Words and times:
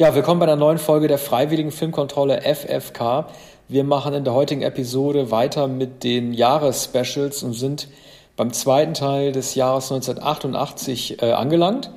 Ja, 0.00 0.14
willkommen 0.14 0.40
bei 0.40 0.46
einer 0.46 0.56
neuen 0.56 0.78
Folge 0.78 1.08
der 1.08 1.18
Freiwilligen 1.18 1.70
Filmkontrolle 1.70 2.40
FFK. 2.40 3.26
Wir 3.68 3.84
machen 3.84 4.14
in 4.14 4.24
der 4.24 4.32
heutigen 4.32 4.62
Episode 4.62 5.30
weiter 5.30 5.68
mit 5.68 6.04
den 6.04 6.32
Jahresspecials 6.32 7.42
und 7.42 7.52
sind 7.52 7.86
beim 8.34 8.50
zweiten 8.50 8.94
Teil 8.94 9.32
des 9.32 9.56
Jahres 9.56 9.92
1988 9.92 11.22
äh, 11.22 11.32
angelangt 11.32 11.90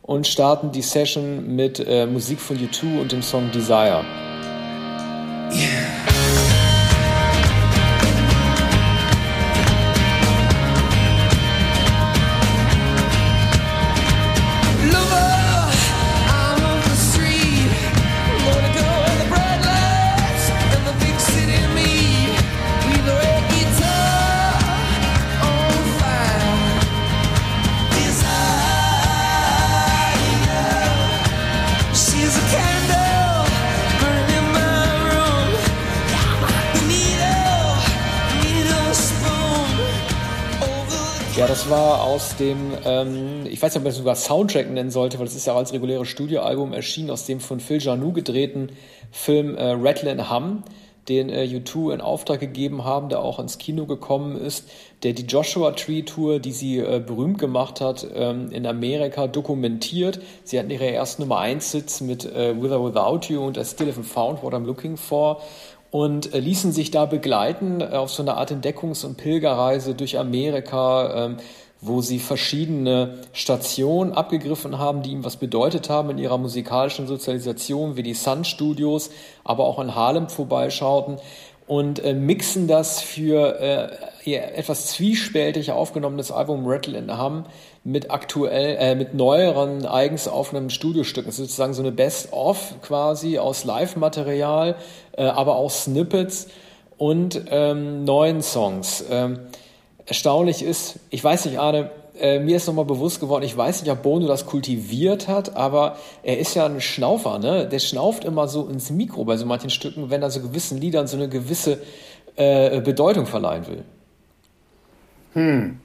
und 0.00 0.26
starten 0.26 0.72
die 0.72 0.80
Session 0.80 1.54
mit 1.54 1.86
äh, 1.86 2.06
Musik 2.06 2.40
von 2.40 2.56
U2 2.56 2.98
und 2.98 3.12
dem 3.12 3.20
Song 3.20 3.50
Desire. 3.52 4.06
Yeah. 5.52 6.09
War 41.70 42.02
aus 42.02 42.36
dem, 42.36 42.72
ähm, 42.84 43.46
ich 43.46 43.62
weiß 43.62 43.72
nicht, 43.72 43.78
ob 43.78 43.84
man 43.84 43.92
es 43.92 43.96
sogar 43.96 44.16
Soundtrack 44.16 44.70
nennen 44.70 44.90
sollte, 44.90 45.20
weil 45.20 45.26
es 45.28 45.36
ist 45.36 45.46
ja 45.46 45.52
auch 45.52 45.58
als 45.58 45.72
reguläres 45.72 46.08
Studioalbum 46.08 46.72
erschienen, 46.72 47.10
aus 47.10 47.26
dem 47.26 47.38
von 47.38 47.60
Phil 47.60 47.80
Janou 47.80 48.12
gedrehten 48.12 48.72
Film 49.12 49.56
äh, 49.56 49.70
Rattle 49.78 50.30
Hum, 50.30 50.64
den 51.08 51.28
äh, 51.28 51.42
U2 51.42 51.94
in 51.94 52.00
Auftrag 52.00 52.40
gegeben 52.40 52.84
haben, 52.84 53.08
der 53.08 53.20
auch 53.20 53.38
ins 53.38 53.58
Kino 53.58 53.86
gekommen 53.86 54.36
ist, 54.36 54.68
der 55.04 55.12
die 55.12 55.22
Joshua 55.22 55.70
Tree 55.70 56.02
Tour, 56.02 56.40
die 56.40 56.50
sie 56.52 56.78
äh, 56.78 57.00
berühmt 57.04 57.38
gemacht 57.38 57.80
hat, 57.80 58.06
ähm, 58.14 58.50
in 58.50 58.66
Amerika 58.66 59.28
dokumentiert. 59.28 60.20
Sie 60.42 60.58
hatten 60.58 60.70
ihre 60.70 60.90
ersten 60.90 61.22
Nummer 61.22 61.38
1 61.38 61.70
Sitz 61.70 62.00
mit 62.00 62.24
äh, 62.24 62.60
With 62.60 62.72
or 62.72 62.84
Without 62.84 63.32
You 63.32 63.46
und 63.46 63.56
I 63.56 63.64
Still 63.64 63.88
Haven't 63.88 64.04
Found 64.04 64.42
What 64.42 64.54
I'm 64.54 64.64
Looking 64.64 64.96
For 64.96 65.40
und 65.90 66.34
äh, 66.34 66.38
ließen 66.38 66.72
sich 66.72 66.90
da 66.90 67.06
begleiten 67.06 67.82
auf 67.82 68.10
so 68.10 68.22
einer 68.22 68.36
Art 68.36 68.52
Entdeckungs- 68.52 69.04
und 69.04 69.16
Pilgerreise 69.16 69.94
durch 69.94 70.18
Amerika, 70.18 71.26
ähm, 71.26 71.36
wo 71.80 72.02
sie 72.02 72.18
verschiedene 72.18 73.20
Stationen 73.32 74.12
abgegriffen 74.12 74.78
haben, 74.78 75.02
die 75.02 75.12
ihm 75.12 75.24
was 75.24 75.36
bedeutet 75.36 75.88
haben 75.88 76.10
in 76.10 76.18
ihrer 76.18 76.36
musikalischen 76.36 77.06
Sozialisation, 77.06 77.96
wie 77.96 78.02
die 78.02 78.14
Sun 78.14 78.44
Studios, 78.44 79.10
aber 79.44 79.64
auch 79.64 79.78
in 79.78 79.94
Harlem 79.94 80.28
vorbeischauten 80.28 81.16
und 81.70 82.02
äh, 82.04 82.14
mixen 82.14 82.66
das 82.66 83.00
für 83.00 83.60
äh, 83.60 84.34
etwas 84.34 84.88
zwiespältig 84.88 85.70
aufgenommenes 85.70 86.32
Album 86.32 86.66
Rattle 86.66 86.98
in 86.98 87.16
Hum 87.16 87.44
mit 87.82 88.10
aktuell, 88.10 88.76
äh, 88.78 88.94
mit 88.94 89.14
neueren 89.14 89.86
eigens 89.86 90.28
aufgenommenen 90.28 90.70
Studiostücken. 90.70 91.32
Sozusagen 91.32 91.72
so 91.72 91.82
eine 91.82 91.92
Best-of 91.92 92.74
quasi 92.82 93.38
aus 93.38 93.64
Live-Material, 93.64 94.76
äh, 95.12 95.24
aber 95.24 95.56
auch 95.56 95.70
Snippets 95.70 96.48
und 96.98 97.42
ähm, 97.50 98.04
neuen 98.04 98.42
Songs. 98.42 99.04
Ähm, 99.10 99.40
erstaunlich 100.04 100.62
ist, 100.62 100.98
ich 101.08 101.24
weiß 101.24 101.46
nicht, 101.46 101.58
Arne, 101.58 101.90
äh, 102.20 102.38
mir 102.38 102.56
ist 102.56 102.66
nochmal 102.66 102.84
bewusst 102.84 103.20
geworden, 103.20 103.44
ich 103.44 103.56
weiß 103.56 103.82
nicht, 103.82 103.90
ob 103.90 104.02
Bono 104.02 104.26
das 104.26 104.44
kultiviert 104.44 105.26
hat, 105.26 105.56
aber 105.56 105.96
er 106.22 106.38
ist 106.38 106.54
ja 106.54 106.66
ein 106.66 106.82
Schnaufer, 106.82 107.38
ne? 107.38 107.66
Der 107.66 107.78
schnauft 107.78 108.26
immer 108.26 108.46
so 108.46 108.66
ins 108.66 108.90
Mikro 108.90 109.24
bei 109.24 109.38
so 109.38 109.46
manchen 109.46 109.70
Stücken, 109.70 110.10
wenn 110.10 110.20
er 110.20 110.30
so 110.30 110.40
gewissen 110.40 110.78
Liedern 110.78 111.06
so 111.06 111.16
eine 111.16 111.30
gewisse 111.30 111.78
äh, 112.36 112.80
Bedeutung 112.82 113.24
verleihen 113.24 113.66
will. 113.66 113.84
Hm. 115.32 115.80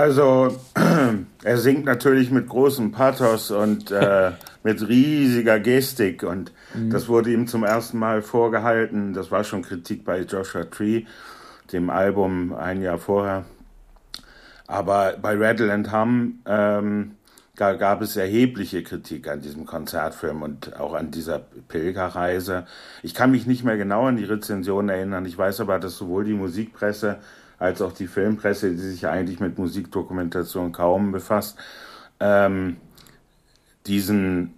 Also, 0.00 0.56
er 1.44 1.58
singt 1.58 1.84
natürlich 1.84 2.30
mit 2.30 2.48
großem 2.48 2.90
Pathos 2.90 3.50
und 3.50 3.90
äh, 3.90 4.32
mit 4.62 4.88
riesiger 4.88 5.60
Gestik 5.60 6.22
und 6.22 6.52
mhm. 6.72 6.88
das 6.88 7.06
wurde 7.06 7.30
ihm 7.30 7.46
zum 7.46 7.64
ersten 7.64 7.98
Mal 7.98 8.22
vorgehalten. 8.22 9.12
Das 9.12 9.30
war 9.30 9.44
schon 9.44 9.60
Kritik 9.60 10.06
bei 10.06 10.22
Joshua 10.22 10.64
Tree 10.64 11.04
dem 11.70 11.90
Album 11.90 12.54
ein 12.54 12.80
Jahr 12.80 12.96
vorher. 12.96 13.44
Aber 14.66 15.16
bei 15.20 15.36
Rattle 15.36 15.70
and 15.70 15.92
Hum 15.92 16.38
ähm, 16.46 17.16
gab 17.54 18.00
es 18.00 18.16
erhebliche 18.16 18.82
Kritik 18.82 19.28
an 19.28 19.42
diesem 19.42 19.66
Konzertfilm 19.66 20.40
und 20.40 20.80
auch 20.80 20.94
an 20.94 21.10
dieser 21.10 21.40
Pilgerreise. 21.68 22.64
Ich 23.02 23.12
kann 23.12 23.32
mich 23.32 23.46
nicht 23.46 23.64
mehr 23.64 23.76
genau 23.76 24.06
an 24.06 24.16
die 24.16 24.24
Rezension 24.24 24.88
erinnern. 24.88 25.26
Ich 25.26 25.36
weiß 25.36 25.60
aber, 25.60 25.78
dass 25.78 25.98
sowohl 25.98 26.24
die 26.24 26.32
Musikpresse 26.32 27.18
als 27.60 27.80
auch 27.80 27.92
die 27.92 28.08
Filmpresse, 28.08 28.70
die 28.70 28.78
sich 28.78 29.06
eigentlich 29.06 29.38
mit 29.38 29.58
Musikdokumentation 29.58 30.72
kaum 30.72 31.12
befasst, 31.12 31.56
ähm, 32.18 32.78
diesen 33.86 34.54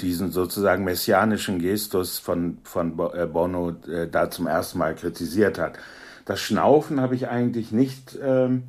diesen 0.00 0.30
sozusagen 0.30 0.84
messianischen 0.84 1.58
Gestus 1.58 2.18
von, 2.18 2.58
von 2.64 2.98
äh, 3.14 3.26
Bono 3.26 3.76
äh, 3.86 4.08
da 4.08 4.30
zum 4.30 4.46
ersten 4.46 4.78
Mal 4.78 4.94
kritisiert 4.94 5.58
hat. 5.58 5.78
Das 6.24 6.40
Schnaufen 6.40 7.00
habe 7.00 7.14
ich 7.14 7.28
eigentlich 7.28 7.70
nicht 7.70 8.18
ähm, 8.22 8.62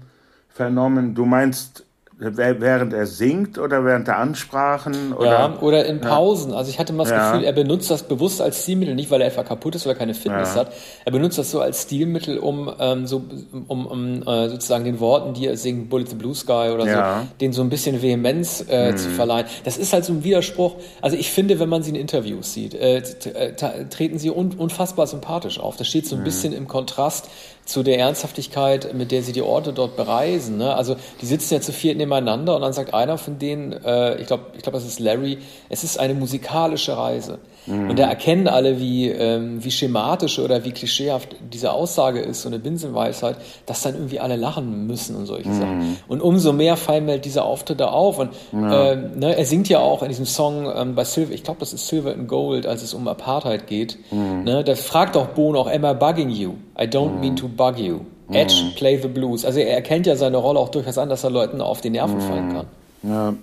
vernommen. 0.49 1.15
Du 1.15 1.25
meinst 1.25 1.85
während 2.21 2.93
er 2.93 3.07
singt 3.07 3.57
oder 3.57 3.83
während 3.83 4.07
der 4.07 4.19
Ansprachen? 4.19 5.13
Oder? 5.13 5.29
Ja, 5.29 5.57
oder 5.59 5.85
in 5.85 5.99
Pausen. 5.99 6.51
Ja. 6.51 6.57
Also 6.57 6.69
ich 6.69 6.77
hatte 6.77 6.93
mal 6.93 7.03
das 7.03 7.11
ja. 7.11 7.31
Gefühl, 7.31 7.45
er 7.45 7.53
benutzt 7.53 7.89
das 7.89 8.03
bewusst 8.03 8.41
als 8.41 8.61
Stilmittel, 8.61 8.93
nicht 8.93 9.09
weil 9.09 9.21
er 9.21 9.27
etwa 9.27 9.43
kaputt 9.43 9.73
ist 9.73 9.87
oder 9.87 9.95
keine 9.95 10.13
Fitness 10.13 10.53
ja. 10.53 10.61
hat. 10.61 10.73
Er 11.03 11.11
benutzt 11.11 11.39
das 11.39 11.49
so 11.49 11.61
als 11.61 11.81
Stilmittel, 11.81 12.37
um 12.37 12.71
ähm, 12.79 13.07
so 13.07 13.23
um, 13.67 13.87
um 13.87 14.21
äh, 14.21 14.49
sozusagen 14.49 14.85
den 14.85 14.99
Worten, 14.99 15.33
die 15.33 15.47
er 15.47 15.57
singt, 15.57 15.89
Bullet 15.89 16.05
the 16.09 16.15
Blue 16.15 16.35
Sky 16.35 16.69
oder 16.73 16.85
so, 16.85 17.27
den 17.39 17.53
so 17.53 17.63
ein 17.63 17.69
bisschen 17.69 18.03
Vehemenz 18.03 18.63
äh, 18.69 18.89
hm. 18.89 18.97
zu 18.97 19.09
verleihen. 19.09 19.47
Das 19.63 19.77
ist 19.77 19.91
halt 19.91 20.05
so 20.05 20.13
ein 20.13 20.23
Widerspruch. 20.23 20.75
Also 21.01 21.17
ich 21.17 21.31
finde, 21.31 21.59
wenn 21.59 21.69
man 21.69 21.81
sie 21.81 21.89
in 21.89 21.95
Interviews 21.95 22.53
sieht, 22.53 22.75
äh, 22.75 22.97
äh 22.97 23.53
treten 23.89 24.19
sie 24.19 24.29
un 24.29 24.51
unfassbar 24.57 25.07
sympathisch 25.07 25.59
auf. 25.59 25.77
Das 25.77 25.87
steht 25.87 26.05
so 26.05 26.15
ein 26.15 26.19
hm. 26.19 26.25
bisschen 26.25 26.53
im 26.53 26.67
Kontrast 26.67 27.29
zu 27.65 27.83
der 27.83 27.99
Ernsthaftigkeit, 27.99 28.93
mit 28.93 29.11
der 29.11 29.23
sie 29.23 29.31
die 29.31 29.41
Orte 29.41 29.73
dort 29.73 29.95
bereisen. 29.95 30.57
Ne? 30.57 30.75
Also 30.75 30.95
die 31.21 31.25
sitzen 31.25 31.53
ja 31.55 31.61
zu 31.61 31.71
viert 31.71 31.97
nebeneinander 31.97 32.55
und 32.55 32.61
dann 32.61 32.73
sagt 32.73 32.93
einer 32.93 33.17
von 33.17 33.39
denen, 33.39 33.71
äh, 33.71 34.19
ich 34.19 34.27
glaube, 34.27 34.45
ich 34.55 34.63
glaube, 34.63 34.77
das 34.77 34.87
ist 34.87 34.99
Larry, 34.99 35.37
es 35.69 35.83
ist 35.83 35.99
eine 35.99 36.13
musikalische 36.13 36.97
Reise. 36.97 37.39
Mhm. 37.65 37.91
Und 37.91 37.99
da 37.99 38.07
erkennen 38.07 38.47
alle, 38.47 38.79
wie, 38.79 39.09
ähm, 39.09 39.63
wie 39.63 39.71
schematisch 39.71 40.39
oder 40.39 40.63
wie 40.63 40.71
klischeehaft 40.71 41.35
diese 41.51 41.71
Aussage 41.71 42.19
ist, 42.19 42.41
so 42.41 42.49
eine 42.49 42.59
Binsenweisheit, 42.59 43.37
dass 43.65 43.81
dann 43.83 43.95
irgendwie 43.95 44.19
alle 44.19 44.35
lachen 44.35 44.87
müssen 44.87 45.15
und 45.15 45.25
solche 45.25 45.49
mhm. 45.49 45.59
Sachen. 45.59 45.97
Und 46.07 46.21
umso 46.21 46.53
mehr 46.53 46.77
fallen 46.77 47.05
mir 47.05 47.13
halt 47.13 47.25
diese 47.25 47.43
Auftritte 47.43 47.91
auf. 47.91 48.19
Und 48.19 48.31
ja. 48.51 48.93
ähm, 48.93 49.19
ne, 49.19 49.37
er 49.37 49.45
singt 49.45 49.69
ja 49.69 49.79
auch 49.79 50.01
in 50.01 50.09
diesem 50.09 50.25
Song 50.25 50.71
ähm, 50.75 50.95
bei 50.95 51.03
Silver, 51.03 51.33
ich 51.33 51.43
glaube, 51.43 51.59
das 51.59 51.73
ist 51.73 51.87
Silver 51.87 52.13
and 52.13 52.27
Gold, 52.27 52.65
als 52.65 52.83
es 52.83 52.93
um 52.93 53.07
Apartheid 53.07 53.67
geht. 53.67 53.97
Mhm. 54.11 54.43
Ne, 54.43 54.63
da 54.63 54.75
fragt 54.75 55.15
auch 55.15 55.27
Bono 55.27 55.61
auch, 55.61 55.71
am 55.71 55.85
I 55.85 55.93
bugging 55.93 56.29
you? 56.29 56.53
I 56.79 56.83
don't 56.83 57.19
mean 57.19 57.35
to 57.35 57.47
bug 57.47 57.77
you. 57.77 58.01
Edge, 58.33 58.71
play 58.77 58.97
the 58.97 59.07
blues. 59.07 59.45
Also 59.45 59.59
er 59.59 59.75
erkennt 59.75 60.07
ja 60.07 60.15
seine 60.15 60.37
Rolle 60.37 60.59
auch 60.59 60.69
durchaus 60.69 60.97
an, 60.97 61.09
dass 61.09 61.23
er 61.23 61.31
Leuten 61.31 61.61
auf 61.61 61.81
die 61.81 61.89
Nerven 61.89 62.21
fallen 62.21 62.53
kann. 62.53 62.65
Ja, 63.03 63.33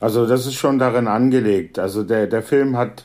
also 0.00 0.26
das 0.26 0.46
ist 0.46 0.54
schon 0.54 0.78
darin 0.78 1.06
angelegt. 1.06 1.78
Also 1.78 2.02
der, 2.02 2.26
der 2.26 2.42
Film 2.42 2.76
hat 2.76 3.04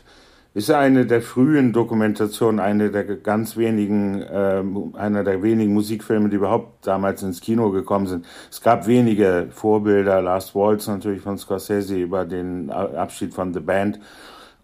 ist 0.54 0.70
eine 0.70 1.06
der 1.06 1.22
frühen 1.22 1.72
Dokumentationen, 1.72 2.60
eine 2.60 2.92
der 2.92 3.06
ganz 3.06 3.56
wenigen, 3.56 4.22
äh, 4.22 4.62
einer 4.94 5.24
der 5.24 5.42
wenigen 5.42 5.74
Musikfilme, 5.74 6.30
die 6.30 6.36
überhaupt 6.36 6.86
damals 6.86 7.24
ins 7.24 7.40
Kino 7.40 7.72
gekommen 7.72 8.08
sind. 8.08 8.26
Es 8.50 8.62
gab 8.62 8.86
wenige 8.86 9.48
Vorbilder, 9.52 10.22
Last 10.22 10.54
Waltz 10.54 10.88
natürlich 10.88 11.22
von 11.22 11.38
Scorsese 11.38 11.96
über 11.96 12.26
den 12.26 12.70
Abschied 12.70 13.34
von 13.34 13.54
The 13.54 13.62
Band 13.62 14.00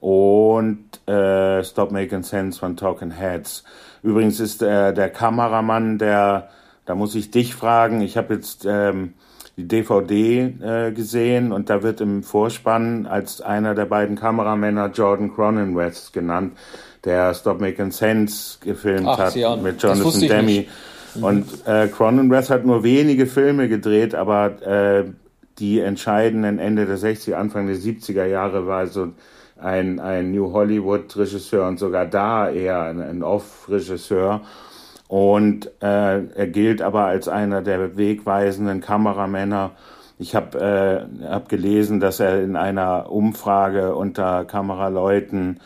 und 0.02 1.08
äh, 1.08 1.64
Stop 1.64 1.92
Making 1.92 2.24
Sense 2.24 2.60
von 2.60 2.76
Talking 2.76 3.12
Heads. 3.12 3.64
Übrigens 4.04 4.42
ist 4.42 4.62
äh, 4.62 4.94
der 4.94 5.10
Kameramann, 5.10 5.98
der, 5.98 6.50
da 6.86 6.96
muss 6.96 7.16
ich 7.16 7.32
dich 7.32 7.56
fragen, 7.56 8.02
ich 8.02 8.18
habe 8.18 8.34
jetzt 8.34 8.66
ähm, 8.70 9.14
die 9.58 9.68
DVD 9.68 10.54
äh, 10.62 10.92
gesehen 10.92 11.52
und 11.52 11.70
da 11.70 11.82
wird 11.82 12.00
im 12.00 12.22
Vorspann 12.22 13.08
als 13.08 13.42
einer 13.42 13.74
der 13.74 13.86
beiden 13.86 14.16
Kameramänner 14.16 14.92
Jordan 14.92 15.34
Cronenweth 15.34 16.14
genannt, 16.14 16.54
der 17.04 17.34
Stop 17.34 17.60
Making 17.60 17.92
Sense 17.92 18.60
gefilmt 18.62 19.08
Ach, 19.08 19.18
hat 19.18 19.36
ja. 19.36 19.56
mit 19.56 19.82
Jonathan 19.82 20.22
Demme. 20.22 20.66
Mhm. 21.16 21.24
Und 21.24 21.46
äh, 21.66 21.88
Cronenweth 21.88 22.52
hat 22.52 22.66
nur 22.66 22.84
wenige 22.84 23.26
Filme 23.26 23.68
gedreht, 23.68 24.14
aber 24.14 24.62
äh, 24.62 25.06
die 25.58 25.80
entscheidenden 25.80 26.60
Ende 26.60 26.86
der 26.86 27.00
60er, 27.00 27.34
Anfang 27.34 27.66
der 27.66 27.78
70er 27.78 28.26
Jahre 28.26 28.68
war 28.68 28.86
so 28.86 29.10
ein, 29.60 30.00
ein 30.00 30.32
New 30.32 30.54
Hollywood-Regisseur 30.54 31.68
und 31.68 31.80
sogar 31.80 32.06
da 32.06 32.48
eher 32.48 32.84
ein, 32.84 33.02
ein 33.02 33.24
Off-Regisseur. 33.24 34.42
Und 35.08 35.68
äh, 35.82 36.24
er 36.24 36.48
gilt 36.48 36.82
aber 36.82 37.06
als 37.06 37.28
einer 37.28 37.62
der 37.62 37.98
wegweisenden 37.98 38.82
Kameramänner 38.82 39.72
ich 40.20 40.36
habe 40.36 41.08
äh, 41.22 41.26
hab 41.26 41.48
gelesen, 41.48 42.00
dass 42.00 42.20
er 42.20 42.42
in 42.42 42.56
einer 42.56 43.12
Umfrage 43.12 43.96
unter 43.96 44.46
Kameraleuten 44.46 45.60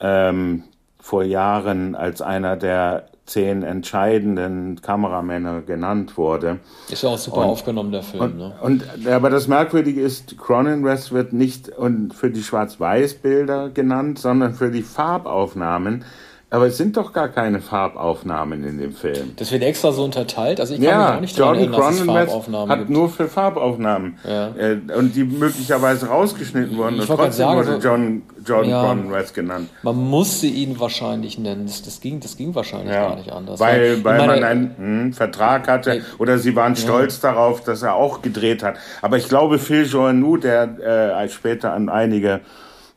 ähm, 0.00 0.64
vor 1.00 1.22
Jahren 1.22 1.94
als 1.94 2.20
einer 2.20 2.56
der 2.56 3.04
zehn 3.26 3.62
entscheidenden 3.62 4.82
Kameramänner 4.82 5.62
genannt 5.62 6.18
wurde. 6.18 6.58
Ist 6.90 7.02
ja 7.02 7.10
auch 7.10 7.18
super 7.18 7.38
und, 7.38 7.44
aufgenommen, 7.44 7.92
der 7.92 8.02
Film. 8.02 8.22
Und, 8.22 8.36
ne? 8.36 8.52
und, 8.60 9.08
aber 9.08 9.30
das 9.30 9.48
Merkwürdige 9.48 10.02
ist, 10.02 10.36
Cronenwest 10.36 11.12
wird 11.12 11.32
nicht 11.32 11.70
für 12.14 12.30
die 12.30 12.42
Schwarz-Weiß-Bilder 12.42 13.70
genannt, 13.70 14.18
sondern 14.18 14.54
für 14.54 14.70
die 14.70 14.82
Farbaufnahmen. 14.82 16.04
Aber 16.50 16.66
es 16.66 16.76
sind 16.76 16.96
doch 16.96 17.12
gar 17.12 17.28
keine 17.28 17.60
Farbaufnahmen 17.60 18.64
in 18.64 18.78
dem 18.78 18.92
Film. 18.92 19.32
Das 19.36 19.50
wird 19.50 19.62
extra 19.64 19.90
so 19.90 20.04
unterteilt. 20.04 20.60
Also 20.60 20.74
ich 20.74 20.80
kann 20.80 20.88
ja, 20.88 20.98
mich 20.98 21.16
auch 21.16 21.20
nicht 21.20 21.38
Jordan 21.38 21.58
erinnern, 21.58 21.80
dass 21.80 21.94
es 21.94 22.04
Farbaufnahmen 22.04 22.70
hat 22.70 22.78
gibt. 22.78 22.90
nur 22.90 23.08
für 23.08 23.28
Farbaufnahmen. 23.28 24.18
Ja. 24.22 24.48
Äh, 24.56 24.78
und 24.96 25.16
die 25.16 25.24
möglicherweise 25.24 26.06
rausgeschnitten 26.06 26.76
wurden. 26.76 26.96
Ich 26.96 27.10
und 27.10 27.16
trotzdem 27.16 27.32
sagen, 27.32 27.58
wurde 27.58 27.78
John, 27.82 28.22
Jordan 28.46 28.70
ja, 28.70 28.84
Cronenwest 28.84 29.34
genannt. 29.34 29.68
Man 29.82 29.96
musste 29.96 30.46
ihn 30.46 30.78
wahrscheinlich 30.78 31.38
nennen. 31.38 31.66
Das, 31.66 32.00
ging, 32.00 32.20
das 32.20 32.36
ging 32.36 32.54
wahrscheinlich 32.54 32.92
ja, 32.92 33.08
gar 33.08 33.16
nicht 33.16 33.32
anders. 33.32 33.58
Weil, 33.58 34.04
weil, 34.04 34.18
weil 34.18 34.26
man 34.26 34.44
einen 34.44 34.76
hm, 34.76 35.12
Vertrag 35.12 35.66
hatte 35.66 36.02
oder 36.18 36.38
sie 36.38 36.54
waren 36.54 36.76
stolz 36.76 37.18
darauf, 37.18 37.64
dass 37.64 37.82
er 37.82 37.94
auch 37.94 38.22
gedreht 38.22 38.62
hat. 38.62 38.76
Aber 39.02 39.16
ich 39.16 39.28
glaube, 39.28 39.58
Phil 39.58 39.86
Joannou, 39.86 40.36
der 40.36 41.18
äh, 41.18 41.28
später 41.28 41.72
an 41.72 41.88
einige 41.88 42.40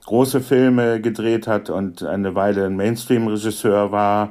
große 0.07 0.41
Filme 0.41 0.99
gedreht 1.01 1.47
hat 1.47 1.69
und 1.69 2.01
eine 2.01 2.33
Weile 2.33 2.65
ein 2.65 2.75
Mainstream-Regisseur 2.75 3.91
war. 3.91 4.29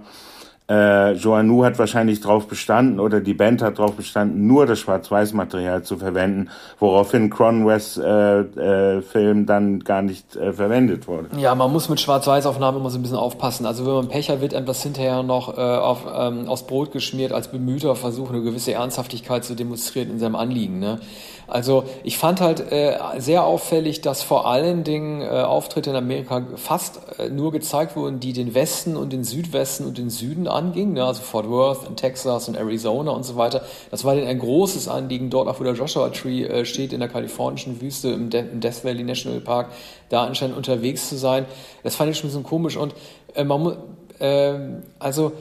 Äh, 0.68 1.12
Joannou 1.12 1.64
hat 1.64 1.78
wahrscheinlich 1.78 2.20
darauf 2.20 2.48
bestanden 2.48 2.98
oder 2.98 3.20
die 3.20 3.34
Band 3.34 3.62
hat 3.62 3.78
darauf 3.78 3.92
bestanden, 3.92 4.48
nur 4.48 4.66
das 4.66 4.80
Schwarz-Weiß-Material 4.80 5.84
zu 5.84 5.98
verwenden, 5.98 6.48
woraufhin 6.80 7.30
Cronwes 7.30 7.98
äh, 7.98 8.40
äh, 8.40 9.00
Film 9.02 9.46
dann 9.46 9.80
gar 9.80 10.02
nicht 10.02 10.34
äh, 10.34 10.52
verwendet 10.52 11.06
wurde. 11.06 11.28
Ja, 11.38 11.54
man 11.54 11.70
muss 11.70 11.88
mit 11.88 12.00
Schwarz-Weiß-Aufnahmen 12.00 12.80
immer 12.80 12.90
so 12.90 12.98
ein 12.98 13.02
bisschen 13.02 13.16
aufpassen. 13.16 13.64
Also 13.64 13.86
wenn 13.86 13.92
man 13.92 14.08
Pech 14.08 14.28
hat, 14.28 14.40
wird 14.40 14.54
einem 14.54 14.66
das 14.66 14.82
hinterher 14.82 15.22
noch 15.22 15.56
äh, 15.56 15.60
auf, 15.60 16.04
ähm, 16.12 16.48
aufs 16.48 16.66
Brot 16.66 16.90
geschmiert 16.90 17.32
als 17.32 17.48
bemühter 17.48 17.94
Versuch, 17.94 18.30
eine 18.30 18.42
gewisse 18.42 18.72
Ernsthaftigkeit 18.72 19.44
zu 19.44 19.54
demonstrieren 19.54 20.10
in 20.10 20.18
seinem 20.18 20.34
Anliegen. 20.34 20.80
Ne? 20.80 20.98
Also 21.48 21.84
ich 22.02 22.18
fand 22.18 22.40
halt 22.40 22.72
äh, 22.72 22.98
sehr 23.18 23.44
auffällig, 23.44 24.00
dass 24.00 24.22
vor 24.22 24.46
allen 24.46 24.84
Dingen 24.84 25.22
äh, 25.22 25.26
Auftritte 25.42 25.90
in 25.90 25.96
Amerika 25.96 26.42
fast 26.56 27.00
äh, 27.18 27.28
nur 27.28 27.52
gezeigt 27.52 27.94
wurden, 27.96 28.18
die 28.18 28.32
den 28.32 28.54
Westen 28.54 28.96
und 28.96 29.12
den 29.12 29.22
Südwesten 29.22 29.84
und 29.84 29.98
den 29.98 30.10
Süden 30.10 30.48
angingen, 30.48 30.94
ne? 30.94 31.04
also 31.04 31.22
Fort 31.22 31.48
Worth 31.48 31.86
und 31.86 31.96
Texas 31.96 32.48
und 32.48 32.56
Arizona 32.56 33.12
und 33.12 33.22
so 33.22 33.36
weiter. 33.36 33.62
Das 33.90 34.04
war 34.04 34.14
denen 34.14 34.26
ein 34.26 34.38
großes 34.38 34.88
Anliegen, 34.88 35.30
dort 35.30 35.48
auch 35.48 35.60
wo 35.60 35.64
der 35.64 35.74
Joshua 35.74 36.08
Tree 36.08 36.44
äh, 36.44 36.64
steht, 36.64 36.92
in 36.92 37.00
der 37.00 37.08
kalifornischen 37.08 37.80
Wüste 37.80 38.08
im, 38.08 38.30
De 38.30 38.40
im 38.40 38.60
Death 38.60 38.84
Valley 38.84 39.04
National 39.04 39.40
Park, 39.40 39.68
da 40.08 40.24
anscheinend 40.24 40.56
unterwegs 40.56 41.08
zu 41.08 41.16
sein. 41.16 41.46
Das 41.82 41.94
fand 41.94 42.10
ich 42.10 42.18
schon 42.18 42.26
ein 42.26 42.30
bisschen 42.30 42.44
komisch 42.44 42.76
und 42.76 42.94
äh, 43.34 43.44
man 43.44 43.62
muss, 43.62 43.74
äh, 44.18 44.54
also 44.98 45.32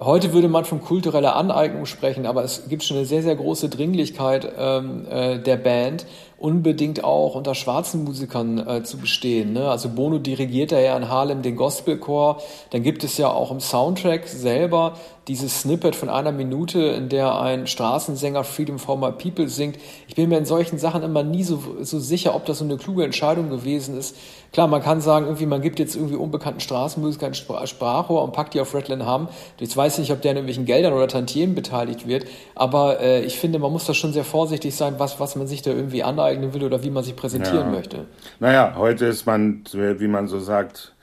Heute 0.00 0.32
würde 0.32 0.46
man 0.46 0.64
von 0.64 0.80
kultureller 0.80 1.34
Aneignung 1.34 1.84
sprechen, 1.84 2.24
aber 2.24 2.44
es 2.44 2.68
gibt 2.68 2.84
schon 2.84 2.98
eine 2.98 3.06
sehr, 3.06 3.24
sehr 3.24 3.34
große 3.34 3.68
Dringlichkeit 3.68 4.48
ähm, 4.56 5.04
äh, 5.10 5.40
der 5.40 5.56
Band, 5.56 6.06
unbedingt 6.38 7.02
auch 7.02 7.34
unter 7.34 7.56
schwarzen 7.56 8.04
Musikern 8.04 8.64
äh, 8.64 8.84
zu 8.84 8.98
bestehen. 8.98 9.54
Ne? 9.54 9.68
Also 9.68 9.88
Bono 9.88 10.20
dirigiert 10.20 10.70
ja 10.70 10.96
in 10.96 11.08
Harlem 11.08 11.42
den 11.42 11.56
Gospelchor. 11.56 12.40
Dann 12.70 12.84
gibt 12.84 13.02
es 13.02 13.18
ja 13.18 13.28
auch 13.28 13.50
im 13.50 13.58
Soundtrack 13.58 14.28
selber 14.28 14.94
dieses 15.28 15.60
Snippet 15.60 15.94
von 15.94 16.08
einer 16.08 16.32
Minute, 16.32 16.80
in 16.80 17.10
der 17.10 17.38
ein 17.38 17.66
Straßensänger 17.66 18.44
Freedom 18.44 18.78
for 18.78 18.96
My 18.96 19.12
People 19.12 19.48
singt. 19.48 19.78
Ich 20.08 20.14
bin 20.14 20.30
mir 20.30 20.38
in 20.38 20.46
solchen 20.46 20.78
Sachen 20.78 21.02
immer 21.02 21.22
nie 21.22 21.44
so, 21.44 21.62
so 21.82 21.98
sicher, 21.98 22.34
ob 22.34 22.46
das 22.46 22.58
so 22.58 22.64
eine 22.64 22.78
kluge 22.78 23.04
Entscheidung 23.04 23.50
gewesen 23.50 23.96
ist. 23.96 24.16
Klar, 24.52 24.66
man 24.68 24.82
kann 24.82 25.02
sagen, 25.02 25.26
irgendwie, 25.26 25.44
man 25.44 25.60
gibt 25.60 25.78
jetzt 25.78 25.94
irgendwie 25.94 26.16
unbekannten 26.16 26.60
Straßenmusikern 26.60 27.32
ein 27.32 27.66
Sprachrohr 27.66 28.24
und 28.24 28.32
packt 28.32 28.54
die 28.54 28.60
auf 28.60 28.74
Redland 28.74 29.04
Ham. 29.04 29.28
Jetzt 29.58 29.76
weiß 29.76 29.94
ich 29.94 29.98
nicht, 30.00 30.12
ob 30.12 30.22
der 30.22 30.30
an 30.30 30.38
irgendwelchen 30.38 30.64
Geldern 30.64 30.94
oder 30.94 31.08
Tantiemen 31.08 31.54
beteiligt 31.54 32.08
wird, 32.08 32.24
aber 32.54 33.00
äh, 33.00 33.22
ich 33.22 33.38
finde, 33.38 33.58
man 33.58 33.70
muss 33.70 33.84
da 33.84 33.92
schon 33.92 34.14
sehr 34.14 34.24
vorsichtig 34.24 34.74
sein, 34.74 34.94
was, 34.96 35.20
was 35.20 35.36
man 35.36 35.46
sich 35.46 35.60
da 35.60 35.70
irgendwie 35.70 36.02
aneignen 36.02 36.54
will 36.54 36.64
oder 36.64 36.82
wie 36.82 36.90
man 36.90 37.04
sich 37.04 37.14
präsentieren 37.14 37.66
ja. 37.66 37.70
möchte. 37.70 38.06
Naja, 38.40 38.74
heute 38.78 39.04
ist 39.04 39.26
man, 39.26 39.64
wie 39.72 40.08
man 40.08 40.26
so 40.26 40.40
sagt, 40.40 40.94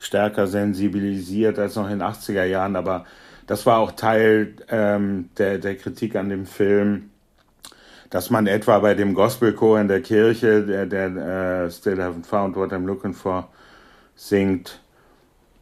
stärker 0.00 0.48
sensibilisiert 0.48 1.58
als 1.58 1.76
noch 1.76 1.84
in 1.84 2.00
den 2.00 2.02
80er 2.02 2.44
Jahren, 2.44 2.74
aber 2.74 3.04
das 3.48 3.64
war 3.66 3.78
auch 3.78 3.92
Teil 3.92 4.54
ähm, 4.68 5.30
der, 5.38 5.58
der 5.58 5.74
Kritik 5.74 6.14
an 6.14 6.28
dem 6.28 6.46
Film, 6.46 7.10
dass 8.10 8.30
man 8.30 8.46
etwa 8.46 8.78
bei 8.78 8.94
dem 8.94 9.14
Gospelchor 9.14 9.80
in 9.80 9.88
der 9.88 10.02
Kirche, 10.02 10.62
der, 10.62 10.86
der 10.86 11.66
uh, 11.66 11.70
Still 11.70 12.00
Haven't 12.00 12.26
Found 12.26 12.56
What 12.56 12.72
I'm 12.72 12.84
Looking 12.86 13.14
For 13.14 13.48
singt, 14.14 14.80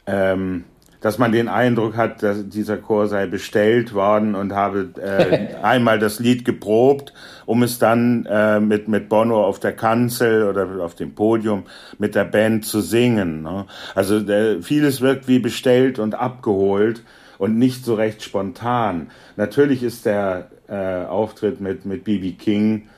ähm, 0.06 0.64
dass 1.00 1.18
man 1.18 1.30
den 1.30 1.48
Eindruck 1.48 1.96
hat, 1.96 2.24
dass 2.24 2.48
dieser 2.48 2.78
Chor 2.78 3.06
sei 3.06 3.26
bestellt 3.26 3.94
worden 3.94 4.34
und 4.34 4.52
habe 4.52 4.88
äh, 5.00 5.54
einmal 5.62 6.00
das 6.00 6.18
Lied 6.18 6.44
geprobt, 6.44 7.12
um 7.44 7.62
es 7.62 7.78
dann 7.78 8.26
äh, 8.28 8.58
mit, 8.58 8.88
mit 8.88 9.08
Bono 9.08 9.44
auf 9.44 9.60
der 9.60 9.74
Kanzel 9.74 10.48
oder 10.48 10.82
auf 10.84 10.96
dem 10.96 11.14
Podium 11.14 11.64
mit 11.98 12.16
der 12.16 12.24
Band 12.24 12.64
zu 12.64 12.80
singen. 12.80 13.42
Ne? 13.42 13.66
Also 13.94 14.16
äh, 14.16 14.60
vieles 14.60 15.00
wirkt 15.00 15.28
wie 15.28 15.38
bestellt 15.38 16.00
und 16.00 16.16
abgeholt 16.16 17.04
und 17.38 17.58
nicht 17.58 17.84
so 17.84 17.94
recht 17.94 18.22
spontan. 18.22 19.10
Natürlich 19.36 19.82
ist 19.82 20.06
der 20.06 20.48
äh, 20.68 21.04
Auftritt 21.04 21.60
mit 21.60 21.84
mit 21.84 22.04
BB 22.04 22.38
King 22.38 22.88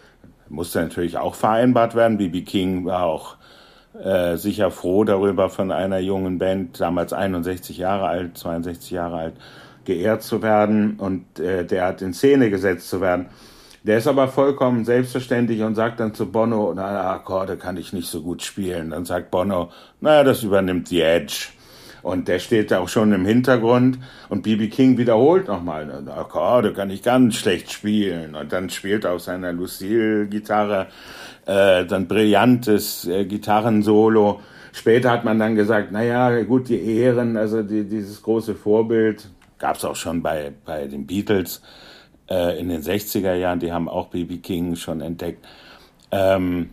musste 0.51 0.81
natürlich 0.81 1.19
auch 1.19 1.35
vereinbart 1.35 1.95
werden. 1.95 2.19
BB 2.19 2.47
King 2.47 2.85
war 2.85 3.05
auch 3.05 3.37
äh, 4.03 4.37
sicher 4.37 4.71
froh 4.71 5.05
darüber, 5.05 5.51
von 5.51 5.73
einer 5.73 5.99
jungen 5.99 6.39
Band, 6.39 6.81
damals 6.81 7.13
61 7.13 7.79
Jahre 7.79 8.07
alt, 8.07 8.39
62 8.39 8.91
Jahre 8.91 9.17
alt, 9.17 9.35
geehrt 9.85 10.23
zu 10.23 10.43
werden 10.43 10.97
und 10.99 11.41
äh, 11.41 11.65
der 11.65 12.01
in 12.01 12.13
Szene 12.13 12.51
gesetzt 12.51 12.89
zu 12.89 13.01
werden. 13.01 13.27
Der 13.85 13.99
ist 13.99 14.07
aber 14.07 14.29
vollkommen 14.29 14.85
selbstverständlich 14.85 15.63
und 15.63 15.75
sagt 15.75 16.01
dann 16.01 16.13
zu 16.13 16.31
Bono, 16.31 16.73
na, 16.75 17.11
Akkorde 17.13 17.57
kann 17.57 17.77
ich 17.77 17.93
nicht 17.93 18.09
so 18.09 18.23
gut 18.23 18.43
spielen. 18.43 18.91
Dann 18.91 19.05
sagt 19.05 19.31
Bono, 19.31 19.71
naja, 20.01 20.25
das 20.25 20.43
übernimmt 20.43 20.91
die 20.91 21.01
Edge. 21.01 21.49
Und 22.03 22.29
der 22.29 22.39
steht 22.39 22.71
da 22.71 22.81
auch 22.81 22.89
schon 22.89 23.13
im 23.13 23.25
Hintergrund 23.25 23.99
und 24.29 24.43
BB 24.43 24.71
King 24.71 24.99
wiederholt 24.99 25.49
nochmal, 25.49 26.09
Akkorde 26.09 26.73
kann 26.73 26.91
ich 26.91 27.03
ganz 27.03 27.37
schlecht 27.37 27.73
spielen. 27.73 28.35
Und 28.35 28.53
dann 28.53 28.71
spielt 28.71 29.05
er 29.05 29.13
auf 29.13 29.23
seiner 29.23 29.53
Lucille-Gitarre 29.53 30.87
äh, 31.47 31.85
dann 31.85 32.07
brillantes 32.07 33.07
äh, 33.07 33.25
Gitarrensolo. 33.25 34.41
Später 34.73 35.11
hat 35.11 35.25
man 35.25 35.39
dann 35.39 35.57
gesagt, 35.57 35.91
naja, 35.93 36.43
gut, 36.43 36.69
die 36.69 36.81
Ehren, 36.81 37.37
also 37.37 37.63
die, 37.63 37.85
dieses 37.85 38.23
große 38.23 38.55
Vorbild, 38.55 39.29
gab 39.59 39.77
es 39.77 39.85
auch 39.85 39.97
schon 39.97 40.23
bei, 40.23 40.53
bei 40.65 40.87
den 40.87 41.07
Beatles 41.07 41.63
äh, 42.31 42.61
in 42.61 42.69
den 42.69 42.83
60er 42.83 43.35
Jahren, 43.35 43.59
die 43.59 43.73
haben 43.73 43.89
auch 43.89 44.09
BB 44.09 44.43
King 44.43 44.77
schon 44.77 45.01
entdeckt. 45.01 45.45
Ähm, 46.11 46.71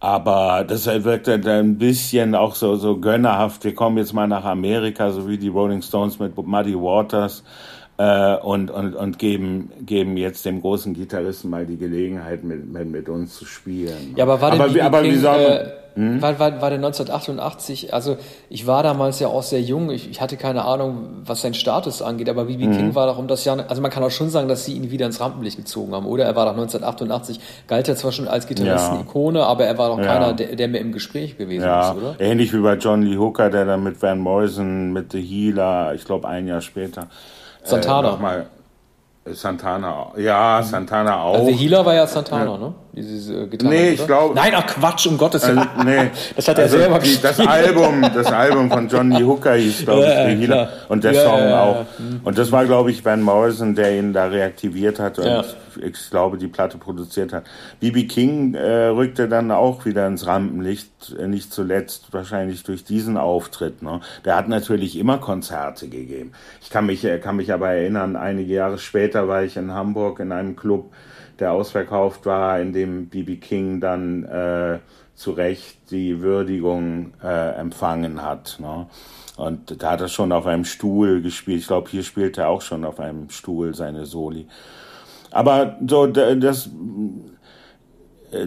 aber 0.00 0.64
das 0.64 0.86
wirkt 0.86 1.26
dann 1.28 1.46
ein 1.46 1.78
bisschen 1.78 2.34
auch 2.34 2.54
so, 2.54 2.76
so 2.76 2.98
gönnerhaft. 2.98 3.64
Wir 3.64 3.74
kommen 3.74 3.98
jetzt 3.98 4.12
mal 4.12 4.28
nach 4.28 4.44
Amerika, 4.44 5.10
so 5.10 5.28
wie 5.28 5.38
die 5.38 5.48
Rolling 5.48 5.82
Stones 5.82 6.18
mit 6.18 6.36
Muddy 6.36 6.74
Waters 6.74 7.42
äh, 7.98 8.36
und, 8.36 8.70
und, 8.70 8.94
und 8.94 9.18
geben, 9.18 9.70
geben 9.84 10.16
jetzt 10.16 10.44
dem 10.44 10.60
großen 10.60 10.94
Gitarristen 10.94 11.50
mal 11.50 11.66
die 11.66 11.76
Gelegenheit, 11.76 12.44
mit, 12.44 12.72
mit, 12.72 12.88
mit 12.88 13.08
uns 13.08 13.34
zu 13.36 13.44
spielen. 13.44 14.14
Ja, 14.16 14.24
aber 14.24 14.40
war 14.40 14.52
denn 14.52 14.60
aber, 14.60 14.74
wie, 14.74 14.80
aber 14.80 15.02
King, 15.02 15.12
wie 15.12 15.16
sagen, 15.16 15.42
äh, 15.42 15.66
hm? 15.94 16.22
war, 16.22 16.38
war, 16.38 16.60
war 16.60 16.70
der 16.70 16.78
1988, 16.78 17.92
also 17.92 18.18
ich 18.48 18.68
war 18.68 18.84
damals 18.84 19.18
ja 19.18 19.26
auch 19.26 19.42
sehr 19.42 19.60
jung, 19.60 19.90
ich, 19.90 20.08
ich 20.08 20.20
hatte 20.20 20.36
keine 20.36 20.64
Ahnung, 20.64 21.08
was 21.24 21.40
sein 21.40 21.54
Status 21.54 22.00
angeht, 22.00 22.28
aber 22.28 22.44
B.B. 22.44 22.68
Mhm. 22.68 22.76
King 22.76 22.94
war 22.94 23.08
doch 23.08 23.18
um 23.18 23.26
das 23.26 23.44
Jahr, 23.44 23.64
also 23.68 23.82
man 23.82 23.90
kann 23.90 24.04
auch 24.04 24.12
schon 24.12 24.30
sagen, 24.30 24.46
dass 24.46 24.64
sie 24.64 24.74
ihn 24.74 24.92
wieder 24.92 25.06
ins 25.06 25.20
Rampenlicht 25.20 25.56
gezogen 25.56 25.92
haben, 25.92 26.06
oder? 26.06 26.24
Er 26.24 26.36
war 26.36 26.44
doch 26.44 26.52
1988, 26.52 27.40
galt 27.66 27.88
er 27.88 27.96
zwar 27.96 28.12
schon 28.12 28.28
als 28.28 28.46
Gitarristen-Ikone, 28.46 29.44
aber 29.44 29.64
er 29.64 29.76
war 29.76 29.88
doch 29.88 29.98
ja. 29.98 30.04
keiner, 30.04 30.34
der, 30.34 30.54
der 30.54 30.68
mehr 30.68 30.82
im 30.82 30.92
Gespräch 30.92 31.36
gewesen 31.36 31.64
ja. 31.64 31.90
ist, 31.90 31.96
oder? 31.96 32.14
Ähnlich 32.20 32.52
wie 32.52 32.60
bei 32.60 32.74
John 32.74 33.02
Lee 33.02 33.16
Hooker, 33.16 33.50
der 33.50 33.64
dann 33.64 33.82
mit 33.82 34.00
Van 34.00 34.20
Morrison, 34.20 34.92
mit 34.92 35.10
The 35.10 35.20
Healer, 35.20 35.94
ich 35.94 36.04
glaube 36.04 36.28
ein 36.28 36.46
Jahr 36.46 36.60
später, 36.60 37.08
Santana. 37.64 38.36
Äh, 39.24 39.34
Santana, 39.34 40.06
ja, 40.16 40.62
Santana 40.62 41.22
auch. 41.22 41.34
Also 41.34 41.50
Healer 41.50 41.84
war 41.84 41.94
ja 41.94 42.06
Santana, 42.06 42.56
ja. 42.58 42.72
Ne? 42.98 43.08
Diese 43.08 43.46
Gitarre. 43.48 43.70
Nee, 43.72 43.90
ich 43.90 44.06
glaube. 44.06 44.34
Nein, 44.34 44.52
ach 44.54 44.66
Quatsch, 44.66 45.06
um 45.06 45.18
Gottes 45.18 45.46
Willen. 45.46 45.58
Also, 45.58 45.84
nee. 45.84 46.10
Das 46.36 46.48
hat 46.48 46.58
er 46.58 46.64
also 46.64 46.78
selber 46.78 46.98
die, 46.98 47.20
Das 47.20 47.40
Album, 47.40 48.02
das 48.02 48.26
Album 48.26 48.70
von 48.70 48.88
Johnny 48.88 49.22
Hooker 49.22 49.54
hieß, 49.54 49.84
glaube 49.84 50.02
ich, 50.02 50.08
ja, 50.08 50.28
The 50.28 50.36
Healer. 50.36 50.72
Und 50.88 51.04
der 51.04 51.12
ja, 51.12 51.22
Song 51.22 51.38
ja, 51.38 51.62
auch. 51.62 51.86
Und 52.24 52.38
das 52.38 52.52
war, 52.52 52.64
glaube 52.64 52.90
ich, 52.90 53.04
Van 53.04 53.22
Morrison, 53.22 53.74
der 53.74 53.98
ihn 53.98 54.12
da 54.12 54.26
reaktiviert 54.26 54.98
hat 54.98 55.18
und 55.18 55.44
ich 55.82 56.10
glaube, 56.10 56.38
die 56.38 56.48
Platte 56.48 56.78
produziert 56.78 57.32
hat. 57.32 57.44
B.B. 57.80 58.04
King 58.04 58.54
äh, 58.54 58.86
rückte 58.86 59.28
dann 59.28 59.50
auch 59.50 59.84
wieder 59.84 60.06
ins 60.06 60.26
Rampenlicht, 60.26 61.14
äh, 61.18 61.26
nicht 61.26 61.52
zuletzt 61.52 62.12
wahrscheinlich 62.12 62.62
durch 62.64 62.84
diesen 62.84 63.16
Auftritt. 63.16 63.82
Ne? 63.82 64.00
Der 64.24 64.36
hat 64.36 64.48
natürlich 64.48 64.98
immer 64.98 65.18
Konzerte 65.18 65.88
gegeben. 65.88 66.32
Ich 66.62 66.70
kann 66.70 66.86
mich, 66.86 67.04
äh, 67.04 67.18
kann 67.18 67.36
mich 67.36 67.52
aber 67.52 67.70
erinnern, 67.70 68.16
einige 68.16 68.52
Jahre 68.52 68.78
später 68.78 69.28
war 69.28 69.42
ich 69.42 69.56
in 69.56 69.72
Hamburg 69.72 70.20
in 70.20 70.32
einem 70.32 70.56
Club, 70.56 70.92
der 71.38 71.52
ausverkauft 71.52 72.26
war, 72.26 72.60
in 72.60 72.72
dem 72.72 73.08
B.B. 73.08 73.36
King 73.36 73.80
dann 73.80 74.24
äh, 74.24 74.78
zu 75.14 75.32
Recht 75.32 75.90
die 75.90 76.20
Würdigung 76.20 77.12
äh, 77.22 77.54
empfangen 77.58 78.22
hat. 78.22 78.58
Ne? 78.60 78.86
Und 79.36 79.82
da 79.82 79.92
hat 79.92 80.00
er 80.00 80.08
schon 80.08 80.32
auf 80.32 80.46
einem 80.46 80.64
Stuhl 80.64 81.22
gespielt. 81.22 81.60
Ich 81.60 81.66
glaube, 81.66 81.90
hier 81.90 82.02
spielt 82.02 82.38
er 82.38 82.48
auch 82.48 82.62
schon 82.62 82.84
auf 82.84 83.00
einem 83.00 83.30
Stuhl 83.30 83.74
seine 83.74 84.04
Soli. 84.04 84.46
Aber 85.30 85.76
so, 85.86 86.06
das, 86.06 86.70
äh, 88.32 88.46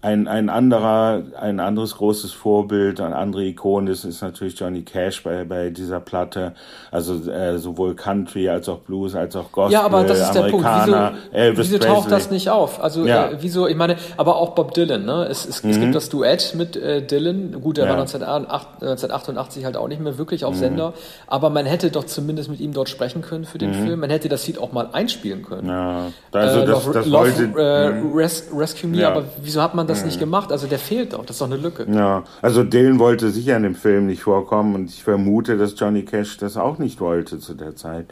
ein, 0.00 0.28
ein 0.28 0.48
anderer, 0.48 1.22
ein 1.40 1.58
anderes 1.58 1.96
großes 1.96 2.32
Vorbild, 2.32 3.00
eine 3.00 3.16
andere 3.16 3.42
Ikone 3.42 3.90
ist, 3.90 4.04
ist 4.04 4.22
natürlich 4.22 4.56
Johnny 4.56 4.82
Cash 4.82 5.24
bei, 5.24 5.42
bei 5.42 5.70
dieser 5.70 5.98
Platte. 5.98 6.54
Also 6.92 7.28
äh, 7.28 7.58
sowohl 7.58 7.96
Country 7.96 8.48
als 8.48 8.68
auch 8.68 8.78
Blues 8.78 9.16
als 9.16 9.34
auch 9.34 9.50
Gospel. 9.50 9.72
Ja, 9.72 9.82
aber 9.82 10.04
das 10.04 10.20
ist 10.20 10.32
der 10.34 10.50
Punkt. 10.50 10.64
Wieso, 10.64 10.96
Elvis 11.32 11.68
wieso 11.68 11.78
taucht 11.78 12.12
das 12.12 12.30
nicht 12.30 12.48
auf? 12.48 12.80
Also 12.80 13.06
ja. 13.06 13.30
äh, 13.30 13.38
wieso? 13.40 13.66
Ich 13.66 13.74
meine, 13.74 13.96
aber 14.16 14.36
auch 14.36 14.50
Bob 14.50 14.72
Dylan. 14.72 15.04
Ne? 15.04 15.26
Es, 15.28 15.44
es, 15.44 15.64
mhm. 15.64 15.70
es 15.70 15.80
gibt 15.80 15.94
das 15.96 16.08
Duett 16.08 16.54
mit 16.54 16.76
äh, 16.76 17.04
Dylan. 17.04 17.60
Gut, 17.60 17.76
der 17.78 17.86
ja. 17.86 17.90
war 17.90 18.00
1988 18.00 19.64
halt 19.64 19.76
auch 19.76 19.88
nicht 19.88 20.00
mehr 20.00 20.16
wirklich 20.16 20.44
auf 20.44 20.54
mhm. 20.54 20.58
Sender. 20.58 20.92
Aber 21.26 21.50
man 21.50 21.66
hätte 21.66 21.90
doch 21.90 22.04
zumindest 22.04 22.48
mit 22.48 22.60
ihm 22.60 22.72
dort 22.72 22.88
sprechen 22.88 23.20
können 23.20 23.46
für 23.46 23.58
den 23.58 23.70
mhm. 23.70 23.84
Film. 23.84 24.00
Man 24.00 24.10
hätte 24.10 24.28
das 24.28 24.46
Lied 24.46 24.60
auch 24.60 24.70
mal 24.70 24.90
einspielen 24.92 25.42
können. 25.42 25.68
Ja. 25.68 26.12
Also 26.30 26.60
äh, 26.60 26.66
das, 26.66 26.84
Love, 26.86 26.94
das 26.94 27.06
Love, 27.06 27.24
wollte, 27.24 27.42
äh, 27.60 27.90
mhm. 27.90 28.12
Res, 28.14 28.44
Rescue 28.54 28.88
Me. 28.88 29.04
Aber 29.04 29.24
wieso 29.42 29.60
hat 29.60 29.74
man 29.74 29.87
das 29.88 30.04
nicht 30.04 30.18
gemacht. 30.18 30.52
Also 30.52 30.66
der 30.66 30.78
fehlt 30.78 31.12
doch. 31.12 31.24
Das 31.24 31.36
ist 31.36 31.40
doch 31.40 31.46
eine 31.46 31.56
Lücke. 31.56 31.86
Ja, 31.90 32.24
also 32.42 32.62
Dylan 32.62 32.98
wollte 32.98 33.30
sicher 33.30 33.56
in 33.56 33.62
dem 33.62 33.74
Film 33.74 34.06
nicht 34.06 34.22
vorkommen 34.22 34.74
und 34.74 34.90
ich 34.90 35.02
vermute, 35.02 35.56
dass 35.56 35.78
Johnny 35.78 36.04
Cash 36.04 36.36
das 36.38 36.56
auch 36.56 36.78
nicht 36.78 37.00
wollte 37.00 37.38
zu 37.38 37.54
der 37.54 37.74
Zeit. 37.76 38.06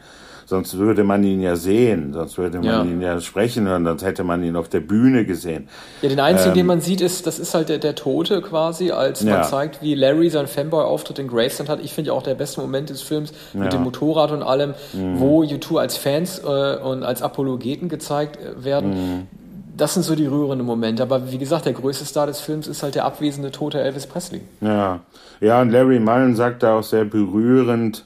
Sonst 0.49 0.78
würde 0.78 1.02
man 1.02 1.25
ihn 1.25 1.40
ja 1.40 1.56
sehen, 1.56 2.12
sonst 2.12 2.38
würde 2.38 2.59
man 2.59 2.64
ja. 2.64 2.85
ihn 2.85 3.00
ja 3.00 3.21
sprechen 3.21 3.66
hören, 3.66 3.85
sonst 3.85 4.04
hätte 4.04 4.23
man 4.23 4.45
ihn 4.45 4.54
auf 4.54 4.68
der 4.68 4.78
Bühne 4.78 5.25
gesehen. 5.25 5.68
Ja, 6.02 6.09
den 6.09 6.21
einzigen, 6.21 6.50
ähm, 6.50 6.54
den 6.54 6.66
man 6.66 6.80
sieht, 6.80 7.00
ist, 7.00 7.26
das 7.26 7.40
ist 7.40 7.52
halt 7.52 7.68
der, 7.68 7.78
der 7.78 7.97
Tote 7.97 8.40
quasi, 8.42 8.92
als 8.92 9.25
man 9.25 9.35
ja. 9.35 9.42
zeigt, 9.42 9.83
wie 9.83 9.97
Larry 9.97 10.30
seinen 10.30 10.47
Fanboy-Auftritt 10.47 11.18
in 11.18 11.26
Graceland 11.26 11.68
hat. 11.68 11.80
Ich 11.83 11.92
finde 11.92 12.09
ja 12.09 12.14
auch 12.14 12.23
der 12.23 12.37
beste 12.37 12.61
Moment 12.61 12.90
des 12.90 13.02
Films 13.02 13.33
mit 13.54 13.64
ja. 13.64 13.71
dem 13.71 13.83
Motorrad 13.83 14.30
und 14.30 14.45
allem, 14.45 14.75
mhm. 14.92 15.18
wo 15.18 15.42
U2 15.42 15.80
als 15.80 15.97
Fans 15.97 16.38
äh, 16.38 16.76
und 16.76 17.02
als 17.02 17.23
Apologeten 17.23 17.88
gezeigt 17.88 18.38
äh, 18.38 18.64
werden. 18.64 18.90
Mhm 18.90 19.45
das 19.76 19.95
sind 19.95 20.02
so 20.02 20.14
die 20.14 20.26
rührenden 20.26 20.66
Momente. 20.66 21.02
Aber 21.02 21.30
wie 21.30 21.38
gesagt, 21.38 21.66
der 21.66 21.73
größte 21.73 22.04
Star 22.04 22.26
des 22.26 22.40
Films 22.40 22.66
ist 22.66 22.83
halt 22.83 22.95
der 22.95 23.04
abwesende 23.04 23.50
tote 23.50 23.80
Elvis 23.80 24.06
Presley. 24.06 24.42
Ja, 24.61 25.00
ja 25.40 25.61
und 25.61 25.71
Larry 25.71 26.00
Mullen 26.00 26.35
sagt 26.35 26.62
da 26.62 26.78
auch 26.78 26.83
sehr 26.83 27.04
berührend, 27.04 28.04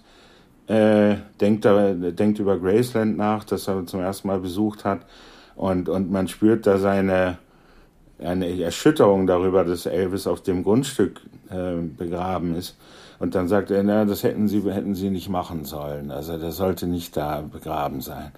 äh, 0.67 1.17
denkt, 1.41 1.65
denkt 1.65 2.39
über 2.39 2.59
Graceland 2.59 3.17
nach, 3.17 3.45
das 3.45 3.69
er 3.69 3.87
zum 3.87 4.01
ersten 4.01 4.29
Mal 4.29 4.41
besucht 4.41 4.85
hat. 4.85 5.01
Und, 5.57 5.89
und 5.89 6.11
man 6.11 6.29
spürt 6.29 6.67
da 6.67 6.79
seine 6.79 7.39
eine 8.23 8.61
Erschütterung 8.61 9.27
darüber, 9.27 9.65
dass 9.65 9.87
Elvis 9.87 10.27
auf 10.27 10.43
dem 10.43 10.63
Grundstück 10.63 11.21
äh, 11.51 11.81
begraben 11.81 12.55
ist. 12.55 12.77
Und 13.21 13.35
dann 13.35 13.49
sagt 13.49 13.71
er, 13.71 13.83
na, 13.83 14.07
das 14.07 14.23
hätten 14.23 14.49
sie, 14.49 14.63
hätten 14.63 14.95
sie 14.95 15.11
nicht 15.11 15.29
machen 15.29 15.67
sollen. 15.67 16.11
Also 16.11 16.39
der 16.39 16.53
sollte 16.53 16.87
nicht 16.87 17.17
da 17.19 17.43
begraben 17.43 18.01
sein. 18.01 18.33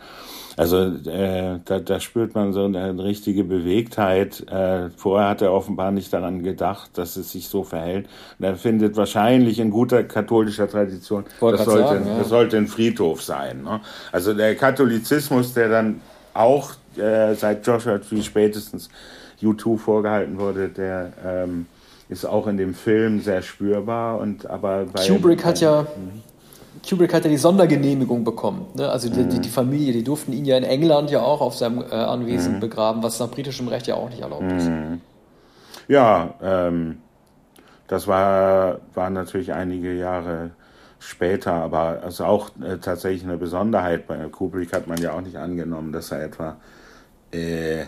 Also 0.57 0.77
äh, 1.09 1.61
da, 1.65 1.79
da 1.79 2.01
spürt 2.01 2.35
man 2.35 2.53
so 2.53 2.65
eine 2.65 3.03
richtige 3.03 3.45
Bewegtheit. 3.45 4.45
Äh, 4.51 4.91
vorher 4.91 5.29
hat 5.29 5.41
er 5.41 5.53
offenbar 5.53 5.93
nicht 5.93 6.13
daran 6.13 6.43
gedacht, 6.43 6.91
dass 6.99 7.17
es 7.17 7.31
sich 7.31 7.49
so 7.49 7.63
verhält. 7.63 8.09
Und 8.41 8.45
er 8.45 8.57
findet 8.57 8.97
wahrscheinlich 8.97 9.61
in 9.61 9.71
guter 9.71 10.03
katholischer 10.03 10.69
Tradition, 10.69 11.25
das 11.41 11.65
sollte, 11.65 11.89
sagen, 11.89 12.07
ja. 12.07 12.19
das 12.19 12.29
sollte 12.29 12.57
ein 12.57 12.67
Friedhof 12.67 13.23
sein. 13.23 13.63
Ne? 13.63 13.81
Also 14.11 14.35
der 14.35 14.57
Katholizismus, 14.57 15.55
der 15.55 15.69
dann 15.69 16.01
auch 16.35 16.73
äh, 16.97 17.35
seit 17.35 17.65
Joshua 17.65 17.99
Tree 17.99 18.23
spätestens 18.23 18.91
U2 19.41 19.79
vorgehalten 19.79 20.39
wurde, 20.41 20.69
der 20.69 21.13
ähm, 21.25 21.67
ist 22.13 22.25
auch 22.25 22.47
in 22.47 22.57
dem 22.57 22.75
Film 22.75 23.21
sehr 23.21 23.43
spürbar. 23.43 24.19
Und 24.19 24.49
aber 24.49 24.85
bei, 24.85 25.07
Kubrick 25.07 25.45
hat 25.45 25.61
ja 25.61 25.87
Kubrick 26.89 27.15
hat 27.15 27.25
ja 27.25 27.31
die 27.31 27.37
Sondergenehmigung 27.37 28.25
bekommen. 28.25 28.67
Ne? 28.75 28.89
Also 28.89 29.09
die, 29.09 29.25
die, 29.25 29.41
die, 29.41 29.49
Familie, 29.49 29.93
die 29.93 30.05
durften 30.05 30.33
ihn 30.33 30.45
ja 30.45 30.57
in 30.57 30.65
England 30.65 31.11
ja 31.11 31.23
auch 31.23 31.41
auf 31.41 31.55
seinem 31.55 31.83
äh, 31.83 31.95
Anwesen 31.95 32.57
mhm. 32.57 32.61
begraben, 32.61 33.03
was 33.03 33.19
nach 33.21 33.31
britischem 33.31 33.69
Recht 33.69 33.87
ja 33.87 33.95
auch 33.95 34.11
nicht 34.11 34.21
erlaubt 34.21 34.51
ist. 34.53 34.69
Mhm. 34.69 35.01
Ja, 35.89 36.35
ähm, 36.43 36.99
das 37.87 38.07
war, 38.07 38.81
war 38.95 39.11
natürlich 39.11 39.53
einige 39.53 39.95
Jahre 39.95 40.51
später, 40.99 41.53
aber 41.53 42.01
also 42.03 42.25
auch 42.25 42.51
äh, 42.61 42.79
tatsächlich 42.79 43.25
eine 43.25 43.37
Besonderheit. 43.37 44.07
Bei 44.07 44.17
Kubrick 44.29 44.73
hat 44.73 44.87
man 44.87 44.99
ja 44.99 45.13
auch 45.13 45.21
nicht 45.21 45.37
angenommen, 45.37 45.93
dass 45.93 46.11
er 46.11 46.25
etwa 46.25 46.57
äh, 47.33 47.85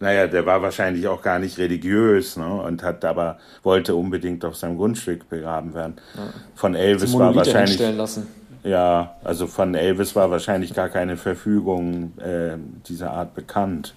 naja, 0.00 0.26
der 0.26 0.44
war 0.44 0.60
wahrscheinlich 0.60 1.06
auch 1.06 1.22
gar 1.22 1.38
nicht 1.38 1.58
religiös 1.58 2.36
ne, 2.36 2.46
und 2.46 2.82
hat 2.82 3.04
aber 3.04 3.38
wollte 3.62 3.94
unbedingt 3.94 4.44
auf 4.44 4.56
seinem 4.56 4.76
Grundstück 4.76 5.28
begraben 5.28 5.74
werden. 5.74 5.96
Ja. 6.16 6.22
Von 6.54 6.74
Elvis 6.74 7.16
war 7.16 7.34
wahrscheinlich 7.34 7.80
ja, 8.64 9.16
also 9.22 9.46
von 9.46 9.74
Elvis 9.74 10.16
war 10.16 10.30
wahrscheinlich 10.30 10.72
gar 10.72 10.88
keine 10.88 11.18
Verfügung 11.18 12.14
äh, 12.18 12.56
dieser 12.88 13.10
Art 13.10 13.34
bekannt. 13.34 13.94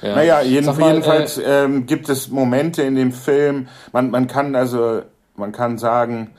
Ja. 0.00 0.14
Naja, 0.14 0.42
jeden, 0.42 0.66
mal, 0.66 0.90
jedenfalls 0.90 1.38
äh, 1.38 1.64
ähm, 1.64 1.84
gibt 1.86 2.08
es 2.08 2.28
Momente 2.28 2.82
in 2.82 2.94
dem 2.94 3.12
Film. 3.12 3.68
Man 3.92 4.10
man 4.10 4.28
kann 4.28 4.54
also 4.54 5.02
man 5.34 5.50
kann 5.50 5.78
sagen, 5.78 6.30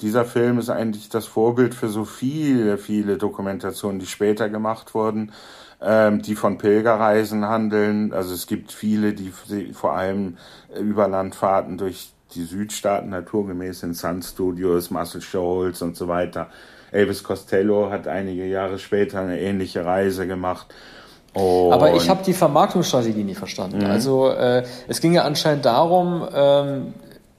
dieser 0.00 0.24
Film 0.24 0.58
ist 0.58 0.70
eigentlich 0.70 1.08
das 1.08 1.26
Vorbild 1.26 1.72
für 1.72 1.88
so 1.88 2.04
viele 2.04 2.78
viele 2.78 3.16
Dokumentationen, 3.16 4.00
die 4.00 4.06
später 4.06 4.48
gemacht 4.48 4.92
wurden 4.94 5.32
ähm, 5.82 6.22
die 6.22 6.34
von 6.34 6.58
Pilgerreisen 6.58 7.46
handeln. 7.46 8.12
Also 8.12 8.34
es 8.34 8.46
gibt 8.46 8.72
viele, 8.72 9.12
die 9.12 9.32
vor 9.72 9.94
allem 9.94 10.36
Überlandfahrten 10.78 11.78
durch 11.78 12.12
die 12.34 12.44
Südstaaten 12.44 13.10
naturgemäß 13.10 13.82
in 13.82 13.94
Sun 13.94 14.22
Studios, 14.22 14.90
Muscle 14.90 15.20
Shoals 15.20 15.82
und 15.82 15.96
so 15.96 16.08
weiter. 16.08 16.48
Elvis 16.92 17.22
Costello 17.22 17.90
hat 17.90 18.08
einige 18.08 18.46
Jahre 18.46 18.78
später 18.78 19.20
eine 19.20 19.40
ähnliche 19.40 19.84
Reise 19.84 20.26
gemacht. 20.26 20.66
Und 21.32 21.72
Aber 21.72 21.94
ich 21.94 22.08
habe 22.08 22.24
die 22.24 22.32
Vermarktungsstrategie 22.32 23.22
nie 23.22 23.34
verstanden. 23.34 23.78
Mhm. 23.78 23.86
Also 23.86 24.30
äh, 24.30 24.64
es 24.88 25.00
ging 25.00 25.12
ja 25.12 25.22
anscheinend 25.22 25.64
darum, 25.64 26.26
ähm, 26.34 26.94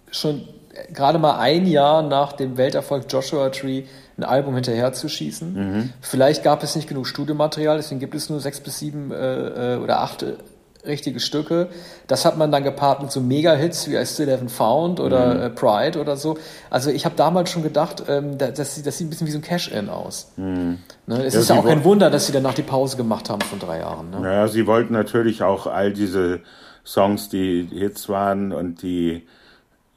schon 0.09 0.47
gerade 0.93 1.19
mal 1.19 1.39
ein 1.39 1.67
Jahr 1.67 2.01
nach 2.01 2.33
dem 2.33 2.57
Welterfolg 2.57 3.05
Joshua 3.09 3.49
Tree 3.49 3.83
ein 4.21 4.29
Album 4.29 4.55
hinterher 4.55 4.93
zu 4.93 5.09
schießen. 5.09 5.53
Mhm. 5.53 5.89
Vielleicht 6.01 6.43
gab 6.43 6.63
es 6.63 6.75
nicht 6.75 6.87
genug 6.87 7.07
Studiomaterial, 7.07 7.77
deswegen 7.77 7.99
gibt 7.99 8.15
es 8.15 8.29
nur 8.29 8.39
sechs 8.39 8.59
bis 8.59 8.79
sieben 8.79 9.11
äh, 9.11 9.75
äh 9.75 9.77
oder 9.77 10.01
acht 10.01 10.23
äh, 10.23 10.33
richtige 10.85 11.19
Stücke. 11.19 11.69
Das 12.07 12.25
hat 12.25 12.37
man 12.37 12.51
dann 12.51 12.63
gepaart 12.63 13.01
mit 13.01 13.11
so 13.11 13.21
Mega-Hits 13.21 13.89
wie 13.89 13.95
I 13.95 14.05
Still 14.05 14.29
Haven't 14.29 14.49
Found 14.49 14.99
oder 14.99 15.35
mhm. 15.35 15.41
äh, 15.41 15.49
Pride 15.49 15.99
oder 15.99 16.17
so. 16.17 16.37
Also 16.69 16.89
ich 16.89 17.05
habe 17.05 17.15
damals 17.15 17.51
schon 17.51 17.63
gedacht, 17.63 18.03
ähm, 18.07 18.37
das, 18.37 18.53
das, 18.53 18.75
sieht 18.75 19.07
ein 19.07 19.09
bisschen 19.09 19.27
wie 19.27 19.31
so 19.31 19.37
ein 19.37 19.43
Cash-In 19.43 19.89
aus. 19.89 20.31
Mhm. 20.37 20.79
Ne? 21.07 21.23
Es 21.23 21.33
ja, 21.33 21.39
ist 21.41 21.49
ja 21.49 21.59
auch 21.59 21.65
kein 21.65 21.83
Wunder, 21.83 22.09
dass 22.09 22.27
sie 22.27 22.33
danach 22.33 22.53
die 22.53 22.63
Pause 22.63 22.97
gemacht 22.97 23.29
haben 23.29 23.41
von 23.41 23.59
drei 23.59 23.79
Jahren. 23.79 24.09
Ne? 24.09 24.21
Naja, 24.21 24.47
sie 24.47 24.65
wollten 24.67 24.93
natürlich 24.93 25.43
auch 25.43 25.67
all 25.67 25.93
diese 25.93 26.39
Songs, 26.85 27.29
die 27.29 27.67
Hits 27.71 28.09
waren 28.09 28.51
und 28.51 28.81
die 28.81 29.27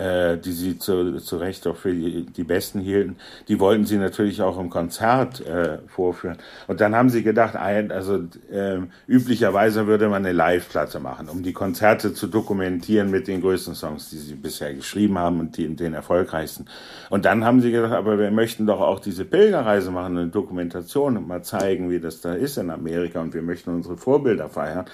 äh, 0.05 0.37
die 0.37 0.53
sie 0.53 0.79
zu, 0.79 1.19
zu 1.19 1.37
Recht 1.39 1.67
auch 1.67 1.77
für 1.77 1.93
die, 1.93 2.27
die 2.27 2.45
Besten 2.45 2.81
hielten, 2.81 3.17
die 3.49 3.59
wollten 3.59 3.87
sie 3.87 3.97
natürlich 3.97 4.43
auch 4.43 4.59
im 4.59 4.69
Konzert 4.69 5.41
äh, 5.47 5.79
vorführen. 5.87 6.37
Und 6.67 6.81
dann 6.81 6.95
haben 6.95 7.09
sie 7.09 7.23
gedacht, 7.23 7.57
also 7.57 8.17
äh, 8.51 8.79
üblicherweise 9.07 9.87
würde 9.87 10.09
man 10.09 10.25
eine 10.25 10.33
Live-Platte 10.33 11.01
machen, 11.01 11.29
um 11.29 11.43
die 11.43 11.53
Konzerte 11.53 12.13
zu 12.13 12.27
dokumentieren 12.27 13.11
mit 13.11 13.29
den 13.29 13.41
größten 13.41 13.75
Songs, 13.75 14.11
die 14.11 14.19
sie 14.19 14.35
bisher 14.35 14.75
geschrieben 14.75 15.19
haben 15.19 15.41
und 15.41 15.57
die, 15.57 15.75
den 15.75 15.95
erfolgreichsten. 15.95 16.67
Und 17.09 17.25
dann 17.25 17.45
haben 17.45 17.61
sie 17.61 17.71
gedacht, 17.71 17.93
aber 17.93 18.19
wir 18.19 18.31
möchten 18.31 18.67
doch 18.67 18.81
auch 18.81 19.01
diese 19.01 19.25
Pilgerreise 19.25 19.91
machen, 19.91 20.19
eine 20.19 20.29
Dokumentation 20.29 21.17
und 21.17 21.27
mal 21.27 21.43
zeigen, 21.43 21.91
wie 21.91 22.01
das 22.01 22.21
da 22.21 22.35
ist 22.35 22.59
in 22.59 22.71
Amerika 22.71 23.23
und 23.23 23.33
wir 23.33 23.43
möchten 23.43 23.71
unsere 23.71 23.97
Vorbilder 23.97 24.49
feiern. 24.49 24.85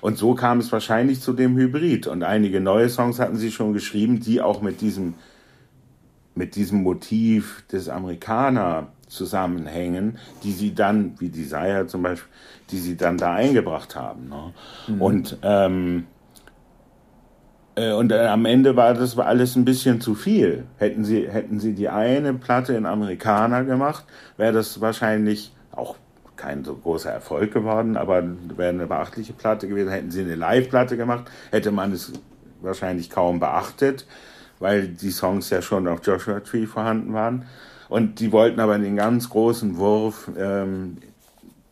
Und 0.00 0.18
so 0.18 0.34
kam 0.34 0.58
es 0.58 0.72
wahrscheinlich 0.72 1.20
zu 1.20 1.32
dem 1.32 1.56
Hybrid. 1.56 2.06
Und 2.06 2.22
einige 2.22 2.60
neue 2.60 2.88
Songs 2.88 3.18
hatten 3.18 3.36
sie 3.36 3.50
schon 3.50 3.72
geschrieben, 3.72 4.20
die 4.20 4.40
auch 4.40 4.62
mit 4.62 4.80
diesem, 4.80 5.14
mit 6.34 6.56
diesem 6.56 6.82
Motiv 6.82 7.64
des 7.70 7.88
Amerikaner 7.88 8.88
zusammenhängen, 9.08 10.18
die 10.42 10.52
sie 10.52 10.74
dann, 10.74 11.14
wie 11.18 11.28
Desire 11.28 11.86
zum 11.86 12.02
Beispiel, 12.02 12.30
die 12.70 12.78
sie 12.78 12.96
dann 12.96 13.18
da 13.18 13.34
eingebracht 13.34 13.96
haben. 13.96 14.28
Ne? 14.28 14.54
Mhm. 14.88 15.02
Und, 15.02 15.38
ähm, 15.42 16.06
äh, 17.74 17.92
und 17.92 18.12
äh, 18.12 18.26
am 18.26 18.46
Ende 18.46 18.76
war 18.76 18.94
das 18.94 19.18
alles 19.18 19.56
ein 19.56 19.64
bisschen 19.64 20.00
zu 20.00 20.14
viel. 20.14 20.64
Hätten 20.78 21.04
sie, 21.04 21.28
hätten 21.28 21.58
sie 21.58 21.74
die 21.74 21.88
eine 21.88 22.34
Platte 22.34 22.74
in 22.74 22.86
Amerikaner 22.86 23.64
gemacht, 23.64 24.04
wäre 24.36 24.52
das 24.52 24.80
wahrscheinlich 24.80 25.52
auch 25.72 25.96
kein 26.40 26.64
so 26.64 26.74
großer 26.74 27.10
Erfolg 27.10 27.52
geworden, 27.52 27.96
aber 27.96 28.22
wäre 28.56 28.70
eine 28.70 28.86
beachtliche 28.86 29.32
Platte 29.32 29.68
gewesen. 29.68 29.90
Hätten 29.90 30.10
sie 30.10 30.22
eine 30.22 30.34
Live-Platte 30.34 30.96
gemacht, 30.96 31.24
hätte 31.50 31.70
man 31.70 31.92
es 31.92 32.12
wahrscheinlich 32.62 33.10
kaum 33.10 33.40
beachtet, 33.40 34.06
weil 34.58 34.88
die 34.88 35.10
Songs 35.10 35.50
ja 35.50 35.60
schon 35.60 35.86
auf 35.86 36.00
Joshua 36.04 36.40
Tree 36.40 36.66
vorhanden 36.66 37.12
waren. 37.12 37.46
Und 37.88 38.20
die 38.20 38.32
wollten 38.32 38.60
aber 38.60 38.78
den 38.78 38.96
ganz 38.96 39.28
großen 39.28 39.76
Wurf, 39.76 40.30
ähm, 40.38 40.98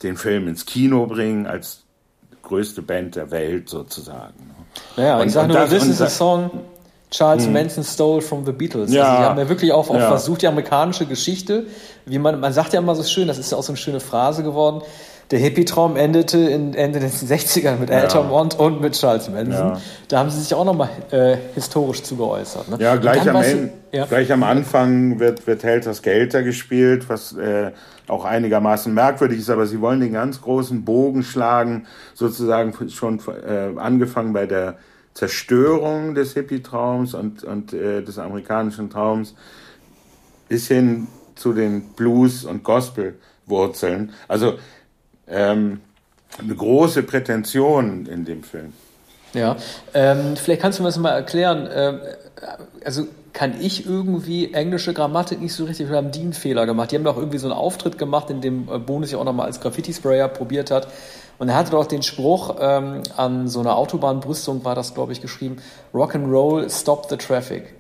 den 0.03 0.17
Film 0.17 0.49
ins 0.49 0.67
Kino 0.67 1.07
bringen, 1.07 1.47
als 1.47 1.85
größte 2.43 2.83
Band 2.83 3.17
der 3.17 3.31
Welt 3.31 3.69
sozusagen. 3.69 4.51
Naja, 4.97 5.19
und, 5.19 5.29
ich 5.29 5.33
sage 5.33 5.49
nur, 5.49 5.57
das, 5.57 5.71
this 5.71 5.87
is 5.87 6.01
a 6.01 6.09
song 6.09 6.51
Charles 7.11 7.47
hm. 7.47 7.53
Manson 7.53 7.85
stole 7.85 8.21
from 8.21 8.45
the 8.45 8.53
Beatles. 8.53 8.93
Ja. 8.93 9.03
Also 9.03 9.17
die 9.17 9.29
haben 9.29 9.39
ja 9.39 9.49
wirklich 9.49 9.73
auch, 9.73 9.89
auch 9.89 9.95
ja. 9.95 10.09
versucht, 10.09 10.43
die 10.43 10.47
amerikanische 10.47 11.07
Geschichte, 11.07 11.65
wie 12.05 12.19
man, 12.19 12.41
man 12.41 12.53
sagt 12.53 12.73
ja 12.73 12.81
immer 12.81 12.95
so 12.95 13.03
schön, 13.03 13.29
das 13.29 13.39
ist 13.39 13.51
ja 13.51 13.59
auch 13.59 13.63
so 13.63 13.73
eine 13.73 13.79
schöne 13.79 14.01
Phrase 14.01 14.43
geworden, 14.43 14.83
der 15.31 15.39
Hippie-Traum 15.41 15.97
endete 15.97 16.39
in 16.39 16.75
Ende 16.75 17.01
der 17.01 17.11
60ern 17.11 17.77
mit 17.77 17.91
ja. 17.91 17.99
Altamont 17.99 18.59
und 18.59 18.81
mit 18.81 18.95
Charles 18.95 19.29
Manson. 19.29 19.53
Ja. 19.53 19.81
Da 20.09 20.19
haben 20.21 20.31
sie 20.31 20.41
sich 20.41 20.55
auch 20.55 20.65
nochmal 20.65 20.89
äh, 21.11 21.37
historisch 21.55 22.03
zugeäußert. 22.03 22.69
Ne? 22.71 22.77
Ja, 22.81 22.97
gleich 22.97 23.29
am, 23.29 23.37
Ende, 23.37 23.73
ja. 23.93 24.07
gleich 24.07 24.33
am 24.33 24.43
Anfang 24.43 25.21
wird, 25.21 25.47
wird 25.47 25.63
Helter 25.65 25.93
Skelter 25.93 26.43
gespielt, 26.43 27.11
was 27.11 27.37
äh, 27.37 27.73
auch 28.07 28.25
einigermaßen 28.25 28.93
merkwürdig 28.93 29.41
ist, 29.41 29.51
aber 29.51 29.67
sie 29.67 29.83
wollen 29.83 30.01
den 30.01 30.15
ganz 30.15 30.41
großen 30.41 30.85
Bogen 30.85 31.23
schlagen, 31.23 31.87
sozusagen 32.15 32.73
schon 32.89 33.21
äh, 33.47 33.79
angefangen 33.79 34.33
bei 34.33 34.47
der 34.47 34.77
Zerstörung 35.19 36.15
des 36.15 36.35
Hippie-Traums 36.35 37.15
und, 37.15 37.43
und 37.43 37.73
äh, 37.73 38.03
des 38.03 38.21
amerikanischen 38.21 38.89
Traums 38.89 39.35
bis 40.49 40.69
hin 40.69 41.09
zu 41.35 41.53
den 41.53 41.89
Blues- 41.97 42.45
und 42.45 42.63
Gospel-Wurzeln. 42.63 44.13
Also 44.29 44.61
ähm, 45.27 45.81
eine 46.39 46.55
große 46.55 47.03
Prätension 47.03 48.07
in 48.07 48.25
dem 48.27 48.45
Film. 48.45 48.73
Ja, 49.35 49.57
ähm, 49.93 50.37
vielleicht 50.37 50.63
kannst 50.63 50.79
du 50.79 50.85
mir 50.85 50.89
das 50.89 50.99
mal 50.99 51.11
erklären. 51.11 51.69
Ähm, 51.73 51.99
also 52.85 53.09
kann 53.33 53.61
ich 53.61 53.87
irgendwie 53.87 54.55
englische 54.55 54.95
Grammatik 54.95 55.41
nicht 55.41 55.53
so 55.53 55.65
richtig, 55.65 55.91
wir 55.91 55.97
haben 55.97 56.13
die 56.13 56.21
einen 56.21 56.33
Fehler 56.33 56.65
gemacht. 56.65 56.93
Die 56.93 56.97
haben 56.97 57.03
doch 57.03 57.17
irgendwie 57.17 57.39
so 57.39 57.49
einen 57.49 57.59
Auftritt 57.59 57.99
gemacht, 57.99 58.31
in 58.31 58.41
dem 58.41 58.69
äh, 58.69 58.79
Bonus 58.79 59.11
ja 59.11 59.19
auch 59.19 59.25
nochmal 59.25 59.47
als 59.47 59.61
Graffiti-Sprayer 59.61 60.29
probiert 60.29 60.71
hat. 60.71 60.87
Und 61.39 61.49
er 61.49 61.55
hatte 61.55 61.71
doch 61.71 61.87
den 61.87 62.03
Spruch, 62.03 62.57
ähm, 62.61 63.03
an 63.17 63.47
so 63.49 63.61
einer 63.61 63.77
Autobahnbrüstung 63.77 64.65
war 64.65 64.75
das, 64.75 64.95
glaube 64.95 65.13
ich, 65.13 65.21
geschrieben, 65.21 65.59
Rock'n'Roll, 65.95 66.69
stop 66.69 67.09
the 67.09 67.17
traffic. 67.17 67.75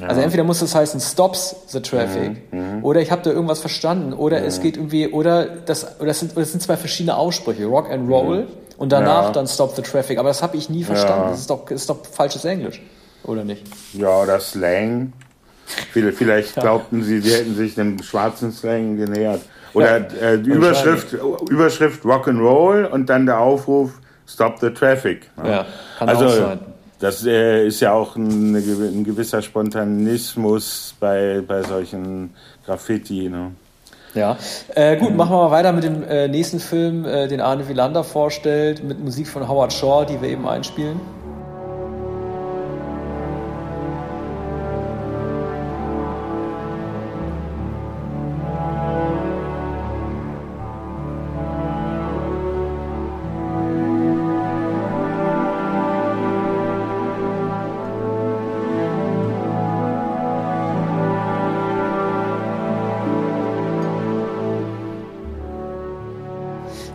Ja. 0.00 0.08
Also 0.08 0.20
entweder 0.20 0.44
muss 0.44 0.60
das 0.60 0.74
heißen 0.74 1.00
stops 1.00 1.56
the 1.68 1.80
traffic 1.80 2.52
mhm. 2.52 2.76
mhm. 2.78 2.84
oder 2.84 3.00
ich 3.00 3.10
habe 3.10 3.22
da 3.22 3.30
irgendwas 3.30 3.60
verstanden 3.60 4.12
oder 4.12 4.40
mhm. 4.40 4.46
es 4.46 4.60
geht 4.60 4.76
irgendwie 4.76 5.08
oder 5.08 5.46
das 5.46 5.98
oder 5.98 6.08
das 6.08 6.20
sind, 6.20 6.32
oder 6.32 6.42
das 6.42 6.52
sind 6.52 6.62
zwei 6.62 6.76
verschiedene 6.76 7.16
Aussprüche 7.16 7.64
Rock 7.64 7.90
and 7.90 8.08
Roll 8.10 8.42
mhm. 8.42 8.46
und 8.76 8.92
danach 8.92 9.26
ja. 9.26 9.30
dann 9.30 9.46
stop 9.46 9.74
the 9.74 9.82
traffic 9.82 10.18
aber 10.18 10.28
das 10.28 10.42
habe 10.42 10.56
ich 10.58 10.68
nie 10.68 10.84
verstanden 10.84 11.24
ja. 11.24 11.30
das 11.30 11.40
ist 11.40 11.50
doch 11.50 11.70
ist 11.70 11.88
doch 11.88 12.04
falsches 12.04 12.44
Englisch 12.44 12.82
oder 13.24 13.44
nicht 13.44 13.64
ja 13.94 14.20
oder 14.20 14.38
Slang 14.38 15.14
vielleicht 15.92 16.56
glaubten 16.56 17.02
sie 17.02 17.20
sie 17.20 17.32
hätten 17.32 17.56
sich 17.56 17.74
dem 17.74 18.02
schwarzen 18.02 18.52
Slang 18.52 18.98
genähert 18.98 19.40
oder 19.76 19.96
äh, 20.20 20.38
die 20.38 20.50
Überschrift 20.50 21.12
Überschrift 21.50 22.04
Rock 22.04 22.28
and 22.28 22.40
Roll 22.40 22.84
und 22.84 23.08
dann 23.08 23.26
der 23.26 23.38
Aufruf 23.38 23.90
Stop 24.26 24.58
the 24.60 24.70
Traffic 24.70 25.30
ja, 25.44 25.66
kann 25.98 26.08
also, 26.08 26.26
auch 26.26 26.30
sein 26.30 26.58
das 26.98 27.26
äh, 27.26 27.66
ist 27.66 27.80
ja 27.80 27.92
auch 27.92 28.16
ein, 28.16 28.54
ein, 28.54 29.04
gewisser 29.04 29.42
Spontanismus 29.42 30.94
bei, 30.98 31.42
bei 31.46 31.62
solchen 31.62 32.34
Graffiti. 32.64 33.28
Ne? 33.28 33.52
Ja, 34.14 34.38
äh, 34.74 34.96
gut, 34.96 35.14
machen 35.14 35.32
wir 35.32 35.44
mal 35.44 35.50
weiter 35.50 35.72
mit 35.72 35.84
dem 35.84 36.02
äh, 36.02 36.26
nächsten 36.28 36.58
Film, 36.58 37.04
äh, 37.04 37.28
den 37.28 37.40
Arne 37.40 37.68
Wielander 37.68 38.02
vorstellt, 38.02 38.82
mit 38.82 38.98
Musik 38.98 39.28
von 39.28 39.46
Howard 39.46 39.72
Shaw, 39.72 40.06
die 40.06 40.20
wir 40.22 40.30
eben 40.30 40.48
einspielen. 40.48 41.00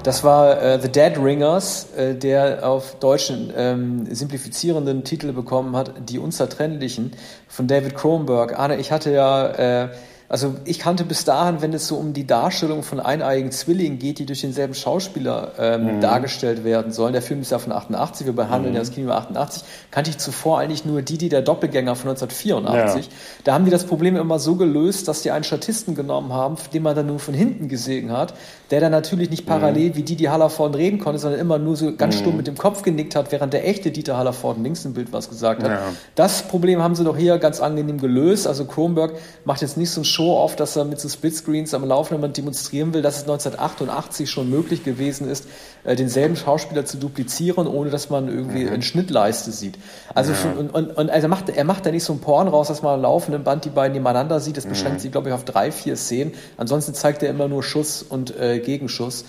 Das 0.03 0.23
war 0.23 0.59
äh, 0.59 0.81
The 0.81 0.91
Dead 0.91 1.15
Ringers, 1.19 1.93
äh, 1.95 2.15
der 2.15 2.67
auf 2.67 2.95
deutschen 2.95 3.53
ähm, 3.55 4.07
simplifizierenden 4.09 5.03
Titel 5.03 5.31
bekommen 5.31 5.75
hat, 5.75 6.09
Die 6.09 6.17
Unzertrennlichen 6.17 7.11
von 7.47 7.67
David 7.67 7.93
Kronberg. 7.93 8.57
Arne, 8.57 8.77
ich 8.77 8.91
hatte 8.91 9.11
ja 9.11 9.83
äh, 9.83 9.89
also 10.31 10.55
ich 10.63 10.79
kannte 10.79 11.03
bis 11.03 11.25
dahin, 11.25 11.61
wenn 11.61 11.73
es 11.73 11.89
so 11.89 11.97
um 11.97 12.13
die 12.13 12.25
Darstellung 12.25 12.83
von 12.83 13.01
eineigen 13.01 13.51
Zwillingen 13.51 13.99
geht, 13.99 14.17
die 14.17 14.25
durch 14.25 14.39
denselben 14.39 14.73
Schauspieler 14.73 15.51
ähm, 15.59 15.97
mhm. 15.97 16.01
dargestellt 16.01 16.63
werden 16.63 16.93
sollen. 16.93 17.11
Der 17.11 17.21
Film 17.21 17.41
ist 17.41 17.51
ja 17.51 17.59
von 17.59 17.73
88, 17.73 18.25
wir 18.25 18.31
behandeln 18.31 18.71
mhm. 18.71 18.75
ja 18.77 18.79
das 18.79 18.91
Kino 18.93 19.11
88, 19.11 19.65
kannte 19.91 20.09
ich 20.09 20.19
zuvor 20.19 20.59
eigentlich 20.59 20.85
nur 20.85 21.01
die, 21.01 21.17
die 21.17 21.27
der 21.27 21.41
Doppelgänger 21.41 21.97
von 21.97 22.11
1984. 22.11 23.07
Ja. 23.07 23.11
Da 23.43 23.53
haben 23.53 23.65
die 23.65 23.71
das 23.71 23.83
Problem 23.83 24.15
immer 24.15 24.39
so 24.39 24.55
gelöst, 24.55 25.09
dass 25.09 25.21
die 25.21 25.31
einen 25.31 25.43
Statisten 25.43 25.95
genommen 25.95 26.31
haben, 26.31 26.55
den 26.73 26.81
man 26.81 26.95
dann 26.95 27.07
nur 27.07 27.19
von 27.19 27.33
hinten 27.33 27.67
gesehen 27.67 28.13
hat, 28.13 28.33
der 28.69 28.79
dann 28.79 28.93
natürlich 28.93 29.29
nicht 29.31 29.45
parallel 29.45 29.89
mhm. 29.89 29.95
wie 29.97 30.03
die, 30.03 30.15
die 30.15 30.29
Hallerford 30.29 30.77
reden 30.77 30.99
konnte, 30.99 31.19
sondern 31.19 31.41
immer 31.41 31.59
nur 31.59 31.75
so 31.75 31.93
ganz 31.93 32.15
stumm 32.15 32.31
mhm. 32.31 32.37
mit 32.37 32.47
dem 32.47 32.57
Kopf 32.57 32.83
genickt 32.83 33.17
hat, 33.17 33.33
während 33.33 33.51
der 33.51 33.67
echte 33.67 33.91
Dieter 33.91 34.15
Hallerford 34.15 34.59
links 34.59 34.85
im 34.85 34.93
Bild 34.93 35.11
was 35.11 35.27
gesagt 35.27 35.61
hat. 35.63 35.71
Ja. 35.71 35.81
Das 36.15 36.43
Problem 36.43 36.81
haben 36.81 36.95
sie 36.95 37.03
doch 37.03 37.17
hier 37.17 37.37
ganz 37.37 37.59
angenehm 37.59 37.99
gelöst. 37.99 38.47
Also 38.47 38.63
Kronberg 38.63 39.15
macht 39.43 39.61
jetzt 39.61 39.75
nicht 39.75 39.89
so 39.89 39.99
ein 39.99 40.05
Show-off, 40.21 40.55
dass 40.55 40.75
er 40.75 40.85
mit 40.85 40.99
so 40.99 41.09
Splitscreens 41.09 41.73
am 41.73 41.83
Laufenden 41.83 42.31
demonstrieren 42.31 42.93
will, 42.93 43.01
dass 43.01 43.15
es 43.15 43.21
1988 43.23 44.29
schon 44.29 44.51
möglich 44.51 44.83
gewesen 44.83 45.27
ist, 45.27 45.47
äh, 45.83 45.95
denselben 45.95 46.35
Schauspieler 46.35 46.85
zu 46.85 46.97
duplizieren, 46.97 47.65
ohne 47.65 47.89
dass 47.89 48.11
man 48.11 48.27
irgendwie 48.27 48.65
mhm. 48.65 48.73
eine 48.73 48.83
Schnittleiste 48.83 49.51
sieht. 49.51 49.79
Also, 50.13 50.33
ja. 50.33 50.51
und, 50.59 50.69
und, 50.69 50.95
und, 50.95 51.09
also 51.09 51.27
macht, 51.27 51.49
er 51.49 51.63
macht 51.63 51.87
da 51.87 51.91
nicht 51.91 52.03
so 52.03 52.13
ein 52.13 52.19
Porn 52.19 52.47
raus, 52.47 52.67
dass 52.67 52.83
man 52.83 52.93
am 52.95 53.01
laufenden 53.01 53.43
Band 53.43 53.65
die 53.65 53.69
beiden 53.69 53.93
nebeneinander 53.93 54.39
sieht. 54.39 54.57
Das 54.57 54.67
beschränkt 54.67 54.99
mhm. 54.99 55.01
sich, 55.01 55.11
glaube 55.11 55.29
ich, 55.29 55.33
auf 55.33 55.43
drei, 55.43 55.71
vier 55.71 55.95
Szenen. 55.95 56.33
Ansonsten 56.57 56.93
zeigt 56.93 57.23
er 57.23 57.31
immer 57.31 57.47
nur 57.47 57.63
Schuss 57.63 58.03
und 58.03 58.37
äh, 58.39 58.59
Gegenschuss. 58.59 59.25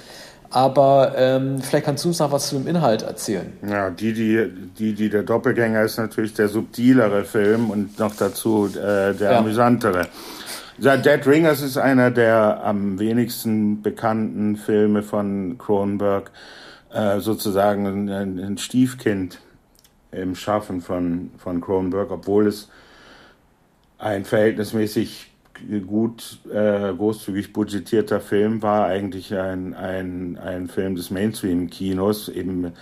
Aber 0.50 1.14
ähm, 1.16 1.62
vielleicht 1.62 1.86
kannst 1.86 2.04
du 2.04 2.08
uns 2.08 2.18
noch 2.18 2.30
was 2.30 2.48
zu 2.48 2.56
dem 2.56 2.66
Inhalt 2.66 3.00
erzählen. 3.00 3.50
Ja, 3.66 3.88
die, 3.88 4.12
die, 4.12 4.46
die, 4.78 4.92
die 4.92 5.08
der 5.08 5.22
Doppelgänger 5.22 5.82
ist 5.82 5.96
natürlich 5.96 6.34
der 6.34 6.48
subtilere 6.48 7.24
Film 7.24 7.70
und 7.70 7.98
noch 7.98 8.14
dazu 8.14 8.66
äh, 8.66 9.14
der 9.14 9.32
ja. 9.32 9.38
amüsantere. 9.38 10.08
Ja, 10.78 10.96
Dead 10.96 11.26
Ringers 11.26 11.60
ist 11.60 11.76
einer 11.76 12.10
der 12.10 12.64
am 12.64 12.98
wenigsten 12.98 13.82
bekannten 13.82 14.56
Filme 14.56 15.02
von 15.02 15.58
Cronenberg, 15.58 16.30
äh, 16.92 17.20
sozusagen 17.20 18.08
ein, 18.08 18.38
ein, 18.38 18.56
Stiefkind 18.56 19.40
im 20.12 20.34
Schaffen 20.34 20.80
von, 20.80 21.30
von 21.36 21.60
Cronenberg, 21.60 22.10
obwohl 22.10 22.46
es 22.46 22.70
ein 23.98 24.24
verhältnismäßig 24.24 25.30
gut, 25.86 26.38
äh, 26.50 26.92
großzügig 26.94 27.52
budgetierter 27.52 28.20
Film 28.20 28.62
war, 28.62 28.86
eigentlich 28.86 29.34
ein, 29.34 29.74
ein, 29.74 30.38
ein 30.38 30.68
Film 30.68 30.96
des 30.96 31.10
Mainstream-Kinos, 31.10 32.30
eben 32.30 32.72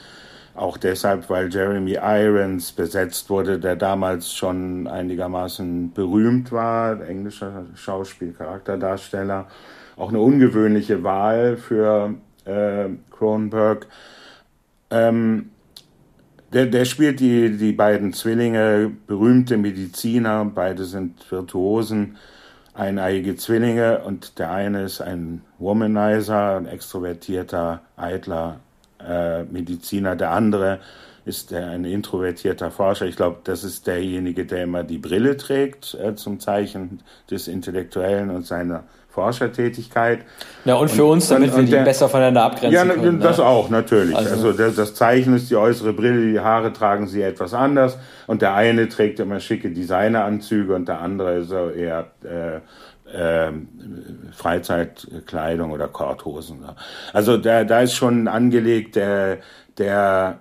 auch 0.61 0.77
deshalb, 0.77 1.31
weil 1.31 1.53
Jeremy 1.53 1.99
Irons 2.03 2.73
besetzt 2.73 3.31
wurde, 3.31 3.59
der 3.59 3.77
damals 3.77 4.35
schon 4.35 4.87
einigermaßen 4.87 5.93
berühmt 5.93 6.53
war, 6.53 7.01
englischer 7.01 7.65
Schauspiel, 7.75 8.33
Charakterdarsteller. 8.33 9.49
Auch 9.97 10.11
eine 10.11 10.21
ungewöhnliche 10.21 11.03
Wahl 11.03 11.57
für 11.57 12.15
äh, 12.45 12.91
Cronenberg. 13.11 13.87
Ähm, 14.91 15.51
der, 16.53 16.67
der 16.67 16.85
spielt 16.85 17.21
die, 17.21 17.57
die 17.57 17.73
beiden 17.73 18.13
Zwillinge, 18.13 18.93
berühmte 19.07 19.57
Mediziner, 19.57 20.45
beide 20.45 20.85
sind 20.85 21.31
Virtuosen, 21.31 22.17
eineiige 22.75 23.37
Zwillinge 23.37 24.01
und 24.01 24.39
der 24.39 24.51
eine 24.51 24.83
ist 24.83 25.01
ein 25.01 25.43
Womanizer, 25.59 26.57
ein 26.57 26.67
extrovertierter, 26.67 27.81
eitler 27.97 28.61
äh, 29.07 29.45
Mediziner, 29.45 30.17
der 30.17 30.31
andere 30.31 30.81
ist 31.25 31.51
der, 31.51 31.69
ein 31.69 31.85
introvertierter 31.85 32.71
Forscher. 32.71 33.07
Ich 33.07 33.17
glaube, 33.17 33.39
das 33.45 33.65
ist 33.65 33.87
derjenige, 33.87 34.47
der 34.47 34.65
immer 34.65 34.85
die 34.85 34.99
Brille 34.99 35.37
trägt 35.37 35.95
äh, 35.95 36.15
zum 36.15 36.41
Zeichen 36.41 37.03
des 37.31 37.47
Intellektuellen 37.47 38.31
und 38.31 38.47
seiner 38.47 38.85
Forschertätigkeit. 39.11 40.21
Ja, 40.65 40.77
und 40.77 40.91
für 40.91 41.05
und, 41.05 41.13
uns, 41.13 41.29
damit 41.29 41.55
wir 41.55 41.65
die 41.65 41.71
der, 41.71 41.83
besser 41.83 42.09
voneinander 42.09 42.45
abgrenzen 42.45 42.73
ja, 42.73 42.85
können. 42.85 43.21
Ja, 43.21 43.27
das 43.27 43.39
ne? 43.39 43.45
auch, 43.45 43.69
natürlich. 43.69 44.17
Also, 44.17 44.49
also 44.49 44.53
das, 44.53 44.77
das, 44.77 44.95
Zeichen 44.95 45.35
ist 45.35 45.51
die 45.51 45.57
äußere 45.57 45.93
Brille, 45.93 46.33
die 46.33 46.41
Haare 46.41 46.73
tragen 46.73 47.09
sie 47.09 47.23
etwas 47.23 47.53
anders. 47.53 47.99
Und 48.27 48.41
der 48.43 48.55
eine 48.55 48.89
trägt 48.89 49.19
immer 49.19 49.41
schicke 49.41 49.71
Designeranzüge 49.71 50.75
und 50.75 50.89
der 50.89 51.01
andere 51.01 51.39
ist 51.39 51.49
so 51.49 51.71
eher 51.71 52.07
äh, 52.23 52.61
äh, 53.13 53.53
Freizeitkleidung 54.33 55.71
oder 55.73 55.89
Korthosen. 55.89 56.65
Also 57.13 57.37
da, 57.37 57.65
da 57.65 57.81
ist 57.81 57.95
schon 57.95 58.29
angelegt 58.29 58.97
der, 58.97 59.39
der, 59.79 60.41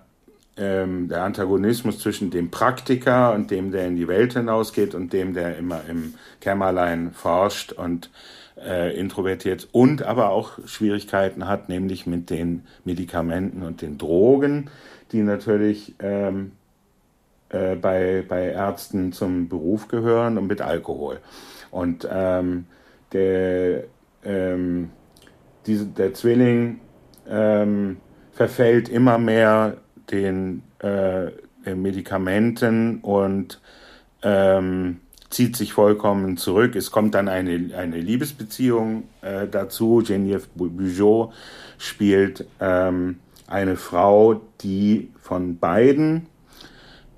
ähm, 0.58 1.08
der 1.08 1.24
Antagonismus 1.24 2.00
zwischen 2.00 2.32
dem 2.32 2.52
Praktiker 2.52 3.34
und 3.34 3.52
dem, 3.52 3.72
der 3.72 3.88
in 3.88 3.96
die 3.96 4.08
Welt 4.08 4.34
hinausgeht 4.34 4.96
und 4.96 5.14
dem, 5.14 5.34
der 5.34 5.58
immer 5.58 5.82
im 5.90 6.16
Kämmerlein 6.42 7.12
forscht 7.12 7.72
und 7.72 8.10
äh, 8.62 8.98
introvertiert 8.98 9.70
und 9.72 10.04
aber 10.04 10.30
auch 10.30 10.60
Schwierigkeiten 10.66 11.48
hat, 11.48 11.70
nämlich 11.70 12.06
mit 12.06 12.30
den 12.30 12.64
Medikamenten 12.84 13.64
und 13.64 13.82
den 13.82 13.98
Drogen, 13.98 14.70
die 15.12 15.22
natürlich 15.22 15.96
ähm, 16.00 16.52
äh, 17.50 17.76
bei, 17.76 18.24
bei 18.28 18.50
Ärzten 18.50 19.12
zum 19.12 19.50
Beruf 19.50 19.88
gehören 19.88 20.38
und 20.38 20.48
mit 20.48 20.62
Alkohol. 20.62 21.20
Und 21.72 22.08
ähm, 22.12 22.66
der, 23.14 23.84
ähm, 24.24 24.90
diese, 25.66 25.86
der 25.86 26.14
Zwilling 26.14 26.80
ähm, 27.30 27.98
verfällt 28.32 28.90
immer 28.90 29.18
mehr 29.18 29.78
den, 30.12 30.64
äh, 30.80 31.32
den 31.66 31.82
Medikamenten 31.82 33.00
und 33.00 33.62
ähm, 34.24 35.02
zieht 35.30 35.56
sich 35.56 35.74
vollkommen 35.74 36.38
zurück. 36.38 36.76
Es 36.76 36.92
kommt 36.92 37.16
dann 37.16 37.28
eine, 37.28 37.76
eine 37.76 37.98
Liebesbeziehung 37.98 39.04
äh, 39.22 39.48
dazu. 39.48 40.02
Genevieve 40.06 40.48
Bugeaud 40.56 41.32
spielt 41.78 42.46
ähm, 42.60 43.20
eine 43.48 43.76
Frau, 43.76 44.42
die 44.62 45.12
von 45.22 45.58
beiden, 45.60 46.28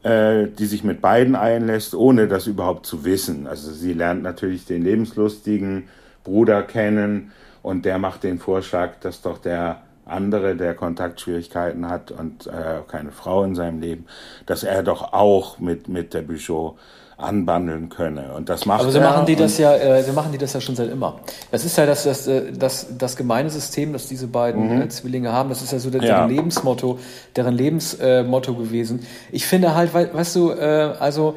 äh, 0.03 0.47
die 0.47 0.65
sich 0.65 0.83
mit 0.83 1.01
beiden 1.01 1.35
einlässt, 1.35 1.93
ohne 1.95 2.27
das 2.27 2.47
überhaupt 2.47 2.85
zu 2.85 3.05
wissen. 3.05 3.47
Also 3.47 3.71
sie 3.71 3.93
lernt 3.93 4.23
natürlich 4.23 4.65
den 4.65 4.83
lebenslustigen 4.83 5.89
Bruder 6.23 6.63
kennen 6.63 7.31
und 7.61 7.85
der 7.85 7.97
macht 7.97 8.23
den 8.23 8.39
Vorschlag, 8.39 8.99
dass 9.01 9.21
doch 9.21 9.37
der 9.37 9.81
andere, 10.05 10.55
der 10.55 10.73
Kontaktschwierigkeiten 10.73 11.87
hat 11.87 12.11
und 12.11 12.47
äh, 12.47 12.81
keine 12.87 13.11
Frau 13.11 13.43
in 13.43 13.55
seinem 13.55 13.79
Leben, 13.79 14.05
dass 14.45 14.63
er 14.63 14.83
doch 14.83 15.13
auch 15.13 15.59
mit, 15.59 15.87
mit 15.87 16.13
der 16.13 16.21
Bugeaud 16.23 16.75
anbandeln 17.21 17.89
könne. 17.89 18.33
Und 18.33 18.49
das 18.49 18.65
macht 18.65 18.81
Aber 18.81 18.91
so 18.91 18.99
machen 18.99 19.25
die 19.25 19.35
das 19.35 19.57
ja, 19.57 19.75
äh, 19.75 20.03
so 20.03 20.13
machen 20.13 20.31
die 20.31 20.37
das 20.37 20.53
ja 20.53 20.61
schon 20.61 20.75
seit 20.75 20.89
immer. 20.89 21.19
Das 21.51 21.65
ist 21.65 21.77
ja 21.77 21.85
das, 21.85 22.03
das, 22.03 22.27
äh, 22.27 22.51
das, 22.51 22.87
das 22.97 23.15
gemeine 23.15 23.49
System, 23.49 23.93
das 23.93 24.07
diese 24.07 24.27
beiden 24.27 24.75
mhm. 24.75 24.81
äh, 24.81 24.89
Zwillinge 24.89 25.31
haben. 25.31 25.49
Das 25.49 25.61
ist 25.61 25.71
ja 25.71 25.79
so 25.79 25.89
deren 25.89 26.07
ja. 26.07 26.25
Lebensmotto, 26.25 26.99
deren 27.35 27.55
Lebensmotto 27.55 28.55
gewesen. 28.55 29.05
Ich 29.31 29.45
finde 29.45 29.75
halt, 29.75 29.93
weißt 29.93 30.35
du, 30.35 30.51
äh, 30.51 30.93
also 30.99 31.35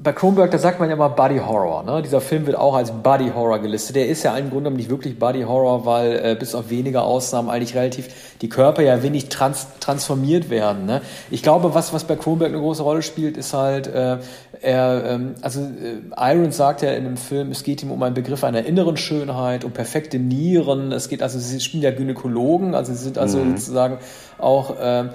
bei 0.00 0.12
Kronberg, 0.12 0.52
da 0.52 0.58
sagt 0.58 0.78
man 0.78 0.88
ja 0.88 0.94
mal 0.94 1.08
Body 1.08 1.38
Horror. 1.38 1.82
Ne? 1.82 2.02
Dieser 2.02 2.20
Film 2.20 2.46
wird 2.46 2.56
auch 2.56 2.76
als 2.76 2.92
Body 2.92 3.32
Horror 3.34 3.58
gelistet. 3.58 3.96
Der 3.96 4.06
ist 4.06 4.22
ja 4.22 4.36
im 4.36 4.48
Grunde 4.50 4.70
nicht 4.70 4.90
wirklich 4.90 5.18
Body 5.18 5.42
Horror, 5.42 5.86
weil 5.86 6.12
äh, 6.24 6.36
bis 6.38 6.54
auf 6.54 6.70
wenige 6.70 7.02
Ausnahmen 7.02 7.50
eigentlich 7.50 7.74
relativ 7.74 8.08
die 8.40 8.48
Körper 8.48 8.82
ja 8.82 9.02
wenig 9.02 9.28
trans 9.28 9.66
transformiert 9.80 10.50
werden. 10.50 10.86
Ne? 10.86 11.00
Ich 11.30 11.42
glaube, 11.42 11.74
was, 11.74 11.92
was 11.92 12.04
bei 12.04 12.14
Kronberg 12.14 12.50
eine 12.50 12.60
große 12.60 12.82
Rolle 12.84 13.02
spielt, 13.02 13.36
ist 13.36 13.54
halt, 13.54 13.88
äh, 13.88 14.18
er, 14.60 15.04
ähm, 15.04 15.34
also 15.42 15.62
äh, 15.62 16.32
Irons 16.32 16.56
sagt 16.56 16.82
ja 16.82 16.92
in 16.92 17.02
dem 17.02 17.16
Film, 17.16 17.50
es 17.50 17.64
geht 17.64 17.82
ihm 17.82 17.90
um 17.90 18.00
einen 18.04 18.14
Begriff 18.14 18.44
einer 18.44 18.64
inneren 18.64 18.96
Schönheit, 18.96 19.64
um 19.64 19.72
perfekte 19.72 20.20
Nieren. 20.20 20.92
Es 20.92 21.08
geht, 21.08 21.22
also 21.22 21.40
sie 21.40 21.58
spielen 21.58 21.82
ja 21.82 21.90
Gynäkologen, 21.90 22.76
also 22.76 22.92
sie 22.92 23.02
sind 23.02 23.18
also 23.18 23.38
mhm. 23.38 23.56
sozusagen 23.56 23.98
auch, 24.38 24.78
äh, 24.78 25.08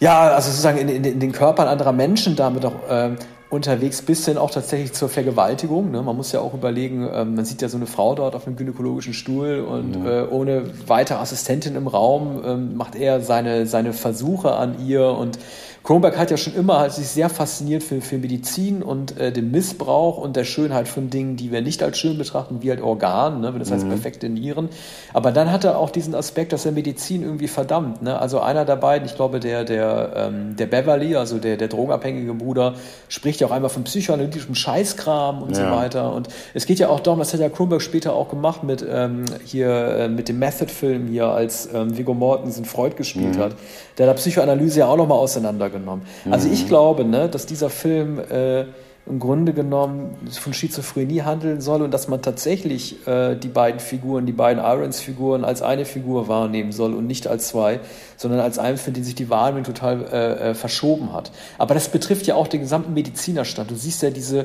ja, 0.00 0.20
also 0.30 0.48
sozusagen 0.48 0.78
in, 0.78 0.88
in, 0.88 1.04
in 1.04 1.20
den 1.20 1.32
Körpern 1.32 1.68
anderer 1.68 1.92
Menschen 1.92 2.36
damit 2.36 2.64
auch 2.64 2.88
äh, 2.88 3.10
unterwegs 3.50 4.02
bis 4.02 4.26
hin 4.26 4.36
auch 4.36 4.50
tatsächlich 4.50 4.92
zur 4.92 5.08
Vergewaltigung. 5.08 5.90
Ne? 5.90 6.02
Man 6.02 6.16
muss 6.16 6.32
ja 6.32 6.40
auch 6.40 6.52
überlegen, 6.52 7.08
ähm, 7.12 7.34
man 7.34 7.44
sieht 7.44 7.62
ja 7.62 7.68
so 7.68 7.76
eine 7.78 7.86
Frau 7.86 8.14
dort 8.14 8.34
auf 8.34 8.46
einem 8.46 8.56
gynäkologischen 8.56 9.14
Stuhl 9.14 9.60
und 9.60 10.00
mhm. 10.00 10.06
äh, 10.06 10.22
ohne 10.24 10.64
weitere 10.86 11.18
Assistentin 11.18 11.74
im 11.74 11.86
Raum 11.86 12.42
ähm, 12.44 12.76
macht 12.76 12.94
er 12.94 13.20
seine, 13.20 13.66
seine 13.66 13.92
Versuche 13.94 14.52
an 14.52 14.86
ihr 14.86 15.06
und 15.06 15.38
Kronberg 15.88 16.18
hat 16.18 16.30
ja 16.30 16.36
schon 16.36 16.54
immer 16.54 16.80
hat 16.80 16.92
sich 16.92 17.08
sehr 17.08 17.30
fasziniert 17.30 17.82
für, 17.82 18.02
für 18.02 18.18
Medizin 18.18 18.82
und 18.82 19.18
äh, 19.18 19.32
den 19.32 19.50
Missbrauch 19.50 20.18
und 20.18 20.36
der 20.36 20.44
Schönheit 20.44 20.86
von 20.86 21.08
Dingen, 21.08 21.36
die 21.36 21.50
wir 21.50 21.62
nicht 21.62 21.82
als 21.82 21.98
schön 21.98 22.18
betrachten, 22.18 22.58
wie 22.60 22.68
halt 22.68 22.82
Organen, 22.82 23.40
ne? 23.40 23.54
das 23.58 23.70
heißt 23.70 23.86
mhm. 23.86 23.88
perfekte 23.88 24.28
Nieren. 24.28 24.68
Aber 25.14 25.32
dann 25.32 25.50
hat 25.50 25.64
er 25.64 25.78
auch 25.78 25.88
diesen 25.88 26.14
Aspekt, 26.14 26.52
dass 26.52 26.66
er 26.66 26.72
Medizin 26.72 27.22
irgendwie 27.22 27.48
verdammt. 27.48 28.02
Ne? 28.02 28.20
Also 28.20 28.40
einer 28.40 28.66
der 28.66 28.76
beiden, 28.76 29.08
ich 29.08 29.14
glaube 29.14 29.40
der, 29.40 29.64
der, 29.64 30.12
ähm, 30.14 30.56
der 30.56 30.66
Beverly, 30.66 31.16
also 31.16 31.38
der, 31.38 31.56
der 31.56 31.68
drogenabhängige 31.68 32.34
Bruder, 32.34 32.74
spricht 33.08 33.40
ja 33.40 33.46
auch 33.46 33.52
einmal 33.52 33.70
von 33.70 33.84
psychoanalytischem 33.84 34.54
Scheißkram 34.54 35.40
und 35.40 35.56
ja. 35.56 35.70
so 35.70 35.74
weiter. 35.74 36.12
Und 36.12 36.28
es 36.52 36.66
geht 36.66 36.80
ja 36.80 36.90
auch 36.90 37.00
darum, 37.00 37.18
das 37.18 37.32
hat 37.32 37.40
ja 37.40 37.48
Kronberg 37.48 37.80
später 37.80 38.12
auch 38.12 38.28
gemacht 38.28 38.62
mit 38.62 38.84
ähm, 38.86 39.24
hier 39.42 39.70
äh, 39.70 40.08
mit 40.10 40.28
dem 40.28 40.38
Method-Film 40.38 41.06
hier, 41.06 41.28
als 41.28 41.66
ähm, 41.72 41.96
Viggo 41.96 42.12
Mortensen 42.12 42.66
Freud 42.66 42.94
gespielt 42.96 43.36
mhm. 43.36 43.40
hat, 43.40 43.52
der 43.96 44.06
da 44.06 44.12
Psychoanalyse 44.12 44.80
ja 44.80 44.86
auch 44.86 44.98
nochmal 44.98 45.16
auseinandergenommen 45.16 45.77
genommen. 45.78 46.02
Mhm. 46.24 46.32
Also 46.32 46.48
ich 46.50 46.66
glaube, 46.66 47.04
ne, 47.04 47.28
dass 47.28 47.46
dieser 47.46 47.70
Film 47.70 48.18
äh, 48.18 48.64
im 49.08 49.18
Grunde 49.18 49.54
genommen 49.54 50.16
von 50.30 50.52
Schizophrenie 50.52 51.22
handeln 51.22 51.60
soll 51.60 51.82
und 51.82 51.92
dass 51.92 52.08
man 52.08 52.20
tatsächlich 52.20 53.06
äh, 53.06 53.36
die 53.36 53.48
beiden 53.48 53.80
Figuren, 53.80 54.26
die 54.26 54.32
beiden 54.32 54.62
Irons-Figuren 54.62 55.44
als 55.44 55.62
eine 55.62 55.86
Figur 55.86 56.28
wahrnehmen 56.28 56.72
soll 56.72 56.94
und 56.94 57.06
nicht 57.06 57.26
als 57.26 57.48
zwei, 57.48 57.80
sondern 58.16 58.40
als 58.40 58.58
einen, 58.58 58.76
für 58.76 58.90
den 58.90 59.04
sich 59.04 59.14
die 59.14 59.30
Wahrnehmung 59.30 59.64
total 59.64 60.04
äh, 60.12 60.50
äh, 60.50 60.54
verschoben 60.54 61.12
hat. 61.12 61.32
Aber 61.56 61.74
das 61.74 61.88
betrifft 61.88 62.26
ja 62.26 62.34
auch 62.34 62.48
den 62.48 62.60
gesamten 62.60 62.92
Medizinerstand. 62.92 63.70
Du 63.70 63.76
siehst 63.76 64.02
ja 64.02 64.10
diese 64.10 64.44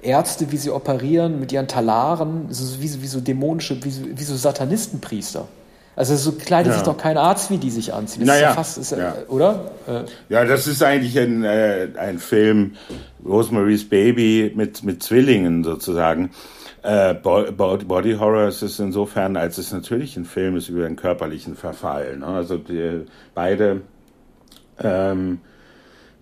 Ärzte, 0.00 0.52
wie 0.52 0.58
sie 0.58 0.70
operieren 0.70 1.40
mit 1.40 1.50
ihren 1.50 1.66
Talaren, 1.66 2.46
so, 2.50 2.80
wie, 2.80 3.02
wie 3.02 3.06
so 3.06 3.20
dämonische, 3.20 3.82
wie, 3.84 4.16
wie 4.16 4.24
so 4.24 4.36
Satanistenpriester. 4.36 5.48
Also 5.96 6.16
so 6.16 6.32
kleidet 6.32 6.72
ja. 6.72 6.78
sich 6.78 6.82
doch 6.82 6.96
kein 6.96 7.16
Arzt, 7.16 7.50
wie 7.50 7.58
die 7.58 7.70
sich 7.70 7.94
anziehen. 7.94 8.26
Das 8.26 8.36
naja, 8.36 8.50
ist 8.50 8.50
ja 8.50 8.54
fast, 8.54 8.78
ist 8.78 8.90
ja. 8.92 9.14
oder? 9.28 9.72
Äh. 9.86 10.04
Ja, 10.28 10.44
das 10.44 10.66
ist 10.66 10.82
eigentlich 10.82 11.18
ein, 11.18 11.44
äh, 11.44 11.88
ein 11.96 12.18
Film, 12.18 12.74
Rosemary's 13.24 13.88
Baby 13.88 14.52
mit, 14.54 14.82
mit 14.82 15.02
Zwillingen 15.02 15.62
sozusagen. 15.62 16.30
Äh, 16.82 17.14
Body 17.14 18.16
Horror 18.18 18.48
ist 18.48 18.62
es 18.62 18.78
insofern, 18.78 19.36
als 19.36 19.58
es 19.58 19.72
natürlich 19.72 20.16
ein 20.16 20.24
Film 20.24 20.56
ist 20.56 20.68
über 20.68 20.82
den 20.82 20.96
körperlichen 20.96 21.56
Verfall. 21.56 22.18
Ne? 22.18 22.26
Also 22.26 22.58
die, 22.58 23.06
beide 23.34 23.82
ähm, 24.82 25.40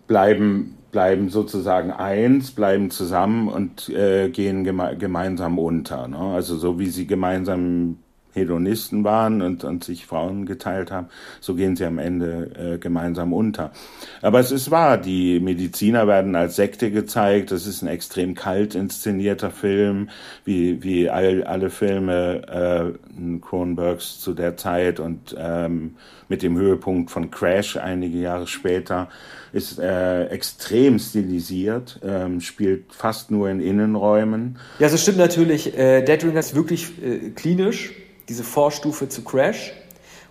bleiben 0.06 0.78
bleiben 0.92 1.30
sozusagen 1.30 1.90
eins, 1.90 2.52
bleiben 2.52 2.90
zusammen 2.90 3.48
und 3.48 3.88
äh, 3.88 4.28
gehen 4.28 4.62
geme 4.62 4.96
gemeinsam 4.96 5.58
unter. 5.58 6.06
Ne? 6.06 6.18
Also 6.18 6.56
so 6.56 6.78
wie 6.78 6.90
sie 6.90 7.06
gemeinsam 7.06 7.96
Hedonisten 8.32 9.04
waren 9.04 9.42
und, 9.42 9.64
und 9.64 9.84
sich 9.84 10.06
Frauen 10.06 10.46
geteilt 10.46 10.90
haben, 10.90 11.08
so 11.40 11.54
gehen 11.54 11.76
sie 11.76 11.84
am 11.84 11.98
Ende 11.98 12.74
äh, 12.74 12.78
gemeinsam 12.78 13.32
unter. 13.32 13.72
Aber 14.22 14.40
es 14.40 14.50
ist 14.50 14.70
wahr, 14.70 14.98
die 14.98 15.40
Mediziner 15.40 16.06
werden 16.06 16.34
als 16.34 16.56
Sekte 16.56 16.90
gezeigt, 16.90 17.50
das 17.50 17.66
ist 17.66 17.82
ein 17.82 17.88
extrem 17.88 18.34
kalt 18.34 18.74
inszenierter 18.74 19.50
Film, 19.50 20.08
wie, 20.44 20.82
wie 20.82 21.10
all, 21.10 21.44
alle 21.44 21.70
Filme 21.70 22.96
äh, 22.96 23.38
Cronenbergs 23.40 24.20
zu 24.20 24.32
der 24.32 24.56
Zeit 24.56 24.98
und 25.00 25.34
ähm, 25.38 25.96
mit 26.28 26.42
dem 26.42 26.56
Höhepunkt 26.56 27.10
von 27.10 27.30
Crash 27.30 27.76
einige 27.76 28.18
Jahre 28.18 28.46
später, 28.46 29.08
ist 29.52 29.78
äh, 29.78 30.24
extrem 30.28 30.98
stilisiert, 30.98 32.00
ähm, 32.02 32.40
spielt 32.40 32.94
fast 32.94 33.30
nur 33.30 33.50
in 33.50 33.60
Innenräumen. 33.60 34.58
Ja, 34.78 34.88
so 34.88 34.96
stimmt 34.96 35.18
natürlich. 35.18 35.76
Äh, 35.76 36.02
Dead 36.02 36.24
Ringer 36.24 36.40
ist 36.40 36.54
wirklich 36.54 36.90
äh, 37.02 37.30
klinisch 37.30 37.92
diese 38.32 38.44
Vorstufe 38.44 39.10
zu 39.10 39.22
Crash. 39.22 39.74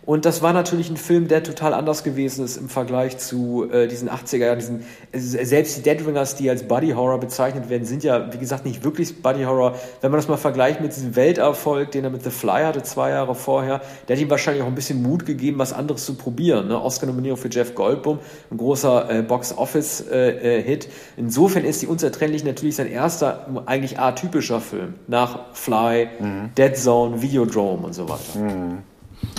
Und 0.04 0.26
das 0.26 0.42
war 0.42 0.52
natürlich 0.52 0.90
ein 0.90 0.98
Film, 0.98 1.28
der 1.28 1.44
total 1.44 1.76
anders 1.76 2.04
gewesen 2.04 2.44
ist 2.44 2.58
im 2.58 2.70
Vergleich 2.70 3.20
zu 3.20 3.70
äh, 3.72 3.88
diesen 3.88 4.10
80er 4.10 4.38
Jahren. 4.38 4.60
Diesen, 4.60 4.80
äh, 5.12 5.20
selbst 5.20 5.78
die 5.78 5.84
Dead 5.84 6.06
Ringers, 6.06 6.36
die 6.36 6.50
als 6.50 6.64
Buddy 6.68 6.92
Horror 6.92 7.20
bezeichnet 7.20 7.70
werden, 7.70 7.86
sind 7.86 8.04
ja, 8.04 8.34
wie 8.34 8.40
gesagt, 8.40 8.66
nicht 8.66 8.84
wirklich 8.84 9.22
Buddy 9.22 9.44
Horror. 9.44 9.76
Wenn 10.02 10.10
man 10.10 10.20
das 10.20 10.28
mal 10.28 10.38
vergleicht 10.38 10.82
mit 10.82 10.96
diesem 10.96 11.16
Welterfolg, 11.16 11.92
den 11.92 12.04
er 12.04 12.10
mit 12.10 12.24
The 12.24 12.32
Fly 12.32 12.64
hatte, 12.64 12.82
zwei 12.82 13.12
Jahre 13.12 13.36
vorher, 13.36 13.82
der 14.08 14.16
hat 14.16 14.22
ihm 14.22 14.30
wahrscheinlich 14.32 14.64
auch 14.64 14.68
ein 14.68 14.76
bisschen 14.76 15.04
Mut 15.04 15.28
gegeben, 15.28 15.60
was 15.60 15.72
anderes 15.72 16.04
zu 16.06 16.16
probieren. 16.16 16.68
Ne? 16.68 16.82
Oscar-Nominierung 16.82 17.38
für 17.38 17.50
Jeff 17.50 17.76
Goldblum, 17.76 18.20
ein 18.50 18.58
großer 18.58 19.10
äh, 19.10 19.22
Box-Office-Hit. 19.22 20.12
Äh, 20.12 20.74
äh 20.74 20.80
Insofern 21.16 21.64
ist 21.64 21.84
die 21.84 21.88
Unzertrennlich 21.88 22.44
natürlich 22.44 22.76
sein 22.76 22.88
erster, 22.88 23.48
eigentlich 23.68 24.00
atypischer 24.00 24.62
Film 24.62 24.96
nach 25.08 25.54
Fly, 25.54 26.10
mhm. 26.20 26.50
Dead 26.58 26.76
Zone, 26.76 27.22
Videodrome 27.22 27.86
und 27.86 27.94
so 27.94 28.10
weiter. 28.10 28.40
Mhm. 28.40 28.91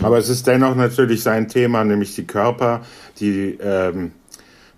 Aber 0.03 0.19
es 0.19 0.29
ist 0.29 0.47
dennoch 0.47 0.75
natürlich 0.75 1.23
sein 1.23 1.49
Thema, 1.49 1.85
nämlich 1.85 2.15
die 2.15 2.27
Körper. 2.27 2.83
Die, 3.19 3.59
ähm, 3.61 4.13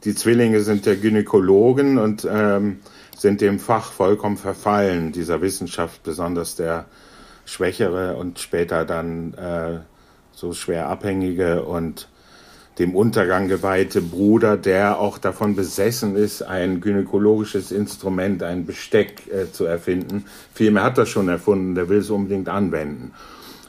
die 0.05 0.15
Zwillinge 0.15 0.61
sind 0.61 0.87
der 0.87 0.97
Gynäkologen 0.97 1.99
und 1.99 2.27
ähm, 2.31 2.81
sind 3.17 3.41
dem 3.41 3.59
Fach 3.59 3.93
vollkommen 3.93 4.37
verfallen, 4.37 5.13
dieser 5.13 5.41
Wissenschaft, 5.41 6.03
besonders 6.03 6.57
der 6.57 6.87
schwächere 7.47 8.17
und 8.17 8.39
später 8.39 8.85
dann 8.85 9.35
äh, 9.35 9.81
so 10.33 10.53
schwer 10.53 10.89
abhängige 10.89 11.63
und 11.63 12.09
dem 12.79 12.97
Untergang 12.97 13.47
geweihte 13.47 14.03
Bruder, 14.03 14.57
der 14.57 14.99
auch 14.99 15.19
davon 15.19 15.55
besessen 15.55 16.17
ist, 16.17 16.43
ein 16.43 16.81
gynäkologisches 16.81 17.71
Instrument, 17.71 18.43
ein 18.43 18.67
Besteck 18.67 19.23
äh, 19.33 19.51
zu 19.53 19.65
erfinden. 19.65 20.25
Vielmehr 20.53 20.83
hat 20.83 20.99
er 20.99 21.07
schon 21.07 21.29
erfunden, 21.29 21.77
der 21.77 21.89
will 21.89 21.99
es 21.99 22.11
unbedingt 22.11 22.49
anwenden. 22.49 23.13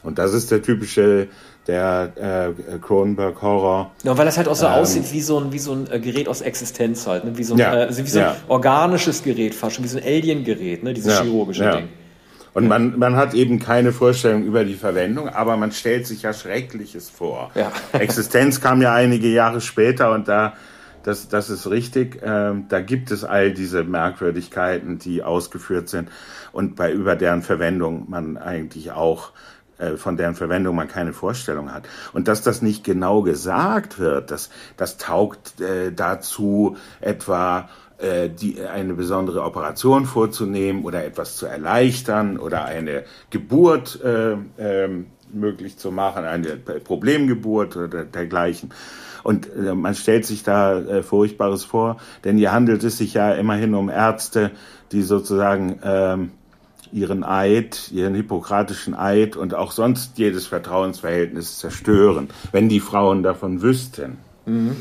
Und 0.05 0.19
das 0.19 0.33
ist 0.33 0.51
der 0.51 0.61
typische 0.61 1.27
der 1.67 2.53
äh, 2.69 2.77
Cronenberg 2.77 3.41
Horror. 3.41 3.91
Ja, 4.03 4.17
weil 4.17 4.25
das 4.25 4.37
halt 4.37 4.47
auch 4.47 4.55
so 4.55 4.67
ähm, 4.67 4.73
aussieht 4.73 5.11
wie 5.11 5.21
so 5.21 5.39
ein 5.39 5.51
wie 5.51 5.59
so 5.59 5.73
ein 5.73 5.91
äh, 5.91 5.99
Gerät 5.99 6.27
aus 6.27 6.41
Existenz 6.41 7.07
halt, 7.07 7.25
ne? 7.25 7.37
wie 7.37 7.43
so 7.43 7.55
ein, 7.55 7.57
ja, 7.57 7.73
äh, 7.73 7.85
also 7.85 8.03
wie 8.03 8.07
so 8.07 8.19
ein 8.19 8.33
organisches 8.47 9.23
Gerät 9.23 9.55
fast 9.55 9.75
schon, 9.75 9.83
wie 9.83 9.89
so 9.89 9.97
ein 9.97 10.03
Alien-Gerät, 10.03 10.83
ne? 10.83 10.93
dieses 10.93 11.21
chirurgische 11.21 11.71
Ding. 11.71 11.89
Und 12.53 12.69
man, 12.69 12.97
man 12.97 13.17
hat 13.17 13.33
eben 13.33 13.59
keine 13.59 13.91
Vorstellung 13.91 14.43
über 14.43 14.63
die 14.63 14.75
Verwendung, 14.75 15.27
aber 15.27 15.57
man 15.57 15.73
stellt 15.73 16.07
sich 16.07 16.21
ja 16.21 16.31
Schreckliches 16.31 17.09
vor. 17.09 17.51
Ja. 17.53 17.69
Existenz 17.99 18.61
kam 18.61 18.81
ja 18.81 18.93
einige 18.93 19.27
Jahre 19.27 19.59
später 19.59 20.13
und 20.13 20.29
da, 20.29 20.53
das, 21.03 21.27
das 21.27 21.49
ist 21.49 21.69
richtig, 21.69 22.23
äh, 22.23 22.53
da 22.69 22.79
gibt 22.79 23.11
es 23.11 23.25
all 23.25 23.51
diese 23.51 23.83
Merkwürdigkeiten, 23.83 24.99
die 24.99 25.21
ausgeführt 25.21 25.89
sind 25.89 26.09
und 26.53 26.77
bei 26.77 26.93
über 26.93 27.17
deren 27.17 27.41
Verwendung 27.41 28.05
man 28.09 28.37
eigentlich 28.37 28.93
auch 28.93 29.33
von 29.97 30.17
deren 30.17 30.35
Verwendung 30.35 30.75
man 30.75 30.87
keine 30.87 31.13
Vorstellung 31.13 31.73
hat. 31.73 31.87
Und 32.13 32.27
dass 32.27 32.41
das 32.41 32.61
nicht 32.61 32.83
genau 32.83 33.21
gesagt 33.21 33.99
wird, 33.99 34.31
das, 34.31 34.49
das 34.77 34.97
taugt 34.97 35.59
äh, 35.59 35.91
dazu, 35.91 36.77
etwa 37.01 37.69
äh, 37.97 38.29
die, 38.29 38.61
eine 38.61 38.93
besondere 38.93 39.43
Operation 39.43 40.05
vorzunehmen 40.05 40.83
oder 40.83 41.05
etwas 41.05 41.37
zu 41.37 41.45
erleichtern 41.45 42.37
oder 42.37 42.65
eine 42.65 43.03
Geburt 43.29 44.01
äh, 44.03 44.33
äh, 44.57 45.05
möglich 45.31 45.77
zu 45.77 45.91
machen, 45.91 46.25
eine 46.25 46.57
Problemgeburt 46.57 47.75
oder 47.77 48.05
dergleichen. 48.05 48.71
Und 49.23 49.47
äh, 49.55 49.73
man 49.73 49.95
stellt 49.95 50.25
sich 50.25 50.43
da 50.43 50.77
äh, 50.79 51.03
Furchtbares 51.03 51.63
vor, 51.63 51.97
denn 52.23 52.37
hier 52.37 52.51
handelt 52.51 52.83
es 52.83 52.97
sich 52.97 53.13
ja 53.13 53.31
immerhin 53.31 53.73
um 53.73 53.89
Ärzte, 53.89 54.51
die 54.91 55.01
sozusagen 55.01 55.79
ähm, 55.83 56.31
ihren 56.95 57.25
Eid, 57.25 57.91
ihren 57.91 58.15
hippokratischen 58.15 58.95
Eid 58.95 59.35
und 59.35 59.53
auch 59.53 59.71
sonst 59.71 60.17
jedes 60.17 60.47
Vertrauensverhältnis 60.47 61.59
zerstören, 61.59 62.29
wenn 62.53 62.69
die 62.69 62.79
Frauen 62.79 63.21
davon 63.21 63.61
wüssten. 63.61 64.17
Mhm. 64.45 64.77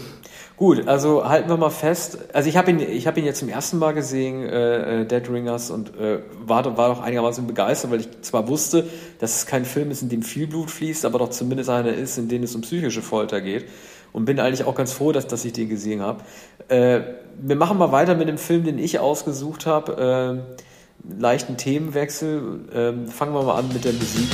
Gut, 0.57 0.87
also 0.87 1.29
halten 1.29 1.49
wir 1.49 1.57
mal 1.57 1.71
fest. 1.71 2.19
Also 2.33 2.49
ich 2.49 2.57
habe 2.57 2.71
ihn, 2.71 2.79
ich 2.79 3.09
habe 3.09 3.19
ihn 3.19 3.27
jetzt 3.27 3.41
zum 3.41 3.49
ersten 3.49 3.81
Mal 3.81 3.93
gesehen, 3.93 4.45
äh, 4.45 5.01
äh, 5.01 5.05
Dead 5.05 5.29
Ringers, 5.29 5.73
und 5.73 5.97
äh, 5.99 6.21
war, 6.47 6.65
war 6.77 6.95
doch 6.95 7.03
einigermaßen 7.03 7.45
begeistert, 7.49 7.91
weil 7.91 8.01
ich 8.01 8.23
zwar 8.23 8.47
wusste, 8.47 8.89
dass 9.19 9.35
es 9.35 9.47
kein 9.47 9.65
Film 9.65 9.91
ist, 9.91 10.03
in 10.03 10.09
dem 10.09 10.23
viel 10.23 10.47
Blut 10.47 10.71
fließt, 10.71 11.05
aber 11.05 11.19
doch 11.19 11.31
zumindest 11.31 11.69
einer 11.71 11.93
ist, 11.93 12.17
in 12.19 12.29
dem 12.29 12.45
es 12.45 12.55
um 12.55 12.61
psychische 12.61 13.03
Folter 13.03 13.41
geht. 13.41 13.65
Und 14.13 14.27
bin 14.27 14.39
eigentlich 14.39 14.63
auch 14.63 14.77
ganz 14.77 14.93
froh, 14.93 15.11
dass, 15.11 15.27
dass 15.27 15.45
ich 15.45 15.53
den 15.53 15.69
gesehen 15.69 16.01
habe. 16.01 16.23
Äh, 16.69 17.01
wir 17.43 17.57
machen 17.57 17.77
mal 17.77 17.91
weiter 17.91 18.15
mit 18.15 18.29
dem 18.29 18.39
Film, 18.39 18.63
den 18.63 18.79
ich 18.79 19.01
ausgesucht 19.01 19.67
habe. 19.67 20.45
Äh, 20.47 20.65
leichten 21.09 21.57
Themenwechsel. 21.57 22.61
Ähm, 22.73 23.09
fangen 23.09 23.35
wir 23.35 23.43
mal 23.43 23.59
an 23.59 23.69
mit 23.73 23.85
der 23.85 23.93
Musik. 23.93 24.29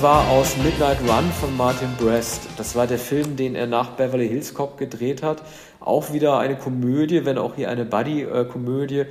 Das 0.00 0.08
war 0.08 0.30
aus 0.30 0.56
Midnight 0.56 0.96
Run 1.02 1.30
von 1.38 1.54
Martin 1.58 1.90
Brest. 1.98 2.48
Das 2.56 2.74
war 2.74 2.86
der 2.86 2.98
Film, 2.98 3.36
den 3.36 3.54
er 3.54 3.66
nach 3.66 3.90
Beverly 3.90 4.28
Hills 4.28 4.54
Cop 4.54 4.78
gedreht 4.78 5.22
hat. 5.22 5.42
Auch 5.78 6.14
wieder 6.14 6.38
eine 6.38 6.56
Komödie, 6.56 7.26
wenn 7.26 7.36
auch 7.36 7.54
hier 7.54 7.68
eine 7.68 7.84
Buddy-Komödie. 7.84 9.04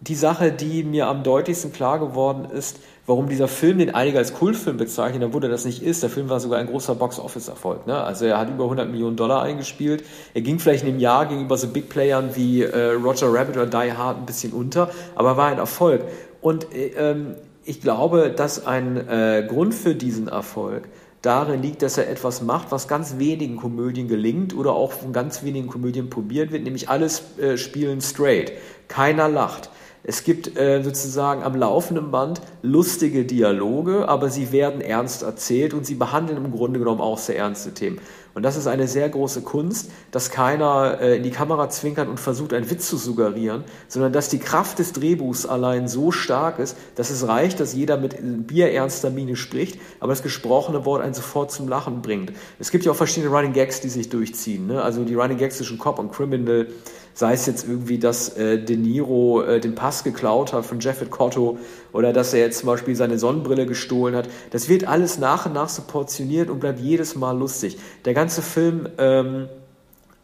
Die 0.00 0.14
Sache, 0.16 0.50
die 0.50 0.82
mir 0.82 1.06
am 1.06 1.22
deutlichsten 1.22 1.72
klar 1.72 2.00
geworden 2.00 2.48
ist, 2.50 2.80
warum 3.06 3.28
dieser 3.28 3.46
Film, 3.46 3.78
den 3.78 3.94
einige 3.94 4.18
als 4.18 4.34
Kultfilm 4.34 4.76
bezeichnen, 4.76 5.22
obwohl 5.22 5.44
er 5.44 5.50
das 5.50 5.64
nicht 5.64 5.84
ist, 5.84 6.02
der 6.02 6.10
Film 6.10 6.28
war 6.28 6.40
sogar 6.40 6.58
ein 6.58 6.66
großer 6.66 6.96
Box-Office-Erfolg. 6.96 7.86
Ne? 7.86 7.96
Also 7.96 8.24
er 8.24 8.38
hat 8.38 8.50
über 8.50 8.64
100 8.64 8.90
Millionen 8.90 9.14
Dollar 9.14 9.40
eingespielt. 9.40 10.02
Er 10.34 10.40
ging 10.40 10.58
vielleicht 10.58 10.82
in 10.82 10.94
dem 10.94 10.98
Jahr 10.98 11.26
gegenüber 11.26 11.56
so 11.56 11.68
Big 11.68 11.88
Playern 11.88 12.30
wie 12.34 12.62
äh, 12.62 12.90
Roger 12.94 13.32
Rabbit 13.32 13.56
oder 13.56 13.66
Die 13.66 13.92
Hard 13.92 14.18
ein 14.18 14.26
bisschen 14.26 14.52
unter, 14.52 14.90
aber 15.14 15.36
war 15.36 15.46
ein 15.46 15.58
Erfolg. 15.58 16.02
Und 16.40 16.74
äh, 16.74 16.88
ähm, 16.98 17.36
ich 17.64 17.80
glaube, 17.80 18.30
dass 18.30 18.66
ein 18.66 18.96
äh, 19.08 19.46
Grund 19.48 19.74
für 19.74 19.94
diesen 19.94 20.28
Erfolg 20.28 20.88
darin 21.22 21.62
liegt, 21.62 21.82
dass 21.82 21.96
er 21.96 22.10
etwas 22.10 22.42
macht, 22.42 22.70
was 22.70 22.86
ganz 22.86 23.18
wenigen 23.18 23.56
Komödien 23.56 24.08
gelingt 24.08 24.54
oder 24.54 24.72
auch 24.72 24.92
von 24.92 25.12
ganz 25.12 25.42
wenigen 25.42 25.68
Komödien 25.68 26.10
probiert 26.10 26.52
wird, 26.52 26.64
nämlich 26.64 26.88
alles 26.90 27.38
äh, 27.38 27.56
spielen 27.56 28.00
straight. 28.00 28.52
Keiner 28.88 29.28
lacht. 29.28 29.70
Es 30.06 30.22
gibt 30.22 30.58
äh, 30.58 30.82
sozusagen 30.82 31.42
am 31.42 31.56
laufenden 31.56 32.10
Band 32.10 32.42
lustige 32.60 33.24
Dialoge, 33.24 34.06
aber 34.06 34.28
sie 34.28 34.52
werden 34.52 34.82
ernst 34.82 35.22
erzählt 35.22 35.72
und 35.72 35.86
sie 35.86 35.94
behandeln 35.94 36.44
im 36.44 36.52
Grunde 36.52 36.78
genommen 36.78 37.00
auch 37.00 37.16
sehr 37.16 37.38
ernste 37.38 37.72
Themen. 37.72 37.98
Und 38.34 38.42
das 38.42 38.56
ist 38.56 38.66
eine 38.66 38.88
sehr 38.88 39.08
große 39.08 39.42
Kunst, 39.42 39.90
dass 40.10 40.30
keiner 40.30 40.98
äh, 41.00 41.16
in 41.16 41.22
die 41.22 41.30
Kamera 41.30 41.68
zwinkert 41.70 42.08
und 42.08 42.18
versucht, 42.18 42.52
einen 42.52 42.68
Witz 42.68 42.88
zu 42.88 42.96
suggerieren, 42.96 43.62
sondern 43.86 44.12
dass 44.12 44.28
die 44.28 44.40
Kraft 44.40 44.80
des 44.80 44.92
Drehbuchs 44.92 45.46
allein 45.46 45.86
so 45.86 46.10
stark 46.10 46.58
ist, 46.58 46.76
dass 46.96 47.10
es 47.10 47.26
reicht, 47.28 47.60
dass 47.60 47.74
jeder 47.74 47.96
mit 47.96 48.16
bierernster 48.46 49.10
Miene 49.10 49.36
spricht, 49.36 49.80
aber 50.00 50.12
das 50.12 50.22
gesprochene 50.22 50.84
Wort 50.84 51.02
einen 51.02 51.14
sofort 51.14 51.52
zum 51.52 51.68
Lachen 51.68 52.02
bringt. 52.02 52.32
Es 52.58 52.72
gibt 52.72 52.84
ja 52.84 52.92
auch 52.92 52.96
verschiedene 52.96 53.32
Running 53.32 53.52
Gags, 53.52 53.80
die 53.80 53.88
sich 53.88 54.08
durchziehen. 54.08 54.66
Ne? 54.66 54.82
Also 54.82 55.04
die 55.04 55.14
Running 55.14 55.38
Gags 55.38 55.58
zwischen 55.58 55.78
Cop 55.78 56.00
und 56.00 56.12
Criminal, 56.12 56.66
sei 57.14 57.32
es 57.32 57.46
jetzt 57.46 57.66
irgendwie, 57.66 57.98
dass 57.98 58.36
äh, 58.36 58.58
De 58.58 58.76
Niro 58.76 59.42
äh, 59.42 59.60
den 59.60 59.74
Pass 59.74 60.04
geklaut 60.04 60.52
hat 60.52 60.66
von 60.66 60.80
Jeffet 60.80 61.10
Cotto 61.10 61.58
oder 61.92 62.12
dass 62.12 62.34
er 62.34 62.40
jetzt 62.40 62.58
zum 62.58 62.66
Beispiel 62.66 62.96
seine 62.96 63.18
Sonnenbrille 63.18 63.66
gestohlen 63.66 64.16
hat. 64.16 64.28
Das 64.50 64.68
wird 64.68 64.86
alles 64.86 65.18
nach 65.18 65.46
und 65.46 65.52
nach 65.52 65.68
so 65.68 65.82
portioniert 65.82 66.50
und 66.50 66.58
bleibt 66.58 66.80
jedes 66.80 67.14
Mal 67.14 67.38
lustig. 67.38 67.78
Der 68.04 68.14
ganze 68.14 68.42
Film 68.42 68.88
ähm, 68.98 69.48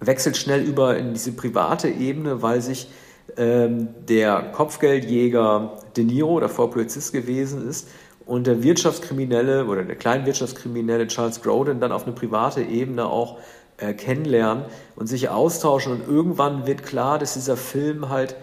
wechselt 0.01 0.37
schnell 0.37 0.63
über 0.63 0.97
in 0.97 1.13
diese 1.15 1.33
private 1.33 1.89
Ebene, 1.89 2.43
weil 2.43 2.61
sich 2.61 2.91
ähm, 3.37 3.89
der 4.09 4.51
Kopfgeldjäger 4.53 5.79
De 5.97 6.05
Niro, 6.05 6.41
davor 6.41 6.71
Polizist 6.71 7.13
gewesen 7.13 7.69
ist, 7.69 7.89
und 8.27 8.47
der 8.47 8.63
Wirtschaftskriminelle 8.63 9.67
oder 9.67 9.83
der 9.83 9.97
Kleinwirtschaftskriminelle 9.97 11.09
Charles 11.09 11.43
Grodin 11.43 11.81
dann 11.81 11.91
auf 11.91 12.05
eine 12.05 12.15
private 12.15 12.63
Ebene 12.63 13.07
auch 13.07 13.39
äh, 13.81 13.95
kennenlernen 13.95 14.65
und 14.97 15.07
sich 15.07 15.29
austauschen. 15.29 15.93
Und 15.93 16.09
irgendwann 16.09 16.67
wird 16.67 16.83
klar, 16.83 17.19
dass 17.19 17.35
dieser 17.35 17.57
Film 17.57 18.09
halt, 18.09 18.37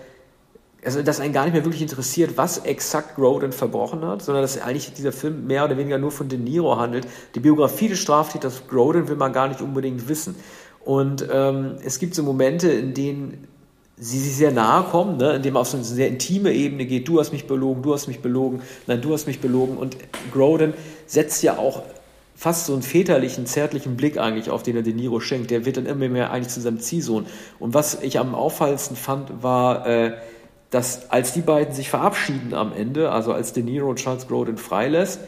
also 0.84 1.02
dass 1.02 1.20
einen 1.20 1.34
gar 1.34 1.46
nicht 1.46 1.54
mehr 1.54 1.64
wirklich 1.64 1.82
interessiert, 1.82 2.38
was 2.38 2.60
exakt 2.60 3.16
Grodin 3.16 3.52
verbrochen 3.52 4.04
hat, 4.06 4.22
sondern 4.22 4.42
dass 4.42 4.60
eigentlich 4.60 4.94
dieser 4.94 5.12
Film 5.12 5.48
mehr 5.48 5.66
oder 5.66 5.78
weniger 5.78 5.98
nur 5.98 6.12
von 6.12 6.30
De 6.30 6.38
Niro 6.38 6.78
handelt. 6.78 7.08
Die 7.36 7.40
Biografie 7.40 7.88
des 7.88 8.00
Straftäters 8.00 8.64
Grodin 8.68 9.08
will 9.08 9.16
man 9.16 9.34
gar 9.34 9.48
nicht 9.48 9.62
unbedingt 9.62 10.10
wissen. 10.10 10.36
Und 10.84 11.28
ähm, 11.32 11.76
es 11.84 12.00
gibt 12.00 12.16
so 12.16 12.24
Momente, 12.24 12.70
in 12.70 12.94
denen 12.94 13.48
sie 14.00 14.20
sich 14.20 14.36
sehr 14.36 14.52
nahe 14.52 14.84
kommen, 14.84 15.18
ne, 15.18 15.36
indem 15.36 15.54
man 15.54 15.62
auf 15.62 15.68
so 15.68 15.78
eine 15.78 15.84
sehr 15.84 16.08
intime 16.08 16.54
Ebene 16.54 16.86
geht. 16.86 17.08
Du 17.08 17.20
hast 17.20 17.32
mich 17.32 17.48
belogen, 17.48 17.82
du 17.82 17.94
hast 17.94 18.08
mich 18.08 18.22
belogen, 18.22 18.62
nein, 18.86 19.02
du 19.02 19.12
hast 19.12 19.26
mich 19.26 19.40
belogen. 19.40 19.78
Und 19.78 19.98
Grodin 20.32 20.74
setzt 21.08 21.42
ja 21.44 21.58
auch 21.58 21.82
fast 22.38 22.68
so 22.68 22.74
einen 22.74 22.84
väterlichen, 22.84 23.48
zärtlichen 23.48 23.98
Blick 23.98 24.20
eigentlich 24.20 24.52
auf 24.52 24.62
den 24.62 24.76
er 24.76 24.84
De 24.84 24.94
Niro 24.94 25.20
schenkt. 25.20 25.50
Der 25.50 25.66
wird 25.66 25.78
dann 25.78 25.88
immer 25.88 26.08
mehr 26.08 26.32
eigentlich 26.32 26.54
zu 26.54 26.62
seinem 26.62 26.80
Ziehsohn. 26.80 27.26
Und 27.58 27.74
was 27.74 28.02
ich 28.04 28.20
am 28.20 28.36
auffallendsten 28.36 28.96
fand, 28.96 29.42
war, 29.42 29.88
äh, 29.88 30.14
dass 30.70 31.10
als 31.10 31.34
die 31.34 31.42
beiden 31.42 31.74
sich 31.74 31.90
verabschieden 31.90 32.54
am 32.54 32.74
Ende, 32.74 33.12
also 33.12 33.34
als 33.34 33.54
De 33.54 33.64
Niro 33.64 33.96
Charles 33.96 34.28
Grodin 34.28 34.58
freilässt, 34.58 35.20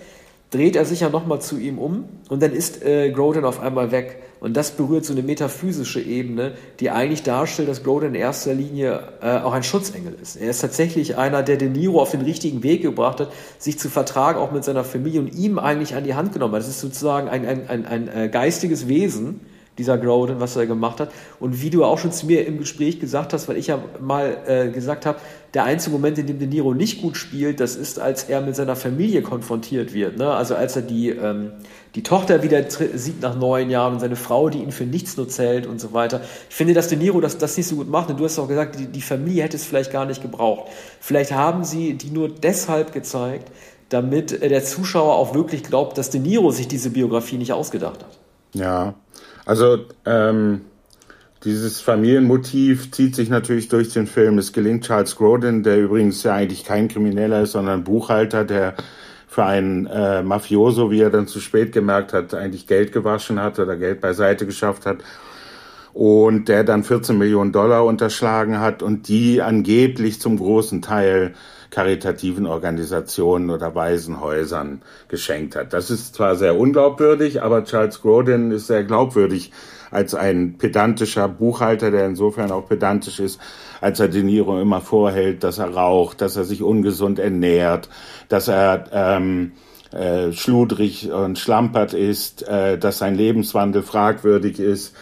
dreht 0.52 0.76
er 0.76 0.86
sich 0.86 1.02
ja 1.02 1.10
nochmal 1.10 1.42
zu 1.42 1.58
ihm 1.58 1.78
um 1.78 2.06
und 2.30 2.42
dann 2.42 2.54
ist 2.54 2.84
äh, 2.84 3.12
Grodin 3.12 3.46
auf 3.46 3.60
einmal 3.60 3.92
weg. 3.92 4.24
Und 4.40 4.56
das 4.56 4.72
berührt 4.72 5.04
so 5.04 5.12
eine 5.12 5.22
metaphysische 5.22 6.00
Ebene, 6.00 6.54
die 6.80 6.90
eigentlich 6.90 7.24
darstellt, 7.24 7.68
dass 7.68 7.84
Grodin 7.84 8.10
in 8.10 8.16
erster 8.16 8.54
Linie 8.54 9.04
äh, 9.22 9.40
auch 9.40 9.52
ein 9.52 9.64
Schutzengel 9.64 10.16
ist. 10.22 10.38
Er 10.38 10.50
ist 10.50 10.62
tatsächlich 10.62 11.18
einer, 11.18 11.44
der 11.44 11.58
De 11.58 11.68
Niro 11.68 12.02
auf 12.02 12.12
den 12.12 12.22
richtigen 12.22 12.64
Weg 12.64 12.82
gebracht 12.82 13.20
hat, 13.20 13.34
sich 13.58 13.78
zu 13.78 13.90
vertragen, 13.90 14.40
auch 14.40 14.52
mit 14.52 14.64
seiner 14.64 14.86
Familie 14.86 15.20
und 15.20 15.36
ihm 15.36 15.60
eigentlich 15.60 15.94
an 15.94 16.06
die 16.06 16.16
Hand 16.16 16.32
genommen 16.32 16.54
hat. 16.54 16.62
Das 16.62 16.70
ist 16.70 16.80
sozusagen 16.80 17.28
ein, 17.28 17.46
ein, 17.46 17.68
ein, 17.68 17.86
ein 17.86 18.08
äh, 18.08 18.30
geistiges 18.30 18.88
Wesen, 18.88 19.42
dieser 19.80 19.98
Grodin, 19.98 20.40
was 20.40 20.56
er 20.56 20.68
gemacht 20.68 21.00
hat. 21.00 21.12
Und 21.40 21.62
wie 21.62 21.70
du 21.70 21.84
auch 21.84 21.98
schon 21.98 22.12
zu 22.12 22.28
mir 22.28 22.46
im 22.46 22.60
Gespräch 22.60 23.00
gesagt 23.00 23.34
hast, 23.34 23.48
weil 23.48 23.58
ich 23.58 23.68
ja 23.68 23.80
mal 24.00 24.38
äh, 24.46 24.70
gesagt 24.70 25.06
habe, 25.06 25.20
der 25.56 25.64
einzige 25.64 25.96
Moment, 25.96 26.20
in 26.20 26.28
dem 26.28 26.38
De 26.38 26.48
Niro 26.48 26.76
nicht 26.76 27.02
gut 27.02 27.18
spielt, 27.18 27.60
das 27.60 27.76
ist, 27.76 28.00
als 28.00 28.26
er 28.26 28.42
mit 28.42 28.56
seiner 28.56 28.76
Familie 28.76 29.24
konfrontiert 29.24 29.94
wird. 29.94 30.18
Ne? 30.18 30.30
Also 30.30 30.56
als 30.56 30.76
er 30.76 30.84
die, 30.84 31.10
ähm, 31.10 31.54
die 31.96 32.04
Tochter 32.04 32.44
wieder 32.44 32.64
sieht 32.70 33.22
nach 33.22 33.36
neun 33.36 33.72
Jahren 33.72 33.94
und 33.94 34.00
seine 34.00 34.16
Frau, 34.16 34.50
die 34.50 34.60
ihn 34.60 34.72
für 34.72 34.84
nichts 34.84 35.18
nur 35.18 35.28
zählt 35.28 35.66
und 35.66 35.82
so 35.82 35.94
weiter. 35.94 36.22
Ich 36.50 36.56
finde, 36.56 36.76
dass 36.76 36.90
De 36.90 36.98
Niro 36.98 37.20
das, 37.20 37.40
das 37.40 37.58
nicht 37.58 37.68
so 37.68 37.78
gut 37.78 37.90
macht. 37.90 38.12
Und 38.12 38.20
du 38.20 38.26
hast 38.26 38.38
auch 38.38 38.48
gesagt, 38.48 38.78
die, 38.78 38.86
die 38.86 39.02
Familie 39.02 39.44
hätte 39.44 39.58
es 39.58 39.66
vielleicht 39.66 39.92
gar 39.92 40.06
nicht 40.06 40.22
gebraucht. 40.22 40.70
Vielleicht 41.00 41.32
haben 41.32 41.64
sie 41.64 41.94
die 41.94 42.12
nur 42.12 42.30
deshalb 42.30 42.94
gezeigt, 42.94 43.50
damit 43.90 44.44
der 44.44 44.64
Zuschauer 44.64 45.16
auch 45.16 45.34
wirklich 45.34 45.64
glaubt, 45.64 45.98
dass 45.98 46.12
De 46.12 46.22
Niro 46.22 46.52
sich 46.52 46.68
diese 46.68 46.92
Biografie 46.92 47.38
nicht 47.38 47.54
ausgedacht 47.54 48.04
hat. 48.04 48.20
Ja, 48.54 48.96
also 49.46 49.86
ähm, 50.06 50.62
dieses 51.44 51.80
Familienmotiv 51.82 52.92
zieht 52.92 53.16
sich 53.16 53.30
natürlich 53.30 53.70
durch 53.70 53.94
den 53.94 54.08
Film. 54.08 54.38
Es 54.38 54.52
gelingt 54.52 54.86
Charles 54.86 55.16
Grodin, 55.16 55.64
der 55.64 55.80
übrigens 55.80 56.24
ja 56.24 56.34
eigentlich 56.34 56.66
kein 56.66 56.88
Krimineller 56.88 57.44
ist, 57.44 57.54
sondern 57.54 57.84
Buchhalter, 57.84 58.44
der 58.44 58.76
für 59.28 59.46
einen 59.46 59.86
äh, 59.86 60.24
Mafioso, 60.24 60.92
wie 60.92 61.02
er 61.02 61.12
dann 61.12 61.28
zu 61.28 61.40
spät 61.40 61.72
gemerkt 61.72 62.14
hat, 62.14 62.34
eigentlich 62.34 62.68
Geld 62.68 62.92
gewaschen 62.92 63.40
hat 63.40 63.60
oder 63.60 63.78
Geld 63.78 64.02
beiseite 64.02 64.46
geschafft 64.46 64.86
hat 64.86 64.98
und 65.94 66.50
der 66.50 66.64
dann 66.64 66.84
14 66.84 67.18
Millionen 67.18 67.52
Dollar 67.52 67.86
unterschlagen 67.86 68.60
hat 68.60 68.82
und 68.84 69.08
die 69.08 69.42
angeblich 69.42 70.20
zum 70.20 70.38
großen 70.38 70.82
Teil 70.82 71.34
karitativen 71.70 72.46
Organisationen 72.46 73.50
oder 73.50 73.76
Waisenhäusern 73.76 74.82
geschenkt 75.08 75.56
hat. 75.56 75.74
Das 75.74 75.90
ist 75.90 76.16
zwar 76.16 76.36
sehr 76.36 76.58
unglaubwürdig, 76.58 77.42
aber 77.42 77.64
Charles 77.64 78.02
Grodin 78.02 78.52
ist 78.52 78.68
sehr 78.68 78.84
glaubwürdig 78.84 79.52
als 79.92 80.14
ein 80.14 80.58
pedantischer 80.58 81.28
Buchhalter, 81.28 81.92
der 81.92 82.06
insofern 82.06 82.52
auch 82.52 82.68
pedantisch 82.68 83.20
ist, 83.20 83.40
als 83.82 84.00
er 84.00 84.08
De 84.08 84.24
Niro 84.24 84.62
immer 84.62 84.82
vorhält, 84.82 85.44
dass 85.44 85.58
er 85.58 85.74
raucht, 85.74 86.22
dass 86.22 86.36
er 86.36 86.44
sich 86.44 86.62
ungesund 86.62 87.20
ernährt, 87.20 87.90
dass 88.28 88.48
er 88.48 88.86
ähm, 88.92 89.54
äh, 89.92 90.32
schludrig 90.32 91.12
und 91.12 91.40
schlampert 91.40 91.94
ist, 91.94 92.48
äh, 92.48 92.78
dass 92.78 93.00
sein 93.00 93.16
Lebenswandel 93.16 93.82
fragwürdig 93.82 94.60
ist 94.60 94.96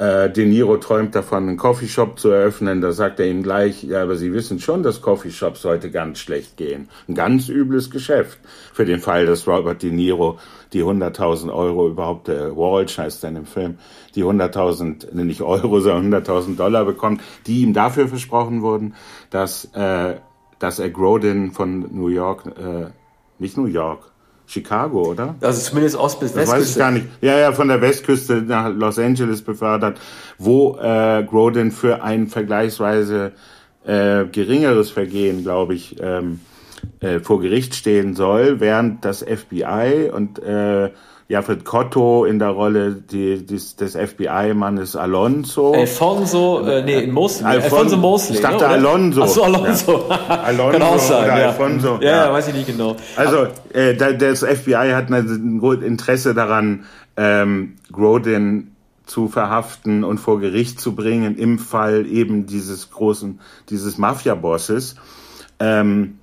äh, 0.00 0.30
De 0.30 0.46
Niro 0.46 0.78
träumt 0.78 1.14
davon, 1.14 1.46
einen 1.46 1.56
Coffeeshop 1.58 2.18
zu 2.18 2.30
eröffnen. 2.30 2.80
Da 2.80 2.92
sagt 2.92 3.20
er 3.20 3.26
ihm 3.26 3.42
gleich, 3.42 3.84
ja, 3.84 4.02
aber 4.02 4.16
Sie 4.16 4.32
wissen 4.32 4.58
schon, 4.58 4.82
dass 4.82 5.02
Coffeeshops 5.02 5.62
heute 5.64 5.90
ganz 5.90 6.20
schlecht 6.20 6.56
gehen. 6.56 6.88
Ein 7.06 7.14
ganz 7.14 7.50
übles 7.50 7.90
Geschäft. 7.90 8.38
Für 8.72 8.86
den 8.86 9.00
Fall, 9.00 9.26
dass 9.26 9.46
Robert 9.46 9.82
De 9.82 9.90
Niro 9.90 10.38
die 10.72 10.82
100.000 10.82 11.52
Euro 11.52 11.88
überhaupt, 11.88 12.30
äh, 12.30 12.56
Walsh 12.56 12.96
heißt 12.96 13.22
dann 13.24 13.36
im 13.36 13.44
Film, 13.44 13.76
die 14.14 14.24
100.000, 14.24 15.12
nicht 15.12 15.42
Euro, 15.42 15.80
sondern 15.80 16.22
100.000 16.22 16.56
Dollar 16.56 16.86
bekommt, 16.86 17.20
die 17.46 17.60
ihm 17.60 17.74
dafür 17.74 18.08
versprochen 18.08 18.62
wurden, 18.62 18.94
dass, 19.28 19.66
äh, 19.74 20.14
dass 20.58 20.78
er 20.78 20.88
Grodin 20.88 21.52
von 21.52 21.94
New 21.94 22.08
York, 22.08 22.46
äh, 22.46 22.86
nicht 23.38 23.58
New 23.58 23.66
York, 23.66 24.09
Chicago, 24.50 25.02
oder? 25.10 25.36
Also 25.40 25.60
zumindest 25.60 25.96
Ost- 25.96 26.18
bis 26.20 26.34
Westküste. 26.34 26.50
Das 26.50 26.60
weiß 26.60 26.70
ich 26.70 26.76
gar 26.78 26.90
nicht. 26.90 27.06
Ja, 27.20 27.38
ja, 27.38 27.52
von 27.52 27.68
der 27.68 27.80
Westküste 27.80 28.42
nach 28.42 28.68
Los 28.68 28.98
Angeles 28.98 29.42
befördert, 29.42 30.00
wo 30.38 30.76
äh, 30.76 31.22
Grodin 31.24 31.70
für 31.70 32.02
ein 32.02 32.26
vergleichsweise 32.26 33.32
äh, 33.86 34.24
geringeres 34.26 34.90
Vergehen, 34.90 35.42
glaube 35.44 35.74
ich, 35.74 35.96
ähm, 36.00 36.40
äh, 37.00 37.20
vor 37.20 37.40
Gericht 37.40 37.74
stehen 37.74 38.14
soll, 38.14 38.58
während 38.60 39.04
das 39.04 39.22
FBI 39.22 40.10
und 40.12 40.38
äh, 40.42 40.90
Jafet 41.30 41.64
Cotto 41.64 42.24
in 42.24 42.40
der 42.40 42.48
Rolle 42.48 42.92
die, 42.92 43.46
des, 43.46 43.76
des 43.76 43.94
FBI-Mannes 43.94 44.96
Alonso. 44.96 45.74
Alfonso, 45.74 46.66
äh, 46.66 46.82
nee, 46.82 47.06
Mosley. 47.06 47.46
Alfon 47.46 47.62
Alfonso 47.62 47.96
Mosley. 47.98 48.34
Ich 48.34 48.42
dachte 48.42 48.64
ne, 48.64 48.70
Alonso. 48.70 49.22
Ach 49.22 49.28
so, 49.28 49.44
Alonso. 49.44 50.06
Ja. 50.08 50.16
Alonso 50.42 50.72
Kann 50.72 50.82
auch 50.82 50.98
sein, 50.98 51.24
oder 51.24 51.38
ja. 51.38 51.48
Alfonso. 51.50 51.98
Ja, 52.00 52.10
ja, 52.10 52.32
weiß 52.32 52.48
ich 52.48 52.54
nicht 52.54 52.66
genau. 52.66 52.96
Also, 53.14 53.46
äh, 53.72 53.94
das 53.94 54.40
FBI 54.40 54.90
hat 54.92 55.08
ein 55.08 55.60
Interesse 55.84 56.34
daran, 56.34 56.86
ähm, 57.16 57.76
Grodin 57.92 58.74
zu 59.06 59.28
verhaften 59.28 60.02
und 60.02 60.18
vor 60.18 60.40
Gericht 60.40 60.80
zu 60.80 60.96
bringen 60.96 61.38
im 61.38 61.60
Fall 61.60 62.06
eben 62.08 62.46
dieses 62.46 62.90
großen, 62.90 63.38
dieses 63.68 63.98
Mafia-Bosses. 63.98 64.96
Ähm, 65.60 66.18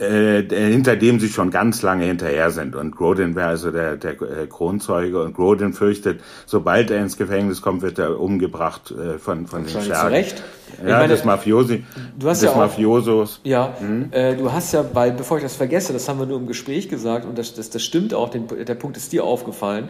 äh, 0.00 0.42
hinter 0.48 0.96
dem 0.96 1.20
sie 1.20 1.28
schon 1.28 1.50
ganz 1.50 1.82
lange 1.82 2.06
hinterher 2.06 2.50
sind. 2.50 2.74
Und 2.74 2.96
Grodin 2.96 3.34
wäre 3.34 3.48
also 3.48 3.70
der, 3.70 3.96
der 3.96 4.12
äh, 4.12 4.46
Kronzeuge. 4.48 5.22
Und 5.22 5.34
Grodin 5.34 5.74
fürchtet, 5.74 6.20
sobald 6.46 6.90
er 6.90 7.02
ins 7.02 7.16
Gefängnis 7.16 7.60
kommt, 7.60 7.82
wird 7.82 7.98
er 7.98 8.18
umgebracht 8.18 8.90
äh, 8.90 9.18
von, 9.18 9.46
von 9.46 9.64
den 9.64 9.68
Schergen. 9.68 9.94
Zu 9.94 10.06
Recht. 10.06 10.42
Ja, 10.86 10.98
meine, 10.98 11.08
des 11.08 11.24
Mafiosi. 11.24 11.84
Du 12.18 12.28
hast 12.28 12.40
des 12.40 12.48
ja 12.48 12.52
auch, 12.52 12.56
Mafiosos. 12.56 13.40
Ja, 13.44 13.74
hm? 13.78 14.08
äh, 14.12 14.36
du 14.36 14.50
hast 14.50 14.72
ja, 14.72 14.84
weil, 14.94 15.12
bevor 15.12 15.36
ich 15.36 15.42
das 15.42 15.56
vergesse, 15.56 15.92
das 15.92 16.08
haben 16.08 16.18
wir 16.18 16.26
nur 16.26 16.38
im 16.38 16.46
Gespräch 16.46 16.88
gesagt 16.88 17.26
und 17.26 17.36
das, 17.36 17.54
das, 17.54 17.70
das 17.70 17.82
stimmt 17.82 18.14
auch, 18.14 18.30
den, 18.30 18.46
der 18.48 18.74
Punkt 18.76 18.96
ist 18.96 19.12
dir 19.12 19.24
aufgefallen 19.24 19.88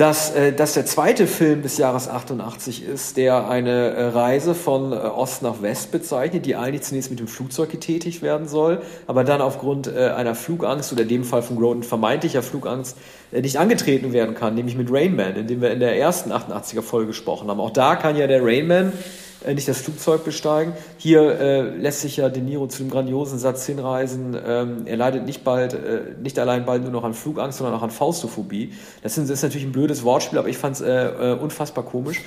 dass, 0.00 0.30
äh, 0.34 0.54
dass 0.54 0.72
der 0.72 0.86
zweite 0.86 1.26
Film 1.26 1.60
des 1.60 1.76
Jahres 1.76 2.08
88 2.08 2.86
ist, 2.86 3.18
der 3.18 3.50
eine 3.50 3.90
äh, 3.90 4.04
Reise 4.06 4.54
von 4.54 4.92
äh, 4.92 4.96
Ost 4.96 5.42
nach 5.42 5.60
West 5.60 5.92
bezeichnet, 5.92 6.46
die 6.46 6.56
eigentlich 6.56 6.80
zunächst 6.82 7.10
mit 7.10 7.20
dem 7.20 7.28
Flugzeug 7.28 7.68
getätigt 7.68 8.22
werden 8.22 8.48
soll, 8.48 8.80
aber 9.06 9.24
dann 9.24 9.42
aufgrund 9.42 9.88
äh, 9.88 10.08
einer 10.08 10.34
Flugangst 10.34 10.90
oder 10.90 11.02
in 11.02 11.08
dem 11.08 11.24
Fall 11.24 11.42
von 11.42 11.58
Groden 11.58 11.82
vermeintlicher 11.82 12.42
Flugangst 12.42 12.96
äh, 13.30 13.42
nicht 13.42 13.58
angetreten 13.58 14.14
werden 14.14 14.34
kann, 14.34 14.54
nämlich 14.54 14.74
mit 14.74 14.90
Rainman, 14.90 15.36
in 15.36 15.46
dem 15.46 15.60
wir 15.60 15.70
in 15.70 15.80
der 15.80 15.98
ersten 15.98 16.32
88er 16.32 16.80
Folge 16.80 17.08
gesprochen 17.08 17.50
haben. 17.50 17.60
Auch 17.60 17.68
da 17.68 17.94
kann 17.94 18.16
ja 18.16 18.26
der 18.26 18.42
Rainman 18.42 18.94
äh, 19.44 19.54
nicht 19.54 19.68
das 19.68 19.78
Flugzeug 19.78 20.24
besteigen. 20.24 20.72
Hier 20.98 21.40
äh, 21.40 21.62
lässt 21.76 22.00
sich 22.02 22.16
ja 22.16 22.28
De 22.28 22.42
Niro 22.42 22.66
zu 22.66 22.82
dem 22.82 22.90
grandiosen 22.90 23.38
Satz 23.38 23.66
hinreisen, 23.66 24.36
ähm, 24.46 24.82
er 24.86 24.96
leidet 24.96 25.24
nicht 25.24 25.44
bald, 25.44 25.74
äh, 25.74 26.02
nicht 26.22 26.38
allein 26.38 26.66
bald 26.66 26.82
nur 26.82 26.92
noch 26.92 27.04
an 27.04 27.14
Flugangst, 27.14 27.58
sondern 27.58 27.76
auch 27.76 27.82
an 27.82 27.90
Faustophobie. 27.90 28.72
Das 29.02 29.16
ist, 29.16 29.30
das 29.30 29.38
ist 29.38 29.42
natürlich 29.42 29.66
ein 29.66 29.72
blödes 29.72 30.04
Wortspiel, 30.04 30.38
aber 30.38 30.48
ich 30.48 30.58
fand 30.58 30.76
es 30.76 30.82
äh, 30.82 31.32
äh, 31.32 31.38
unfassbar 31.38 31.84
komisch. 31.84 32.20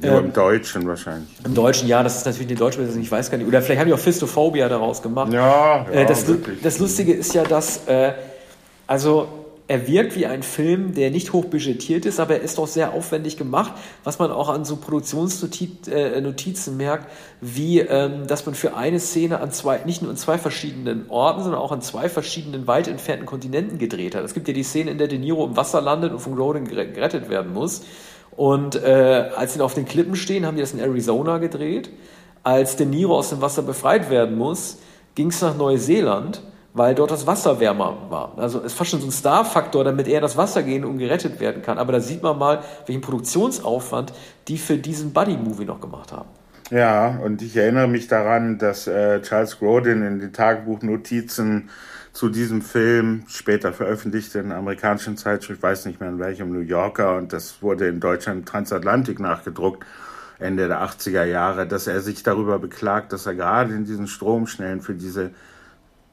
Nur 0.00 0.18
ähm, 0.18 0.26
im 0.26 0.32
Deutschen 0.32 0.86
wahrscheinlich. 0.86 1.28
Im 1.44 1.54
Deutschen, 1.54 1.88
ja, 1.88 2.02
das 2.02 2.16
ist 2.16 2.26
natürlich 2.26 2.48
die 2.48 2.54
deutsche 2.54 2.78
Version, 2.78 3.02
ich 3.02 3.10
weiß 3.10 3.30
gar 3.30 3.38
nicht. 3.38 3.46
Oder 3.46 3.60
vielleicht 3.60 3.80
haben 3.80 3.88
die 3.88 3.94
auch 3.94 3.98
Fistophobia 3.98 4.68
daraus 4.68 5.02
gemacht. 5.02 5.32
Ja, 5.32 5.86
ja 5.86 6.00
äh, 6.00 6.06
das, 6.06 6.24
das 6.62 6.78
Lustige 6.78 7.12
ist 7.12 7.34
ja, 7.34 7.42
dass, 7.42 7.86
äh, 7.86 8.12
also 8.86 9.28
er 9.70 9.86
wirkt 9.86 10.16
wie 10.16 10.26
ein 10.26 10.42
Film, 10.42 10.94
der 10.94 11.12
nicht 11.12 11.32
hoch 11.32 11.44
budgetiert 11.44 12.04
ist, 12.04 12.18
aber 12.18 12.34
er 12.34 12.40
ist 12.40 12.58
doch 12.58 12.66
sehr 12.66 12.92
aufwendig 12.92 13.36
gemacht, 13.36 13.74
was 14.02 14.18
man 14.18 14.32
auch 14.32 14.48
an 14.48 14.64
so 14.64 14.74
Produktionsnotizen 14.74 15.92
äh, 15.92 16.76
merkt, 16.76 17.06
wie 17.40 17.78
ähm, 17.78 18.26
dass 18.26 18.44
man 18.46 18.56
für 18.56 18.74
eine 18.74 18.98
Szene 18.98 19.40
an 19.40 19.52
zwei, 19.52 19.78
nicht 19.86 20.02
nur 20.02 20.10
an 20.10 20.16
zwei 20.16 20.38
verschiedenen 20.38 21.08
Orten, 21.08 21.44
sondern 21.44 21.60
auch 21.60 21.70
an 21.70 21.82
zwei 21.82 22.08
verschiedenen 22.08 22.66
weit 22.66 22.88
entfernten 22.88 23.26
Kontinenten 23.26 23.78
gedreht 23.78 24.16
hat. 24.16 24.24
Es 24.24 24.34
gibt 24.34 24.48
ja 24.48 24.54
die 24.54 24.64
Szene, 24.64 24.90
in 24.90 24.98
der 24.98 25.06
De 25.06 25.20
Niro 25.20 25.46
im 25.46 25.56
Wasser 25.56 25.80
landet 25.80 26.10
und 26.10 26.18
von 26.18 26.34
Grodin 26.34 26.64
gerettet 26.64 27.28
werden 27.28 27.52
muss. 27.52 27.82
Und 28.32 28.74
äh, 28.74 29.30
als 29.36 29.54
sie 29.54 29.60
auf 29.60 29.74
den 29.74 29.84
Klippen 29.84 30.16
stehen, 30.16 30.46
haben 30.46 30.56
die 30.56 30.62
das 30.62 30.72
in 30.72 30.80
Arizona 30.80 31.38
gedreht. 31.38 31.90
Als 32.42 32.74
De 32.74 32.86
Niro 32.86 33.16
aus 33.16 33.30
dem 33.30 33.40
Wasser 33.40 33.62
befreit 33.62 34.10
werden 34.10 34.36
muss, 34.36 34.78
ging 35.14 35.28
es 35.28 35.40
nach 35.40 35.56
Neuseeland 35.56 36.42
weil 36.72 36.94
dort 36.94 37.10
das 37.10 37.26
Wasser 37.26 37.58
wärmer 37.58 37.96
war. 38.10 38.32
Also 38.36 38.60
es 38.60 38.66
ist 38.66 38.74
fast 38.74 38.90
schon 38.90 39.00
so 39.00 39.08
ein 39.08 39.12
Star-Faktor, 39.12 39.84
damit 39.84 40.06
er 40.08 40.20
das 40.20 40.36
Wasser 40.36 40.62
gehen 40.62 40.84
und 40.84 40.98
gerettet 40.98 41.40
werden 41.40 41.62
kann. 41.62 41.78
Aber 41.78 41.92
da 41.92 42.00
sieht 42.00 42.22
man 42.22 42.38
mal, 42.38 42.62
welchen 42.86 43.00
Produktionsaufwand 43.00 44.12
die 44.48 44.58
für 44.58 44.76
diesen 44.76 45.12
Buddy-Movie 45.12 45.64
noch 45.64 45.80
gemacht 45.80 46.12
haben. 46.12 46.28
Ja, 46.70 47.18
und 47.24 47.42
ich 47.42 47.56
erinnere 47.56 47.88
mich 47.88 48.06
daran, 48.06 48.58
dass 48.58 48.86
äh, 48.86 49.20
Charles 49.22 49.58
Grodin 49.58 50.04
in 50.06 50.20
den 50.20 50.32
Tagebuchnotizen 50.32 51.68
zu 52.12 52.28
diesem 52.28 52.62
Film, 52.62 53.24
später 53.28 53.72
veröffentlicht 53.72 54.34
in 54.36 54.46
einer 54.46 54.56
amerikanischen 54.56 55.16
Zeitschrift, 55.16 55.62
weiß 55.62 55.86
nicht 55.86 56.00
mehr 56.00 56.08
in 56.08 56.20
welchem, 56.20 56.52
New 56.52 56.60
Yorker, 56.60 57.16
und 57.16 57.32
das 57.32 57.60
wurde 57.62 57.88
in 57.88 57.98
Deutschland 57.98 58.46
Transatlantik 58.46 59.18
nachgedruckt, 59.18 59.84
Ende 60.38 60.68
der 60.68 60.82
80er 60.82 61.24
Jahre, 61.24 61.66
dass 61.66 61.86
er 61.86 62.00
sich 62.00 62.22
darüber 62.22 62.58
beklagt, 62.58 63.12
dass 63.12 63.26
er 63.26 63.34
gerade 63.34 63.74
in 63.74 63.84
diesen 63.84 64.06
Stromschnellen 64.06 64.80
für 64.80 64.94
diese 64.94 65.30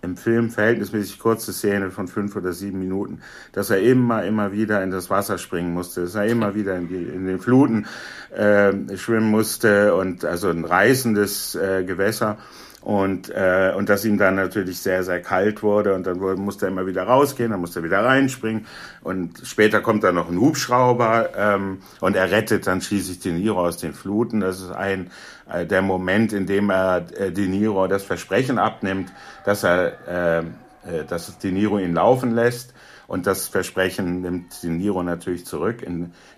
im 0.02 0.16
Film 0.16 0.50
verhältnismäßig 0.50 1.20
kurze 1.20 1.54
Szene 1.54 1.92
von 1.92 2.08
fünf 2.08 2.36
oder 2.36 2.54
sieben 2.54 2.80
Minuten, 2.80 3.22
dass 3.52 3.70
er 3.70 3.82
immer, 3.82 4.24
immer 4.24 4.52
wieder 4.52 4.84
in 4.84 4.92
das 4.92 5.10
Wasser 5.10 5.38
springen 5.38 5.74
musste, 5.74 6.02
dass 6.02 6.16
er 6.16 6.26
immer 6.26 6.56
wieder 6.56 6.76
in, 6.76 6.88
die, 6.88 7.04
in 7.04 7.26
den 7.26 7.40
Fluten 7.40 7.88
äh, 8.36 8.74
schwimmen 8.96 9.32
musste 9.32 9.96
und 9.96 10.24
also 10.24 10.50
ein 10.50 10.66
reißendes 10.66 11.56
äh, 11.56 11.84
Gewässer 11.84 12.38
und, 12.88 13.30
äh, 13.32 13.74
und 13.76 13.90
dass 13.90 14.06
ihm 14.06 14.18
dann 14.18 14.36
natürlich 14.36 14.80
sehr, 14.80 15.04
sehr 15.04 15.22
kalt 15.22 15.62
wurde 15.62 15.94
und 15.94 16.08
dann 16.08 16.20
musste 16.20 16.68
er 16.68 16.72
immer 16.72 16.88
wieder 16.88 17.04
rausgehen, 17.04 17.52
dann 17.52 17.60
musste 17.60 17.82
er 17.82 17.84
wieder 17.84 18.06
reinspringen 18.06 18.66
und 19.02 19.42
später 19.44 19.82
kommt 19.82 20.06
dann 20.06 20.16
noch 20.16 20.30
ein 20.30 20.40
Hubschrauber 20.40 21.32
ähm, 21.36 21.80
und 22.00 22.16
er 22.16 22.32
rettet 22.32 22.66
dann 22.66 22.80
schließlich 22.80 23.20
den 23.20 23.40
Niro 23.40 23.60
aus 23.60 23.76
den 23.76 23.94
Fluten. 23.94 24.40
Das 24.40 24.62
ist 24.62 24.72
ein 24.72 25.12
äh, 25.52 25.66
der 25.66 25.82
Moment, 25.82 26.32
in 26.32 26.46
dem 26.46 26.70
er 26.70 27.08
äh, 27.20 27.34
De 27.34 27.50
Niro 27.50 27.88
das 27.88 28.04
Versprechen 28.04 28.58
abnimmt, 28.58 29.12
dass 29.44 29.66
er 29.66 30.08
äh, 30.08 30.40
äh 30.40 31.04
dass 31.10 31.40
De 31.40 31.52
Niro 31.52 31.80
ihn 31.80 31.94
laufen 31.94 32.34
lässt 32.36 32.74
und 33.08 33.28
das 33.28 33.50
Versprechen 33.50 34.22
nimmt 34.22 34.64
De 34.64 34.70
Niro 34.70 35.04
natürlich 35.04 35.46
zurück, 35.46 35.84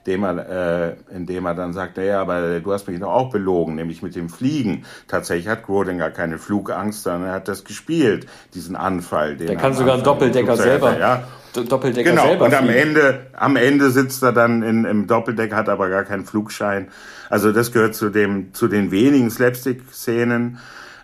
indem 0.10 0.24
er, 0.24 0.90
äh, 0.90 0.96
indem 1.16 1.46
er 1.46 1.54
dann 1.54 1.74
sagt, 1.74 1.98
ja, 1.98 2.22
aber 2.22 2.60
du 2.60 2.74
hast 2.74 2.88
mich 2.88 3.00
doch 3.00 3.12
auch 3.12 3.30
belogen, 3.30 3.76
nämlich 3.76 4.02
mit 4.02 4.16
dem 4.16 4.30
Fliegen. 4.30 4.86
Tatsächlich 5.08 5.48
hat 5.48 5.66
Grodin 5.66 6.00
gar 6.00 6.10
keine 6.10 6.40
Flugangst, 6.40 7.04
sondern 7.04 7.30
er 7.30 7.34
hat 7.34 7.48
das 7.48 7.64
gespielt, 7.64 8.26
diesen 8.54 8.76
Anfall. 8.76 9.36
Der 9.38 9.56
kann 9.56 9.74
sogar 9.74 9.96
einen 9.96 10.04
Doppeldecker 10.04 10.58
selber. 10.58 10.98
Ja. 10.98 11.24
Doppeldecker 11.54 12.12
genau, 12.12 12.28
selber 12.28 12.46
und 12.46 12.54
am 12.54 12.70
Ende, 12.70 13.28
am 13.34 13.56
Ende 13.56 13.90
sitzt 13.90 14.22
er 14.24 14.32
dann 14.32 14.62
in, 14.62 14.86
im 14.86 15.08
Doppeldecker, 15.08 15.56
hat 15.56 15.70
aber 15.70 15.90
gar 15.90 16.04
keinen 16.04 16.26
Flugschein. 16.26 16.90
Also 17.30 17.52
das 17.52 17.72
gehört 17.72 17.96
zu 17.96 18.10
dem, 18.10 18.54
zu 18.54 18.68
den 18.68 18.92
wenigen 18.92 19.30
Slapstick-Szenen, 19.30 20.60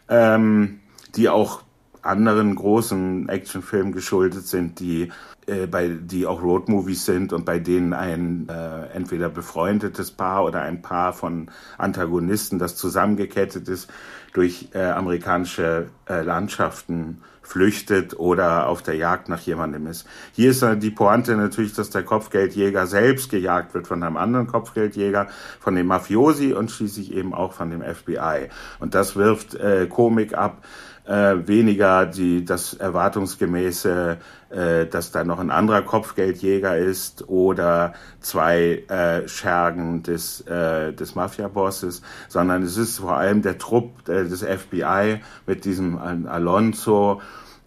ähm, 0.08 0.80
die 1.16 1.30
auch 1.30 1.62
anderen 2.06 2.56
großen 2.56 3.30
Actionfilmen 3.30 3.92
geschuldet 3.92 4.48
sind, 4.48 4.80
die 4.80 5.12
äh, 5.48 5.68
bei 5.68 5.90
die 5.90 6.26
auch 6.26 6.42
Roadmovies 6.42 7.06
sind 7.06 7.34
und 7.34 7.46
bei 7.46 7.60
denen 7.60 7.94
ein 7.94 8.48
äh, 8.50 8.88
entweder 8.96 9.30
befreundetes 9.30 10.12
Paar 10.12 10.44
oder 10.44 10.62
ein 10.62 10.82
Paar 10.82 11.14
von 11.14 11.50
Antagonisten, 11.78 12.60
das 12.60 12.76
zusammengekettet 12.76 13.68
ist, 13.70 13.90
durch 14.34 14.70
äh, 14.74 14.82
amerikanische 14.82 15.88
äh, 16.10 16.22
Landschaften 16.22 17.22
flüchtet 17.46 18.18
oder 18.18 18.68
auf 18.68 18.82
der 18.82 18.96
Jagd 18.96 19.30
nach 19.30 19.40
jemandem 19.42 19.88
ist. 19.88 20.08
Hier 20.34 20.52
ist 20.52 20.66
die 20.78 20.90
Pointe 20.90 21.38
natürlich, 21.38 21.74
dass 21.74 21.92
der 21.92 22.04
Kopfgeldjäger 22.04 22.88
selbst 22.88 23.30
gejagt 23.30 23.74
wird 23.74 23.88
von 23.88 24.02
einem 24.02 24.18
anderen 24.18 24.48
Kopfgeldjäger, 24.48 25.28
von 25.60 25.76
dem 25.76 25.88
Mafiosi 25.88 26.54
und 26.54 26.72
schließlich 26.72 27.14
eben 27.14 27.34
auch 27.34 27.54
von 27.54 27.70
dem 27.70 27.82
FBI. 27.82 28.50
Und 28.80 28.96
das 28.96 29.16
wirft 29.16 29.56
äh, 29.56 29.88
Komik 29.88 30.36
ab, 30.36 30.64
äh, 31.06 31.48
weniger 31.48 32.06
die, 32.06 32.46
das 32.46 32.74
erwartungsgemäße, 32.74 34.18
äh, 34.50 34.86
dass 34.88 35.12
da 35.12 35.24
noch 35.24 35.40
ein 35.40 35.52
anderer 35.52 35.82
Kopfgeldjäger 35.82 36.78
ist 36.78 37.30
oder 37.30 37.94
zwei 38.20 38.84
äh, 38.88 39.28
Schergen 39.28 40.04
des, 40.04 40.42
äh, 40.42 40.94
des 40.94 41.16
Mafia-Bosses, 41.16 42.02
sondern 42.28 42.64
es 42.64 42.78
ist 42.78 43.00
vor 43.00 43.18
allem 43.18 43.42
der 43.42 43.58
Trupp 43.58 44.08
äh, 44.10 44.24
des 44.24 44.44
FBI 44.44 45.22
mit 45.46 45.66
diesem 45.66 45.98
Alonso, 45.98 47.22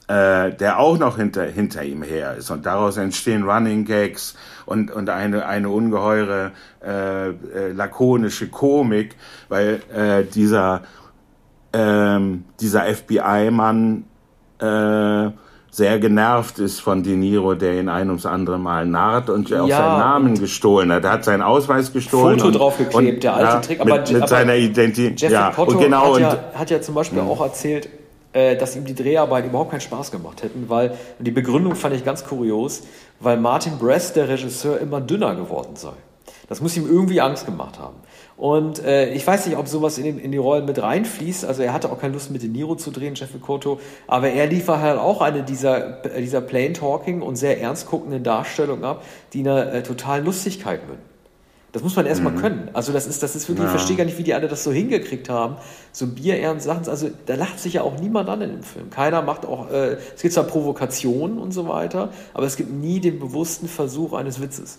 äh, 0.08 0.52
der 0.54 0.78
auch 0.78 0.98
noch 0.98 1.16
hinter, 1.16 1.44
hinter 1.44 1.84
ihm 1.84 2.02
her 2.02 2.34
ist. 2.36 2.50
Und 2.50 2.66
daraus 2.66 2.96
entstehen 2.96 3.44
Running 3.44 3.84
Gags 3.84 4.34
und, 4.66 4.90
und 4.90 5.10
eine, 5.10 5.46
eine 5.46 5.68
ungeheure 5.68 6.52
äh, 6.82 7.28
äh, 7.28 7.72
lakonische 7.72 8.48
Komik, 8.48 9.16
weil 9.48 9.82
äh, 9.94 10.24
dieser 10.24 10.82
ähm, 11.72 12.44
dieser 12.60 12.82
FBI-Mann 12.82 14.04
äh, 14.60 15.30
sehr 15.70 15.98
genervt 15.98 16.58
ist 16.58 16.80
von 16.80 17.02
De 17.02 17.14
Niro, 17.14 17.54
der 17.54 17.78
ihn 17.78 17.88
ein 17.88 18.08
ums 18.08 18.26
andere 18.26 18.58
Mal 18.58 18.86
narrt 18.86 19.30
und 19.30 19.50
ja, 19.50 19.62
auch 19.62 19.68
seinen 19.68 19.98
Namen 19.98 20.40
gestohlen 20.40 20.90
hat. 20.92 21.04
Er 21.04 21.12
hat 21.12 21.24
seinen 21.24 21.42
Ausweis 21.42 21.92
gestohlen. 21.92 22.38
Foto 22.38 22.48
und, 22.48 22.58
draufgeklebt, 22.58 23.14
und, 23.14 23.22
der 23.22 23.34
alte 23.34 23.46
ja, 23.48 23.60
Trick. 23.60 23.80
Aber, 23.80 23.98
mit, 23.98 24.08
mit 24.10 24.16
aber 24.16 24.28
seiner 24.28 24.56
Identität. 24.56 25.20
Jeffrey 25.20 25.34
ja, 25.34 25.50
Cotto 25.50 25.78
genau, 25.78 26.14
hat, 26.14 26.20
ja, 26.20 26.38
hat 26.54 26.70
ja 26.70 26.80
zum 26.80 26.94
Beispiel 26.94 27.22
mh. 27.22 27.30
auch 27.30 27.40
erzählt, 27.42 27.88
äh, 28.32 28.56
dass 28.56 28.76
ihm 28.76 28.84
die 28.84 28.94
Dreharbeiten 28.94 29.50
überhaupt 29.50 29.70
keinen 29.70 29.80
Spaß 29.80 30.10
gemacht 30.10 30.42
hätten, 30.42 30.68
weil, 30.68 30.90
und 31.18 31.24
die 31.26 31.30
Begründung 31.30 31.74
fand 31.74 31.94
ich 31.94 32.04
ganz 32.04 32.24
kurios, 32.24 32.82
weil 33.20 33.36
Martin 33.38 33.78
Brest, 33.78 34.16
der 34.16 34.28
Regisseur, 34.28 34.80
immer 34.80 35.00
dünner 35.00 35.34
geworden 35.34 35.76
sei. 35.76 35.92
Das 36.48 36.60
muss 36.60 36.76
ihm 36.76 36.86
irgendwie 36.86 37.20
Angst 37.20 37.46
gemacht 37.46 37.78
haben. 37.78 37.96
Und 38.38 38.84
äh, 38.84 39.12
ich 39.12 39.26
weiß 39.26 39.46
nicht, 39.46 39.58
ob 39.58 39.66
sowas 39.66 39.98
in, 39.98 40.04
den, 40.04 40.18
in 40.20 40.30
die 40.30 40.38
Rollen 40.38 40.64
mit 40.64 40.80
reinfließt. 40.80 41.44
Also 41.44 41.62
er 41.62 41.72
hatte 41.72 41.90
auch 41.90 41.98
keine 42.00 42.14
Lust 42.14 42.30
mit 42.30 42.40
De 42.40 42.48
Niro 42.48 42.76
zu 42.76 42.92
drehen, 42.92 43.16
Jeffrey 43.16 43.40
Cotto. 43.40 43.80
Aber 44.06 44.30
er 44.30 44.46
liefert 44.46 44.78
halt 44.78 45.00
auch 45.00 45.20
eine 45.20 45.42
dieser, 45.42 46.02
dieser 46.16 46.40
plain 46.40 46.72
talking 46.72 47.20
und 47.20 47.34
sehr 47.34 47.60
ernst 47.60 47.88
guckenden 47.88 48.22
Darstellungen 48.22 48.84
ab, 48.84 49.02
die 49.32 49.40
eine 49.40 49.72
äh, 49.72 49.82
total 49.82 50.22
Lustigkeit 50.24 50.86
würden. 50.86 51.02
Das 51.72 51.82
muss 51.82 51.96
man 51.96 52.06
erstmal 52.06 52.32
mhm. 52.32 52.38
können. 52.38 52.70
Also 52.74 52.92
das 52.92 53.08
ist, 53.08 53.24
das 53.24 53.34
ist 53.34 53.48
wirklich, 53.48 53.64
ja. 53.64 53.72
ich 53.72 53.76
verstehe 53.76 53.96
gar 53.96 54.04
nicht, 54.04 54.18
wie 54.18 54.22
die 54.22 54.34
alle 54.34 54.46
das 54.46 54.62
so 54.62 54.70
hingekriegt 54.70 55.28
haben. 55.28 55.56
So 55.90 56.06
bierernst 56.06 56.64
Sachen. 56.64 56.88
Also 56.88 57.10
da 57.26 57.34
lacht 57.34 57.58
sich 57.58 57.74
ja 57.74 57.82
auch 57.82 57.98
niemand 57.98 58.28
an 58.28 58.40
in 58.40 58.50
dem 58.50 58.62
Film. 58.62 58.88
Keiner 58.90 59.20
macht 59.20 59.46
auch, 59.46 59.68
äh, 59.70 59.96
es 60.14 60.22
gibt 60.22 60.32
zwar 60.32 60.44
Provokationen 60.44 61.38
und 61.38 61.50
so 61.50 61.66
weiter, 61.66 62.10
aber 62.34 62.46
es 62.46 62.56
gibt 62.56 62.72
nie 62.72 63.00
den 63.00 63.18
bewussten 63.18 63.66
Versuch 63.66 64.12
eines 64.12 64.40
Witzes. 64.40 64.78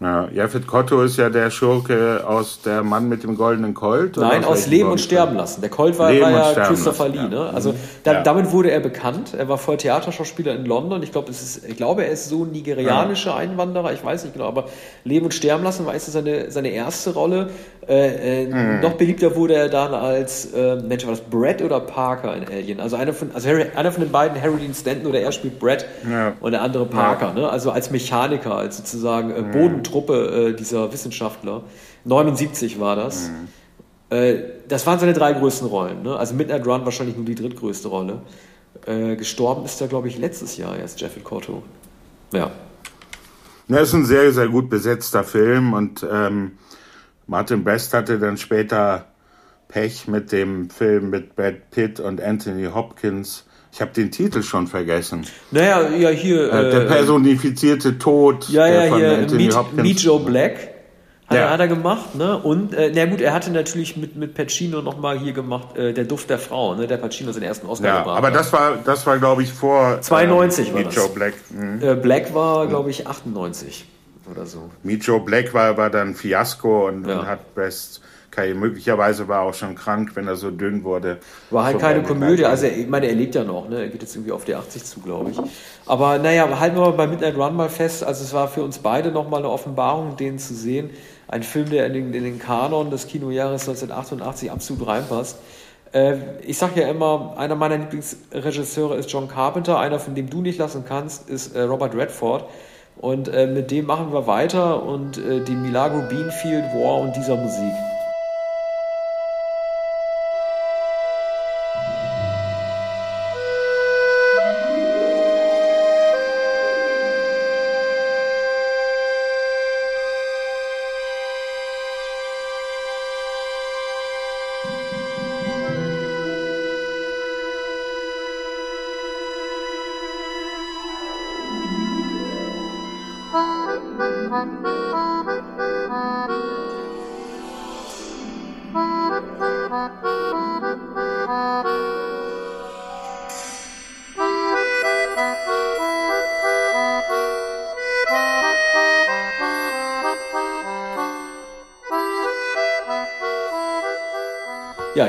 Ja, 0.00 0.28
Jeffet 0.32 0.64
Kotto 0.68 1.02
ist 1.02 1.16
ja 1.16 1.28
der 1.28 1.50
Schurke 1.50 2.22
aus 2.24 2.60
Der 2.62 2.84
Mann 2.84 3.08
mit 3.08 3.24
dem 3.24 3.36
goldenen 3.36 3.74
Colt. 3.74 4.16
Nein, 4.16 4.44
aus, 4.44 4.60
aus 4.60 4.66
Leben 4.68 4.92
und 4.92 5.00
Sterben 5.00 5.36
lassen. 5.36 5.60
Der 5.60 5.70
Colt 5.70 5.98
war, 5.98 6.08
war 6.08 6.30
ja 6.30 6.66
Christopher 6.66 7.08
Lee. 7.08 7.28
Ne? 7.28 7.50
Also 7.52 7.74
da, 8.04 8.12
ja. 8.12 8.22
damit 8.22 8.52
wurde 8.52 8.70
er 8.70 8.78
bekannt. 8.78 9.34
Er 9.36 9.48
war 9.48 9.58
voll 9.58 9.76
Theaterschauspieler 9.76 10.54
in 10.54 10.66
London. 10.66 11.02
Ich 11.02 11.10
glaube, 11.10 11.32
ich 11.32 11.76
glaube, 11.76 12.04
er 12.04 12.12
ist 12.12 12.28
so 12.28 12.44
nigerianischer 12.44 13.34
Einwanderer. 13.34 13.92
Ich 13.92 14.04
weiß 14.04 14.22
nicht 14.22 14.34
genau, 14.34 14.46
aber 14.46 14.66
Leben 15.02 15.26
und 15.26 15.34
Sterben 15.34 15.64
lassen 15.64 15.84
war 15.84 15.98
seine, 15.98 16.52
seine 16.52 16.68
erste 16.68 17.14
Rolle. 17.14 17.50
Äh, 17.88 18.44
äh, 18.44 18.46
mhm. 18.46 18.80
Noch 18.80 18.92
beliebter 18.92 19.34
wurde 19.34 19.54
er 19.54 19.68
dann 19.68 19.94
als, 19.94 20.52
äh, 20.52 20.76
Mensch, 20.76 21.06
war 21.06 21.12
das 21.12 21.22
Brett 21.22 21.62
oder 21.62 21.80
Parker 21.80 22.36
in 22.36 22.46
Alien? 22.46 22.80
Also 22.80 22.96
einer 22.96 23.14
von, 23.14 23.30
also 23.32 23.48
Harry, 23.48 23.64
einer 23.74 23.90
von 23.90 24.02
den 24.02 24.12
beiden, 24.12 24.40
Harry 24.40 24.58
Dean 24.58 24.74
Stanton 24.74 25.06
oder 25.06 25.20
er 25.20 25.32
spielt 25.32 25.58
Brett 25.58 25.86
ja. 26.08 26.34
und 26.40 26.52
der 26.52 26.60
andere 26.60 26.84
Parker. 26.84 27.28
Ja. 27.28 27.40
Ne? 27.40 27.48
Also 27.48 27.70
als 27.70 27.90
Mechaniker, 27.90 28.54
als 28.54 28.76
sozusagen 28.76 29.30
äh, 29.30 29.40
mhm. 29.40 29.52
Bodentruppe 29.90 30.48
äh, 30.50 30.54
dieser 30.54 30.92
Wissenschaftler. 30.92 31.62
79 32.04 32.80
war 32.80 32.96
das. 32.96 33.30
Mhm. 33.30 34.16
Äh, 34.16 34.42
das 34.68 34.86
waren 34.86 34.98
seine 34.98 35.12
drei 35.12 35.32
größten 35.32 35.68
Rollen. 35.68 36.02
Ne? 36.02 36.16
Also 36.16 36.34
Midnight 36.34 36.66
Run 36.66 36.84
wahrscheinlich 36.84 37.16
nur 37.16 37.26
die 37.26 37.34
drittgrößte 37.34 37.88
Rolle. 37.88 38.22
gestorben 38.86 39.64
ist 39.64 39.80
er, 39.80 39.88
glaube 39.88 40.08
ich, 40.08 40.18
letztes 40.18 40.56
Jahr 40.56 40.76
erst, 40.76 41.00
Jeffrey 41.00 41.22
Cotto. 41.22 41.62
Ja. 42.32 42.50
Ja, 43.66 43.78
ist 43.78 43.92
ein 43.92 44.06
sehr, 44.06 44.32
sehr 44.32 44.48
gut 44.48 44.70
besetzter 44.70 45.24
Film 45.24 45.72
und 45.74 46.06
ähm, 46.10 46.52
Martin 47.26 47.64
Best 47.64 47.92
hatte 47.92 48.18
dann 48.18 48.38
später 48.38 49.06
Pech 49.68 50.08
mit 50.08 50.32
dem 50.32 50.70
Film 50.70 51.10
mit 51.10 51.36
Brad 51.36 51.70
Pitt 51.70 52.00
und 52.00 52.22
Anthony 52.22 52.64
Hopkins. 52.72 53.44
Ich 53.78 53.82
habe 53.82 53.92
den 53.92 54.10
Titel 54.10 54.42
schon 54.42 54.66
vergessen. 54.66 55.24
Naja, 55.52 55.88
ja, 55.90 56.08
hier. 56.08 56.52
Äh, 56.52 56.70
der 56.72 56.82
äh, 56.82 56.86
personifizierte 56.86 57.96
Tod 57.96 58.48
ja, 58.48 58.66
ja, 58.66 58.88
von 58.88 58.98
hier, 58.98 59.18
Anthony 59.18 59.44
Meet. 59.44 59.72
Meet 59.76 60.00
Joe 60.00 60.18
Black 60.18 60.56
hat, 61.28 61.36
ja. 61.36 61.42
er, 61.42 61.50
hat 61.50 61.60
er 61.60 61.68
gemacht, 61.68 62.16
ne? 62.16 62.38
Und, 62.38 62.74
äh, 62.74 62.90
na 62.92 63.06
gut, 63.06 63.20
er 63.20 63.32
hatte 63.32 63.52
natürlich 63.52 63.96
mit, 63.96 64.16
mit 64.16 64.34
Pacino 64.34 64.82
nochmal 64.82 65.20
hier 65.20 65.32
gemacht, 65.32 65.76
äh, 65.76 65.92
Der 65.92 66.06
Duft 66.06 66.28
der 66.28 66.40
Frau, 66.40 66.74
ne? 66.74 66.88
Der 66.88 66.96
Pacino 66.96 67.30
seinen 67.30 67.44
ersten 67.44 67.68
Oscar 67.68 67.86
ja, 67.86 67.98
gebracht 68.00 68.18
aber 68.18 68.32
das 68.32 68.52
war, 68.52 68.78
das 68.84 69.06
war 69.06 69.16
glaube 69.18 69.44
ich, 69.44 69.52
vor. 69.52 70.00
92 70.00 70.70
äh, 70.70 70.72
war 70.72 70.78
Meet 70.78 70.86
das. 70.88 70.96
Joe 70.96 71.08
Black. 71.10 71.34
Mhm. 71.50 71.80
Äh, 71.80 71.94
Black 71.94 72.34
war, 72.34 72.66
glaube 72.66 72.90
ich, 72.90 73.06
98 73.06 73.86
oder 74.28 74.44
so. 74.44 74.70
Meet 74.82 75.04
Joe 75.04 75.20
Black 75.20 75.54
war 75.54 75.66
aber 75.66 75.88
dann 75.88 76.16
Fiasko 76.16 76.88
und, 76.88 77.06
ja. 77.06 77.20
und 77.20 77.26
hat 77.28 77.54
Best 77.54 78.00
Kai 78.38 78.54
möglicherweise 78.54 79.26
war 79.26 79.40
er 79.40 79.48
auch 79.48 79.54
schon 79.54 79.74
krank, 79.74 80.12
wenn 80.14 80.28
er 80.28 80.36
so 80.36 80.52
dünn 80.52 80.84
wurde. 80.84 81.18
War 81.50 81.64
halt 81.64 81.80
keine 81.80 82.04
Komödie, 82.04 82.44
also 82.44 82.66
ich 82.66 82.86
meine, 82.86 83.06
er 83.06 83.14
lebt 83.14 83.34
ja 83.34 83.42
noch, 83.42 83.68
ne? 83.68 83.80
er 83.80 83.88
geht 83.88 84.00
jetzt 84.00 84.14
irgendwie 84.14 84.30
auf 84.30 84.44
die 84.44 84.54
80 84.54 84.84
zu, 84.84 85.00
glaube 85.00 85.32
ich. 85.32 85.38
Aber 85.86 86.18
naja, 86.18 86.48
halten 86.60 86.76
wir 86.76 86.82
mal 86.82 86.92
bei 86.92 87.08
Midnight 87.08 87.36
Run 87.36 87.56
mal 87.56 87.68
fest, 87.68 88.04
also 88.04 88.22
es 88.22 88.32
war 88.32 88.46
für 88.46 88.62
uns 88.62 88.78
beide 88.78 89.10
nochmal 89.10 89.40
eine 89.40 89.50
Offenbarung, 89.50 90.16
den 90.16 90.38
zu 90.38 90.54
sehen. 90.54 90.90
Ein 91.26 91.42
Film, 91.42 91.68
der 91.68 91.86
in 91.86 91.94
den, 91.94 92.14
in 92.14 92.22
den 92.22 92.38
Kanon 92.38 92.90
des 92.90 93.08
Kinojahres 93.08 93.62
1988 93.62 94.52
absolut 94.52 94.86
reinpasst. 94.86 95.38
Äh, 95.92 96.18
ich 96.46 96.58
sage 96.58 96.80
ja 96.80 96.88
immer, 96.88 97.34
einer 97.36 97.56
meiner 97.56 97.76
Lieblingsregisseure 97.76 98.96
ist 98.96 99.10
John 99.10 99.26
Carpenter, 99.26 99.80
einer, 99.80 99.98
von 99.98 100.14
dem 100.14 100.30
du 100.30 100.42
nicht 100.42 100.60
lassen 100.60 100.84
kannst, 100.86 101.28
ist 101.28 101.56
äh, 101.56 101.62
Robert 101.62 101.96
Redford. 101.96 102.44
Und 102.98 103.28
äh, 103.28 103.48
mit 103.48 103.72
dem 103.72 103.86
machen 103.86 104.12
wir 104.12 104.28
weiter 104.28 104.82
und 104.84 105.18
äh, 105.18 105.40
die 105.40 105.54
Milagro 105.56 106.02
Beanfield 106.08 106.64
War 106.74 107.00
und 107.00 107.16
dieser 107.16 107.36
Musik. 107.36 107.72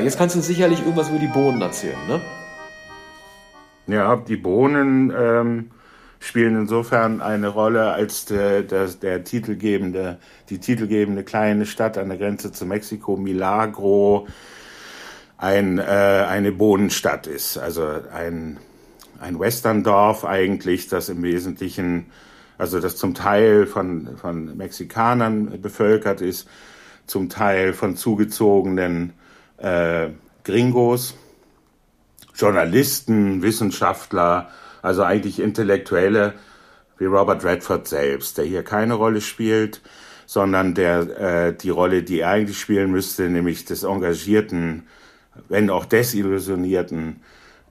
Jetzt 0.02 0.18
kannst 0.18 0.36
du 0.36 0.40
sicherlich 0.40 0.80
irgendwas 0.80 1.10
über 1.10 1.18
die 1.18 1.26
Bohnen 1.26 1.60
erzählen, 1.60 1.98
ne? 2.08 2.20
Ja, 3.86 4.16
die 4.16 4.36
Bohnen 4.36 5.12
ähm, 5.16 5.70
spielen 6.20 6.56
insofern 6.56 7.20
eine 7.20 7.48
Rolle, 7.48 7.92
als 7.92 8.24
der, 8.24 8.62
der, 8.62 8.86
der 8.88 9.24
titelgebende, 9.24 10.18
die 10.48 10.58
titelgebende 10.58 11.24
kleine 11.24 11.66
Stadt 11.66 11.98
an 11.98 12.08
der 12.08 12.18
Grenze 12.18 12.52
zu 12.52 12.66
Mexiko, 12.66 13.16
Milagro, 13.16 14.28
ein, 15.38 15.78
äh, 15.78 15.82
eine 15.82 16.52
Bohnenstadt 16.52 17.26
ist. 17.26 17.58
Also 17.58 17.86
ein, 18.14 18.58
ein 19.18 19.40
Westerndorf 19.40 20.24
eigentlich, 20.24 20.88
das 20.88 21.08
im 21.08 21.22
Wesentlichen, 21.22 22.06
also 22.58 22.80
das 22.80 22.96
zum 22.96 23.14
Teil 23.14 23.66
von, 23.66 24.16
von 24.18 24.56
Mexikanern 24.56 25.60
bevölkert 25.60 26.20
ist, 26.20 26.48
zum 27.06 27.28
Teil 27.28 27.72
von 27.72 27.96
zugezogenen 27.96 29.14
äh, 29.60 30.08
Gringos, 30.44 31.14
Journalisten, 32.34 33.42
Wissenschaftler, 33.42 34.50
also 34.82 35.02
eigentlich 35.02 35.40
Intellektuelle, 35.40 36.34
wie 36.98 37.06
Robert 37.06 37.44
Redford 37.44 37.88
selbst, 37.88 38.38
der 38.38 38.44
hier 38.44 38.62
keine 38.62 38.94
Rolle 38.94 39.20
spielt, 39.20 39.80
sondern 40.26 40.74
der 40.74 41.48
äh, 41.48 41.56
die 41.56 41.70
Rolle, 41.70 42.02
die 42.02 42.20
er 42.20 42.30
eigentlich 42.30 42.58
spielen 42.58 42.90
müsste, 42.90 43.28
nämlich 43.28 43.64
des 43.64 43.82
engagierten, 43.82 44.86
wenn 45.48 45.70
auch 45.70 45.84
desillusionierten 45.84 47.20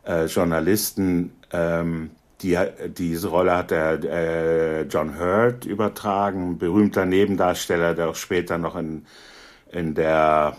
äh, 0.05 0.25
Journalisten, 0.25 1.31
ähm, 1.51 2.11
die, 2.41 2.57
diese 2.97 3.27
Rolle 3.27 3.55
hat 3.55 3.71
der 3.71 4.03
äh, 4.03 4.81
John 4.83 5.19
Hurt 5.19 5.65
übertragen, 5.65 6.57
berühmter 6.57 7.05
Nebendarsteller, 7.05 7.95
der 7.95 8.09
auch 8.09 8.15
später 8.15 8.57
noch 8.57 8.75
in, 8.75 9.05
in 9.71 9.93
der 9.93 10.55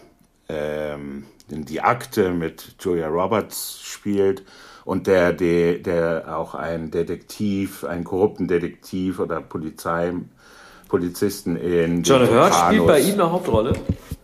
ähm, 0.50 1.24
in 1.48 1.64
die 1.64 1.80
Akte 1.80 2.30
mit 2.30 2.74
Julia 2.80 3.08
Roberts 3.08 3.80
spielt 3.82 4.42
und 4.84 5.06
der, 5.06 5.32
der, 5.32 5.74
der 5.74 6.36
auch 6.36 6.54
ein 6.54 6.90
Detektiv, 6.90 7.84
einen 7.84 8.04
korrupten 8.04 8.48
Detektiv 8.48 9.20
oder 9.20 9.40
Polizei, 9.40 10.12
Polizisten 10.88 11.56
in 11.56 12.02
John 12.02 12.28
Hurt 12.28 12.54
spielt 12.54 12.86
bei 12.86 13.00
ihm 13.00 13.14
eine 13.14 13.30
Hauptrolle, 13.30 13.72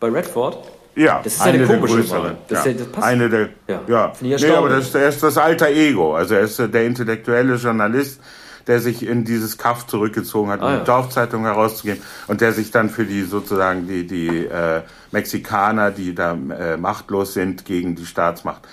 bei 0.00 0.08
Redford. 0.08 0.58
Ja, 0.96 1.20
das 1.22 1.34
ist 1.34 1.42
eine, 1.42 1.58
eine 1.58 1.78
komische 1.78 2.16
Rolle. 2.16 2.38
Das, 2.48 2.64
ja. 2.64 2.72
das 2.72 2.86
passt. 2.86 3.06
Eine 3.06 3.28
der, 3.28 3.48
ja, 3.68 3.82
ja. 3.86 4.12
Nee, 4.20 4.50
aber 4.50 4.70
das, 4.70 4.94
er 4.94 5.08
ist 5.10 5.22
das 5.22 5.36
alter 5.36 5.68
Ego. 5.68 6.14
Also 6.16 6.34
er 6.34 6.40
ist 6.40 6.58
der 6.58 6.86
intellektuelle 6.86 7.56
Journalist, 7.56 8.20
der 8.66 8.80
sich 8.80 9.06
in 9.06 9.24
dieses 9.24 9.58
Kaff 9.58 9.86
zurückgezogen 9.86 10.50
hat, 10.50 10.60
ah, 10.60 10.66
um 10.66 10.72
ja. 10.72 10.84
Dorfzeitung 10.84 11.44
herauszugeben 11.44 12.02
und 12.26 12.40
der 12.40 12.52
sich 12.52 12.70
dann 12.70 12.90
für 12.90 13.04
die 13.04 13.22
sozusagen 13.22 13.86
die, 13.86 14.06
die 14.06 14.46
äh, 14.46 14.82
Mexikaner, 15.12 15.90
die 15.90 16.14
da 16.14 16.32
äh, 16.32 16.76
machtlos 16.76 17.34
sind 17.34 17.64
gegen 17.64 17.94
die 17.94 18.06
Staatsmacht, 18.06 18.66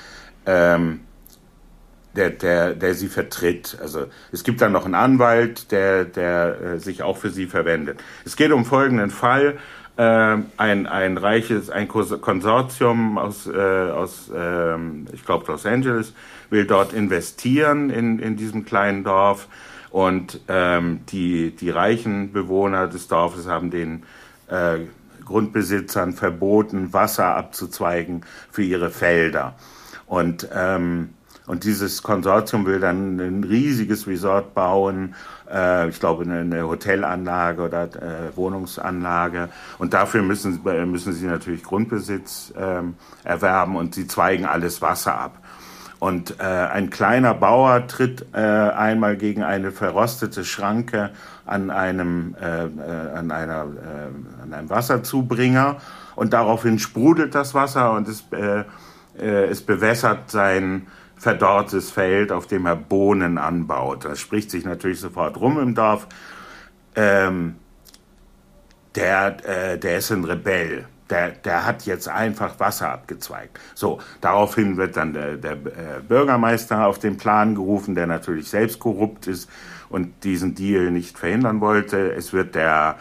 ähm, 0.46 1.02
der, 2.16 2.32
der, 2.32 2.74
der 2.74 2.94
sie 2.96 3.08
vertritt. 3.08 3.78
Also 3.82 4.06
es 4.32 4.44
gibt 4.44 4.62
dann 4.62 4.72
noch 4.72 4.86
einen 4.86 4.96
Anwalt, 4.96 5.72
der, 5.72 6.06
der 6.06 6.62
äh, 6.62 6.80
sich 6.80 7.04
auch 7.04 7.18
für 7.18 7.30
sie 7.30 7.48
verwendet. 7.48 8.00
Es 8.26 8.36
geht 8.36 8.52
um 8.52 8.66
folgenden 8.66 9.10
Fall. 9.10 9.58
Äh, 9.96 10.38
ein, 10.58 10.88
ein 10.88 11.18
reiches, 11.18 11.70
ein 11.70 11.88
Konsortium 11.88 13.20
aus, 13.20 13.46
äh, 13.46 13.52
aus 13.52 14.32
äh, 14.36 14.76
ich 15.14 15.24
glaube, 15.24 15.46
Los 15.52 15.68
Angeles 15.68 16.14
will 16.50 16.66
dort 16.66 16.94
investieren 16.94 17.92
in, 17.92 18.18
in 18.18 18.36
diesem 18.36 18.66
kleinen 18.66 19.04
Dorf. 19.04 19.48
Und 19.94 20.42
ähm, 20.48 21.02
die, 21.10 21.56
die 21.56 21.70
reichen 21.70 22.34
Bewohner 22.34 22.88
des 22.88 23.08
Dorfes 23.08 23.48
haben 23.48 23.70
den 23.70 24.02
äh, 24.48 24.80
Grundbesitzern 25.24 26.14
verboten, 26.14 26.94
Wasser 26.94 27.36
abzuzweigen 27.36 28.26
für 28.50 28.64
ihre 28.64 28.90
Felder. 28.90 29.54
Und 30.08 30.50
ähm, 30.52 31.10
und 31.46 31.66
dieses 31.66 32.04
Konsortium 32.04 32.66
will 32.66 32.80
dann 32.80 33.20
ein 33.20 33.44
riesiges 33.44 34.08
Resort 34.08 34.54
bauen, 34.54 35.14
äh, 35.52 35.90
ich 35.90 36.00
glaube 36.00 36.24
eine, 36.24 36.66
Hotelanlage 36.66 37.62
oder 37.64 37.84
äh, 37.84 38.36
Wohnungsanlage. 38.36 39.50
Und 39.78 39.94
dafür 39.94 40.22
müssen, 40.22 40.62
müssen 40.64 41.12
sie 41.12 41.26
natürlich 41.26 41.64
Grundbesitz 41.64 42.54
ähm, 42.58 42.96
erwerben 43.26 43.76
und 43.76 43.94
sie 43.94 44.08
zweigen 44.08 44.46
alles 44.46 44.82
Wasser 44.82 45.18
ab. 45.20 45.43
Und 46.04 46.42
äh, 46.42 46.44
ein 46.44 46.90
kleiner 46.90 47.34
Bauer 47.34 47.88
tritt 47.88 48.26
äh, 48.34 48.38
einmal 48.38 49.16
gegen 49.16 49.42
eine 49.42 49.72
verrostete 49.72 50.44
Schranke 50.44 51.12
an 51.46 51.70
einem, 51.70 52.36
äh, 52.42 52.66
äh 52.66 53.16
an, 53.16 53.32
einer, 53.32 53.64
äh, 53.64 54.44
an 54.44 54.54
einem 54.54 54.70
Wasserzubringer 54.70 55.78
und 56.18 56.34
daraufhin 56.34 56.78
sprudelt 56.78 57.34
das 57.36 57.54
Wasser 57.54 57.94
und 57.94 58.10
es, 58.10 58.26
äh, 58.34 58.66
es 59.16 59.62
bewässert 59.62 60.30
sein 60.30 60.88
verdorrtes 61.16 61.90
Feld, 61.90 62.34
auf 62.34 62.48
dem 62.48 62.66
er 62.66 62.76
Bohnen 62.76 63.38
anbaut. 63.38 64.04
Das 64.04 64.20
spricht 64.20 64.52
sich 64.52 64.66
natürlich 64.66 65.00
sofort 65.00 65.40
rum 65.40 65.58
im 65.58 65.74
Dorf. 65.74 66.08
Ähm, 66.98 67.56
der, 68.96 69.78
der 69.78 69.98
ist 70.00 70.12
ein 70.12 70.26
Rebell. 70.26 70.86
Der, 71.14 71.30
der 71.30 71.64
hat 71.64 71.86
jetzt 71.86 72.10
einfach 72.10 72.60
Wasser 72.60 72.90
abgezweigt. 72.90 73.60
So, 73.76 74.00
daraufhin 74.20 74.78
wird 74.78 74.98
dann 74.98 75.14
der, 75.14 75.38
der 75.38 75.52
äh, 75.52 75.58
Bürgermeister 76.08 76.88
auf 76.88 76.98
den 76.98 77.18
Plan 77.18 77.54
gerufen, 77.54 77.94
der 77.94 78.08
natürlich 78.08 78.50
selbst 78.50 78.80
korrupt 78.80 79.28
ist 79.28 79.48
und 79.90 80.24
diesen 80.24 80.56
Deal 80.56 80.90
nicht 80.90 81.20
verhindern 81.20 81.62
wollte. 81.62 82.12
Es 82.14 82.34
wird 82.34 82.56
der 82.56 82.96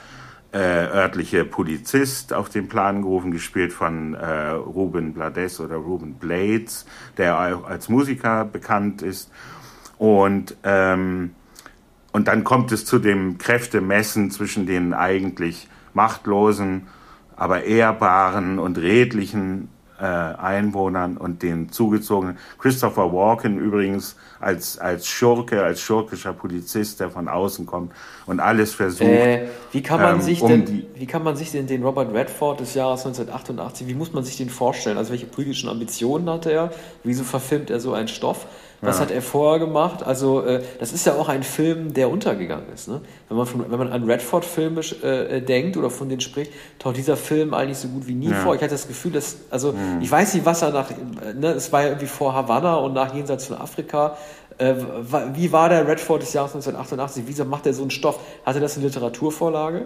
äh, 0.53 0.59
örtliche 0.59 1.47
Polizist 1.47 2.35
auf 2.35 2.51
den 2.51 2.69
Plan 2.69 3.01
gerufen, 3.01 3.31
gespielt 3.31 3.73
von 3.73 4.13
äh, 4.13 4.51
Ruben 4.51 5.15
Blades 5.15 5.59
oder 5.59 5.77
Ruben 5.77 6.17
Blades, 6.17 6.85
der 7.17 7.39
auch 7.39 7.65
als 7.65 7.89
Musiker 7.89 8.45
bekannt 8.45 9.01
ist. 9.01 9.31
Und, 9.97 10.55
ähm, 10.65 11.31
und 12.13 12.29
dann 12.29 12.45
kommt 12.45 12.73
es 12.73 12.85
zu 12.85 12.99
dem 12.99 13.39
Kräftemessen 13.39 14.31
zwischen 14.31 14.67
den 14.67 14.93
eigentlich 14.93 15.67
machtlosen, 15.95 16.89
aber 17.37 17.65
ehrbaren 17.65 18.59
und 18.59 18.79
redlichen 18.79 19.69
äh, 20.03 20.05
Einwohnern 20.05 21.17
und 21.17 21.43
den 21.43 21.71
zugezogenen. 21.71 22.37
Christopher 22.59 23.13
Walken 23.13 23.59
übrigens 23.59 24.17
als, 24.41 24.77
als 24.79 25.07
Schurke, 25.07 25.63
als 25.63 25.81
schurkischer 25.81 26.33
Polizist, 26.33 26.99
der 26.99 27.11
von 27.11 27.29
außen 27.29 27.67
kommt 27.67 27.93
und 28.27 28.41
alles 28.41 28.75
versucht. 28.75 29.09
Äh, 29.09 29.49
wie, 29.71 29.81
kann 29.81 30.01
man 30.01 30.17
ähm, 30.17 30.21
sich 30.21 30.43
um 30.43 30.49
denn, 30.49 30.87
wie 30.97 31.07
kann 31.07 31.23
man 31.23 31.37
sich 31.37 31.53
denn 31.53 31.69
den 31.69 31.85
Robert 31.85 32.13
Redford 32.13 32.59
des 32.59 32.75
Jahres 32.75 33.07
1988, 33.07 33.87
wie 33.87 33.95
muss 33.95 34.13
man 34.13 34.25
sich 34.25 34.37
den 34.37 34.51
vorstellen? 34.51 34.99
Also 34.99 35.13
welche 35.13 35.27
politischen 35.27 35.69
Ambitionen 35.69 36.29
hatte 36.29 36.51
er? 36.51 36.73
Wieso 37.05 37.23
verfilmt 37.23 37.71
er 37.71 37.79
so 37.79 37.93
einen 37.93 38.09
Stoff? 38.09 38.47
Was 38.85 38.97
ja. 38.97 39.03
hat 39.03 39.13
er 39.13 39.23
vorher 39.23 39.61
gemacht? 39.61 40.03
Also, 40.05 40.45
äh, 40.45 40.61
das 40.81 40.93
ist 40.93 41.07
ja 41.07 41.15
auch 41.15 41.29
ein 41.29 41.45
Film, 41.45 41.95
der 41.95 42.11
untergegangen 42.11 42.67
ist. 42.75 42.89
Ne? 42.89 43.01
Wenn, 43.29 43.37
man 43.37 43.47
von, 43.47 43.71
wenn 43.71 43.79
man 43.79 43.93
an 43.93 44.03
Redford-Filme 44.03 44.81
äh, 44.81 45.41
denkt 45.41 45.77
oder 45.77 45.89
von 45.89 46.09
denen 46.09 46.21
spricht, 46.21 46.53
taucht 46.81 46.97
dieser 46.97 47.17
Film 47.17 47.55
eigentlich 47.55 47.79
so 47.79 47.87
gut 47.87 48.09
wie 48.09 48.15
nie 48.15 48.31
ja. 48.31 48.41
vor. 48.41 48.57
Ich 48.57 48.61
hatte 48.61 48.75
das 48.75 48.89
Gefühl, 48.89 49.13
dass, 49.13 49.37
also, 49.51 49.71
mhm. 49.71 50.01
ich 50.01 50.11
weiß 50.11 50.35
nicht, 50.35 50.45
was 50.45 50.63
er 50.63 50.71
nach, 50.71 50.91
ne, 51.33 51.53
es 51.53 51.73
war 51.73 51.83
ja 51.83 51.89
irgendwie 51.91 52.09
vor 52.09 52.35
Havanna 52.35 52.75
und 52.75 52.93
nach 52.93 53.15
Jenseits 53.15 53.47
von 53.47 53.57
Afrika. 53.57 54.17
Äh, 54.59 54.75
wie 55.35 55.53
war 55.53 55.69
der 55.69 55.87
Redford 55.87 56.23
des 56.23 56.33
Jahres 56.33 56.51
1988? 56.51 57.23
Wieso 57.25 57.45
macht 57.45 57.67
er 57.67 57.75
so 57.75 57.83
einen 57.83 57.93
Stoff? 57.93 58.19
Hatte 58.45 58.59
das 58.59 58.77
eine 58.77 58.87
Literaturvorlage? 58.87 59.85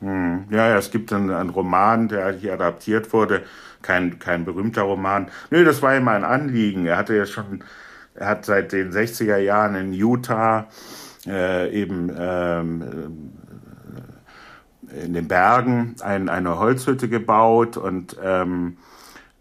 Hm. 0.00 0.44
Ja, 0.50 0.68
ja, 0.68 0.78
es 0.78 0.90
gibt 0.90 1.12
einen, 1.12 1.30
einen, 1.30 1.50
Roman, 1.50 2.08
der 2.08 2.32
hier 2.32 2.54
adaptiert 2.54 3.12
wurde. 3.12 3.42
Kein, 3.82 4.18
kein 4.18 4.46
berühmter 4.46 4.82
Roman. 4.82 5.28
Nö, 5.50 5.62
das 5.62 5.82
war 5.82 5.94
ihm 5.94 6.08
ein 6.08 6.24
Anliegen. 6.24 6.86
Er 6.86 6.96
hatte 6.96 7.14
ja 7.14 7.26
schon 7.26 7.62
er 8.14 8.28
hat 8.28 8.44
seit 8.44 8.72
den 8.72 8.92
60er 8.92 9.38
Jahren 9.38 9.74
in 9.74 9.92
Utah 9.92 10.66
äh, 11.26 11.70
eben 11.70 12.14
ähm, 12.16 13.32
in 15.02 15.12
den 15.12 15.28
Bergen 15.28 15.96
ein, 16.00 16.28
eine 16.28 16.58
Holzhütte 16.58 17.08
gebaut 17.08 17.76
und 17.76 18.16
ähm, 18.22 18.76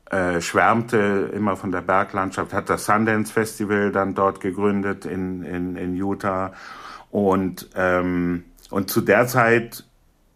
äh, 0.09 0.41
schwärmte 0.41 1.31
immer 1.33 1.55
von 1.55 1.71
der 1.71 1.81
Berglandschaft, 1.81 2.53
hat 2.53 2.69
das 2.69 2.85
Sundance 2.85 3.31
Festival 3.31 3.91
dann 3.91 4.15
dort 4.15 4.39
gegründet 4.39 5.05
in, 5.05 5.43
in, 5.43 5.75
in 5.75 5.95
Utah. 5.95 6.53
Und, 7.11 7.69
ähm, 7.75 8.45
und 8.69 8.89
zu 8.89 9.01
der 9.01 9.27
Zeit 9.27 9.85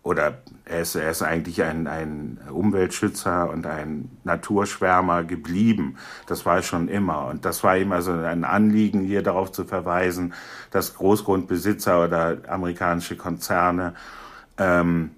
oder 0.07 0.35
er 0.63 0.81
ist, 0.81 0.95
er 0.95 1.11
ist 1.11 1.21
eigentlich 1.21 1.61
ein, 1.61 1.85
ein 1.85 2.39
Umweltschützer 2.49 3.49
und 3.49 3.65
ein 3.65 4.09
Naturschwärmer 4.23 5.23
geblieben. 5.23 5.97
Das 6.27 6.45
war 6.45 6.61
schon 6.61 6.87
immer. 6.87 7.27
Und 7.27 7.43
das 7.43 7.63
war 7.63 7.77
ihm 7.77 7.91
also 7.91 8.13
ein 8.13 8.45
Anliegen, 8.45 9.01
hier 9.01 9.21
darauf 9.21 9.51
zu 9.51 9.65
verweisen, 9.65 10.33
dass 10.71 10.95
Großgrundbesitzer 10.95 12.03
oder 12.03 12.37
amerikanische 12.47 13.17
Konzerne 13.17 13.95
ähm, 14.57 15.11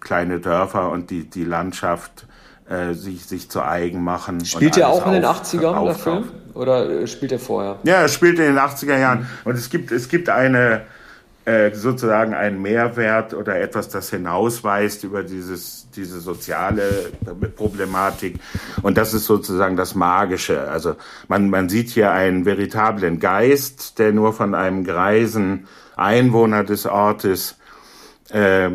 kleine 0.00 0.40
Dörfer 0.40 0.90
und 0.90 1.10
die, 1.10 1.24
die 1.28 1.44
Landschaft 1.44 2.26
äh, 2.68 2.92
sich, 2.92 3.24
sich 3.24 3.50
zu 3.50 3.62
eigen 3.62 4.04
machen. 4.04 4.44
Spielt 4.44 4.76
er 4.76 4.88
auch 4.88 5.06
in 5.06 5.12
den 5.12 5.24
80ern, 5.24 5.84
der 5.84 5.94
Film? 5.94 6.24
Oder 6.54 6.88
äh, 6.88 7.06
spielt 7.06 7.32
er 7.32 7.38
vorher? 7.38 7.78
Ja, 7.84 7.94
er 7.94 8.08
spielt 8.08 8.38
in 8.38 8.44
den 8.44 8.58
80er 8.58 8.98
Jahren. 8.98 9.20
Mhm. 9.20 9.26
Und 9.44 9.54
es 9.56 9.70
gibt, 9.70 9.90
es 9.90 10.08
gibt 10.08 10.28
eine, 10.28 10.82
äh, 11.44 11.74
sozusagen 11.74 12.34
ein 12.34 12.62
Mehrwert 12.62 13.34
oder 13.34 13.60
etwas, 13.60 13.88
das 13.88 14.10
hinausweist 14.10 15.02
über 15.02 15.22
dieses, 15.24 15.88
diese 15.90 16.20
soziale 16.20 17.10
Problematik. 17.56 18.38
Und 18.82 18.96
das 18.96 19.12
ist 19.12 19.24
sozusagen 19.24 19.76
das 19.76 19.94
Magische. 19.94 20.70
Also 20.70 20.94
man, 21.26 21.50
man 21.50 21.68
sieht 21.68 21.90
hier 21.90 22.12
einen 22.12 22.44
veritablen 22.44 23.18
Geist, 23.18 23.98
der 23.98 24.12
nur 24.12 24.32
von 24.32 24.54
einem 24.54 24.84
greisen 24.84 25.66
Einwohner 25.96 26.62
des 26.62 26.86
Ortes 26.86 27.56
äh, 28.30 28.70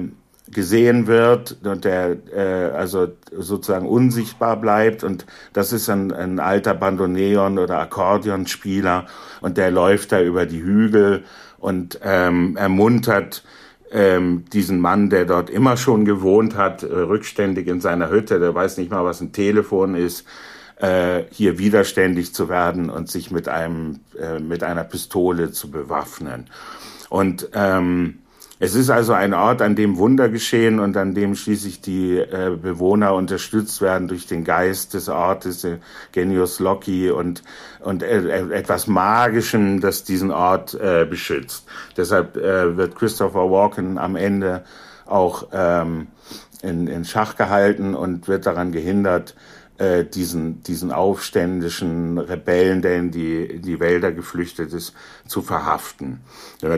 gesehen 0.50 1.08
wird 1.08 1.58
und 1.64 1.84
der 1.84 2.18
äh, 2.34 2.72
also 2.76 3.10
sozusagen 3.32 3.88
unsichtbar 3.88 4.56
bleibt 4.58 5.04
und 5.04 5.26
das 5.54 5.74
ist 5.74 5.90
ein, 5.90 6.14
ein 6.14 6.40
alter 6.40 6.74
Bandoneon 6.74 7.60
oder 7.60 7.80
Akkordeonspieler 7.80 9.08
und 9.42 9.58
der 9.58 9.72
läuft 9.72 10.14
da 10.14 10.22
über 10.22 10.46
die 10.46 10.62
Hügel 10.62 11.24
und 11.68 12.00
ähm, 12.02 12.56
ermuntert 12.56 13.44
ähm, 13.92 14.46
diesen 14.54 14.80
Mann, 14.80 15.10
der 15.10 15.26
dort 15.26 15.50
immer 15.50 15.76
schon 15.76 16.06
gewohnt 16.06 16.56
hat, 16.56 16.84
äh, 16.84 16.86
rückständig 16.86 17.68
in 17.68 17.82
seiner 17.82 18.10
Hütte, 18.10 18.40
der 18.40 18.56
weiß 18.56 18.78
nicht 18.78 18.90
mal, 18.90 19.04
was 19.04 19.20
ein 19.20 19.34
Telefon 19.34 19.94
ist, 19.96 20.26
äh, 20.78 21.24
hier 21.30 21.60
widerständig 21.60 22.34
zu 22.34 22.48
werden 22.48 22.90
und 22.90 23.10
sich 23.12 23.32
mit 23.32 23.50
einem 23.50 24.00
äh, 24.18 24.40
mit 24.40 24.64
einer 24.64 24.86
Pistole 24.86 25.52
zu 25.52 25.70
bewaffnen. 25.70 26.46
Und 27.10 27.50
ähm, 27.54 28.20
es 28.60 28.74
ist 28.74 28.90
also 28.90 29.14
ein 29.14 29.34
Ort, 29.36 29.62
an 29.62 29.76
dem 29.76 29.98
Wunder 29.98 30.30
geschehen 30.30 30.80
und 30.80 30.98
an 30.98 31.14
dem 31.14 31.36
schließlich 31.36 31.82
die 31.82 32.18
äh, 32.18 32.58
Bewohner 32.60 33.14
unterstützt 33.14 33.82
werden 33.82 34.08
durch 34.08 34.26
den 34.26 34.44
Geist 34.44 34.96
des 34.96 35.10
Ortes, 35.10 35.64
äh, 35.64 35.78
Genius 36.12 36.60
Loci 36.60 37.12
und, 37.12 37.44
und 37.82 38.02
äh, 38.02 38.40
etwas 38.52 38.88
Magischem, 38.88 39.80
das 39.80 40.04
diesen 40.04 40.32
Ort 40.32 40.74
äh, 40.74 41.06
beschützt. 41.06 41.68
Deshalb 41.96 42.36
äh, 42.36 42.76
wird 42.76 42.96
Christopher 42.96 43.52
Walken 43.52 44.00
am 44.00 44.16
Ende 44.16 44.64
auch 45.06 45.48
ähm, 45.54 46.08
in, 46.64 46.88
in 46.88 47.06
Schach 47.06 47.36
gehalten 47.36 47.94
und 47.94 48.28
wird 48.28 48.48
daran 48.48 48.72
gehindert, 48.72 49.36
äh, 49.78 50.06
diesen, 50.06 50.64
diesen 50.64 50.92
aufständischen 50.92 52.18
Rebellen, 52.18 52.82
der 52.82 52.98
in 52.98 53.12
die, 53.12 53.44
in 53.44 53.62
die 53.62 53.80
Wälder 53.80 54.12
geflüchtet 54.12 54.74
ist, 54.74 54.94
zu 55.28 55.42
verhaften. 55.42 56.22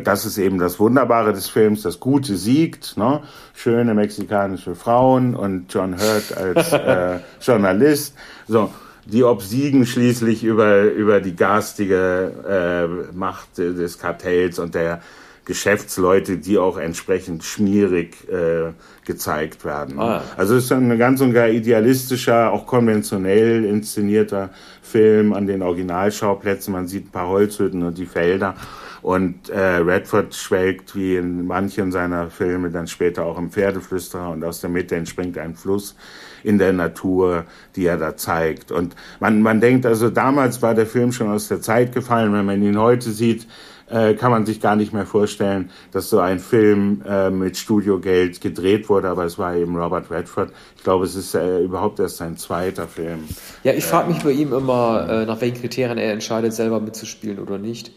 Das 0.03 0.25
ist 0.25 0.37
eben 0.37 0.59
das 0.59 0.79
Wunderbare 0.79 1.33
des 1.33 1.47
Films, 1.47 1.81
das 1.81 1.99
Gute 1.99 2.35
siegt, 2.35 2.97
ne? 2.97 3.21
schöne 3.53 3.93
mexikanische 3.93 4.75
Frauen 4.75 5.35
und 5.35 5.73
John 5.73 5.95
Hurt 5.99 6.35
als 6.37 6.73
äh, 6.73 7.19
Journalist. 7.41 8.15
So, 8.47 8.71
die 9.05 9.23
obsiegen 9.23 9.85
schließlich 9.85 10.43
über, 10.43 10.83
über 10.83 11.21
die 11.21 11.35
garstige 11.35 13.09
äh, 13.11 13.15
Macht 13.15 13.57
des 13.57 13.97
Kartells 13.97 14.59
und 14.59 14.75
der 14.75 15.01
Geschäftsleute, 15.49 16.37
die 16.37 16.59
auch 16.59 16.77
entsprechend 16.77 17.43
schmierig 17.43 18.29
äh, 18.29 18.71
gezeigt 19.03 19.65
werden. 19.65 19.99
Ah. 19.99 20.21
Also 20.37 20.55
es 20.55 20.65
ist 20.65 20.71
ein 20.71 20.95
ganz 20.99 21.21
und 21.21 21.33
gar 21.33 21.49
idealistischer, 21.49 22.51
auch 22.51 22.67
konventionell 22.67 23.65
inszenierter 23.65 24.51
Film 24.83 25.33
an 25.33 25.47
den 25.47 25.63
Originalschauplätzen. 25.63 26.71
Man 26.71 26.87
sieht 26.87 27.07
ein 27.07 27.11
paar 27.11 27.29
Holzhütten 27.29 27.81
und 27.81 27.97
die 27.97 28.05
Felder. 28.05 28.53
Und 29.01 29.49
äh, 29.49 29.77
Redford 29.77 30.35
schwelgt 30.35 30.95
wie 30.95 31.15
in 31.15 31.47
manchen 31.47 31.91
seiner 31.91 32.29
Filme 32.29 32.69
dann 32.69 32.85
später 32.85 33.25
auch 33.25 33.39
im 33.39 33.49
Pferdeflüsterer 33.49 34.29
und 34.29 34.43
aus 34.43 34.61
der 34.61 34.69
Mitte 34.69 34.97
entspringt 34.97 35.39
ein 35.39 35.55
Fluss 35.55 35.95
in 36.43 36.59
der 36.59 36.73
Natur, 36.73 37.45
die 37.75 37.87
er 37.87 37.97
da 37.97 38.15
zeigt. 38.15 38.71
Und 38.71 38.95
man, 39.19 39.41
man 39.41 39.61
denkt 39.61 39.87
also, 39.87 40.11
damals 40.11 40.61
war 40.61 40.75
der 40.75 40.85
Film 40.85 41.11
schon 41.11 41.29
aus 41.29 41.47
der 41.47 41.59
Zeit 41.59 41.91
gefallen. 41.91 42.33
Wenn 42.33 42.45
man 42.45 42.61
ihn 42.61 42.77
heute 42.77 43.09
sieht, 43.09 43.47
äh, 43.89 44.13
kann 44.13 44.31
man 44.31 44.45
sich 44.45 44.61
gar 44.61 44.75
nicht 44.75 44.93
mehr 44.93 45.05
vorstellen, 45.05 45.69
dass 45.91 46.09
so 46.09 46.19
ein 46.19 46.39
Film 46.39 47.01
äh, 47.07 47.29
mit 47.29 47.57
Studiogeld 47.57 48.41
gedreht 48.41 48.89
wurde, 48.89 49.09
aber 49.09 49.25
es 49.25 49.37
war 49.37 49.55
eben 49.55 49.75
Robert 49.75 50.11
Redford. 50.11 50.51
Ich 50.77 50.83
glaube, 50.83 51.05
es 51.05 51.15
ist 51.15 51.35
äh, 51.35 51.59
überhaupt 51.59 51.99
erst 51.99 52.17
sein 52.17 52.37
zweiter 52.37 52.87
Film. 52.87 53.25
Ja, 53.63 53.73
ich 53.73 53.85
frage 53.85 54.11
mich 54.11 54.23
bei 54.23 54.31
ihm 54.31 54.53
immer, 54.53 55.07
äh, 55.09 55.25
nach 55.25 55.41
welchen 55.41 55.61
Kriterien 55.61 55.97
er 55.97 56.13
entscheidet, 56.13 56.53
selber 56.53 56.79
mitzuspielen 56.79 57.39
oder 57.39 57.57
nicht. 57.57 57.91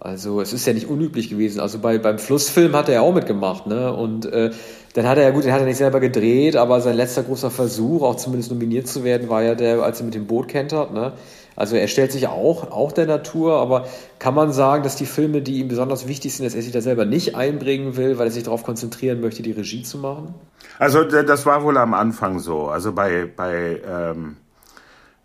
Also 0.00 0.40
es 0.40 0.52
ist 0.52 0.64
ja 0.66 0.72
nicht 0.72 0.88
unüblich 0.88 1.28
gewesen. 1.28 1.60
Also 1.60 1.78
bei, 1.80 1.98
beim 1.98 2.18
Flussfilm 2.18 2.74
hat 2.76 2.88
er 2.88 2.94
ja 2.94 3.00
auch 3.00 3.12
mitgemacht, 3.12 3.66
ne? 3.66 3.92
Und 3.92 4.26
äh, 4.26 4.50
dann 4.94 5.08
hat 5.08 5.18
er 5.18 5.24
ja 5.24 5.30
gut, 5.30 5.44
den 5.44 5.52
hat 5.52 5.60
er 5.60 5.66
nicht 5.66 5.76
selber 5.76 5.98
gedreht, 5.98 6.56
aber 6.56 6.80
sein 6.80 6.96
letzter 6.96 7.24
großer 7.24 7.50
Versuch, 7.50 8.02
auch 8.02 8.16
zumindest 8.16 8.52
nominiert 8.52 8.86
zu 8.86 9.02
werden, 9.02 9.28
war 9.28 9.42
ja 9.42 9.54
der, 9.54 9.82
als 9.82 10.00
er 10.00 10.06
mit 10.06 10.14
dem 10.14 10.26
Boot 10.26 10.48
kentert, 10.48 10.92
ne? 10.94 11.12
Also 11.58 11.74
er 11.74 11.88
stellt 11.88 12.12
sich 12.12 12.28
auch, 12.28 12.70
auch 12.70 12.92
der 12.92 13.06
Natur, 13.06 13.56
aber 13.56 13.88
kann 14.20 14.32
man 14.32 14.52
sagen, 14.52 14.84
dass 14.84 14.94
die 14.94 15.06
Filme, 15.06 15.42
die 15.42 15.58
ihm 15.58 15.66
besonders 15.66 16.06
wichtig 16.06 16.36
sind, 16.36 16.46
dass 16.46 16.54
er 16.54 16.62
sich 16.62 16.70
da 16.70 16.80
selber 16.80 17.04
nicht 17.04 17.34
einbringen 17.34 17.96
will, 17.96 18.16
weil 18.16 18.28
er 18.28 18.30
sich 18.30 18.44
darauf 18.44 18.62
konzentrieren 18.62 19.20
möchte, 19.20 19.42
die 19.42 19.50
Regie 19.50 19.82
zu 19.82 19.98
machen? 19.98 20.32
Also 20.78 21.02
das 21.02 21.46
war 21.46 21.64
wohl 21.64 21.76
am 21.76 21.94
Anfang 21.94 22.38
so. 22.38 22.68
Also 22.68 22.92
bei, 22.92 23.28
bei, 23.34 23.82
ähm, 23.84 24.36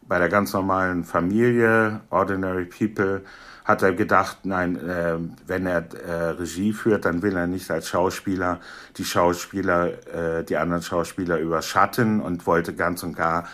bei 0.02 0.18
der 0.18 0.30
ganz 0.30 0.54
normalen 0.54 1.04
Familie, 1.04 2.02
Ordinary 2.10 2.66
People, 2.66 3.22
hat 3.64 3.84
er 3.84 3.94
gedacht, 3.94 4.40
nein, 4.44 4.76
äh, 4.76 5.18
wenn 5.46 5.68
er 5.68 5.86
äh, 5.94 6.30
Regie 6.32 6.74
führt, 6.74 7.06
dann 7.06 7.22
will 7.22 7.38
er 7.38 7.46
nicht 7.46 7.70
als 7.70 7.90
Schauspieler 7.90 8.60
die 8.98 9.06
Schauspieler, 9.06 10.40
äh, 10.40 10.44
die 10.44 10.58
anderen 10.58 10.82
Schauspieler 10.82 11.38
überschatten 11.38 12.22
und 12.22 12.48
wollte 12.48 12.74
ganz 12.74 13.04
und 13.04 13.16
gar 13.16 13.46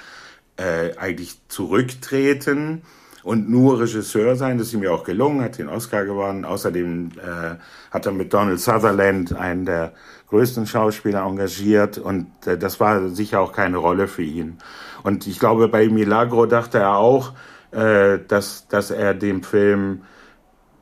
äh, 0.59 0.97
eigentlich 0.97 1.39
zurücktreten 1.47 2.81
und 3.23 3.49
nur 3.49 3.79
Regisseur 3.79 4.35
sein. 4.35 4.57
Das 4.57 4.67
ist 4.67 4.73
ihm 4.73 4.83
ja 4.83 4.91
auch 4.91 5.03
gelungen, 5.03 5.41
hat 5.41 5.57
den 5.57 5.69
Oscar 5.69 6.05
gewonnen. 6.05 6.45
Außerdem 6.45 7.11
äh, 7.17 7.55
hat 7.91 8.05
er 8.05 8.11
mit 8.11 8.33
Donald 8.33 8.59
Sutherland 8.59 9.33
einen 9.33 9.65
der 9.65 9.93
größten 10.29 10.67
Schauspieler 10.67 11.25
engagiert 11.25 11.97
und 11.97 12.27
äh, 12.45 12.57
das 12.57 12.79
war 12.79 13.09
sicher 13.09 13.39
auch 13.39 13.53
keine 13.53 13.77
Rolle 13.77 14.07
für 14.07 14.23
ihn. 14.23 14.57
Und 15.03 15.27
ich 15.27 15.39
glaube, 15.39 15.67
bei 15.67 15.87
Milagro 15.89 16.45
dachte 16.45 16.79
er 16.79 16.97
auch, 16.97 17.33
äh, 17.71 18.19
dass, 18.27 18.67
dass 18.67 18.91
er 18.91 19.13
dem 19.13 19.43
Film 19.43 20.01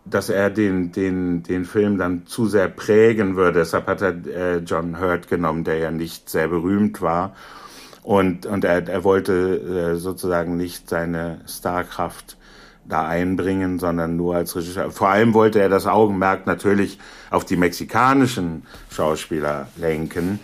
dass 0.09 0.29
er 0.29 0.49
den, 0.49 0.93
den, 0.93 1.43
den 1.43 1.65
Film 1.65 1.97
dann 1.97 2.27
zu 2.27 2.47
sehr 2.47 2.69
prägen 2.69 3.35
würde. 3.35 3.59
Deshalb 3.59 3.87
hat 3.87 4.01
er 4.01 4.25
äh, 4.25 4.57
John 4.59 5.01
Hurt 5.01 5.27
genommen, 5.27 5.65
der 5.65 5.79
ja 5.79 5.91
nicht 5.91 6.29
sehr 6.29 6.47
berühmt 6.47 7.01
war. 7.01 7.35
Und, 8.07 8.45
und 8.45 8.63
er, 8.63 8.87
er 8.87 9.03
wollte 9.03 9.33
äh, 9.33 9.95
sozusagen 9.97 10.55
nicht 10.55 10.87
seine 10.87 11.41
Starkraft 11.45 12.37
da 12.85 13.05
einbringen, 13.05 13.79
sondern 13.79 14.15
nur 14.15 14.33
als 14.33 14.55
Regisseur. 14.55 14.91
Vor 14.91 15.09
allem 15.09 15.33
wollte 15.33 15.59
er 15.59 15.67
das 15.67 15.87
Augenmerk 15.87 16.47
natürlich 16.47 16.99
auf 17.31 17.43
die 17.43 17.57
mexikanischen 17.57 18.65
Schauspieler 18.89 19.67
lenken. 19.75 20.39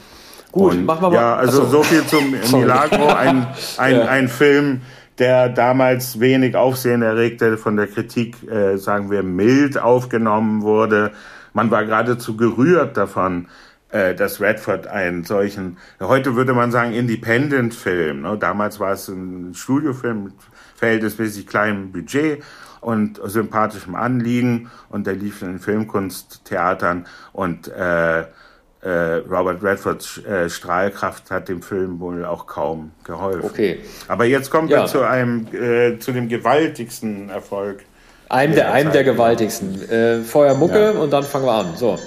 Gut, 0.51 0.73
und, 0.73 0.83
machen 0.83 1.03
wir 1.03 1.09
mal. 1.11 1.15
Ja, 1.15 1.35
also 1.37 1.65
so 1.65 1.83
viel 1.83 2.05
zum 2.05 2.31
Milagro, 2.51 3.07
ein, 3.07 3.47
ein, 3.77 3.95
ja. 3.95 4.05
ein 4.07 4.27
Film, 4.27 4.81
der 5.17 5.47
damals 5.47 6.19
wenig 6.19 6.57
Aufsehen 6.57 7.01
erregte, 7.01 7.57
von 7.57 7.77
der 7.77 7.87
Kritik, 7.87 8.43
äh, 8.51 8.75
sagen 8.75 9.09
wir, 9.09 9.23
mild 9.23 9.77
aufgenommen 9.77 10.63
wurde. 10.63 11.11
Man 11.53 11.71
war 11.71 11.85
geradezu 11.85 12.35
gerührt 12.35 12.97
davon, 12.97 13.47
äh, 13.93 14.15
dass 14.15 14.41
Redford 14.41 14.87
einen 14.87 15.23
solchen, 15.23 15.77
heute 15.99 16.35
würde 16.35 16.53
man 16.53 16.71
sagen, 16.71 16.93
Independent-Film. 16.93 18.23
Ne? 18.23 18.37
Damals 18.39 18.79
war 18.79 18.93
es 18.93 19.07
ein 19.07 19.53
Studiofilm 19.53 20.23
mit 20.23 20.33
verhältnismäßig 20.75 21.45
kleinem 21.45 21.91
Budget 21.91 22.41
und 22.81 23.21
sympathischem 23.23 23.93
Anliegen 23.93 24.71
und 24.89 25.05
der 25.05 25.13
lief 25.13 25.43
in 25.43 25.49
den 25.49 25.59
Filmkunsttheatern 25.59 27.05
und 27.33 27.67
äh, 27.67 28.21
äh, 28.21 29.21
Robert 29.29 29.63
Redfords 29.63 30.17
äh, 30.25 30.49
Strahlkraft 30.49 31.29
hat 31.29 31.47
dem 31.47 31.61
Film 31.61 31.99
wohl 31.99 32.25
auch 32.25 32.47
kaum 32.47 32.91
geholfen. 33.03 33.45
Okay. 33.45 33.79
Aber 34.07 34.25
jetzt 34.25 34.49
kommen 34.49 34.69
ja. 34.69 34.81
wir 34.81 34.85
zu 34.87 35.03
einem 35.03 35.47
äh, 35.53 35.99
zu 35.99 36.11
dem 36.11 36.27
gewaltigsten 36.27 37.29
Erfolg. 37.29 37.83
Einem 38.27 38.55
der, 38.55 38.65
der 38.65 38.73
einem 38.73 38.91
der 38.91 39.03
gewaltigsten. 39.03 39.89
Äh, 39.89 40.21
Feuermucke 40.21 40.93
ja. 40.95 40.99
und 40.99 41.13
dann 41.13 41.23
fangen 41.23 41.45
wir 41.45 41.53
an. 41.53 41.75
So. 41.77 41.97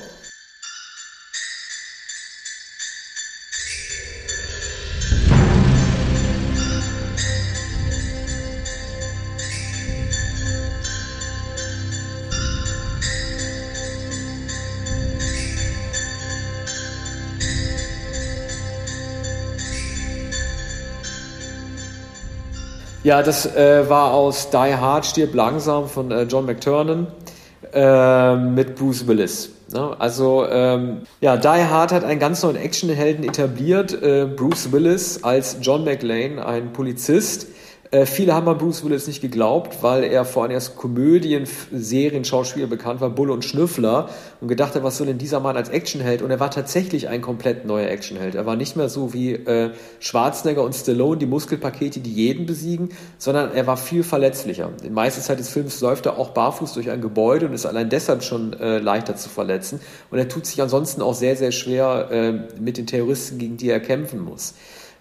Ja, 23.07 23.23
das 23.23 23.47
äh, 23.55 23.89
war 23.89 24.13
aus 24.15 24.51
Die 24.51 24.57
Hard 24.57 25.07
stirb 25.07 25.33
langsam 25.33 25.89
von 25.89 26.11
äh, 26.11 26.25
John 26.25 26.45
McTurnan 26.45 27.07
äh, 27.73 28.35
mit 28.35 28.75
Bruce 28.75 29.07
Willis. 29.07 29.51
Ne? 29.73 29.95
Also 30.01 30.45
ähm, 30.51 31.03
ja, 31.21 31.37
Die 31.37 31.47
Hard 31.47 31.93
hat 31.93 32.03
einen 32.03 32.19
ganz 32.19 32.43
neuen 32.43 32.57
Actionhelden 32.57 33.23
etabliert. 33.23 33.93
Äh, 34.03 34.27
Bruce 34.27 34.73
Willis 34.73 35.23
als 35.23 35.59
John 35.63 35.85
McLean, 35.85 36.41
ein 36.41 36.73
Polizist, 36.73 37.47
äh, 37.91 38.07
viele 38.07 38.35
haben 38.35 38.49
an 38.49 38.59
Bruce 38.59 38.85
Willis 38.85 39.07
nicht 39.07 39.21
geglaubt, 39.21 39.83
weil 39.83 40.05
er 40.05 40.25
vor 40.25 40.43
allem 40.43 40.53
als 40.53 40.77
Komödien, 40.77 41.47
Serien, 41.73 42.25
Schauspieler 42.25 42.67
bekannt 42.67 43.01
war, 43.01 43.11
Bulle 43.11 43.33
und 43.33 43.45
Schnüffler 43.45 44.09
und 44.41 44.49
gedacht 44.49 44.75
hat, 44.75 44.83
was 44.83 44.97
soll 44.97 45.07
denn 45.07 45.19
dieser 45.19 45.41
Mann 45.41 45.57
als 45.57 45.69
Actionheld? 45.69 46.23
Und 46.23 46.31
er 46.31 46.41
war 46.41 46.51
tatsächlich 46.51 47.09
ein 47.09 47.21
komplett 47.21 47.65
neuer 47.65 47.89
Actionheld. 47.89 48.35
Er 48.35 48.47
war 48.47 48.57
nicht 48.57 48.77
mehr 48.77 48.89
so 48.89 49.13
wie 49.13 49.33
äh, 49.33 49.71
Schwarzenegger 50.01 50.63
und 50.63 50.75
Stallone, 50.75 51.19
die 51.19 51.27
Muskelpakete, 51.27 52.01
die 52.01 52.13
jeden 52.13 52.47
besiegen, 52.47 52.91
sondern 53.19 53.53
er 53.55 53.67
war 53.67 53.77
viel 53.77 54.03
verletzlicher. 54.03 54.71
Die 54.83 54.91
meiste 54.91 55.21
Zeit 55.21 55.39
des 55.39 55.49
Films 55.49 55.81
läuft 55.81 56.07
er 56.07 56.19
auch 56.19 56.31
barfuß 56.31 56.73
durch 56.73 56.91
ein 56.91 57.01
Gebäude 57.01 57.47
und 57.47 57.53
ist 57.53 57.67
allein 57.67 57.89
deshalb 57.89 58.23
schon 58.23 58.53
äh, 58.55 58.79
leichter 58.79 59.17
zu 59.17 59.29
verletzen. 59.29 59.81
Und 60.11 60.19
er 60.19 60.29
tut 60.29 60.47
sich 60.47 60.61
ansonsten 60.61 61.03
auch 61.03 61.15
sehr, 61.15 61.37
sehr 61.37 61.53
schwer 61.53 62.09
äh, 62.11 62.33
mit 62.61 62.79
den 62.79 62.87
Terroristen, 62.87 63.39
gegen 63.39 63.57
die 63.57 63.71
er 63.71 63.81
kämpfen 63.81 64.21
muss. 64.21 64.55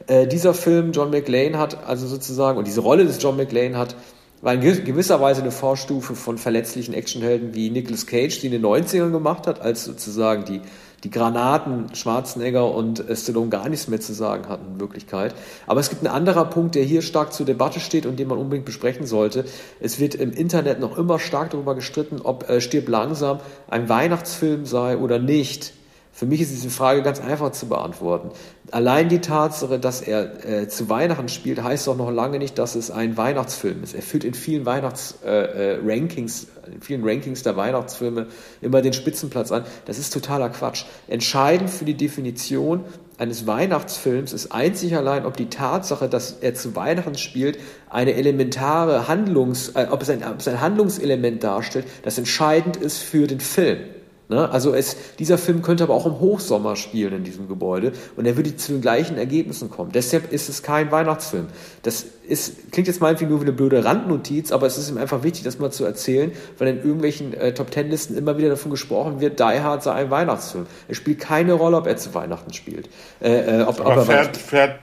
Äh, 0.08 0.28
dieser 0.28 0.54
Film, 0.54 0.92
John 0.92 1.10
McLean, 1.12 1.58
hat 1.58 1.86
also 1.88 2.08
sozusagen, 2.08 2.58
und 2.58 2.68
diese 2.68 2.82
Rolle 2.82 3.06
des 3.06 3.22
John 3.22 3.38
McLean 3.38 3.78
hat, 3.78 3.96
war 4.42 4.54
in 4.54 4.62
gewisser 4.62 5.20
Weise 5.22 5.42
eine 5.42 5.52
Vorstufe 5.52 6.16
von 6.16 6.38
verletzlichen 6.38 6.94
Actionhelden 6.94 7.56
wie 7.56 7.70
Nicolas 7.70 8.06
Cage, 8.06 8.40
die 8.40 8.48
in 8.48 8.52
den 8.52 8.66
90ern 8.66 9.12
gemacht 9.12 9.48
hat, 9.48 9.62
als 9.62 9.86
sozusagen 9.86 10.46
die 10.46 10.62
die 11.06 11.12
Granaten 11.12 11.94
Schwarzenegger 11.94 12.74
und 12.74 13.04
Stallone 13.14 13.50
gar 13.50 13.70
nichts 13.70 13.88
mehr 13.88 14.02
zu 14.02 14.14
sagen 14.14 14.50
hatten 14.50 14.74
in 14.74 14.80
Wirklichkeit. 14.80 15.36
Aber 15.68 15.80
es 15.80 15.90
gibt 15.90 16.04
einen 16.04 16.14
anderer 16.14 16.46
Punkt, 16.46 16.74
der 16.74 16.84
hier 16.84 17.04
stark 17.04 17.32
zur 17.32 17.46
Debatte 17.46 17.80
steht 17.80 18.08
und 18.08 18.18
den 18.18 18.28
man 18.28 18.40
unbedingt 18.40 18.66
besprechen 18.66 19.06
sollte. 19.06 19.46
Es 19.80 20.00
wird 20.00 20.16
im 20.16 20.32
Internet 20.32 20.80
noch 20.80 20.98
immer 20.98 21.20
stark 21.20 21.52
darüber 21.52 21.76
gestritten, 21.76 22.22
ob 22.24 22.50
äh, 22.50 22.60
Stirb 22.60 22.90
langsam 22.90 23.40
ein 23.70 23.88
Weihnachtsfilm 23.88 24.66
sei 24.66 24.98
oder 24.98 25.20
nicht. 25.20 25.74
Für 26.16 26.26
mich 26.26 26.40
ist 26.40 26.54
diese 26.54 26.70
Frage 26.70 27.04
ganz 27.04 27.20
einfach 27.20 27.52
zu 27.52 27.68
beantworten. 27.68 28.30
Allein 28.72 29.10
die 29.10 29.20
Tatsache, 29.20 29.80
dass 29.80 30.00
er 30.00 30.46
äh, 30.50 30.70
zu 30.70 30.88
Weihnachten 30.88 31.28
spielt, 31.28 31.62
heißt 31.62 31.88
doch 31.88 31.98
noch 31.98 32.10
lange 32.10 32.40
nicht, 32.40 32.58
dass 32.58 32.76
es 32.76 32.90
ein 32.90 33.18
Weihnachtsfilm 33.18 33.84
ist. 33.84 33.94
Er 33.94 34.02
führt 34.02 34.24
in 34.24 34.34
vielen 34.34 34.66
Weihnachtsrankings, 34.66 36.44
äh, 36.46 36.70
äh, 36.70 36.74
in 36.74 36.82
vielen 36.82 37.04
Rankings 37.04 37.44
der 37.44 37.58
Weihnachtsfilme 37.58 38.28
immer 38.62 38.82
den 38.82 38.94
Spitzenplatz 38.94 39.52
an. 39.52 39.66
Das 39.84 40.00
ist 40.00 40.14
totaler 40.14 40.48
Quatsch. 40.48 40.86
Entscheidend 41.10 41.70
für 41.70 41.84
die 41.84 41.96
Definition 41.96 42.86
eines 43.18 43.46
Weihnachtsfilms 43.46 44.32
ist 44.32 44.54
einzig 44.54 44.96
allein, 44.96 45.26
ob 45.26 45.36
die 45.36 45.50
Tatsache, 45.50 46.08
dass 46.08 46.38
er 46.40 46.56
zu 46.56 46.78
Weihnachten 46.78 47.16
spielt, 47.16 47.60
eine 47.90 48.14
elementare 48.14 49.10
Handlungs, 49.10 49.74
äh, 49.76 49.88
ob, 49.92 50.02
es 50.02 50.10
ein, 50.10 50.24
ob 50.24 50.40
es 50.40 50.48
ein 50.48 50.62
Handlungselement 50.62 51.44
darstellt, 51.44 51.88
das 52.04 52.18
entscheidend 52.18 52.78
ist 52.78 53.00
für 53.00 53.28
den 53.28 53.42
Film. 53.42 53.80
Ne? 54.28 54.50
Also 54.50 54.74
es, 54.74 54.98
dieser 55.20 55.38
Film 55.38 55.62
könnte 55.62 55.84
aber 55.84 55.94
auch 55.94 56.06
im 56.06 56.20
Hochsommer 56.20 56.76
spielen 56.76 57.14
in 57.14 57.24
diesem 57.24 57.48
Gebäude 57.48 57.92
und 58.16 58.26
er 58.26 58.36
würde 58.36 58.56
zu 58.56 58.72
den 58.72 58.82
gleichen 58.82 59.18
Ergebnissen 59.18 59.70
kommen. 59.70 59.92
Deshalb 59.92 60.32
ist 60.32 60.50
es 60.50 60.64
kein 60.64 60.92
Weihnachtsfilm. 60.92 61.48
Das 61.84 62.06
ist, 62.28 62.72
klingt 62.72 62.88
jetzt 62.88 63.02
meinetwegen 63.02 63.30
nur 63.30 63.42
wie 63.42 63.46
eine 63.46 63.54
blöde 63.54 63.86
Randnotiz, 63.86 64.52
aber 64.52 64.66
es 64.66 64.78
ist 64.78 64.90
ihm 64.90 64.98
einfach 64.98 65.22
wichtig, 65.22 65.44
das 65.44 65.60
mal 65.60 65.72
zu 65.72 65.86
erzählen, 65.86 66.32
weil 66.58 66.70
in 66.70 66.78
irgendwelchen 66.78 67.34
äh, 67.34 67.54
Top 67.54 67.70
Ten 67.70 67.90
Listen 67.90 68.18
immer 68.18 68.38
wieder 68.38 68.50
davon 68.50 68.72
gesprochen 68.72 69.22
wird, 69.22 69.40
Die 69.40 69.44
Hard 69.44 69.84
sei 69.84 69.94
ein 69.94 70.10
Weihnachtsfilm. 70.10 70.66
Es 70.88 70.98
spielt 70.98 71.20
keine 71.20 71.54
Rolle, 71.54 71.78
ob 71.78 71.86
er 71.86 71.98
zu 71.98 72.14
Weihnachten 72.16 72.52
spielt. 72.54 72.90
Äh, 73.22 73.60
äh, 73.60 73.64
ob, 73.64 73.80
aber 73.80 74.02
ob 74.02 74.08
fährt, 74.08 74.38
fährt 74.38 74.80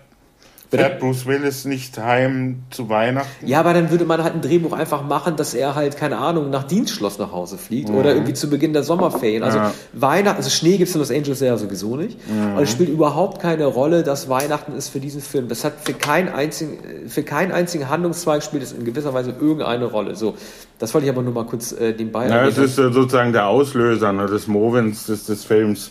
Fährt 0.78 1.00
Bruce 1.00 1.26
Willis 1.26 1.66
nicht 1.66 1.98
heim 1.98 2.62
zu 2.70 2.88
Weihnachten? 2.88 3.46
Ja, 3.46 3.60
aber 3.60 3.74
dann 3.74 3.90
würde 3.90 4.06
man 4.06 4.22
halt 4.22 4.34
ein 4.34 4.40
Drehbuch 4.40 4.72
einfach 4.72 5.04
machen, 5.04 5.36
dass 5.36 5.52
er 5.52 5.74
halt, 5.74 5.98
keine 5.98 6.16
Ahnung, 6.16 6.48
nach 6.48 6.64
Dienstschloss 6.64 7.18
nach 7.18 7.30
Hause 7.30 7.58
fliegt 7.58 7.90
mhm. 7.90 7.96
oder 7.96 8.14
irgendwie 8.14 8.32
zu 8.32 8.48
Beginn 8.48 8.72
der 8.72 8.82
Sommerferien. 8.82 9.42
Also 9.42 9.58
ja. 9.58 9.74
Weihnachten, 9.92 10.38
also 10.38 10.48
Schnee 10.48 10.78
gibt 10.78 10.88
es 10.88 10.94
in 10.94 11.00
Los 11.00 11.10
Angeles 11.10 11.40
ja 11.40 11.56
sowieso 11.58 11.96
nicht. 11.96 12.18
Mhm. 12.26 12.56
Und 12.56 12.62
es 12.62 12.70
spielt 12.70 12.88
überhaupt 12.88 13.42
keine 13.42 13.66
Rolle, 13.66 14.02
dass 14.02 14.30
Weihnachten 14.30 14.72
ist 14.72 14.88
für 14.88 15.00
diesen 15.00 15.20
Film. 15.20 15.48
Das 15.48 15.62
hat 15.62 15.74
für 15.84 15.92
keinen 15.92 16.30
einzigen, 16.30 17.08
für 17.08 17.22
keinen 17.22 17.52
einzigen 17.52 17.90
Handlungszweig 17.90 18.42
spielt 18.42 18.62
es 18.62 18.72
in 18.72 18.84
gewisser 18.84 19.12
Weise 19.12 19.34
irgendeine 19.38 19.84
Rolle. 19.84 20.16
So, 20.16 20.36
das 20.78 20.94
wollte 20.94 21.06
ich 21.06 21.12
aber 21.12 21.22
nur 21.22 21.34
mal 21.34 21.44
kurz 21.44 21.72
äh, 21.72 21.90
nebenbei. 21.90 22.28
Ja, 22.28 22.46
es 22.46 22.56
ist 22.56 22.78
äh, 22.78 22.90
sozusagen 22.90 23.32
der 23.32 23.46
Auslöser 23.46 24.12
ne, 24.12 24.26
des 24.26 24.46
Movens 24.46 25.06
des, 25.06 25.26
des 25.26 25.44
Films. 25.44 25.90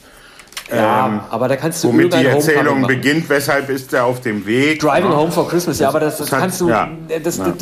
Ja, 0.69 1.07
ähm, 1.07 1.19
aber 1.29 1.47
da 1.47 1.55
kannst 1.55 1.83
du 1.83 1.89
Womit 1.89 2.13
die 2.13 2.25
Erzählung 2.25 2.87
beginnt, 2.87 3.29
weshalb 3.29 3.69
ist 3.69 3.93
er 3.93 4.05
auf 4.05 4.21
dem 4.21 4.45
Weg? 4.45 4.79
Driving 4.79 5.11
ja. 5.11 5.17
Home 5.17 5.31
for 5.31 5.47
Christmas, 5.47 5.79
ja, 5.79 5.89
aber 5.89 5.99
das, 5.99 6.17
das, 6.17 6.29
das 6.29 6.39
kannst 6.39 6.61
du, 6.61 6.69
ja. 6.69 6.89
das, 7.23 7.37
ja. 7.37 7.53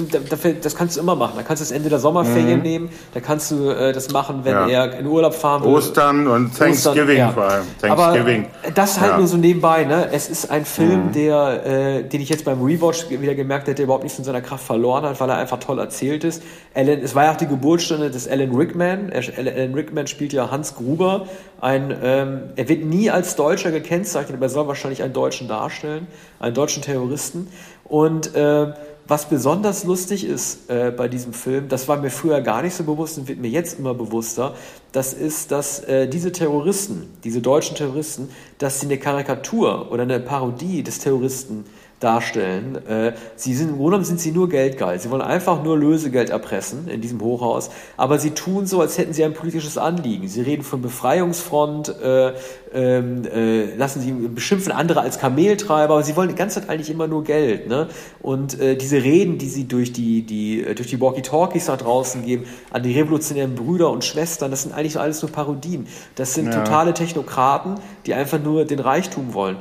Das, 0.61 0.75
kannst 0.75 0.97
du 0.97 1.01
immer 1.01 1.15
machen. 1.15 1.33
Da 1.37 1.43
kannst 1.43 1.61
du 1.61 1.65
das 1.65 1.71
Ende 1.71 1.89
der 1.89 1.99
Sommerferien 1.99 2.57
mhm. 2.57 2.63
nehmen, 2.63 2.89
da 3.13 3.19
kannst 3.19 3.51
du 3.51 3.69
äh, 3.69 3.93
das 3.93 4.11
machen, 4.11 4.41
wenn 4.43 4.55
er 4.55 4.99
in 4.99 5.07
Urlaub 5.07 5.33
fahren 5.33 5.63
will. 5.63 5.69
Ostern 5.69 6.27
und 6.27 6.57
Thanksgiving 6.57 7.21
Ostern, 7.21 7.33
vor 7.33 7.43
allem. 7.43 7.65
Thanksgiving. 7.81 8.45
Aber 8.63 8.71
das 8.73 8.99
halt 8.99 9.17
nur 9.17 9.27
so 9.27 9.37
nebenbei, 9.37 9.85
ne? 9.85 10.09
Es 10.11 10.29
ist 10.29 10.51
ein 10.51 10.65
Film, 10.65 11.07
mhm. 11.07 11.11
der, 11.13 11.65
äh, 11.65 12.03
den 12.03 12.21
ich 12.21 12.29
jetzt 12.29 12.45
beim 12.45 12.61
Rewatch 12.61 13.09
wieder 13.09 13.35
gemerkt 13.35 13.67
hätte, 13.67 13.75
der 13.75 13.85
überhaupt 13.85 14.03
nicht 14.03 14.15
von 14.15 14.25
seiner 14.25 14.41
Kraft 14.41 14.65
verloren 14.65 15.03
hat, 15.03 15.19
weil 15.19 15.29
er 15.29 15.37
einfach 15.37 15.59
toll 15.59 15.79
erzählt 15.79 16.23
ist. 16.23 16.43
Alan, 16.75 16.99
es 16.99 17.15
war 17.15 17.25
ja 17.25 17.31
auch 17.31 17.37
die 17.37 17.47
Geburtsstunde 17.47 18.11
des 18.11 18.27
Alan 18.27 18.55
Rickman. 18.55 19.11
Alan 19.11 19.73
Rickman 19.73 20.07
spielt 20.07 20.33
ja 20.33 20.51
Hans 20.51 20.75
Gruber, 20.75 21.25
ein, 21.61 21.95
ähm, 22.01 22.41
er 22.55 22.69
wird 22.69 22.85
nie 22.85 22.98
als 23.07 23.35
Deutscher 23.35 23.71
gekennzeichnet, 23.71 24.35
aber 24.35 24.47
er 24.47 24.49
soll 24.49 24.67
wahrscheinlich 24.67 25.03
einen 25.03 25.13
Deutschen 25.13 25.47
darstellen, 25.47 26.07
einen 26.39 26.55
deutschen 26.55 26.83
Terroristen. 26.83 27.47
Und 27.85 28.35
äh, 28.35 28.73
was 29.07 29.27
besonders 29.27 29.85
lustig 29.85 30.23
ist 30.23 30.69
äh, 30.69 30.91
bei 30.91 31.07
diesem 31.07 31.33
Film, 31.33 31.67
das 31.67 31.87
war 31.87 31.97
mir 31.97 32.11
früher 32.11 32.41
gar 32.41 32.61
nicht 32.61 32.75
so 32.75 32.83
bewusst 32.83 33.17
und 33.17 33.27
wird 33.27 33.39
mir 33.39 33.49
jetzt 33.49 33.79
immer 33.79 33.95
bewusster, 33.95 34.53
das 34.91 35.13
ist, 35.13 35.51
dass 35.51 35.79
äh, 35.79 36.07
diese 36.07 36.31
Terroristen, 36.31 37.09
diese 37.23 37.41
deutschen 37.41 37.75
Terroristen, 37.75 38.29
dass 38.59 38.79
sie 38.79 38.85
eine 38.85 38.99
Karikatur 38.99 39.91
oder 39.91 40.03
eine 40.03 40.19
Parodie 40.19 40.83
des 40.83 40.99
Terroristen 40.99 41.65
darstellen. 41.99 42.77
Äh, 42.87 43.13
sie 43.35 43.53
sind, 43.53 43.69
im 43.69 43.75
Grunde 43.75 43.91
genommen 43.91 44.05
sind 44.05 44.19
sie 44.19 44.31
nur 44.31 44.49
geldgeil. 44.49 44.99
Sie 44.99 45.11
wollen 45.11 45.21
einfach 45.21 45.63
nur 45.63 45.77
Lösegeld 45.77 46.29
erpressen 46.29 46.87
in 46.87 47.01
diesem 47.01 47.19
Hochhaus, 47.21 47.69
aber 47.97 48.19
sie 48.19 48.31
tun 48.31 48.67
so, 48.67 48.81
als 48.81 48.97
hätten 48.97 49.13
sie 49.13 49.23
ein 49.23 49.33
politisches 49.33 49.77
Anliegen. 49.77 50.27
Sie 50.27 50.41
reden 50.41 50.63
von 50.63 50.81
Befreiungsfront, 50.81 51.89
äh, 52.01 52.33
ähm, 52.73 53.23
äh, 53.25 53.75
lassen 53.75 54.01
sie 54.01 54.11
beschimpfen 54.11 54.71
andere 54.71 55.01
als 55.01 55.19
Kameltreiber, 55.19 55.95
aber 55.95 56.03
sie 56.03 56.15
wollen 56.15 56.29
die 56.29 56.35
ganze 56.35 56.61
Zeit 56.61 56.69
eigentlich 56.69 56.89
immer 56.89 57.07
nur 57.07 57.23
Geld. 57.23 57.67
Ne? 57.67 57.87
Und 58.21 58.59
äh, 58.59 58.75
diese 58.75 59.03
Reden, 59.03 59.37
die 59.37 59.49
sie 59.49 59.67
durch 59.67 59.91
die, 59.91 60.21
die, 60.21 60.63
äh, 60.63 60.75
durch 60.75 60.87
die 60.87 61.01
Walkie-Talkies 61.01 61.65
da 61.65 61.75
draußen 61.75 62.23
geben, 62.25 62.45
an 62.71 62.83
die 62.83 62.97
revolutionären 62.97 63.55
Brüder 63.55 63.89
und 63.89 64.05
Schwestern, 64.05 64.51
das 64.51 64.63
sind 64.63 64.73
eigentlich 64.73 64.99
alles 64.99 65.21
nur 65.21 65.31
Parodien. 65.31 65.87
Das 66.15 66.33
sind 66.33 66.47
ja. 66.47 66.63
totale 66.63 66.93
Technokraten, 66.93 67.75
die 68.05 68.13
einfach 68.13 68.39
nur 68.39 68.65
den 68.65 68.79
Reichtum 68.79 69.33
wollen. 69.33 69.57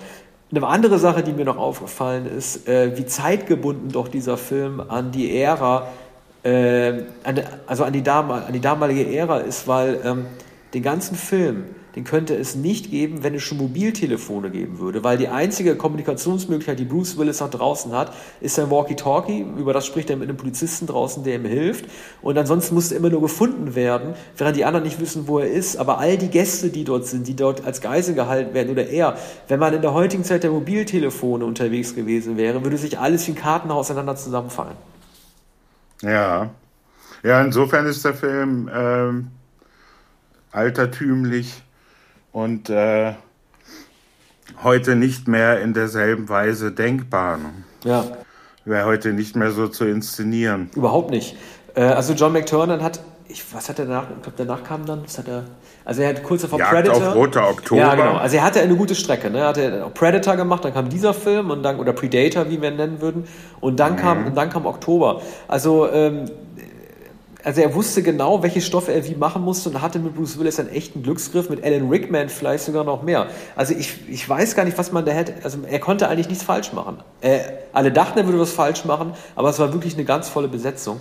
Eine 0.51 0.67
andere 0.67 0.99
Sache, 0.99 1.23
die 1.23 1.33
mir 1.33 1.45
noch 1.45 1.59
aufgefallen 1.59 2.27
ist, 2.27 2.67
äh, 2.67 2.97
wie 2.97 3.05
zeitgebunden 3.05 3.93
doch 3.93 4.09
dieser 4.09 4.39
Film 4.39 4.81
an 4.81 5.13
die 5.13 5.39
Ära, 5.39 5.89
äh, 6.43 7.03
an, 7.23 7.43
also 7.67 7.85
an 7.85 7.93
die, 7.93 8.09
an 8.09 8.53
die, 8.53 8.61
damalige 8.61 9.15
Ära 9.15 9.39
ist, 9.39 9.69
weil 9.69 10.01
ähm, 10.05 10.25
den 10.73 10.83
ganzen 10.83 11.17
Film 11.17 11.65
den 11.99 12.05
könnte 12.05 12.37
es 12.37 12.55
nicht 12.55 12.93
geben, 12.93 13.25
wenn 13.25 13.35
es 13.35 13.43
schon 13.43 13.59
Mobiltelefone 13.59 14.51
geben 14.51 14.79
würde, 14.79 15.03
weil 15.03 15.19
die 15.19 15.27
einzige 15.27 15.75
Kommunikationsmöglichkeit, 15.75 16.79
die 16.79 16.85
Bruce 16.85 17.19
Willis 17.19 17.41
nach 17.41 17.51
draußen 17.51 17.93
hat, 17.93 18.15
ist 18.41 18.55
sein 18.55 18.71
Walkie-Talkie, 18.71 19.45
über 19.59 19.73
das 19.73 19.85
spricht 19.85 20.09
er 20.09 20.17
mit 20.17 20.29
einem 20.29 20.39
Polizisten 20.39 20.87
draußen, 20.87 21.25
der 21.25 21.35
ihm 21.35 21.45
hilft. 21.45 21.87
Und 22.23 22.39
ansonsten 22.39 22.77
muss 22.77 22.93
er 22.93 22.99
immer 22.99 23.11
nur 23.11 23.21
gefunden 23.21 23.75
werden, 23.75 24.15
während 24.37 24.57
die 24.57 24.65
anderen 24.65 24.85
nicht 24.85 25.01
wissen, 25.01 25.27
wo 25.27 25.41
er 25.41 25.51
ist, 25.51 25.77
aber 25.77 25.99
all 25.99 26.17
die 26.17 26.29
Gäste, 26.29 26.69
die 26.69 26.85
dort 26.85 27.05
sind, 27.05 27.27
die 27.27 27.35
dort 27.35 27.67
als 27.67 27.81
Geisel 27.81 28.15
gehalten 28.15 28.55
werden 28.55 28.71
oder 28.71 28.87
er, 28.87 29.19
wenn 29.49 29.59
man 29.59 29.75
in 29.75 29.83
der 29.83 29.93
heutigen 29.93 30.23
Zeit 30.23 30.45
der 30.45 30.53
Mobiltelefone 30.53 31.45
unterwegs 31.45 31.97
gewesen 31.97 32.37
wäre, 32.37 32.63
würde 32.63 32.79
sich 32.79 32.97
alles 32.97 33.27
wie 33.27 33.33
ein 33.33 33.35
Kartenhaus 33.35 33.91
auseinander 33.91 34.15
zusammenfallen. 34.15 34.77
Ja, 36.03 36.51
ja, 37.25 37.43
insofern 37.43 37.87
ist 37.87 38.05
der 38.05 38.15
Film 38.15 38.71
ähm, 38.73 39.33
altertümlich 40.53 41.65
und 42.43 42.71
äh, 42.71 43.15
heute 44.63 44.95
nicht 44.95 45.27
mehr 45.27 45.61
in 45.61 45.75
derselben 45.75 46.29
Weise 46.29 46.71
denkbar. 46.71 47.39
Ne? 47.39 47.51
Ja. 47.85 48.05
Wäre 48.65 48.87
heute 48.87 49.13
nicht 49.13 49.35
mehr 49.35 49.51
so 49.51 49.67
zu 49.67 49.85
inszenieren. 49.87 50.71
Überhaupt 50.77 51.11
nicht. 51.11 51.37
Äh, 51.75 51.83
also 51.83 52.13
John 52.13 52.33
McTurnan 52.33 52.83
hat, 52.83 53.01
ich, 53.27 53.43
was 53.53 53.69
hat 53.69 53.81
er 53.81 53.87
danach, 53.87 54.05
ich 54.05 54.23
glaube 54.23 54.37
danach 54.37 54.63
kam 54.63 54.87
dann, 54.87 55.03
was 55.03 55.19
hat 55.19 55.27
er, 55.27 55.45
also 55.85 56.03
er 56.03 56.11
hat 56.11 56.23
kurz 56.23 56.45
vor 56.45 56.61
Jagd 56.61 56.71
Predator. 56.71 57.09
auf 57.09 57.15
Roter 57.17 57.51
Oktober. 57.51 57.81
Ja, 57.81 57.95
genau. 57.97 58.17
Also 58.17 58.37
er 58.37 58.45
hatte 58.45 58.61
eine 58.61 58.77
gute 58.77 58.95
Strecke. 58.95 59.31
Ne? 59.31 59.39
Er 59.39 59.49
hatte 59.49 59.85
auch 59.85 59.95
Predator 59.95 60.37
gemacht, 60.37 60.65
dann 60.65 60.75
kam 60.75 60.89
dieser 60.89 61.15
Film 61.15 61.51
und 61.51 61.65
dann, 61.65 61.81
oder 61.81 61.93
Predator, 61.93 62.49
wie 62.51 62.63
wir 62.63 62.71
ihn 62.71 62.77
nennen 62.77 63.01
würden, 63.01 63.25
und 63.61 63.81
dann 63.81 63.95
mhm. 63.95 63.97
kam, 63.97 64.27
und 64.27 64.37
dann 64.37 64.49
kam 64.49 64.65
Oktober. 64.65 65.23
Also 65.49 65.91
ähm, 65.91 66.27
also 67.45 67.61
er 67.61 67.75
wusste 67.75 68.03
genau, 68.03 68.43
welche 68.43 68.61
Stoffe 68.61 68.93
er 68.93 69.07
wie 69.07 69.15
machen 69.15 69.43
musste 69.43 69.69
und 69.69 69.81
hatte 69.81 69.99
mit 69.99 70.17
Bruce 70.17 70.39
Willis 70.39 70.59
einen 70.59 70.71
echten 70.71 71.03
Glücksgriff, 71.03 71.49
mit 71.49 71.65
Alan 71.65 71.89
Rickman 71.89 72.29
vielleicht 72.29 72.65
sogar 72.65 72.85
noch 72.85 73.03
mehr. 73.03 73.29
Also 73.55 73.75
ich, 73.75 74.09
ich 74.09 74.29
weiß 74.29 74.57
gar 74.57 74.65
nicht, 74.65 74.77
was 74.77 74.91
man 74.91 75.05
da 75.05 75.13
hätte, 75.13 75.35
also 75.45 75.59
er 75.69 75.79
konnte 75.79 76.09
eigentlich 76.09 76.29
nichts 76.29 76.43
falsch 76.43 76.73
machen. 76.73 76.99
Äh, 77.21 77.41
alle 77.73 77.93
dachten, 77.93 78.19
er 78.19 78.27
würde 78.27 78.41
was 78.41 78.51
falsch 78.51 78.85
machen, 78.85 79.13
aber 79.37 79.51
es 79.51 79.59
war 79.59 79.73
wirklich 79.73 79.95
eine 79.95 80.05
ganz 80.05 80.29
volle 80.29 80.49
Besetzung. 80.49 81.01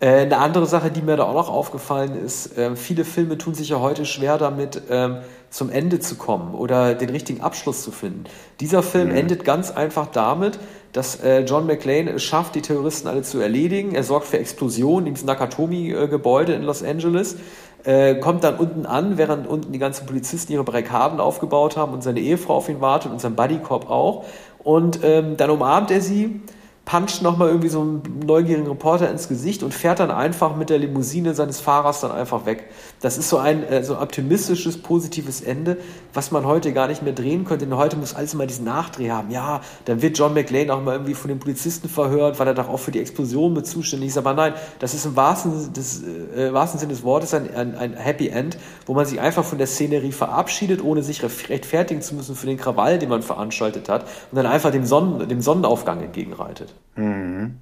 Äh, 0.00 0.22
eine 0.22 0.38
andere 0.38 0.66
Sache, 0.66 0.90
die 0.90 1.02
mir 1.02 1.16
da 1.16 1.24
auch 1.24 1.34
noch 1.34 1.50
aufgefallen 1.50 2.16
ist, 2.16 2.56
äh, 2.58 2.76
viele 2.76 3.04
Filme 3.04 3.38
tun 3.38 3.54
sich 3.54 3.68
ja 3.68 3.80
heute 3.80 4.06
schwer 4.06 4.38
damit, 4.38 4.82
ähm, 4.90 5.18
zum 5.50 5.70
Ende 5.70 6.00
zu 6.00 6.16
kommen 6.16 6.54
oder 6.54 6.94
den 6.94 7.10
richtigen 7.10 7.40
Abschluss 7.40 7.82
zu 7.82 7.92
finden. 7.92 8.24
Dieser 8.58 8.82
Film 8.82 9.10
mhm. 9.10 9.16
endet 9.16 9.44
ganz 9.44 9.70
einfach 9.70 10.08
damit, 10.08 10.58
dass 10.94 11.16
äh, 11.16 11.40
John 11.40 11.66
McClane 11.66 12.08
es 12.12 12.22
schafft, 12.22 12.54
die 12.54 12.62
Terroristen 12.62 13.08
alle 13.08 13.22
zu 13.22 13.40
erledigen. 13.40 13.94
Er 13.96 14.04
sorgt 14.04 14.28
für 14.28 14.38
Explosionen 14.38 15.08
in 15.08 15.14
diesem 15.14 15.26
Nakatomi-Gebäude 15.26 16.54
in 16.54 16.62
Los 16.62 16.84
Angeles. 16.84 17.36
Äh, 17.82 18.14
kommt 18.14 18.44
dann 18.44 18.56
unten 18.56 18.86
an, 18.86 19.18
während 19.18 19.48
unten 19.48 19.72
die 19.72 19.80
ganzen 19.80 20.06
Polizisten 20.06 20.52
ihre 20.52 20.62
Barrikaden 20.62 21.18
aufgebaut 21.18 21.76
haben 21.76 21.92
und 21.92 22.04
seine 22.04 22.20
Ehefrau 22.20 22.54
auf 22.54 22.68
ihn 22.68 22.80
wartet 22.80 23.10
und 23.10 23.20
sein 23.20 23.34
Bodycop 23.34 23.90
auch. 23.90 24.24
Und 24.62 25.00
ähm, 25.02 25.36
dann 25.36 25.50
umarmt 25.50 25.90
er 25.90 26.00
sie 26.00 26.40
puncht 26.84 27.22
nochmal 27.22 27.48
irgendwie 27.48 27.70
so 27.70 27.80
einen 27.80 28.20
neugierigen 28.26 28.68
Reporter 28.68 29.10
ins 29.10 29.28
Gesicht 29.28 29.62
und 29.62 29.72
fährt 29.72 30.00
dann 30.00 30.10
einfach 30.10 30.54
mit 30.54 30.68
der 30.68 30.78
Limousine 30.78 31.34
seines 31.34 31.60
Fahrers 31.60 32.00
dann 32.00 32.12
einfach 32.12 32.44
weg. 32.44 32.68
Das 33.00 33.16
ist 33.16 33.30
so 33.30 33.38
ein 33.38 33.62
äh, 33.64 33.82
so 33.82 33.98
optimistisches, 33.98 34.82
positives 34.82 35.40
Ende, 35.40 35.78
was 36.12 36.30
man 36.30 36.44
heute 36.44 36.72
gar 36.74 36.88
nicht 36.88 37.02
mehr 37.02 37.14
drehen 37.14 37.46
könnte, 37.46 37.66
denn 37.66 37.76
heute 37.76 37.96
muss 37.96 38.14
alles 38.14 38.34
immer 38.34 38.46
diesen 38.46 38.66
Nachdreh 38.66 39.10
haben. 39.10 39.30
Ja, 39.30 39.62
dann 39.86 40.02
wird 40.02 40.18
John 40.18 40.34
McLean 40.34 40.70
auch 40.70 40.82
mal 40.82 40.92
irgendwie 40.92 41.14
von 41.14 41.28
den 41.28 41.38
Polizisten 41.38 41.88
verhört, 41.88 42.38
weil 42.38 42.48
er 42.48 42.54
doch 42.54 42.68
auch 42.68 42.78
für 42.78 42.90
die 42.90 43.00
Explosion 43.00 43.54
mit 43.54 43.66
zuständig 43.66 44.10
ist. 44.10 44.18
Aber 44.18 44.34
nein, 44.34 44.52
das 44.78 44.92
ist 44.92 45.06
im 45.06 45.16
wahrsten, 45.16 45.72
des, 45.72 46.02
äh, 46.02 46.52
wahrsten 46.52 46.78
Sinne 46.80 46.92
des 46.92 47.02
Wortes 47.02 47.32
ein, 47.32 47.54
ein, 47.54 47.74
ein 47.76 47.94
Happy 47.94 48.28
End, 48.28 48.58
wo 48.84 48.92
man 48.92 49.06
sich 49.06 49.20
einfach 49.20 49.44
von 49.44 49.56
der 49.56 49.66
Szenerie 49.66 50.12
verabschiedet, 50.12 50.84
ohne 50.84 51.02
sich 51.02 51.22
rechtfertigen 51.22 52.02
zu 52.02 52.14
müssen 52.14 52.36
für 52.36 52.46
den 52.46 52.58
Krawall, 52.58 52.98
den 52.98 53.08
man 53.08 53.22
veranstaltet 53.22 53.88
hat, 53.88 54.02
und 54.02 54.36
dann 54.36 54.46
einfach 54.46 54.70
dem, 54.70 54.84
Sonnen, 54.84 55.26
dem 55.28 55.40
Sonnenaufgang 55.40 56.02
entgegenreitet. 56.02 56.73
Mhm. 56.96 57.56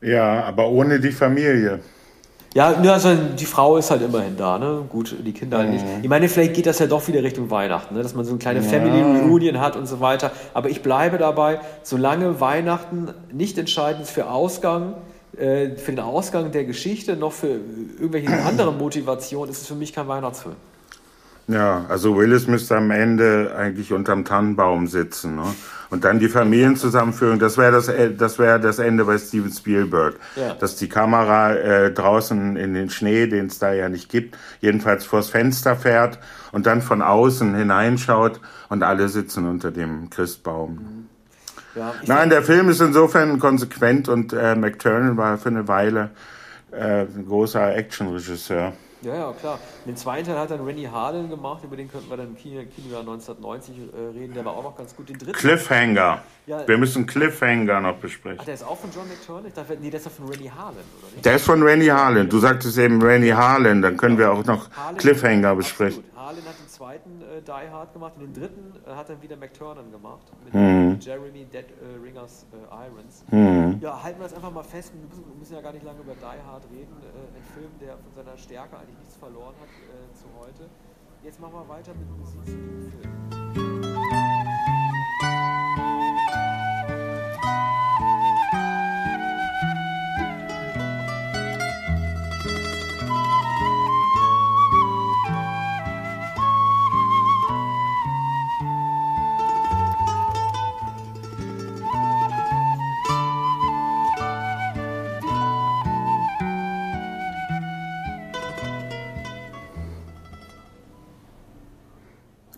Ja, 0.00 0.44
aber 0.44 0.68
ohne 0.68 1.00
die 1.00 1.12
Familie. 1.12 1.80
Ja, 2.54 2.68
also 2.72 3.14
die 3.38 3.44
Frau 3.44 3.76
ist 3.76 3.90
halt 3.90 4.02
immerhin 4.02 4.36
da, 4.36 4.58
ne? 4.58 4.84
Gut, 4.88 5.14
die 5.24 5.32
Kinder 5.32 5.58
halt 5.58 5.70
nicht. 5.70 5.84
Mhm. 5.84 6.02
Ich 6.02 6.08
meine, 6.08 6.28
vielleicht 6.28 6.54
geht 6.54 6.66
das 6.66 6.78
ja 6.78 6.86
doch 6.86 7.06
wieder 7.06 7.22
Richtung 7.22 7.50
Weihnachten, 7.50 7.94
ne? 7.94 8.02
dass 8.02 8.14
man 8.14 8.24
so 8.24 8.30
eine 8.30 8.38
kleine 8.38 8.60
ja. 8.60 8.66
Family 8.66 9.02
Reunion 9.02 9.60
hat 9.60 9.76
und 9.76 9.86
so 9.86 10.00
weiter. 10.00 10.32
Aber 10.54 10.70
ich 10.70 10.82
bleibe 10.82 11.18
dabei, 11.18 11.60
solange 11.82 12.40
Weihnachten 12.40 13.12
nicht 13.32 13.58
entscheidend 13.58 14.04
ist 14.04 14.10
für 14.10 14.30
Ausgang, 14.30 14.94
äh, 15.36 15.76
für 15.76 15.92
den 15.92 16.00
Ausgang 16.00 16.50
der 16.50 16.64
Geschichte, 16.64 17.16
noch 17.16 17.32
für 17.32 17.60
irgendwelche 17.98 18.32
anderen 18.42 18.78
Motivationen, 18.78 19.50
ist 19.50 19.62
es 19.62 19.66
für 19.68 19.74
mich 19.74 19.92
kein 19.92 20.08
Weihnachtsfilm. 20.08 20.56
Ja, 21.48 21.86
also 21.88 22.14
Willis 22.14 22.46
müsste 22.46 22.76
am 22.76 22.90
Ende 22.90 23.54
eigentlich 23.56 23.92
unterm 23.94 24.26
Tannenbaum 24.26 24.86
sitzen. 24.86 25.36
Ne? 25.36 25.44
Und 25.88 26.04
dann 26.04 26.18
die 26.18 26.28
Familienzusammenführung, 26.28 27.38
das 27.38 27.56
wäre 27.56 27.72
das, 27.72 27.88
äh, 27.88 28.12
das, 28.12 28.38
wär 28.38 28.58
das 28.58 28.78
Ende 28.78 29.06
bei 29.06 29.16
Steven 29.16 29.50
Spielberg. 29.50 30.16
Ja. 30.36 30.52
Dass 30.54 30.76
die 30.76 30.90
Kamera 30.90 31.54
äh, 31.54 31.90
draußen 31.90 32.56
in 32.56 32.74
den 32.74 32.90
Schnee, 32.90 33.26
den 33.26 33.46
es 33.46 33.58
da 33.58 33.72
ja 33.72 33.88
nicht 33.88 34.10
gibt, 34.10 34.36
jedenfalls 34.60 35.06
vors 35.06 35.30
Fenster 35.30 35.74
fährt 35.74 36.18
und 36.52 36.66
dann 36.66 36.82
von 36.82 37.00
außen 37.00 37.54
hineinschaut 37.54 38.40
und 38.68 38.82
alle 38.82 39.08
sitzen 39.08 39.48
unter 39.48 39.70
dem 39.70 40.10
Christbaum. 40.10 41.08
Ja, 41.74 41.94
Nein, 42.04 42.28
der 42.28 42.42
Film 42.42 42.68
ist 42.68 42.82
insofern 42.82 43.38
konsequent 43.38 44.10
und 44.10 44.34
äh, 44.34 44.54
McTurnan 44.54 45.16
war 45.16 45.38
für 45.38 45.48
eine 45.48 45.66
Weile 45.66 46.10
äh, 46.72 47.02
ein 47.02 47.24
großer 47.26 47.74
Actionregisseur. 47.74 48.74
Ja, 49.02 49.14
ja, 49.14 49.32
klar. 49.32 49.58
Den 49.86 49.96
zweiten 49.96 50.26
Teil 50.26 50.38
hat 50.38 50.50
dann 50.50 50.64
Rennie 50.64 50.88
Harlan 50.88 51.28
gemacht, 51.28 51.62
über 51.62 51.76
den 51.76 51.90
könnten 51.90 52.10
wir 52.10 52.16
dann 52.16 52.28
im 52.28 52.36
Kino, 52.36 52.60
Kinojahr 52.74 53.00
1990 53.00 53.76
äh, 53.76 54.18
reden, 54.18 54.34
der 54.34 54.44
war 54.44 54.54
auch 54.54 54.64
noch 54.64 54.76
ganz 54.76 54.94
gut. 54.96 55.08
Den 55.08 55.18
dritten 55.18 55.32
Cliffhanger. 55.32 56.22
Ja, 56.46 56.66
wir 56.66 56.78
müssen 56.78 57.06
Cliffhanger 57.06 57.80
noch 57.80 57.96
besprechen. 57.96 58.38
Ach, 58.40 58.44
der 58.44 58.54
ist 58.54 58.64
auch 58.64 58.78
von 58.78 58.90
John? 58.90 59.04
Ich 59.46 59.52
dachte, 59.52 59.76
nee, 59.80 59.90
der 59.90 59.98
ist 59.98 60.06
doch 60.06 60.12
von 60.12 60.28
Rennie 60.28 60.50
Harlan, 60.50 60.74
oder 60.98 61.12
nicht? 61.12 61.24
Der 61.24 61.36
ist 61.36 61.44
von 61.44 61.62
Rennie 61.62 61.90
Harlan. 61.90 62.28
Du 62.28 62.38
sagtest 62.38 62.78
eben 62.78 63.00
Rennie 63.00 63.32
Harlan, 63.32 63.82
dann 63.82 63.96
können 63.96 64.14
ja. 64.14 64.20
wir 64.20 64.32
auch 64.32 64.44
noch 64.44 64.70
Harlan, 64.70 64.96
Cliffhanger 64.96 65.54
besprechen. 65.54 66.02
Absolut. 66.04 66.17
Harlan 66.18 66.44
hat 66.44 66.58
den 66.58 66.68
zweiten 66.68 67.22
äh, 67.22 67.40
Die 67.40 67.70
Hard 67.70 67.92
gemacht 67.92 68.14
und 68.16 68.22
den 68.22 68.34
dritten 68.34 68.74
äh, 68.86 68.90
hat 68.94 69.08
dann 69.08 69.22
wieder 69.22 69.36
McTurnan 69.36 69.90
gemacht. 69.92 70.26
Mit 70.44 70.52
hm. 70.52 70.98
Jeremy 71.00 71.44
Dead 71.44 71.64
äh, 71.64 72.02
Ringers 72.02 72.46
äh, 72.52 72.86
Irons. 72.86 73.24
Hm. 73.30 73.78
Ja, 73.80 74.02
halten 74.02 74.18
wir 74.18 74.24
das 74.24 74.34
einfach 74.34 74.50
mal 74.50 74.64
fest. 74.64 74.92
Wir 74.92 75.00
müssen, 75.00 75.24
wir 75.28 75.38
müssen 75.38 75.54
ja 75.54 75.60
gar 75.60 75.72
nicht 75.72 75.84
lange 75.84 76.00
über 76.00 76.14
Die 76.14 76.24
Hard 76.24 76.64
reden. 76.72 76.96
Äh, 77.02 77.38
ein 77.38 77.44
Film, 77.54 77.70
der 77.80 77.96
von 77.98 78.12
seiner 78.14 78.36
Stärke 78.36 78.76
eigentlich 78.76 78.98
nichts 78.98 79.16
verloren 79.16 79.54
hat 79.60 79.68
äh, 79.68 80.14
zu 80.14 80.26
heute. 80.40 80.68
Jetzt 81.22 81.40
machen 81.40 81.54
wir 81.54 81.68
weiter 81.68 81.92
mit 81.94 82.18
Musik 82.18 82.44
zu 82.44 82.52
dem 82.52 82.90
Film. 82.90 83.77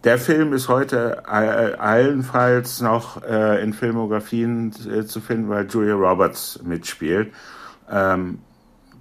Der 0.03 0.17
Film 0.17 0.55
ist 0.55 0.69
heute 0.69 1.29
allenfalls 1.29 2.81
noch 2.81 3.23
äh, 3.23 3.63
in 3.63 3.75
Filmografien 3.75 4.73
äh, 4.91 5.05
zu 5.05 5.21
finden, 5.21 5.51
weil 5.51 5.67
Julia 5.67 5.95
Roberts 5.95 6.63
mitspielt. 6.63 7.35
Ähm, 7.91 8.39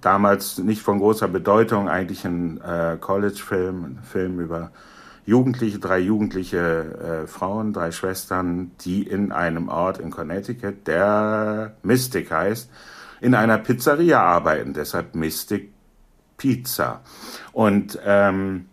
damals 0.02 0.58
nicht 0.58 0.82
von 0.82 0.98
großer 0.98 1.28
Bedeutung, 1.28 1.88
eigentlich 1.88 2.26
ein 2.26 2.60
äh, 2.60 2.98
College-Film, 3.00 3.84
ein 3.84 3.98
Film 4.02 4.40
über 4.40 4.72
Jugendliche, 5.24 5.78
drei 5.78 6.00
jugendliche 6.00 7.22
äh, 7.24 7.26
Frauen, 7.26 7.72
drei 7.72 7.92
Schwestern, 7.92 8.72
die 8.80 9.02
in 9.02 9.32
einem 9.32 9.68
Ort 9.68 9.98
in 9.98 10.10
Connecticut, 10.10 10.86
der 10.86 11.76
Mystic 11.82 12.30
heißt, 12.30 12.70
in 13.22 13.34
einer 13.34 13.56
Pizzeria 13.56 14.22
arbeiten, 14.22 14.74
deshalb 14.74 15.14
Mystic 15.14 15.72
Pizza. 16.36 17.00
Und 17.52 17.98
ähm, 18.04 18.66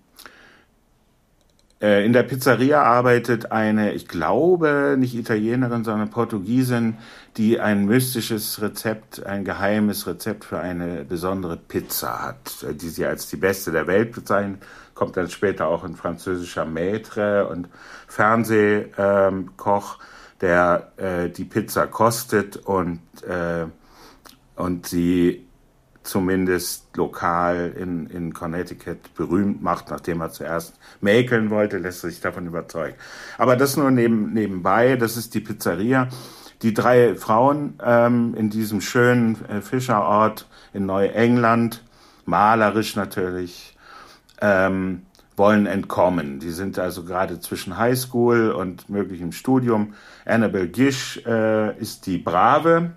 äh, 1.79 2.03
in 2.05 2.13
der 2.13 2.23
Pizzeria 2.23 2.81
arbeitet 2.81 3.51
eine, 3.51 3.93
ich 3.93 4.07
glaube, 4.07 4.95
nicht 4.97 5.13
Italienerin, 5.13 5.83
sondern 5.83 6.09
Portugiesin, 6.09 6.97
die 7.37 7.59
ein 7.59 7.85
mystisches 7.85 8.61
Rezept, 8.61 9.23
ein 9.25 9.45
geheimes 9.45 10.07
Rezept 10.07 10.43
für 10.45 10.59
eine 10.59 11.05
besondere 11.05 11.55
Pizza 11.55 12.23
hat, 12.23 12.65
die 12.81 12.89
sie 12.89 13.05
als 13.05 13.27
die 13.29 13.37
beste 13.37 13.71
der 13.71 13.85
Welt 13.85 14.11
bezeichnet. 14.13 14.63
Kommt 14.95 15.17
dann 15.17 15.29
später 15.29 15.67
auch 15.67 15.83
ein 15.83 15.95
französischer 15.95 16.65
Maître 16.65 17.43
und 17.43 17.69
Fernsehkoch, 18.07 19.99
der 20.41 20.91
äh, 20.97 21.29
die 21.29 21.45
Pizza 21.45 21.85
kostet 21.85 22.57
und, 22.57 23.01
äh, 23.27 23.67
und 24.55 24.87
sie 24.87 25.46
zumindest 26.07 26.95
lokal 26.95 27.73
in, 27.77 28.07
in 28.07 28.33
Connecticut 28.33 29.13
berühmt 29.15 29.61
macht, 29.61 29.89
nachdem 29.89 30.21
er 30.21 30.31
zuerst 30.31 30.79
mäkeln 31.01 31.49
wollte, 31.49 31.77
lässt 31.77 32.01
sich 32.01 32.21
davon 32.21 32.47
überzeugen. 32.47 32.95
Aber 33.37 33.55
das 33.55 33.75
nur 33.77 33.91
neben, 33.91 34.33
nebenbei, 34.33 34.95
das 34.95 35.17
ist 35.17 35.33
die 35.33 35.41
Pizzeria. 35.41 36.07
Die 36.61 36.73
drei 36.73 37.15
Frauen 37.15 37.75
ähm, 37.83 38.33
in 38.35 38.49
diesem 38.49 38.81
schönen 38.81 39.43
äh, 39.45 39.61
Fischerort 39.61 40.47
in 40.73 40.85
Neuengland, 40.85 41.83
malerisch 42.25 42.95
natürlich, 42.95 43.77
ähm, 44.41 45.03
wollen 45.35 45.67
entkommen. 45.67 46.39
Die 46.39 46.49
sind 46.49 46.79
also 46.79 47.03
gerade 47.03 47.39
zwischen 47.39 47.77
Highschool 47.77 48.51
und 48.51 48.89
möglichem 48.89 49.31
Studium. 49.33 49.93
Annabelle 50.25 50.67
Gish 50.67 51.21
äh, 51.27 51.77
ist 51.77 52.07
die 52.07 52.17
Brave, 52.17 52.93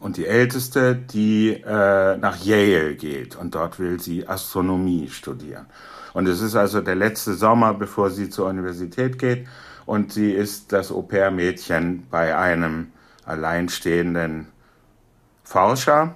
und 0.00 0.16
die 0.16 0.26
älteste, 0.26 0.94
die 0.94 1.52
äh, 1.52 2.16
nach 2.16 2.36
Yale 2.36 2.94
geht. 2.94 3.36
Und 3.36 3.54
dort 3.54 3.78
will 3.78 4.00
sie 4.00 4.26
Astronomie 4.28 5.08
studieren. 5.08 5.66
Und 6.14 6.28
es 6.28 6.40
ist 6.40 6.56
also 6.56 6.80
der 6.80 6.94
letzte 6.94 7.34
Sommer, 7.34 7.74
bevor 7.74 8.10
sie 8.10 8.30
zur 8.30 8.46
Universität 8.46 9.18
geht. 9.18 9.46
Und 9.86 10.12
sie 10.12 10.32
ist 10.32 10.72
das 10.72 10.92
Au-pair-Mädchen 10.92 12.06
bei 12.10 12.36
einem 12.36 12.92
alleinstehenden 13.24 14.48
Forscher, 15.44 16.14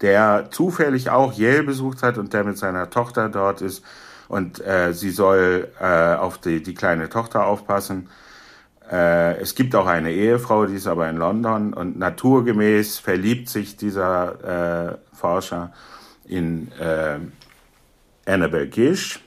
der 0.00 0.48
zufällig 0.50 1.10
auch 1.10 1.32
Yale 1.32 1.62
besucht 1.62 2.02
hat 2.02 2.18
und 2.18 2.32
der 2.32 2.44
mit 2.44 2.58
seiner 2.58 2.90
Tochter 2.90 3.28
dort 3.28 3.60
ist. 3.60 3.84
Und 4.28 4.64
äh, 4.64 4.92
sie 4.94 5.10
soll 5.10 5.68
äh, 5.80 6.14
auf 6.14 6.38
die, 6.38 6.62
die 6.62 6.74
kleine 6.74 7.08
Tochter 7.08 7.46
aufpassen 7.46 8.08
äh, 8.92 9.38
es 9.40 9.54
gibt 9.54 9.74
auch 9.74 9.86
eine 9.86 10.12
Ehefrau, 10.12 10.66
die 10.66 10.74
ist 10.74 10.86
aber 10.86 11.08
in 11.08 11.16
London 11.16 11.72
und 11.72 11.98
naturgemäß 11.98 12.98
verliebt 12.98 13.48
sich 13.48 13.76
dieser 13.78 14.90
äh, 14.92 15.16
Forscher 15.16 15.72
in 16.26 16.70
äh, 16.78 17.18
Annabel 18.30 18.68
Gish. 18.68 19.20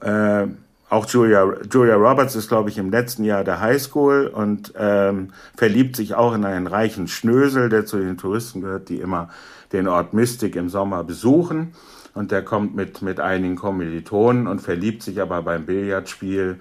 Äh, 0.00 0.48
auch 0.88 1.06
Julia, 1.06 1.44
Julia 1.72 1.94
Roberts 1.94 2.34
ist, 2.34 2.48
glaube 2.48 2.70
ich, 2.70 2.78
im 2.78 2.90
letzten 2.90 3.24
Jahr 3.24 3.44
der 3.44 3.60
Highschool 3.60 4.26
und 4.28 4.72
ähm, 4.76 5.30
verliebt 5.56 5.96
sich 5.96 6.14
auch 6.14 6.34
in 6.34 6.44
einen 6.44 6.66
reichen 6.66 7.06
Schnösel, 7.06 7.68
der 7.68 7.86
zu 7.86 7.98
den 7.98 8.18
Touristen 8.18 8.60
gehört, 8.62 8.88
die 8.88 9.00
immer 9.00 9.28
den 9.72 9.86
Ort 9.88 10.12
Mystic 10.12 10.56
im 10.56 10.68
Sommer 10.68 11.04
besuchen. 11.04 11.72
Und 12.14 12.32
der 12.32 12.42
kommt 12.42 12.74
mit, 12.74 13.02
mit 13.02 13.20
einigen 13.20 13.56
Kommilitonen 13.56 14.46
und 14.46 14.60
verliebt 14.60 15.02
sich 15.02 15.20
aber 15.20 15.42
beim 15.42 15.66
Billardspiel 15.66 16.60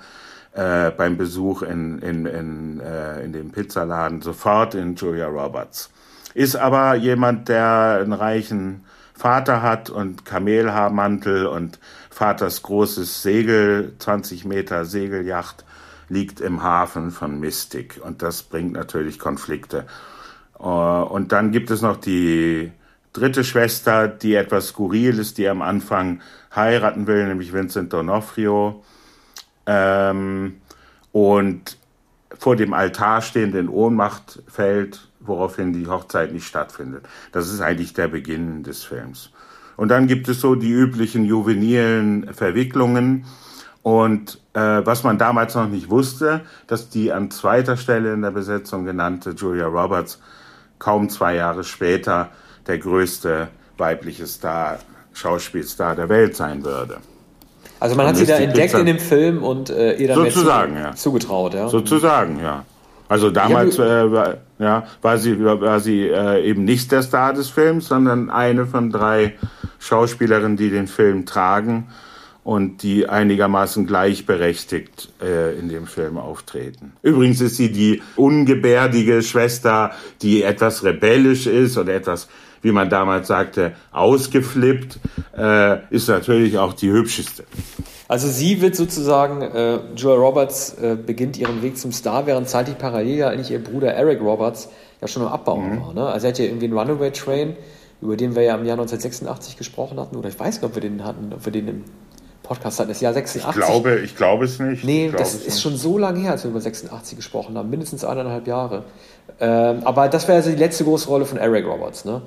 äh, 0.56 0.91
beim 0.91 1.18
Besuch 1.18 1.64
in, 1.64 1.99
in, 1.99 2.26
in, 2.26 2.80
äh, 2.80 3.24
in 3.24 3.34
dem 3.34 3.51
Pizzaladen 3.51 4.22
sofort 4.22 4.74
in 4.74 4.95
Julia 4.95 5.28
Roberts. 5.28 5.91
Ist 6.34 6.56
aber 6.56 6.95
jemand, 6.95 7.49
der 7.49 7.99
einen 8.01 8.14
reichen 8.14 8.86
Vater 9.14 9.62
hat 9.62 9.89
und 9.89 10.26
Kamelhaarmantel 10.26 11.45
und 11.45 11.80
Vaters 12.10 12.62
großes 12.64 13.22
Segel, 13.22 13.93
20 13.99 14.45
Meter 14.45 14.86
Segelyacht 14.86 15.66
liegt 16.08 16.39
im 16.39 16.64
Hafen 16.64 17.12
von 17.12 17.39
Mystic 17.39 17.99
und 18.01 18.22
das 18.22 18.43
bringt 18.43 18.74
natürlich 18.74 19.20
Konflikte. 19.20 19.86
Äh, 20.58 20.64
und 20.64 21.34
dann 21.34 21.51
gibt 21.51 21.70
es 21.70 21.82
noch 21.82 21.97
die 21.97 22.72
dritte 23.12 23.43
Schwester, 23.43 24.08
die 24.08 24.36
etwas 24.36 24.70
skurril 24.70 25.20
ist, 25.20 25.38
die 25.38 25.49
am 25.49 25.62
Anfang 25.62 26.22
heiraten 26.56 27.08
will, 27.08 27.28
nämlich 27.28 27.51
Vincent 27.51 27.93
D'Onofrio. 27.93 28.82
Ähm, 29.66 30.61
und 31.11 31.78
vor 32.38 32.55
dem 32.55 32.74
Altar 32.74 33.22
stehend 33.22 33.55
in 33.55 33.70
Ohnmacht 33.70 34.43
fällt, 34.47 35.09
woraufhin 35.20 35.74
die 35.74 35.88
Hochzeit 35.88 36.34
nicht 36.34 36.45
stattfindet. 36.45 37.05
Das 37.32 37.51
ist 37.51 37.61
eigentlich 37.61 37.93
der 37.93 38.07
Beginn 38.07 38.63
des 38.63 38.84
Films. 38.84 39.32
Und 39.78 39.89
dann 39.89 40.07
gibt 40.07 40.28
es 40.28 40.41
so 40.41 40.55
die 40.55 40.72
üblichen 40.72 41.26
juvenilen 41.26 42.34
Verwicklungen. 42.34 43.26
Und 43.82 44.39
äh, 44.53 44.59
was 44.59 45.03
man 45.03 45.18
damals 45.18 45.55
noch 45.55 45.68
nicht 45.68 45.89
wusste, 45.89 46.41
dass 46.68 46.89
die 46.89 47.11
an 47.11 47.30
zweiter 47.30 47.78
Stelle 47.78 48.13
in 48.13 48.22
der 48.22 48.32
Besetzung 48.32 48.86
genannte 48.86 49.32
Julia 49.32 49.68
Roberts 49.68 50.20
kaum 50.80 51.09
zwei 51.09 51.36
Jahre 51.36 51.63
später 51.63 52.30
der 52.68 52.80
größte 52.80 53.49
weibliche 53.78 54.28
Star, 54.28 54.80
Schauspielstar 55.13 55.95
der 55.95 56.09
Welt 56.09 56.36
sein 56.36 56.63
würde. 56.63 56.97
Also 57.80 57.95
man 57.95 58.07
hat 58.07 58.17
sie 58.17 58.26
da 58.26 58.38
entdeckt 58.38 58.73
in 58.73 58.86
dem 58.86 58.99
Film 58.99 59.43
und 59.43 59.69
äh, 59.69 59.95
ihr 59.95 60.07
dann 60.07 60.17
sozusagen, 60.17 60.78
ja. 60.78 60.95
zugetraut, 60.95 61.53
ja. 61.53 61.67
Sozusagen, 61.67 62.39
ja. 62.41 62.65
Also 63.07 63.30
damals 63.30 63.78
äh, 63.78 64.11
war, 64.11 64.38
ja, 64.57 64.86
war 65.01 65.17
sie, 65.17 65.43
war 65.43 65.80
sie 65.80 66.07
äh, 66.07 66.43
eben 66.43 66.63
nicht 66.63 66.91
der 66.91 67.03
Star 67.03 67.34
des 67.34 67.49
Films, 67.49 67.88
sondern 67.88 68.30
eine 68.30 68.65
von 68.65 68.91
drei 68.91 69.36
Schauspielerinnen, 69.80 70.57
die 70.57 70.71
den 70.71 70.88
Film 70.88 71.26
tragen 71.26 71.88
und 72.43 72.84
die 72.84 73.09
einigermaßen 73.09 73.86
gleichberechtigt 73.86 75.09
äh, 75.21 75.57
in 75.57 75.69
dem 75.69 75.88
Film 75.88 76.17
auftreten. 76.17 76.93
Übrigens 77.01 77.41
ist 77.41 77.57
sie 77.57 77.71
die 77.71 78.01
ungebärdige 78.15 79.21
Schwester, 79.21 79.91
die 80.21 80.43
etwas 80.43 80.84
rebellisch 80.84 81.47
ist 81.47 81.78
oder 81.78 81.93
etwas, 81.93 82.28
wie 82.66 82.72
man 82.72 82.89
damals 82.89 83.28
sagte, 83.28 83.74
ausgeflippt, 83.91 84.97
äh, 85.38 85.78
ist 85.91 86.09
natürlich 86.09 86.57
auch 86.57 86.74
die 86.74 86.89
hübscheste. 86.89 87.43
Also 88.07 88.28
sie 88.28 88.59
wird 88.59 88.76
sozusagen, 88.76 89.43
äh, 89.43 89.80
Joel 89.95 90.18
Roberts 90.18 90.74
äh, 90.82 90.95
beginnt 90.95 91.38
ihren 91.38 91.61
Weg 91.61 91.78
zum 91.78 91.91
Star, 91.91 92.26
während 92.26 92.49
zeitlich 92.49 92.80
parallel 92.80 93.18
ja 93.18 93.30
eigentlich 93.30 93.51
ihr 93.51 93.63
Bruder 93.63 93.93
Eric 93.93 94.20
Roberts 94.20 94.70
ja 94.99 95.07
schon 95.07 95.22
im 95.22 95.28
Abbau 95.28 95.57
mhm. 95.57 95.80
war. 95.80 95.93
Ne? 95.93 96.07
Also 96.07 96.26
er 96.26 96.32
hat 96.32 96.39
ja 96.39 96.45
irgendwie 96.45 96.66
einen 96.66 96.78
Runaway 96.78 97.11
Train, 97.11 97.55
über 98.01 98.18
den 98.18 98.36
wir 98.36 98.41
ja 98.41 98.55
im 98.55 98.66
Jahr 98.66 98.80
1986 98.80 99.57
gesprochen 99.57 99.99
hatten, 99.99 100.16
oder 100.16 100.30
ich 100.30 100.39
weiß 100.39 100.55
nicht, 100.55 100.63
ob 100.63 100.74
wir 100.74 100.82
den 100.82 101.05
hatten, 101.05 101.34
ob 101.34 101.45
wir 101.45 101.51
den 101.51 101.68
im 101.68 101.84
Podcast 102.41 102.80
hatten, 102.80 102.89
das 102.89 103.01
Jahr 103.01 103.13
86. 103.13 103.47
Ich 103.47 103.66
glaube, 103.66 103.99
ich 103.99 104.16
glaube 104.16 104.45
es 104.45 104.59
nicht. 104.59 104.84
Nee, 104.84 105.11
das 105.16 105.36
ist 105.36 105.45
nicht. 105.45 105.61
schon 105.61 105.78
so 105.78 105.99
lange 105.99 106.20
her, 106.20 106.32
als 106.32 106.43
wir 106.43 106.51
über 106.51 106.61
86 106.61 107.16
gesprochen 107.16 107.57
haben, 107.57 107.70
mindestens 107.70 108.03
eineinhalb 108.03 108.47
Jahre. 108.47 108.86
Ähm, 109.39 109.82
aber 109.84 110.07
das 110.07 110.28
wäre 110.28 110.38
also 110.38 110.49
die 110.49 110.55
letzte 110.55 110.84
große 110.84 111.07
Rolle 111.07 111.26
von 111.26 111.38
Eric 111.38 111.66
Roberts. 111.66 112.05
Ne? 112.05 112.22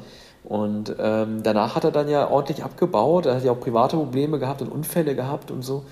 Und 0.45 0.95
ähm, 0.99 1.43
danach 1.43 1.75
hat 1.75 1.85
er 1.85 1.91
dann 1.91 2.09
ja 2.09 2.29
ordentlich 2.29 2.65
abgebaut. 2.65 3.27
Er 3.27 3.37
hat 3.37 3.45
ja 3.45 3.53
auch 3.53 3.61
private 3.61 3.97
Probleme 3.97 4.39
gehabt 4.39 4.63
und 4.63 4.69
Unfälle 4.69 5.15
gehabt 5.15 5.51
und 5.51 5.63
so. 5.63 5.85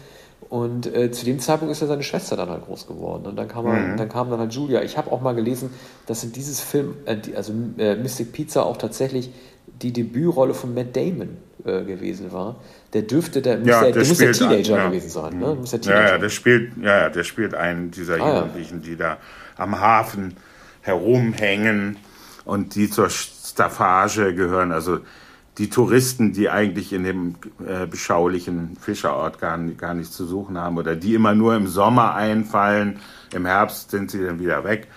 Und 0.48 0.86
äh, 0.94 1.10
zu 1.10 1.24
dem 1.24 1.40
Zeitpunkt 1.40 1.72
ist 1.72 1.80
ja 1.80 1.86
seine 1.86 2.02
Schwester 2.02 2.36
dann 2.36 2.48
halt 2.48 2.64
groß 2.64 2.86
geworden. 2.86 3.26
Und 3.26 3.36
dann 3.36 3.48
kam, 3.48 3.66
er, 3.66 3.72
mhm. 3.72 3.96
dann, 3.96 4.08
kam 4.08 4.30
dann 4.30 4.38
halt 4.38 4.52
Julia. 4.52 4.82
Ich 4.82 4.96
habe 4.96 5.10
auch 5.10 5.20
mal 5.20 5.34
gelesen, 5.34 5.70
dass 6.06 6.22
in 6.24 6.32
dieses 6.32 6.60
Film, 6.60 6.94
äh, 7.04 7.16
die, 7.16 7.36
also 7.36 7.52
äh, 7.78 7.96
Mystic 7.96 8.32
Pizza 8.32 8.64
auch 8.64 8.76
tatsächlich 8.76 9.30
die 9.82 9.92
Debütrolle 9.92 10.54
von 10.54 10.72
Matt 10.72 10.96
Damon 10.96 11.36
äh, 11.64 11.82
gewesen 11.82 12.32
war. 12.32 12.56
Der 12.92 13.02
dürfte, 13.02 13.42
der, 13.42 13.58
ja, 13.58 13.82
der, 13.82 13.82
der, 13.82 13.92
der 13.92 14.06
muss 14.06 14.18
der 14.18 14.32
Teenager 14.32 14.76
ja. 14.76 14.88
gewesen 14.88 15.10
sein. 15.10 15.38
Ne? 15.38 15.54
Muss 15.54 15.70
der 15.70 15.80
Teenager. 15.80 16.02
Ja, 16.02 16.10
ja, 16.12 16.18
der 16.18 16.28
spielt, 16.28 16.72
ja, 16.80 16.98
ja, 16.98 17.10
der 17.10 17.24
spielt 17.24 17.54
einen 17.54 17.90
dieser 17.90 18.20
ah, 18.20 18.36
Jugendlichen, 18.36 18.82
die 18.82 18.96
da 18.96 19.18
am 19.56 19.80
Hafen 19.80 20.36
herumhängen 20.82 21.96
und 22.44 22.76
die 22.76 22.88
zur 22.88 23.10
Staffage 23.56 24.34
gehören, 24.34 24.70
also 24.70 24.98
die 25.56 25.70
Touristen, 25.70 26.34
die 26.34 26.50
eigentlich 26.50 26.92
in 26.92 27.04
dem 27.04 27.36
äh, 27.66 27.86
beschaulichen 27.86 28.76
Fischerort 28.78 29.40
gar, 29.40 29.56
gar 29.56 29.94
nichts 29.94 30.14
zu 30.14 30.26
suchen 30.26 30.58
haben 30.58 30.76
oder 30.76 30.94
die 30.94 31.14
immer 31.14 31.34
nur 31.34 31.56
im 31.56 31.66
Sommer 31.66 32.14
einfallen, 32.14 33.00
im 33.32 33.46
Herbst 33.46 33.90
sind 33.90 34.10
sie 34.10 34.22
dann 34.22 34.38
wieder 34.38 34.62
weg. 34.64 34.88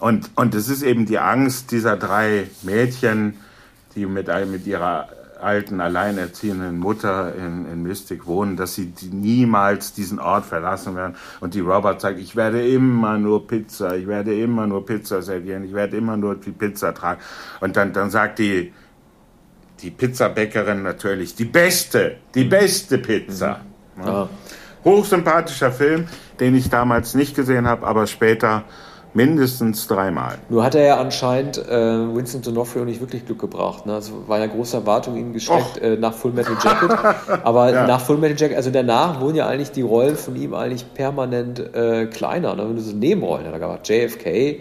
Und, 0.00 0.30
und 0.36 0.54
es 0.54 0.70
ist 0.70 0.82
eben 0.82 1.04
die 1.04 1.18
Angst 1.18 1.70
dieser 1.70 1.98
drei 1.98 2.48
Mädchen, 2.62 3.34
die 3.94 4.06
mit, 4.06 4.28
mit 4.50 4.66
ihrer 4.66 5.08
alten, 5.40 5.80
alleinerziehenden 5.80 6.78
Mutter 6.78 7.34
in, 7.34 7.66
in 7.70 7.82
Mystic 7.82 8.26
wohnen, 8.26 8.56
dass 8.56 8.74
sie 8.74 8.86
die 8.86 9.08
niemals 9.08 9.92
diesen 9.92 10.18
Ort 10.18 10.44
verlassen 10.44 10.96
werden. 10.96 11.16
Und 11.40 11.54
die 11.54 11.60
Robert 11.60 12.00
sagt, 12.00 12.18
ich 12.18 12.36
werde 12.36 12.66
immer 12.66 13.18
nur 13.18 13.46
Pizza, 13.46 13.96
ich 13.96 14.06
werde 14.06 14.38
immer 14.38 14.66
nur 14.66 14.84
Pizza 14.84 15.22
servieren, 15.22 15.64
ich 15.64 15.74
werde 15.74 15.96
immer 15.96 16.16
nur 16.16 16.34
die 16.36 16.50
Pizza 16.50 16.92
tragen. 16.94 17.20
Und 17.60 17.76
dann, 17.76 17.92
dann 17.92 18.10
sagt 18.10 18.38
die, 18.38 18.72
die 19.80 19.90
Pizzabäckerin 19.90 20.82
natürlich, 20.82 21.34
die 21.34 21.44
beste, 21.44 22.16
die 22.34 22.44
beste 22.44 22.98
Pizza. 22.98 23.60
Mhm. 23.96 24.06
Ja. 24.06 24.28
Hochsympathischer 24.84 25.72
Film, 25.72 26.06
den 26.40 26.54
ich 26.54 26.70
damals 26.70 27.14
nicht 27.14 27.34
gesehen 27.34 27.66
habe, 27.66 27.86
aber 27.86 28.06
später 28.06 28.64
Mindestens 29.18 29.88
dreimal. 29.88 30.38
Nur 30.48 30.62
hat 30.62 30.76
er 30.76 30.86
ja 30.86 31.00
anscheinend 31.00 31.58
äh, 31.58 31.72
Winston 31.72 32.40
D'Onofrio 32.40 32.84
nicht 32.84 33.00
wirklich 33.00 33.26
Glück 33.26 33.40
gebracht. 33.40 33.84
Ne? 33.84 33.94
Also 33.94 34.28
war 34.28 34.38
ja 34.38 34.46
große 34.46 34.76
Erwartung 34.76 35.16
ihm 35.16 35.32
gesteckt 35.32 35.78
äh, 35.78 35.96
nach 35.96 36.14
Full 36.14 36.30
Metal 36.30 36.56
Jacket. 36.62 36.96
Aber 37.42 37.68
ja. 37.74 37.84
nach 37.84 38.00
Full 38.00 38.18
Metal 38.18 38.36
Jacket, 38.38 38.56
also 38.56 38.70
danach 38.70 39.20
wurden 39.20 39.34
ja 39.34 39.48
eigentlich 39.48 39.72
die 39.72 39.82
Rollen 39.82 40.14
von 40.14 40.36
ihm 40.36 40.54
eigentlich 40.54 40.94
permanent 40.94 41.58
äh, 41.74 42.06
kleiner. 42.06 42.54
Ne? 42.54 42.68
Wenn 42.68 42.76
du 42.76 42.80
so 42.80 42.94
Nebenrollen 42.94 43.44
hat 43.44 43.52
er 43.52 43.58
gemacht. 43.58 43.88
JFK, 43.88 44.26
äh, 44.26 44.58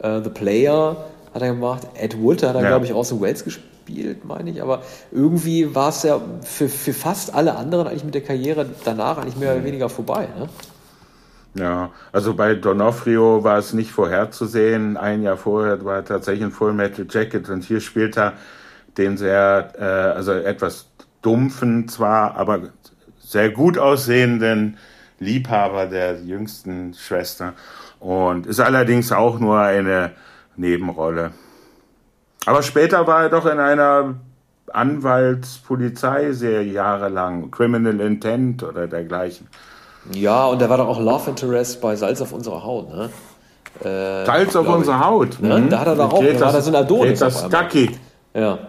The 0.00 0.30
Player 0.30 0.96
hat 1.32 1.42
er 1.42 1.48
gemacht. 1.50 1.86
Ed 1.94 2.20
Wood 2.20 2.42
hat 2.42 2.56
er, 2.56 2.62
ja. 2.62 2.68
glaube 2.70 2.86
ich, 2.86 2.92
auch 2.92 3.04
so 3.04 3.20
Wells 3.20 3.44
gespielt, 3.44 4.24
meine 4.24 4.50
ich. 4.50 4.60
Aber 4.60 4.82
irgendwie 5.12 5.72
war 5.72 5.90
es 5.90 6.02
ja 6.02 6.20
für, 6.42 6.68
für 6.68 6.94
fast 6.94 7.32
alle 7.32 7.54
anderen 7.54 7.86
eigentlich 7.86 8.02
mit 8.02 8.14
der 8.14 8.22
Karriere 8.22 8.66
danach 8.84 9.18
eigentlich 9.18 9.36
mehr 9.36 9.52
oder 9.52 9.60
mhm. 9.60 9.66
weniger 9.66 9.88
vorbei. 9.88 10.26
Ne? 10.36 10.48
Ja, 11.54 11.92
also 12.10 12.34
bei 12.34 12.56
Donofrio 12.56 13.44
war 13.44 13.58
es 13.58 13.72
nicht 13.72 13.92
vorherzusehen. 13.92 14.96
Ein 14.96 15.22
Jahr 15.22 15.36
vorher 15.36 15.84
war 15.84 15.96
er 15.96 16.04
tatsächlich 16.04 16.44
ein 16.44 16.50
Full 16.50 16.72
Metal 16.72 17.06
Jacket 17.08 17.48
und 17.48 17.62
hier 17.62 17.80
spielt 17.80 18.16
er 18.16 18.32
den 18.98 19.16
sehr, 19.16 19.72
äh, 19.78 20.16
also 20.16 20.32
etwas 20.32 20.90
dumpfen 21.22 21.88
zwar, 21.88 22.36
aber 22.36 22.70
sehr 23.18 23.50
gut 23.50 23.78
aussehenden 23.78 24.78
Liebhaber 25.20 25.86
der 25.86 26.20
jüngsten 26.22 26.94
Schwester 26.94 27.54
und 28.00 28.46
ist 28.46 28.60
allerdings 28.60 29.12
auch 29.12 29.38
nur 29.38 29.60
eine 29.60 30.10
Nebenrolle. 30.56 31.30
Aber 32.46 32.62
später 32.62 33.06
war 33.06 33.22
er 33.22 33.28
doch 33.30 33.46
in 33.46 33.58
einer 33.58 34.16
Anwaltspolizeiserie 34.72 36.72
jahrelang, 36.72 37.50
Criminal 37.50 38.00
Intent 38.00 38.62
oder 38.62 38.86
dergleichen. 38.86 39.48
Ja, 40.12 40.46
und 40.46 40.60
da 40.60 40.68
war 40.68 40.76
doch 40.76 40.88
auch 40.88 41.00
Love 41.00 41.30
Interest 41.30 41.80
bei 41.80 41.96
Salz 41.96 42.20
auf 42.20 42.32
unserer 42.32 42.62
Haut, 42.62 42.88
ne? 42.90 43.10
Äh, 43.80 44.26
Salz 44.26 44.54
auf 44.54 44.68
unserer 44.68 45.04
Haut. 45.04 45.40
Ne? 45.40 45.58
Mhm. 45.58 45.70
Da 45.70 45.80
hat 45.80 45.86
er 45.86 45.96
doch 45.96 46.12
auch, 46.12 46.22
da 46.22 46.40
war 46.40 46.52
da 46.52 46.60
so 46.60 46.70
ein 46.70 46.76
Adonis. 46.76 47.18
Das 47.18 47.48
Ducky. 47.48 47.90
Ja. 48.34 48.58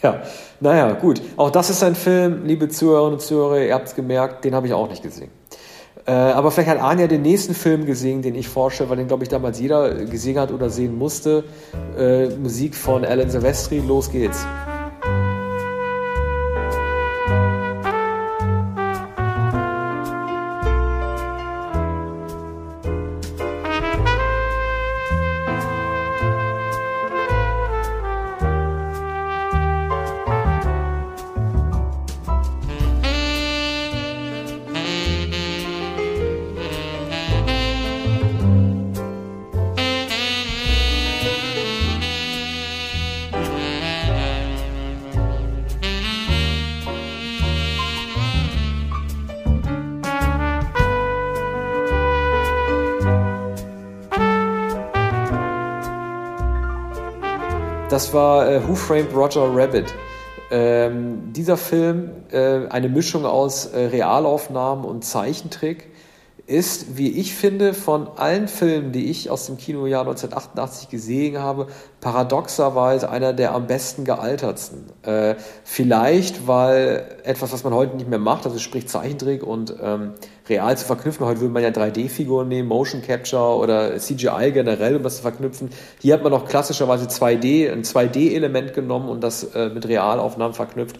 Ja, 0.00 0.22
naja, 0.60 0.92
gut. 0.92 1.20
Auch 1.36 1.50
das 1.50 1.70
ist 1.70 1.82
ein 1.82 1.96
Film, 1.96 2.44
liebe 2.44 2.68
Zuhörerinnen 2.68 3.14
und 3.14 3.20
Zuhörer, 3.20 3.58
ihr 3.58 3.74
habt 3.74 3.88
es 3.88 3.96
gemerkt, 3.96 4.44
den 4.44 4.54
habe 4.54 4.68
ich 4.68 4.72
auch 4.72 4.88
nicht 4.88 5.02
gesehen. 5.02 5.32
Äh, 6.06 6.12
aber 6.12 6.52
vielleicht 6.52 6.70
hat 6.70 6.80
Anja 6.80 7.08
den 7.08 7.22
nächsten 7.22 7.52
Film 7.52 7.84
gesehen, 7.84 8.22
den 8.22 8.36
ich 8.36 8.48
vorstelle, 8.48 8.88
weil 8.90 8.96
den, 8.96 9.08
glaube 9.08 9.24
ich, 9.24 9.28
damals 9.28 9.58
jeder 9.58 9.92
gesehen 10.04 10.38
hat 10.38 10.52
oder 10.52 10.70
sehen 10.70 10.96
musste. 10.96 11.42
Äh, 11.98 12.28
Musik 12.28 12.76
von 12.76 13.04
Alan 13.04 13.28
Silvestri, 13.28 13.80
los 13.80 14.10
geht's. 14.12 14.46
Das 58.08 58.14
war 58.14 58.50
äh, 58.50 58.66
Who 58.66 58.74
Framed 58.74 59.14
Roger 59.14 59.54
Rabbit. 59.54 59.94
Ähm, 60.50 61.30
dieser 61.34 61.58
Film, 61.58 62.08
äh, 62.32 62.66
eine 62.68 62.88
Mischung 62.88 63.26
aus 63.26 63.66
äh, 63.66 63.80
Realaufnahmen 63.80 64.86
und 64.86 65.04
Zeichentrick, 65.04 65.90
ist, 66.48 66.96
wie 66.96 67.10
ich 67.10 67.34
finde, 67.34 67.74
von 67.74 68.08
allen 68.16 68.48
Filmen, 68.48 68.90
die 68.90 69.10
ich 69.10 69.28
aus 69.28 69.44
dem 69.46 69.58
Kinojahr 69.58 70.00
1988 70.00 70.88
gesehen 70.88 71.38
habe, 71.38 71.66
paradoxerweise 72.00 73.10
einer 73.10 73.34
der 73.34 73.54
am 73.54 73.66
besten 73.66 74.04
gealtertsten. 74.04 74.86
Äh, 75.02 75.34
vielleicht, 75.62 76.46
weil 76.46 77.18
etwas, 77.24 77.52
was 77.52 77.64
man 77.64 77.74
heute 77.74 77.96
nicht 77.96 78.08
mehr 78.08 78.18
macht, 78.18 78.46
also 78.46 78.58
sprich 78.58 78.88
Zeichentrick 78.88 79.42
und 79.42 79.74
ähm, 79.82 80.14
real 80.48 80.76
zu 80.78 80.86
verknüpfen. 80.86 81.26
Heute 81.26 81.42
würde 81.42 81.52
man 81.52 81.62
ja 81.62 81.68
3D-Figuren 81.68 82.48
nehmen, 82.48 82.66
Motion 82.66 83.02
Capture 83.02 83.56
oder 83.56 83.98
CGI 83.98 84.52
generell, 84.52 84.96
um 84.96 85.02
das 85.02 85.16
zu 85.16 85.22
verknüpfen. 85.22 85.68
Hier 86.00 86.14
hat 86.14 86.22
man 86.22 86.32
auch 86.32 86.46
klassischerweise 86.46 87.06
2D, 87.06 87.70
ein 87.70 87.82
2D-Element 87.82 88.72
genommen 88.72 89.10
und 89.10 89.22
das 89.22 89.44
äh, 89.54 89.68
mit 89.68 89.86
Realaufnahmen 89.86 90.54
verknüpft. 90.54 90.96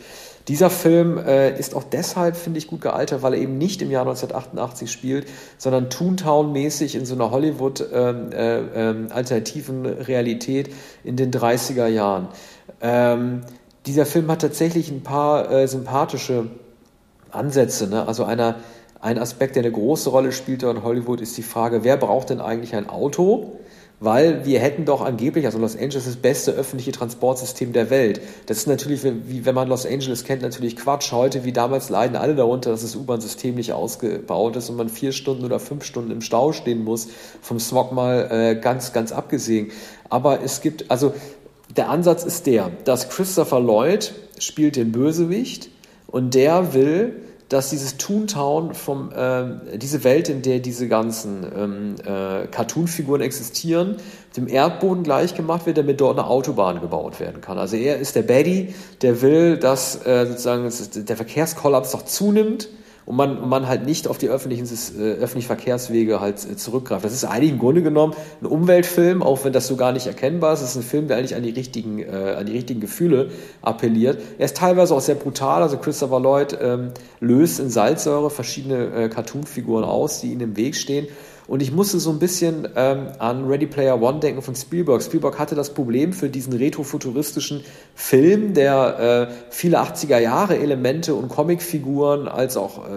Dieser 0.48 0.70
Film 0.70 1.18
äh, 1.18 1.58
ist 1.58 1.74
auch 1.74 1.84
deshalb, 1.84 2.34
finde 2.34 2.58
ich, 2.58 2.68
gut 2.68 2.80
gealtert, 2.80 3.20
weil 3.22 3.34
er 3.34 3.40
eben 3.40 3.58
nicht 3.58 3.82
im 3.82 3.90
Jahr 3.90 4.06
1988 4.06 4.90
spielt, 4.90 5.26
sondern 5.58 5.90
Toontown-mäßig 5.90 6.96
in 6.96 7.04
so 7.04 7.14
einer 7.14 7.30
Hollywood-alternativen 7.30 9.84
ähm, 9.84 9.86
äh, 9.86 9.90
äh, 9.90 10.02
Realität 10.04 10.70
in 11.04 11.16
den 11.16 11.30
30er 11.30 11.86
Jahren. 11.86 12.28
Ähm, 12.80 13.42
dieser 13.84 14.06
Film 14.06 14.30
hat 14.30 14.40
tatsächlich 14.40 14.90
ein 14.90 15.02
paar 15.02 15.50
äh, 15.50 15.68
sympathische 15.68 16.46
Ansätze. 17.30 17.86
Ne? 17.88 18.08
Also 18.08 18.24
einer, 18.24 18.54
ein 19.00 19.18
Aspekt, 19.18 19.54
der 19.54 19.64
eine 19.64 19.72
große 19.72 20.08
Rolle 20.08 20.32
spielt 20.32 20.62
in 20.62 20.82
Hollywood, 20.82 21.20
ist 21.20 21.36
die 21.36 21.42
Frage, 21.42 21.84
wer 21.84 21.98
braucht 21.98 22.30
denn 22.30 22.40
eigentlich 22.40 22.74
ein 22.74 22.88
Auto? 22.88 23.58
Weil 24.00 24.44
wir 24.44 24.60
hätten 24.60 24.84
doch 24.84 25.00
angeblich, 25.00 25.46
also 25.46 25.58
Los 25.58 25.76
Angeles 25.76 26.04
das 26.04 26.16
beste 26.16 26.52
öffentliche 26.52 26.92
Transportsystem 26.92 27.72
der 27.72 27.90
Welt. 27.90 28.20
Das 28.46 28.58
ist 28.58 28.66
natürlich, 28.68 29.02
wie 29.02 29.44
wenn 29.44 29.54
man 29.54 29.68
Los 29.68 29.86
Angeles 29.86 30.24
kennt, 30.24 30.42
natürlich 30.42 30.76
Quatsch. 30.76 31.10
Heute 31.10 31.44
wie 31.44 31.52
damals 31.52 31.88
leiden 31.88 32.16
alle 32.16 32.36
darunter, 32.36 32.70
dass 32.70 32.82
das 32.82 32.94
U-Bahn-System 32.94 33.56
nicht 33.56 33.72
ausgebaut 33.72 34.56
ist 34.56 34.70
und 34.70 34.76
man 34.76 34.88
vier 34.88 35.12
Stunden 35.12 35.44
oder 35.44 35.58
fünf 35.58 35.84
Stunden 35.84 36.12
im 36.12 36.20
Stau 36.20 36.52
stehen 36.52 36.84
muss, 36.84 37.08
vom 37.42 37.58
Smog 37.58 37.92
mal 37.92 38.28
äh, 38.30 38.60
ganz, 38.60 38.92
ganz 38.92 39.10
abgesehen. 39.10 39.72
Aber 40.08 40.42
es 40.42 40.60
gibt, 40.60 40.90
also 40.90 41.12
der 41.76 41.90
Ansatz 41.90 42.24
ist 42.24 42.46
der, 42.46 42.70
dass 42.84 43.08
Christopher 43.08 43.60
Lloyd 43.60 44.14
spielt 44.38 44.76
den 44.76 44.92
Bösewicht 44.92 45.70
und 46.06 46.34
der 46.34 46.72
will, 46.72 47.16
dass 47.48 47.70
dieses 47.70 47.96
Toontown 47.96 48.74
vom 48.74 49.10
äh, 49.12 49.78
diese 49.78 50.04
Welt, 50.04 50.28
in 50.28 50.42
der 50.42 50.58
diese 50.58 50.86
ganzen 50.86 51.46
ähm, 51.56 51.94
äh, 52.04 52.46
Cartoon-Figuren 52.46 53.22
existieren, 53.22 53.96
dem 54.36 54.48
Erdboden 54.48 55.02
gleichgemacht 55.02 55.64
wird, 55.64 55.78
damit 55.78 56.00
dort 56.00 56.18
eine 56.18 56.28
Autobahn 56.28 56.80
gebaut 56.80 57.20
werden 57.20 57.40
kann. 57.40 57.58
Also 57.58 57.76
er 57.76 57.98
ist 57.98 58.16
der 58.16 58.22
Baddy, 58.22 58.74
der 59.00 59.22
will, 59.22 59.56
dass 59.56 60.04
äh, 60.06 60.26
sozusagen 60.26 60.70
der 61.06 61.16
Verkehrskollaps 61.16 61.92
doch 61.92 62.04
zunimmt 62.04 62.68
und 63.08 63.16
man, 63.16 63.48
man 63.48 63.66
halt 63.66 63.86
nicht 63.86 64.06
auf 64.06 64.18
die 64.18 64.28
öffentlichen, 64.28 64.66
äh, 64.66 65.12
öffentlichen 65.14 65.46
Verkehrswege 65.46 66.20
halt 66.20 66.44
äh, 66.44 66.56
zurückgreift. 66.56 67.06
Das 67.06 67.14
ist 67.14 67.24
eigentlich 67.24 67.52
im 67.52 67.58
Grunde 67.58 67.80
genommen 67.80 68.12
ein 68.42 68.46
Umweltfilm, 68.46 69.22
auch 69.22 69.46
wenn 69.46 69.54
das 69.54 69.66
so 69.66 69.76
gar 69.76 69.92
nicht 69.92 70.06
erkennbar 70.06 70.52
ist. 70.52 70.60
Es 70.60 70.72
ist 70.72 70.76
ein 70.76 70.82
Film, 70.82 71.08
der 71.08 71.16
eigentlich 71.16 71.34
an 71.34 71.42
die 71.42 71.48
richtigen, 71.48 72.00
äh, 72.00 72.36
an 72.38 72.44
die 72.44 72.52
richtigen 72.52 72.80
Gefühle 72.80 73.30
appelliert. 73.62 74.20
Er 74.36 74.44
ist 74.44 74.58
teilweise 74.58 74.94
auch 74.94 75.00
sehr 75.00 75.14
brutal. 75.14 75.62
Also 75.62 75.78
Christopher 75.78 76.20
Lloyd 76.20 76.58
ähm, 76.60 76.90
löst 77.20 77.60
in 77.60 77.70
Salzsäure 77.70 78.28
verschiedene 78.28 78.92
äh, 78.92 79.08
Cartoonfiguren 79.08 79.84
aus, 79.84 80.20
die 80.20 80.32
ihm 80.32 80.42
im 80.42 80.58
Weg 80.58 80.76
stehen. 80.76 81.06
Und 81.48 81.62
ich 81.62 81.72
musste 81.72 81.98
so 81.98 82.10
ein 82.10 82.18
bisschen 82.18 82.68
ähm, 82.76 83.06
an 83.18 83.46
Ready 83.46 83.66
Player 83.66 84.00
One 84.00 84.20
denken 84.20 84.42
von 84.42 84.54
Spielberg. 84.54 85.02
Spielberg 85.02 85.38
hatte 85.38 85.54
das 85.54 85.72
Problem 85.72 86.12
für 86.12 86.28
diesen 86.28 86.52
retrofuturistischen 86.52 87.62
Film, 87.94 88.52
der 88.52 89.30
äh, 89.30 89.34
viele 89.48 89.80
80er 89.80 90.18
Jahre 90.18 90.58
Elemente 90.58 91.14
und 91.14 91.28
Comicfiguren 91.30 92.28
als 92.28 92.58
auch 92.58 92.86
äh, 92.86 92.90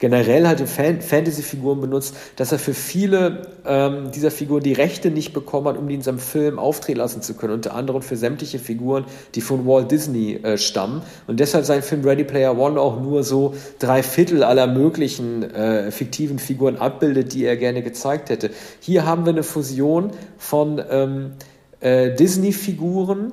generell 0.00 0.48
halt 0.48 0.60
Fan 0.68 1.00
Fantasy-Figuren 1.00 1.80
benutzt, 1.80 2.16
dass 2.34 2.50
er 2.50 2.58
für 2.58 2.74
viele 2.74 3.42
ähm, 3.64 4.10
dieser 4.10 4.32
Figuren 4.32 4.64
die 4.64 4.72
Rechte 4.72 5.12
nicht 5.12 5.32
bekommen 5.32 5.68
hat, 5.68 5.78
um 5.78 5.86
die 5.86 5.94
in 5.94 6.02
seinem 6.02 6.18
Film 6.18 6.58
auftreten 6.58 6.98
lassen 6.98 7.22
zu 7.22 7.34
können. 7.34 7.52
Unter 7.52 7.76
anderem 7.76 8.02
für 8.02 8.16
sämtliche 8.16 8.58
Figuren, 8.58 9.04
die 9.36 9.40
von 9.40 9.64
Walt 9.68 9.92
Disney 9.92 10.34
äh, 10.42 10.58
stammen. 10.58 11.02
Und 11.28 11.38
deshalb 11.38 11.64
sein 11.64 11.82
Film 11.82 12.02
Ready 12.02 12.24
Player 12.24 12.58
One 12.58 12.80
auch 12.80 13.00
nur 13.00 13.22
so 13.22 13.54
drei 13.78 14.02
Viertel 14.02 14.42
aller 14.42 14.66
möglichen 14.66 15.44
äh, 15.44 15.92
fiktiven 15.92 16.40
Figuren 16.40 16.76
abbildet, 16.76 17.32
die 17.32 17.44
er 17.44 17.51
er 17.52 17.56
gerne 17.56 17.82
gezeigt 17.82 18.30
hätte. 18.30 18.50
Hier 18.80 19.06
haben 19.06 19.24
wir 19.24 19.32
eine 19.32 19.42
Fusion 19.42 20.10
von 20.38 20.82
ähm, 20.90 21.32
äh, 21.80 22.14
Disney-Figuren 22.14 23.32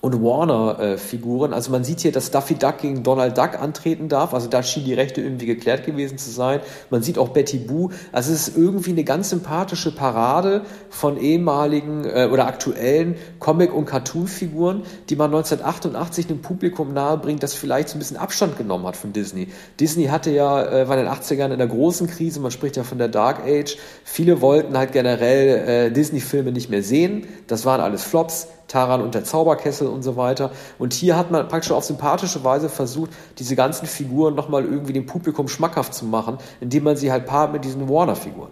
und 0.00 0.22
Warner-Figuren. 0.22 1.52
also 1.52 1.70
man 1.70 1.84
sieht 1.84 2.00
hier, 2.00 2.12
dass 2.12 2.30
Duffy 2.30 2.54
Duck 2.54 2.78
gegen 2.78 3.02
Donald 3.02 3.36
Duck 3.36 3.60
antreten 3.60 4.08
darf. 4.08 4.32
Also 4.32 4.48
da 4.48 4.62
schien 4.62 4.84
die 4.84 4.94
Rechte 4.94 5.20
irgendwie 5.20 5.44
geklärt 5.44 5.84
gewesen 5.84 6.16
zu 6.16 6.30
sein. 6.30 6.60
Man 6.88 7.02
sieht 7.02 7.18
auch 7.18 7.28
Betty 7.28 7.58
Boo. 7.58 7.90
Also 8.10 8.32
es 8.32 8.48
ist 8.48 8.56
irgendwie 8.56 8.92
eine 8.92 9.04
ganz 9.04 9.28
sympathische 9.28 9.94
Parade 9.94 10.62
von 10.88 11.18
ehemaligen 11.18 12.04
äh, 12.04 12.28
oder 12.32 12.46
aktuellen 12.46 13.16
Comic- 13.38 13.74
und 13.74 13.84
Cartoon-Figuren, 13.84 14.84
die 15.10 15.16
man 15.16 15.26
1988 15.26 16.26
dem 16.26 16.40
Publikum 16.40 16.94
nahebringt, 16.94 17.42
das 17.42 17.52
vielleicht 17.52 17.90
so 17.90 17.96
ein 17.96 17.98
bisschen 17.98 18.16
Abstand 18.16 18.56
genommen 18.56 18.86
hat 18.86 18.96
von 18.96 19.12
Disney. 19.12 19.48
Disney 19.78 20.06
hatte 20.06 20.30
ja, 20.30 20.62
äh, 20.64 20.88
war 20.88 20.96
in 20.96 21.04
den 21.04 21.12
80ern 21.12 21.52
in 21.52 21.58
der 21.58 21.66
großen 21.66 22.06
Krise, 22.06 22.40
man 22.40 22.50
spricht 22.50 22.76
ja 22.78 22.84
von 22.84 22.96
der 22.96 23.08
Dark 23.08 23.40
Age. 23.46 23.76
Viele 24.04 24.40
wollten 24.40 24.78
halt 24.78 24.92
generell 24.92 25.88
äh, 25.88 25.90
Disney-Filme 25.90 26.52
nicht 26.52 26.70
mehr 26.70 26.82
sehen. 26.82 27.26
Das 27.48 27.66
waren 27.66 27.82
alles 27.82 28.02
Flops. 28.02 28.48
Taran 28.70 29.02
und 29.02 29.14
der 29.14 29.24
Zauberkessel 29.24 29.88
und 29.88 30.02
so 30.02 30.16
weiter. 30.16 30.50
Und 30.78 30.92
hier 30.92 31.16
hat 31.16 31.30
man 31.30 31.46
praktisch 31.48 31.72
auf 31.72 31.84
sympathische 31.84 32.44
Weise 32.44 32.68
versucht, 32.68 33.10
diese 33.38 33.56
ganzen 33.56 33.86
Figuren 33.86 34.34
nochmal 34.34 34.64
irgendwie 34.64 34.92
dem 34.92 35.06
Publikum 35.06 35.48
schmackhaft 35.48 35.92
zu 35.92 36.04
machen, 36.04 36.38
indem 36.60 36.84
man 36.84 36.96
sie 36.96 37.10
halt 37.10 37.26
paart 37.26 37.52
mit 37.52 37.64
diesen 37.64 37.88
Warner-Figuren. 37.88 38.50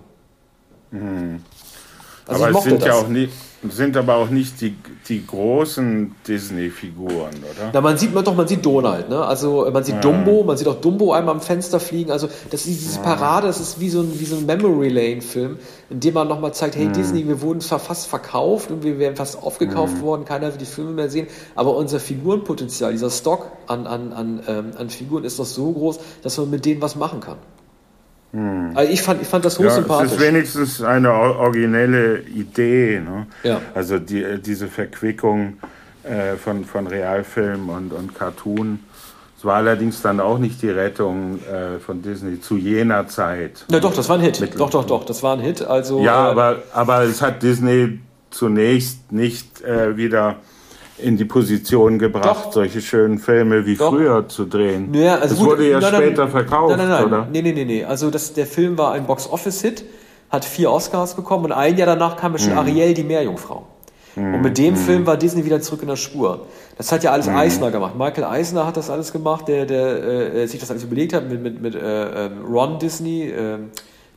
Mhm. 0.91 1.43
Also 2.27 2.45
aber 2.45 2.59
es 2.59 2.65
sind 2.65 2.83
das. 2.83 2.89
ja 2.89 2.95
auch 2.95 3.09
nicht, 3.09 3.33
sind 3.63 3.97
aber 3.97 4.17
auch 4.17 4.31
nicht 4.31 4.61
die, 4.61 4.77
die 5.09 5.27
großen 5.27 6.15
Disney-Figuren, 6.27 7.09
oder? 7.11 7.71
Na, 7.73 7.81
man 7.81 7.99
sieht 7.99 8.15
man 8.15 8.25
doch, 8.25 8.37
man 8.37 8.47
sieht 8.47 8.65
Donald, 8.65 9.09
ne? 9.09 9.25
Also 9.25 9.69
man 9.73 9.83
sieht 9.83 9.97
ja. 9.97 10.01
Dumbo, 10.01 10.45
man 10.45 10.57
sieht 10.57 10.69
auch 10.69 10.81
Dumbo 10.81 11.13
einmal 11.13 11.35
am 11.35 11.41
Fenster 11.41 11.81
fliegen. 11.81 12.13
Also 12.13 12.29
das 12.51 12.67
ist 12.67 12.81
diese 12.85 13.01
Parade, 13.01 13.49
das 13.49 13.59
ist 13.59 13.81
wie 13.81 13.89
so 13.89 14.01
ein, 14.01 14.21
wie 14.21 14.25
so 14.27 14.37
ein 14.37 14.47
Memory 14.47 14.89
Lane-Film, 14.89 15.59
in 15.91 16.01
dem 16.01 16.15
man 16.15 16.29
nochmal 16.29 16.55
zeigt, 16.55 16.77
hey 16.77 16.87
mhm. 16.87 16.93
Disney, 16.93 17.27
wir 17.27 17.41
wurden 17.41 17.61
zwar 17.61 17.81
fast 17.81 18.07
verkauft 18.07 18.71
und 18.71 18.85
wir 18.85 18.99
wären 19.01 19.17
fast 19.17 19.43
aufgekauft 19.43 19.97
mhm. 19.97 20.03
worden, 20.03 20.25
keiner 20.25 20.53
will 20.53 20.59
die 20.59 20.65
Filme 20.65 20.93
mehr 20.93 21.11
sehen, 21.11 21.27
aber 21.57 21.77
unser 21.77 21.99
Figurenpotenzial, 21.99 22.93
dieser 22.93 23.11
Stock 23.11 23.51
an, 23.67 23.89
an, 23.89 24.13
an, 24.13 24.41
ähm, 24.47 24.71
an 24.79 24.89
Figuren 24.89 25.25
ist 25.25 25.39
doch 25.41 25.47
so 25.47 25.73
groß, 25.73 25.99
dass 26.23 26.39
man 26.39 26.51
mit 26.51 26.65
denen 26.65 26.81
was 26.81 26.95
machen 26.95 27.21
kann. 27.21 27.39
Hm. 28.33 28.73
Also 28.75 28.93
ich, 28.93 29.03
fand, 29.03 29.23
ich 29.23 29.29
fand 29.29 29.45
das 29.45 29.59
hochsympathisch. 29.59 30.11
Ja, 30.11 30.17
es 30.17 30.21
ist 30.21 30.21
wenigstens 30.21 30.83
eine 30.83 31.13
originelle 31.13 32.21
Idee. 32.21 33.01
Ne? 33.01 33.27
Ja. 33.43 33.61
Also 33.75 33.99
die, 33.99 34.41
diese 34.41 34.69
Verquickung 34.69 35.59
äh, 36.03 36.37
von, 36.37 36.65
von 36.65 36.87
Realfilm 36.87 37.69
und, 37.71 37.93
und 37.93 38.15
Cartoon. 38.15 38.81
Es 39.39 39.45
war 39.45 39.57
allerdings 39.57 40.03
dann 40.03 40.19
auch 40.19 40.39
nicht 40.39 40.63
die 40.63 40.69
Rettung 40.69 41.39
äh, 41.45 41.79
von 41.79 42.03
Disney 42.03 42.41
zu 42.41 42.57
jener 42.57 43.07
Zeit. 43.07 43.65
Ja, 43.71 43.79
doch, 43.79 43.95
das 43.95 44.09
war 44.09 44.17
ein 44.17 44.23
Hit. 44.23 44.41
Mit, 44.41 44.59
doch, 44.59 44.69
doch, 44.69 44.85
doch, 44.85 45.07
das 45.07 45.23
war 45.23 45.35
ein 45.35 45.41
Hit. 45.41 45.63
Also, 45.63 46.01
ja, 46.01 46.27
äh, 46.27 46.31
aber, 46.31 46.57
aber 46.73 47.03
es 47.05 47.23
hat 47.23 47.43
Disney 47.43 48.01
zunächst 48.31 49.13
nicht 49.13 49.63
äh, 49.63 49.97
wieder 49.97 50.37
in 51.01 51.17
die 51.17 51.25
Position 51.25 51.99
gebracht, 51.99 52.47
Doch. 52.47 52.53
solche 52.53 52.81
schönen 52.81 53.19
Filme 53.19 53.67
wie 53.67 53.77
Doch. 53.77 53.91
früher 53.91 54.29
zu 54.29 54.45
drehen. 54.45 54.91
Naja, 54.91 55.17
also 55.17 55.29
das 55.29 55.39
gut, 55.39 55.49
wurde 55.49 55.71
ja 55.71 55.81
nein, 55.81 55.95
später 55.95 56.23
nein, 56.23 56.31
verkauft, 56.31 56.77
nein, 56.77 56.89
nein, 56.89 57.01
nein. 57.01 57.05
oder? 57.05 57.29
Nee, 57.31 57.43
nee, 57.43 57.53
nee, 57.53 57.65
nee. 57.65 57.85
Also 57.85 58.11
das, 58.11 58.33
der 58.33 58.47
Film 58.47 58.77
war 58.79 58.93
ein 58.93 59.07
Box-Office-Hit, 59.07 59.85
hat 60.31 60.45
vier 60.45 60.71
Oscars 60.71 61.15
bekommen 61.15 61.47
und 61.47 61.53
ein 61.53 61.77
Jahr 61.77 61.87
danach 61.87 62.17
kam 62.17 62.33
ja 62.33 62.39
schon 62.39 62.53
mhm. 62.53 62.59
Ariel, 62.59 62.95
die 62.95 63.05
Meerjungfrau. 63.05 63.67
Mhm. 64.17 64.35
Und 64.35 64.43
mit 64.43 64.59
dem 64.59 64.75
mhm. 64.75 64.79
Film 64.79 65.07
war 65.07 65.17
Disney 65.17 65.45
wieder 65.45 65.61
zurück 65.61 65.83
in 65.83 65.89
der 65.89 65.97
Spur. 65.97 66.47
Das 66.77 66.93
hat 66.93 67.03
ja 67.03 67.13
alles 67.13 67.29
mhm. 67.29 67.37
Eisner 67.37 67.71
gemacht. 67.71 67.95
Michael 67.97 68.25
Eisner 68.25 68.67
hat 68.67 68.77
das 68.77 68.91
alles 68.91 69.13
gemacht, 69.13 69.49
der, 69.49 69.67
der 69.67 70.35
äh, 70.35 70.47
sich 70.47 70.61
das 70.61 70.71
alles 70.71 70.85
überlegt 70.85 71.13
hat 71.13 71.29
mit, 71.29 71.43
mit, 71.43 71.61
mit 71.61 71.75
äh, 71.75 72.27
ähm, 72.27 72.45
Ron 72.45 72.79
Disney, 72.79 73.29
äh, 73.29 73.59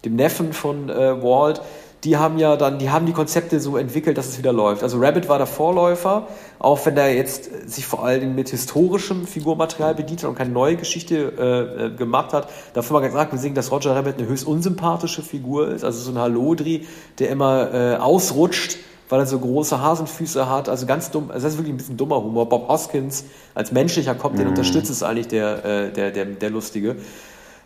dem 0.04 0.16
Neffen 0.16 0.54
von 0.54 0.90
äh, 0.90 1.22
Walt 1.22 1.62
die 2.04 2.18
haben 2.18 2.40
ja 2.40 2.56
dann, 2.58 2.80
die 2.80 2.90
haben 2.90 3.06
die 3.06 3.14
Konzepte 3.14 3.60
so 3.60 3.78
entwickelt, 3.78 4.18
dass 4.18 4.28
es 4.28 4.38
wieder 4.40 4.52
läuft. 4.52 4.82
Also 4.82 5.00
Rabbit 5.00 5.30
war 5.30 5.38
der 5.38 5.46
Vorläufer, 5.46 6.28
auch 6.58 6.84
wenn 6.86 6.96
der 6.96 7.14
jetzt 7.14 7.70
sich 7.70 7.86
vor 7.86 8.04
allen 8.04 8.22
Dingen 8.22 8.36
mit 8.36 8.50
historischem 8.50 9.28
Figurmaterial 9.28 9.94
bedient 9.94 10.24
hat 10.24 10.30
und 10.30 10.36
keine 10.36 10.50
neue 10.50 10.78
Geschichte 10.78 11.34
äh, 11.38 11.86
äh 11.86 11.90
gemacht 11.92 12.34
hat. 12.34 12.50
Dafür 12.74 13.00
mal 13.00 13.06
gesagt, 13.06 13.32
wir 13.32 13.40
sehen, 13.40 13.54
dass 13.54 13.72
Roger 13.72 13.96
Rabbit 13.96 14.18
eine 14.18 14.28
höchst 14.28 14.48
unsympathische 14.48 15.22
Figur 15.22 15.70
ist, 15.70 15.84
also 15.84 16.00
so 16.00 16.12
ein 16.12 16.18
Halodri, 16.18 16.88
der 17.20 17.30
immer 17.30 17.72
äh, 17.74 17.96
ausrutscht, 17.98 18.78
weil 19.10 19.20
er 19.20 19.26
so 19.28 19.38
große 19.38 19.80
Hasenfüße 19.80 20.50
hat. 20.50 20.70
Also 20.70 20.88
ganz 20.88 21.12
dumm, 21.12 21.30
also 21.30 21.44
das 21.44 21.54
ist 21.54 21.60
wirklich 21.60 21.74
ein 21.74 21.78
bisschen 21.78 21.98
dummer 21.98 22.24
Humor. 22.24 22.50
Bob 22.50 22.68
Hoskins 22.68 23.26
als 23.54 23.72
menschlicher 23.72 24.16
Kopf, 24.16 24.36
den 24.36 24.46
mhm. 24.46 24.52
unterstützt 24.52 24.90
es 24.90 25.04
eigentlich 25.04 25.28
der, 25.28 25.66
äh, 25.66 25.92
der, 25.92 26.10
der, 26.12 26.26
der 26.26 26.50
Lustige. 26.50 26.96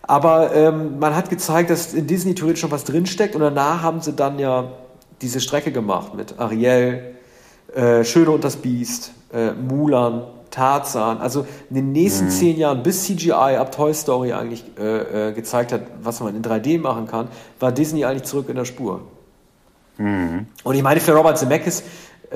Aber 0.07 0.53
ähm, 0.53 0.99
man 0.99 1.15
hat 1.15 1.29
gezeigt, 1.29 1.69
dass 1.69 1.93
in 1.93 2.05
Disney 2.05 2.35
theoretisch 2.35 2.61
schon 2.61 2.71
was 2.71 2.83
drinsteckt 2.83 3.35
und 3.35 3.41
danach 3.41 3.81
haben 3.81 4.01
sie 4.01 4.13
dann 4.13 4.37
ja 4.37 4.71
diese 5.21 5.39
Strecke 5.39 5.71
gemacht 5.71 6.13
mit 6.13 6.39
Ariel, 6.39 7.15
äh, 7.73 8.03
Schöne 8.03 8.31
und 8.31 8.43
das 8.43 8.57
Biest, 8.57 9.11
äh, 9.33 9.51
Mulan, 9.51 10.23
Tarzan. 10.51 11.17
Also 11.17 11.45
in 11.69 11.75
den 11.75 11.91
nächsten 11.91 12.25
mhm. 12.25 12.29
zehn 12.29 12.57
Jahren, 12.57 12.83
bis 12.83 13.05
CGI 13.05 13.31
ab 13.31 13.71
Toy 13.71 13.93
Story 13.93 14.33
eigentlich 14.33 14.63
äh, 14.77 15.29
äh, 15.29 15.33
gezeigt 15.33 15.71
hat, 15.71 15.81
was 16.01 16.19
man 16.19 16.35
in 16.35 16.43
3D 16.43 16.79
machen 16.79 17.07
kann, 17.07 17.27
war 17.59 17.71
Disney 17.71 18.05
eigentlich 18.05 18.23
zurück 18.23 18.47
in 18.49 18.55
der 18.55 18.65
Spur. 18.65 19.01
Mhm. 19.97 20.45
Und 20.63 20.75
ich 20.75 20.83
meine, 20.83 20.99
für 20.99 21.13
Robert 21.13 21.37
Zemeckis, 21.37 21.83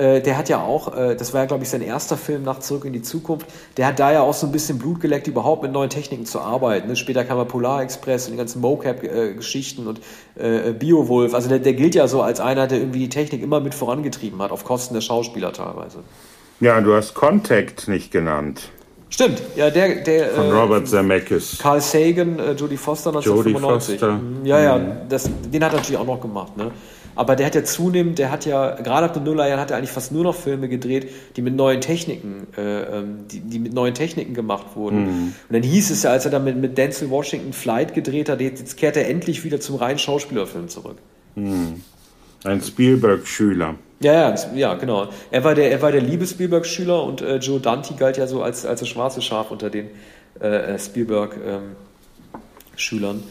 äh, 0.00 0.22
der 0.22 0.38
hat 0.38 0.48
ja 0.48 0.62
auch, 0.62 0.96
äh, 0.96 1.14
das 1.14 1.34
war 1.34 1.42
ja, 1.42 1.46
glaube 1.46 1.64
ich, 1.64 1.68
sein 1.68 1.82
erster 1.82 2.16
Film 2.16 2.42
nach 2.42 2.60
Zurück 2.60 2.86
in 2.86 2.92
die 2.94 3.02
Zukunft, 3.02 3.46
der 3.76 3.86
hat 3.86 3.98
da 3.98 4.10
ja 4.10 4.22
auch 4.22 4.32
so 4.32 4.46
ein 4.46 4.52
bisschen 4.52 4.78
Blut 4.78 5.00
geleckt, 5.00 5.26
überhaupt 5.26 5.62
mit 5.62 5.72
neuen 5.72 5.90
Techniken 5.90 6.24
zu 6.24 6.40
arbeiten. 6.40 6.88
Ne? 6.88 6.96
Später 6.96 7.24
kam 7.24 7.36
er 7.36 7.44
Polar 7.44 7.82
Express 7.82 8.26
und 8.26 8.32
die 8.32 8.38
ganzen 8.38 8.62
Mocap-Geschichten 8.62 9.86
und 9.86 10.00
äh, 10.36 10.72
Biowolf. 10.72 11.34
Also 11.34 11.50
der, 11.50 11.58
der 11.58 11.74
gilt 11.74 11.94
ja 11.94 12.08
so 12.08 12.22
als 12.22 12.40
einer, 12.40 12.66
der 12.66 12.78
irgendwie 12.78 13.00
die 13.00 13.08
Technik 13.10 13.42
immer 13.42 13.60
mit 13.60 13.74
vorangetrieben 13.74 14.40
hat, 14.40 14.52
auf 14.52 14.64
Kosten 14.64 14.94
der 14.94 15.02
Schauspieler 15.02 15.52
teilweise. 15.52 15.98
Ja, 16.60 16.80
du 16.80 16.94
hast 16.94 17.14
Contact 17.14 17.88
nicht 17.88 18.10
genannt. 18.10 18.70
Stimmt, 19.10 19.42
ja, 19.56 19.70
der, 19.70 19.96
der 19.96 20.28
von 20.30 20.46
äh, 20.46 20.50
Robert 20.50 20.88
Zemeckis. 20.88 21.58
Carl 21.60 21.80
Sagan, 21.80 22.38
äh, 22.38 22.52
Jodie 22.52 22.76
Foster 22.76 23.10
1995. 23.10 24.00
Jodie 24.00 24.12
Foster. 24.12 24.20
Ja, 24.44 24.60
ja, 24.60 24.78
mhm. 24.78 25.08
das, 25.08 25.24
den 25.52 25.64
hat 25.64 25.72
er 25.72 25.78
natürlich 25.78 25.98
auch 25.98 26.06
noch 26.06 26.20
gemacht, 26.20 26.56
ne? 26.56 26.70
Aber 27.16 27.36
der 27.36 27.46
hat 27.46 27.54
ja 27.54 27.64
zunehmend, 27.64 28.18
der 28.18 28.30
hat 28.30 28.46
ja, 28.46 28.74
gerade 28.76 29.06
ab 29.06 29.14
den 29.14 29.24
Nullerjahren 29.24 29.60
hat 29.60 29.70
er 29.70 29.76
eigentlich 29.76 29.90
fast 29.90 30.12
nur 30.12 30.24
noch 30.24 30.34
Filme 30.34 30.68
gedreht, 30.68 31.08
die 31.36 31.42
mit 31.42 31.54
neuen 31.54 31.80
Techniken, 31.80 32.46
äh, 32.56 32.98
ähm, 32.98 33.26
die, 33.30 33.40
die 33.40 33.58
mit 33.58 33.74
neuen 33.74 33.94
Techniken 33.94 34.34
gemacht 34.34 34.66
wurden. 34.74 35.04
Mhm. 35.04 35.34
Und 35.48 35.52
dann 35.52 35.62
hieß 35.62 35.90
es 35.90 36.04
ja, 36.04 36.10
als 36.10 36.24
er 36.24 36.30
dann 36.30 36.44
mit, 36.44 36.56
mit 36.56 36.78
Denzel 36.78 37.10
Washington 37.10 37.52
Flight 37.52 37.94
gedreht 37.94 38.28
hat, 38.28 38.40
jetzt, 38.40 38.60
jetzt 38.60 38.76
kehrt 38.76 38.96
er 38.96 39.08
endlich 39.08 39.44
wieder 39.44 39.60
zum 39.60 39.76
reinen 39.76 39.98
Schauspielerfilm 39.98 40.68
zurück. 40.68 40.96
Mhm. 41.34 41.82
Ein 42.44 42.62
Spielberg-Schüler. 42.62 43.74
Ja, 44.02 44.30
ja, 44.30 44.34
ja, 44.54 44.74
genau. 44.74 45.08
Er 45.30 45.44
war 45.44 45.54
der, 45.54 45.70
er 45.70 45.82
war 45.82 45.92
der 45.92 46.00
liebe 46.00 46.26
Spielberg-Schüler 46.26 47.04
und 47.04 47.20
äh, 47.20 47.36
Joe 47.36 47.60
Dante 47.60 47.92
galt 47.94 48.16
ja 48.16 48.26
so 48.26 48.42
als, 48.42 48.64
als 48.64 48.80
das 48.80 48.88
schwarze 48.88 49.20
Schaf 49.20 49.50
unter 49.50 49.68
den 49.68 49.90
äh, 50.40 50.78
Spielberg-Schülern. 50.78 53.16
Ähm, 53.16 53.22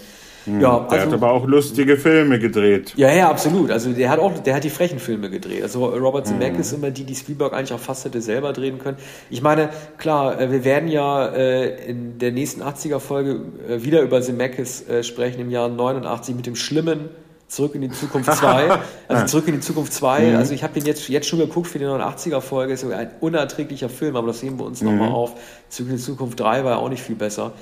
hm, 0.46 0.62
ja, 0.62 0.80
der 0.80 1.00
also, 1.00 1.08
hat 1.08 1.14
aber 1.14 1.32
auch 1.32 1.46
lustige 1.46 1.98
Filme 1.98 2.40
gedreht. 2.40 2.94
Ja, 2.96 3.12
ja, 3.12 3.30
absolut. 3.30 3.72
Also 3.72 3.92
der 3.92 4.10
hat 4.10 4.20
auch, 4.20 4.40
der 4.40 4.56
hat 4.56 4.64
die 4.64 4.70
frechen 4.70 5.00
Filme 5.00 5.30
gedreht. 5.30 5.64
Also 5.64 5.86
Robert 5.86 6.28
Zemeckis 6.28 6.72
hm. 6.72 6.80
immer 6.80 6.92
die, 6.92 7.04
die 7.04 7.16
Spielberg 7.16 7.54
eigentlich 7.54 7.74
auch 7.74 7.80
fast 7.80 8.06
hätte 8.06 8.22
selber 8.22 8.54
drehen 8.54 8.80
können. 8.80 8.98
Ich 9.30 9.42
meine, 9.42 9.70
klar, 9.98 10.40
äh, 10.40 10.52
wir 10.52 10.64
werden 10.64 10.90
ja 10.90 11.28
äh, 11.28 11.90
in 11.90 12.18
der 12.20 12.32
nächsten 12.32 12.62
80er 12.62 13.00
Folge 13.00 13.42
äh, 13.68 13.84
wieder 13.84 14.02
über 14.02 14.22
Zemeckis 14.22 14.86
sprechen 15.02 15.42
im 15.42 15.52
Jahr 15.52 15.70
89 15.70 16.36
mit 16.36 16.46
dem 16.46 16.56
schlimmen 16.56 17.10
Zurück 17.50 17.74
in 17.74 17.82
die 17.82 17.90
Zukunft 17.90 18.32
2. 18.32 18.80
Also 19.08 19.26
Zurück 19.26 19.48
in 19.48 19.56
die 19.56 19.60
Zukunft 19.60 19.92
2. 19.92 20.20
Mhm. 20.20 20.36
Also 20.36 20.54
ich 20.54 20.64
habe 20.64 20.74
den 20.74 20.86
jetzt, 20.86 21.10
jetzt 21.10 21.28
schon 21.28 21.40
geguckt 21.40 21.68
für 21.68 21.80
die 21.80 21.86
89er 21.86 22.42
Folge. 22.42 22.74
Ist 22.74 22.86
ein 22.86 23.10
unerträglicher 23.20 23.90
Film, 23.90 24.16
aber 24.16 24.28
das 24.28 24.40
sehen 24.40 24.60
wir 24.60 24.66
uns 24.66 24.82
mhm. 24.82 24.92
nochmal 24.92 25.10
auf. 25.10 25.34
Zurück 25.68 25.90
in 25.90 25.98
die 25.98 26.02
Zukunft 26.02 26.40
3 26.40 26.64
war 26.64 26.74
ja 26.74 26.78
auch 26.78 26.90
nicht 26.90 27.02
viel 27.02 27.16
besser. 27.16 27.54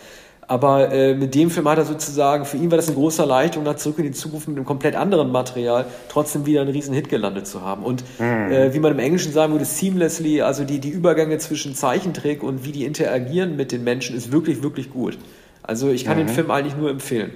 Aber 0.50 0.94
äh, 0.94 1.14
mit 1.14 1.36
dem 1.36 1.50
Film 1.50 1.68
hat 1.68 1.78
er 1.78 1.84
sozusagen, 1.84 2.46
für 2.46 2.56
ihn 2.56 2.72
war 2.72 2.78
das 2.78 2.88
eine 2.88 2.96
große 2.96 3.22
Erleichterung, 3.22 3.66
nach 3.66 3.76
Zurück 3.76 4.00
in 4.00 4.06
die 4.06 4.12
Zukunft 4.12 4.48
mit 4.48 4.56
einem 4.56 4.66
komplett 4.66 4.96
anderen 4.96 5.30
Material 5.30 5.86
trotzdem 6.08 6.46
wieder 6.46 6.62
einen 6.62 6.70
riesen 6.70 6.94
Hit 6.94 7.10
gelandet 7.10 7.48
zu 7.48 7.64
haben. 7.64 7.84
Und 7.84 8.04
mhm. 8.18 8.52
äh, 8.52 8.74
wie 8.74 8.80
man 8.80 8.94
im 8.94 9.00
Englischen 9.00 9.34
sagen 9.34 9.52
würde, 9.52 9.66
seamlessly, 9.66 10.42
also 10.42 10.64
die, 10.64 10.80
die 10.80 10.90
Übergänge 10.90 11.38
zwischen 11.38 11.76
Zeichentrick 11.76 12.44
und 12.44 12.64
wie 12.64 12.72
die 12.72 12.86
interagieren 12.86 13.58
mit 13.58 13.74
den 13.74 13.84
Menschen, 13.84 14.16
ist 14.16 14.32
wirklich, 14.32 14.64
wirklich 14.64 14.90
gut. 14.90 15.18
Also 15.64 15.90
ich 15.90 16.06
kann 16.06 16.16
mhm. 16.18 16.28
den 16.28 16.30
Film 16.30 16.50
eigentlich 16.50 16.78
nur 16.78 16.90
empfehlen. 16.90 17.32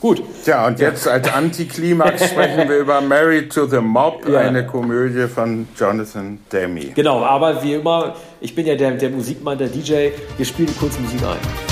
Gut. 0.00 0.22
Tja, 0.44 0.66
und 0.66 0.80
jetzt 0.80 1.06
als 1.06 1.30
Antiklimax 1.30 2.24
sprechen 2.30 2.68
wir 2.68 2.78
über 2.78 3.02
Married 3.02 3.52
to 3.52 3.66
the 3.66 3.80
Mob, 3.80 4.26
ja. 4.26 4.40
eine 4.40 4.66
Komödie 4.66 5.28
von 5.28 5.68
Jonathan 5.76 6.38
Demme. 6.50 6.92
Genau, 6.94 7.22
aber 7.22 7.62
wie 7.62 7.74
immer, 7.74 8.16
ich 8.40 8.54
bin 8.54 8.66
ja 8.66 8.76
der, 8.76 8.92
der 8.92 9.10
Musikmann, 9.10 9.58
der 9.58 9.68
DJ, 9.68 10.08
wir 10.38 10.46
spielen 10.46 10.74
kurz 10.78 10.98
Musik 10.98 11.20
ein. 11.22 11.69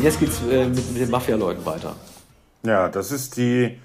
Und 0.00 0.04
jetzt 0.04 0.18
geht's 0.18 0.40
äh, 0.50 0.64
mit, 0.64 0.92
mit 0.92 1.02
den 1.02 1.10
Mafia-Leuten 1.10 1.66
weiter. 1.66 1.94
Ja, 2.62 2.88
das 2.88 3.12
ist 3.12 3.36
die 3.36 3.78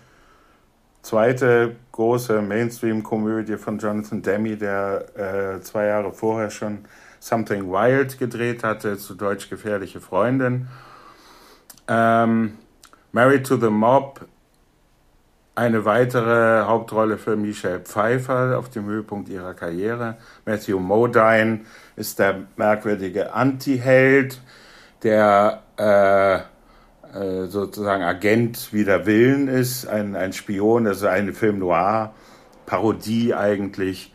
zweite 1.01 1.75
große 1.91 2.41
Mainstream-Komödie 2.41 3.57
von 3.57 3.79
Jonathan 3.79 4.21
Demme, 4.21 4.55
der 4.55 5.57
äh, 5.57 5.61
zwei 5.61 5.87
Jahre 5.87 6.13
vorher 6.13 6.49
schon 6.51 6.85
Something 7.19 7.69
Wild 7.69 8.17
gedreht 8.17 8.63
hatte, 8.63 8.97
zu 8.97 9.15
Deutsch 9.15 9.49
Gefährliche 9.49 9.99
Freundin. 9.99 10.69
Ähm, 11.89 12.59
Married 13.11 13.45
to 13.45 13.57
the 13.57 13.69
Mob, 13.69 14.21
eine 15.53 15.83
weitere 15.83 16.63
Hauptrolle 16.63 17.17
für 17.17 17.35
Michelle 17.35 17.81
Pfeiffer 17.81 18.57
auf 18.57 18.69
dem 18.69 18.85
Höhepunkt 18.85 19.27
ihrer 19.27 19.53
Karriere. 19.53 20.15
Matthew 20.45 20.79
Modine 20.79 21.65
ist 21.97 22.19
der 22.19 22.45
merkwürdige 22.55 23.33
Anti-Held, 23.33 24.39
der 25.05 25.61
äh, 25.77 26.35
äh, 27.15 27.45
sozusagen 27.47 28.03
Agent 28.03 28.73
wider 28.73 29.05
Willen 29.05 29.47
ist, 29.47 29.87
ein, 29.87 30.15
ein 30.15 30.33
Spion, 30.33 30.85
das 30.85 30.97
ist 30.97 31.05
eine 31.05 31.31
Film 31.31 31.59
Noir, 31.59 32.13
Parodie 32.65 33.33
eigentlich. 33.33 34.11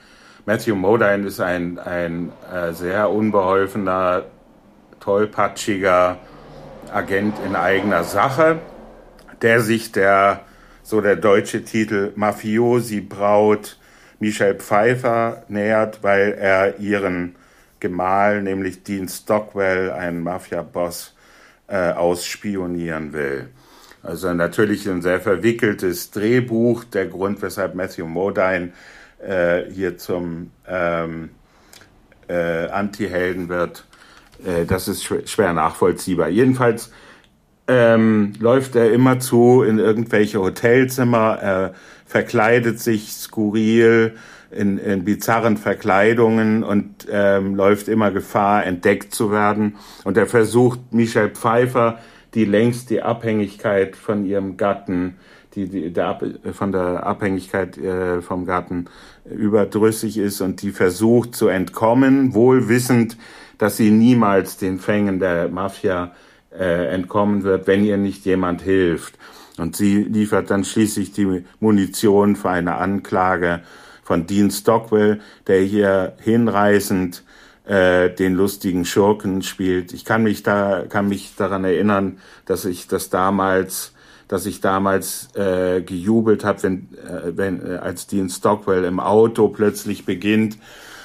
Matthew 0.46 0.74
Modine 0.74 1.28
ist 1.28 1.40
ein, 1.40 1.78
ein 1.78 2.32
äh, 2.52 2.72
sehr 2.72 3.08
unbeholfener, 3.10 4.24
tollpatschiger 4.98 6.18
Agent 6.92 7.36
in 7.46 7.54
eigener 7.54 8.02
Sache, 8.02 8.58
der 9.42 9.60
sich 9.60 9.92
der, 9.92 10.40
so 10.82 11.00
der 11.00 11.16
deutsche 11.16 11.64
Titel 11.64 12.12
Mafiosi 12.16 13.00
Braut 13.00 13.78
Michelle 14.18 14.56
Pfeiffer 14.56 15.44
nähert, 15.48 16.02
weil 16.02 16.32
er 16.32 16.80
ihren 16.80 17.36
Gemahl, 17.80 18.42
nämlich 18.42 18.82
Dean 18.82 19.08
Stockwell, 19.08 19.90
einen 19.90 20.22
Mafia-Boss, 20.22 21.14
äh, 21.68 21.92
ausspionieren 21.92 23.12
will. 23.12 23.48
Also 24.02 24.32
natürlich 24.32 24.88
ein 24.88 25.02
sehr 25.02 25.20
verwickeltes 25.20 26.10
Drehbuch, 26.10 26.84
der 26.84 27.06
Grund, 27.06 27.42
weshalb 27.42 27.74
Matthew 27.74 28.06
Modine 28.06 28.72
äh, 29.24 29.64
hier 29.70 29.98
zum 29.98 30.50
ähm, 30.66 31.30
äh, 32.28 32.68
Anti-Helden 32.68 33.48
wird, 33.48 33.84
äh, 34.44 34.64
das 34.64 34.88
ist 34.88 35.04
schwer, 35.04 35.26
schwer 35.26 35.52
nachvollziehbar. 35.52 36.28
Jedenfalls 36.28 36.90
ähm, 37.68 38.32
läuft 38.40 38.74
er 38.74 38.92
immerzu 38.92 39.62
in 39.62 39.78
irgendwelche 39.78 40.40
Hotelzimmer, 40.40 41.38
er 41.40 41.74
verkleidet 42.06 42.80
sich 42.80 43.12
skurril, 43.12 44.16
in, 44.50 44.78
in 44.78 45.04
bizarren 45.04 45.56
Verkleidungen 45.56 46.62
und 46.62 47.06
ähm, 47.10 47.54
läuft 47.54 47.88
immer 47.88 48.10
Gefahr, 48.10 48.64
entdeckt 48.64 49.14
zu 49.14 49.30
werden. 49.30 49.76
Und 50.04 50.16
er 50.16 50.26
versucht, 50.26 50.92
Michelle 50.92 51.30
Pfeiffer, 51.30 51.98
die 52.34 52.44
längst 52.44 52.90
die 52.90 53.02
Abhängigkeit 53.02 53.96
von 53.96 54.24
ihrem 54.24 54.56
Gatten, 54.56 55.16
die, 55.54 55.68
die 55.68 55.92
der, 55.92 56.18
von 56.52 56.72
der 56.72 57.06
Abhängigkeit 57.06 57.76
äh, 57.78 58.22
vom 58.22 58.46
Gatten 58.46 58.86
überdrüssig 59.24 60.18
ist 60.18 60.40
und 60.40 60.62
die 60.62 60.70
versucht 60.70 61.34
zu 61.34 61.48
entkommen, 61.48 62.34
wohl 62.34 62.68
wissend, 62.68 63.16
dass 63.58 63.76
sie 63.76 63.90
niemals 63.90 64.56
den 64.56 64.78
Fängen 64.78 65.18
der 65.18 65.48
Mafia 65.48 66.12
äh, 66.56 66.86
entkommen 66.94 67.42
wird, 67.42 67.66
wenn 67.66 67.84
ihr 67.84 67.96
nicht 67.96 68.24
jemand 68.24 68.62
hilft. 68.62 69.18
Und 69.58 69.76
sie 69.76 70.02
liefert 70.04 70.50
dann 70.50 70.64
schließlich 70.64 71.12
die 71.12 71.44
Munition 71.58 72.36
für 72.36 72.50
eine 72.50 72.76
Anklage 72.76 73.60
von 74.10 74.26
Dean 74.26 74.50
Stockwell, 74.50 75.20
der 75.46 75.60
hier 75.60 76.14
hinreißend 76.18 77.22
äh, 77.64 78.10
den 78.10 78.34
lustigen 78.34 78.84
Schurken 78.84 79.42
spielt. 79.42 79.92
Ich 79.92 80.04
kann 80.04 80.24
mich 80.24 80.42
da 80.42 80.82
kann 80.88 81.08
mich 81.08 81.36
daran 81.36 81.62
erinnern, 81.62 82.18
dass 82.44 82.64
ich 82.64 82.88
das 82.88 83.08
damals 83.08 83.92
dass 84.26 84.46
ich 84.46 84.60
damals 84.60 85.28
äh, 85.36 85.80
gejubelt 85.82 86.44
habe, 86.44 86.64
wenn, 86.64 86.88
äh, 87.06 87.36
wenn 87.36 87.64
äh, 87.64 87.76
als 87.76 88.08
Dean 88.08 88.28
Stockwell 88.28 88.82
im 88.82 88.98
Auto 88.98 89.46
plötzlich 89.46 90.04
beginnt 90.04 90.58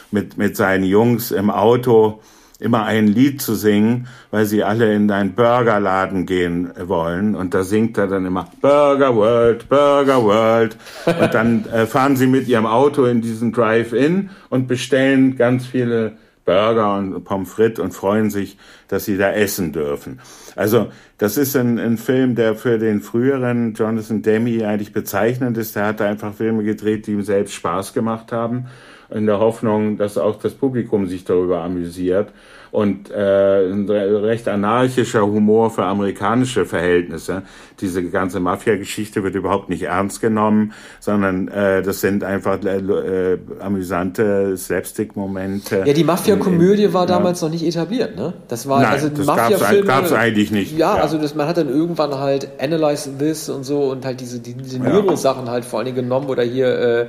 mit 0.10 0.40
mit 0.40 0.58
seinen 0.58 0.86
Jungs 0.86 1.30
im 1.30 1.52
Auto 1.52 2.22
immer 2.66 2.84
ein 2.84 3.08
Lied 3.08 3.42
zu 3.42 3.56
singen, 3.56 4.08
weil 4.32 4.46
sie 4.46 4.64
alle 4.64 4.94
in 4.94 5.10
einen 5.10 5.34
Burgerladen 5.34 6.26
gehen 6.26 6.72
wollen. 6.88 7.36
Und 7.36 7.54
da 7.54 7.64
singt 7.64 7.98
er 7.98 8.08
dann 8.08 8.26
immer 8.26 8.50
Burger 8.60 9.16
World, 9.16 9.70
Burger 9.70 10.24
World. 10.24 10.76
Und 11.06 11.34
dann 11.34 11.66
äh, 11.66 11.86
fahren 11.86 12.18
sie 12.18 12.28
mit 12.28 12.48
ihrem 12.48 12.66
Auto 12.66 13.06
in 13.06 13.22
diesen 13.22 13.54
Drive-In 13.54 14.32
und 14.50 14.68
bestellen 14.68 15.38
ganz 15.38 15.66
viele 15.66 16.18
Burger 16.46 16.96
und 16.96 17.24
Pommes 17.24 17.52
frites 17.52 17.80
und 17.80 17.92
freuen 17.92 18.30
sich, 18.30 18.58
dass 18.88 19.06
sie 19.06 19.18
da 19.18 19.32
essen 19.32 19.74
dürfen. 19.74 20.20
Also 20.56 20.92
das 21.18 21.38
ist 21.38 21.56
ein, 21.56 21.80
ein 21.80 21.98
Film, 21.98 22.36
der 22.36 22.56
für 22.56 22.78
den 22.78 23.02
früheren 23.02 23.74
Jonathan 23.74 24.22
Demme 24.22 24.68
eigentlich 24.68 24.94
bezeichnend 24.94 25.58
ist. 25.58 25.76
Der 25.76 25.88
hat 25.88 26.02
einfach 26.02 26.34
Filme 26.34 26.64
gedreht, 26.64 27.08
die 27.08 27.14
ihm 27.14 27.24
selbst 27.24 27.56
Spaß 27.56 27.94
gemacht 27.94 28.32
haben, 28.32 28.68
in 29.10 29.26
der 29.26 29.40
Hoffnung, 29.40 29.98
dass 29.98 30.18
auch 30.18 30.38
das 30.38 30.54
Publikum 30.54 31.08
sich 31.08 31.26
darüber 31.26 31.62
amüsiert 31.62 32.30
und 32.76 33.10
äh, 33.10 33.72
ein 33.72 33.88
recht 33.88 34.50
anarchischer 34.50 35.26
Humor 35.26 35.72
für 35.72 35.86
amerikanische 35.86 36.66
Verhältnisse. 36.66 37.44
Diese 37.80 38.04
ganze 38.04 38.42
Mafia-Geschichte 38.42 39.24
wird 39.24 39.36
überhaupt 39.36 39.70
nicht 39.70 39.84
ernst 39.84 40.20
genommen, 40.20 40.74
sondern 41.00 41.48
äh, 41.48 41.82
das 41.84 42.02
sind 42.02 42.26
einfach 42.26 42.62
äh, 42.66 43.38
amüsante 43.62 44.58
Slapstick-Momente. 44.58 45.84
Ja, 45.86 45.94
die 45.94 46.04
Mafia-Komödie 46.04 46.94
war 46.94 47.06
damals 47.06 47.40
ja. 47.40 47.48
noch 47.48 47.54
nicht 47.54 47.66
etabliert, 47.66 48.18
ne? 48.18 48.34
Das 48.50 48.68
war 48.68 48.82
Nein, 48.82 48.92
also 48.92 49.08
das 49.08 49.26
Mafia-Filme. 49.26 49.88
Gab's 49.88 50.12
eigentlich 50.12 50.52
nicht. 50.52 50.78
Ja, 50.78 50.98
ja, 50.98 51.02
also 51.02 51.18
das, 51.18 51.34
man 51.34 51.48
hat 51.48 51.56
dann 51.56 51.70
irgendwann 51.70 52.14
halt 52.16 52.50
Analyze 52.60 53.10
This 53.18 53.48
und 53.48 53.64
so 53.64 53.92
und 53.92 54.04
halt 54.04 54.20
diese, 54.20 54.42
diese 54.42 54.80
Nero-Sachen 54.80 55.50
halt 55.50 55.64
vor 55.64 55.80
allen 55.80 55.86
Dingen 55.86 55.96
genommen 55.96 56.28
oder 56.28 56.44
hier 56.44 56.68
äh, 56.78 57.08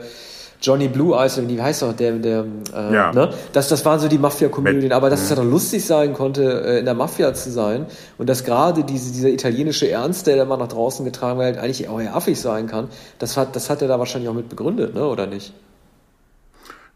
Johnny 0.61 0.89
Blue 0.89 1.17
Eyes, 1.17 1.41
wie 1.47 1.61
heißt 1.61 1.83
doch 1.83 1.93
der, 1.93 2.13
der 2.13 2.45
äh, 2.75 2.95
ja. 2.95 3.13
ne? 3.13 3.31
das, 3.53 3.69
das 3.69 3.85
waren 3.85 3.99
so 3.99 4.09
die 4.09 4.19
Mafia-Komödien, 4.19 4.93
aber 4.93 5.11
dass 5.11 5.23
es 5.23 5.31
ja 5.31 5.37
doch 5.37 5.45
lustig 5.45 5.85
sein 5.85 6.13
konnte, 6.13 6.65
äh, 6.65 6.79
in 6.79 6.85
der 6.85 6.95
Mafia 6.95 7.35
zu 7.35 7.51
sein 7.51 7.87
und 8.19 8.29
dass 8.29 8.45
gerade 8.45 8.85
diese, 8.85 9.13
dieser 9.13 9.29
italienische 9.29 9.91
Ernst, 9.91 10.27
der 10.27 10.37
da 10.37 10.45
mal 10.45 10.57
nach 10.57 10.69
draußen 10.69 11.05
getragen 11.05 11.39
wird, 11.39 11.59
eigentlich 11.59 11.89
auch 11.89 12.01
eher 12.01 12.17
affig 12.17 12.41
sein 12.41 12.67
kann, 12.67 12.89
das 13.19 13.37
hat, 13.37 13.55
das 13.55 13.71
hat 13.71 13.83
er 13.83 13.89
da 13.89 13.99
wahrscheinlich 13.99 14.29
auch 14.29 14.35
mit 14.35 14.49
begründet, 14.49 14.95
ne? 14.95 15.05
oder 15.07 15.27
nicht? 15.27 15.53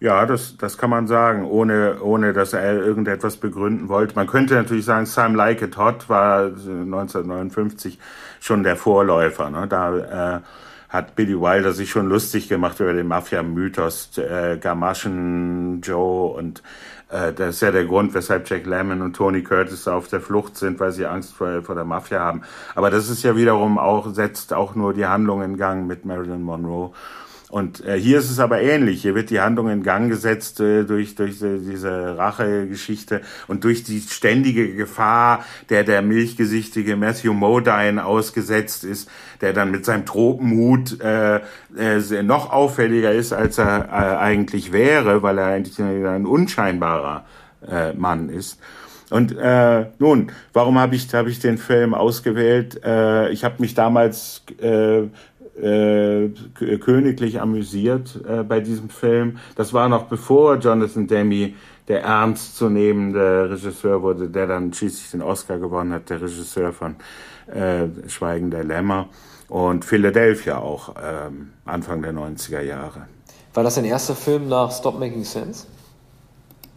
Ja, 0.01 0.25
das, 0.25 0.57
das 0.57 0.79
kann 0.79 0.89
man 0.89 1.07
sagen, 1.07 1.45
ohne, 1.45 2.01
ohne 2.01 2.33
dass 2.33 2.55
er 2.55 2.73
irgendetwas 2.73 3.37
begründen 3.37 3.91
wollte. 3.91 4.15
Man 4.15 4.27
könnte 4.27 4.55
natürlich 4.55 4.87
sagen, 4.87 5.05
Sam 5.05 5.35
Like 5.35 5.61
It 5.61 5.77
Hot 5.77 6.09
war 6.09 6.47
1959 6.47 7.99
schon 8.41 8.63
der 8.63 8.77
Vorläufer. 8.77 9.51
Ne? 9.51 9.67
Da 9.69 10.37
äh, 10.37 10.41
hat 10.91 11.15
Billy 11.15 11.41
Wilder 11.41 11.73
sich 11.73 11.91
schon 11.91 12.09
lustig 12.09 12.49
gemacht 12.49 12.81
über 12.81 12.93
den 12.93 13.07
Mafia-Mythos, 13.07 14.19
äh, 14.19 14.59
Gamaschen 14.61 15.81
Joe 15.83 16.33
und 16.35 16.63
äh, 17.11 17.33
das 17.33 17.57
ist 17.57 17.61
ja 17.63 17.71
der 17.71 17.85
Grund, 17.85 18.13
weshalb 18.13 18.51
Jack 18.51 18.67
Lemmon 18.67 19.01
und 19.01 19.15
Tony 19.15 19.43
Curtis 19.43 19.87
auf 19.87 20.09
der 20.09 20.21
Flucht 20.21 20.57
sind, 20.57 20.81
weil 20.81 20.91
sie 20.91 21.07
Angst 21.07 21.33
vor, 21.33 21.63
vor 21.63 21.77
der 21.77 21.85
Mafia 21.85 22.21
haben. 22.21 22.43
Aber 22.75 22.91
das 22.91 23.09
ist 23.09 23.23
ja 23.23 23.37
wiederum 23.37 23.79
auch, 23.79 24.13
setzt 24.13 24.53
auch 24.53 24.75
nur 24.75 24.93
die 24.93 25.07
Handlung 25.07 25.43
in 25.43 25.57
Gang 25.57 25.87
mit 25.87 26.05
Marilyn 26.05 26.43
Monroe. 26.43 26.93
Und 27.51 27.85
äh, 27.85 27.99
hier 27.99 28.19
ist 28.19 28.31
es 28.31 28.39
aber 28.39 28.61
ähnlich. 28.61 29.03
Hier 29.03 29.15
wird 29.15 29.31
die 29.31 29.41
Handlung 29.41 29.69
in 29.69 29.83
Gang 29.83 30.09
gesetzt 30.09 30.61
äh, 30.61 30.85
durch, 30.85 31.17
durch 31.17 31.43
äh, 31.43 31.59
diese 31.59 32.17
Rachegeschichte 32.17 33.23
und 33.49 33.65
durch 33.65 33.83
die 33.83 34.01
ständige 34.01 34.75
Gefahr, 34.75 35.45
der 35.69 35.83
der 35.83 36.01
milchgesichtige 36.01 36.97
Matthew 36.97 37.33
Modine 37.33 38.05
ausgesetzt 38.05 38.85
ist, 38.85 39.11
der 39.41 39.53
dann 39.53 39.73
mit 39.73 39.85
seinem 39.85 40.07
Tropenhut 40.07 41.01
äh, 41.01 41.41
äh, 41.77 42.23
noch 42.23 42.53
auffälliger 42.53 43.13
ist, 43.13 43.33
als 43.33 43.59
er 43.59 43.87
äh, 43.89 44.17
eigentlich 44.17 44.73
wäre, 44.73 45.23
weil 45.23 45.39
er 45.39 45.47
eigentlich 45.47 45.81
ein 45.81 46.27
unscheinbarer 46.27 47.25
äh, 47.69 47.93
Mann 47.95 48.29
ist. 48.29 48.61
Und 49.11 49.37
äh, 49.37 49.87
nun, 49.99 50.31
warum 50.53 50.79
habe 50.79 50.95
ich, 50.95 51.13
hab 51.13 51.27
ich 51.27 51.41
den 51.41 51.59
Film 51.59 51.95
ausgewählt? 51.95 52.81
Äh, 52.85 53.31
ich 53.31 53.43
habe 53.43 53.57
mich 53.59 53.75
damals 53.75 54.43
äh, 54.63 55.03
äh, 55.63 56.31
königlich 56.79 57.41
amüsiert 57.41 58.21
äh, 58.27 58.43
bei 58.43 58.61
diesem 58.61 58.91
Film. 58.91 59.39
Das 59.57 59.73
war 59.73 59.89
noch 59.89 60.05
bevor 60.05 60.57
Jonathan 60.57 61.07
Demme 61.07 61.55
der 61.89 62.03
ernstzunehmende 62.03 63.51
Regisseur 63.51 64.03
wurde, 64.03 64.29
der 64.29 64.47
dann 64.47 64.73
schließlich 64.73 65.11
den 65.11 65.23
Oscar 65.23 65.59
gewonnen 65.59 65.93
hat, 65.93 66.09
der 66.09 66.23
Regisseur 66.23 66.73
von 66.73 66.97
äh, 67.53 67.89
Schweigen 68.09 68.51
der 68.51 68.65
Lämmer 68.65 69.09
und 69.49 69.85
Philadelphia 69.85 70.59
auch 70.59 70.95
ähm, 71.03 71.51
Anfang 71.65 72.03
der 72.03 72.13
90er 72.13 72.61
Jahre. 72.61 73.07
War 73.55 73.65
das 73.65 73.75
dein 73.75 73.85
erster 73.85 74.15
Film 74.15 74.49
nach 74.49 74.71
Stop 74.71 75.01
Making 75.01 75.25
Sense? 75.25 75.67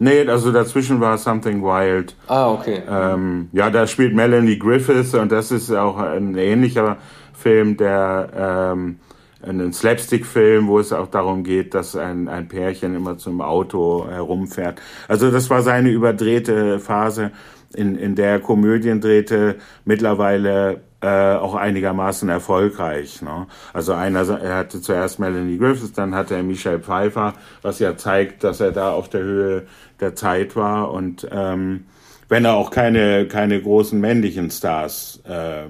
Nee, 0.00 0.26
also 0.26 0.50
dazwischen 0.50 1.00
war 1.00 1.16
Something 1.16 1.62
Wild. 1.62 2.16
Ah, 2.26 2.50
okay. 2.50 2.82
Ähm, 2.88 3.48
ja, 3.52 3.70
da 3.70 3.86
spielt 3.86 4.14
Melanie 4.14 4.58
Griffith 4.58 5.14
und 5.14 5.30
das 5.30 5.52
ist 5.52 5.70
auch 5.70 5.98
ein 5.98 6.36
ähnlicher 6.36 6.96
Film, 7.34 7.76
der 7.76 8.70
ähm, 8.72 8.98
ein 9.42 9.72
Slapstick-Film, 9.72 10.68
wo 10.68 10.78
es 10.78 10.92
auch 10.92 11.08
darum 11.08 11.44
geht, 11.44 11.74
dass 11.74 11.96
ein, 11.96 12.28
ein 12.28 12.48
Pärchen 12.48 12.94
immer 12.94 13.18
zum 13.18 13.40
Auto 13.40 14.06
herumfährt. 14.08 14.80
Also 15.06 15.30
das 15.30 15.50
war 15.50 15.62
seine 15.62 15.90
überdrehte 15.90 16.78
Phase, 16.78 17.32
in, 17.74 17.96
in 17.96 18.14
der 18.14 18.40
Komödien 18.40 19.00
drehte, 19.00 19.56
mittlerweile 19.84 20.82
äh, 21.00 21.34
auch 21.34 21.54
einigermaßen 21.54 22.28
erfolgreich. 22.28 23.20
Ne? 23.20 23.46
Also 23.72 23.92
einer, 23.92 24.20
er 24.40 24.56
hatte 24.56 24.80
zuerst 24.80 25.18
Melanie 25.18 25.58
Griffiths, 25.58 25.92
dann 25.92 26.14
hatte 26.14 26.36
er 26.36 26.42
Michelle 26.42 26.80
Pfeiffer, 26.80 27.34
was 27.62 27.78
ja 27.80 27.96
zeigt, 27.96 28.44
dass 28.44 28.60
er 28.60 28.72
da 28.72 28.92
auf 28.92 29.08
der 29.08 29.22
Höhe 29.22 29.66
der 30.00 30.14
Zeit 30.14 30.56
war 30.56 30.92
und 30.92 31.26
ähm, 31.30 31.86
wenn 32.28 32.44
er 32.46 32.54
auch 32.54 32.70
keine, 32.70 33.28
keine 33.28 33.60
großen 33.60 34.00
männlichen 34.00 34.50
Stars 34.50 35.20
äh, 35.28 35.64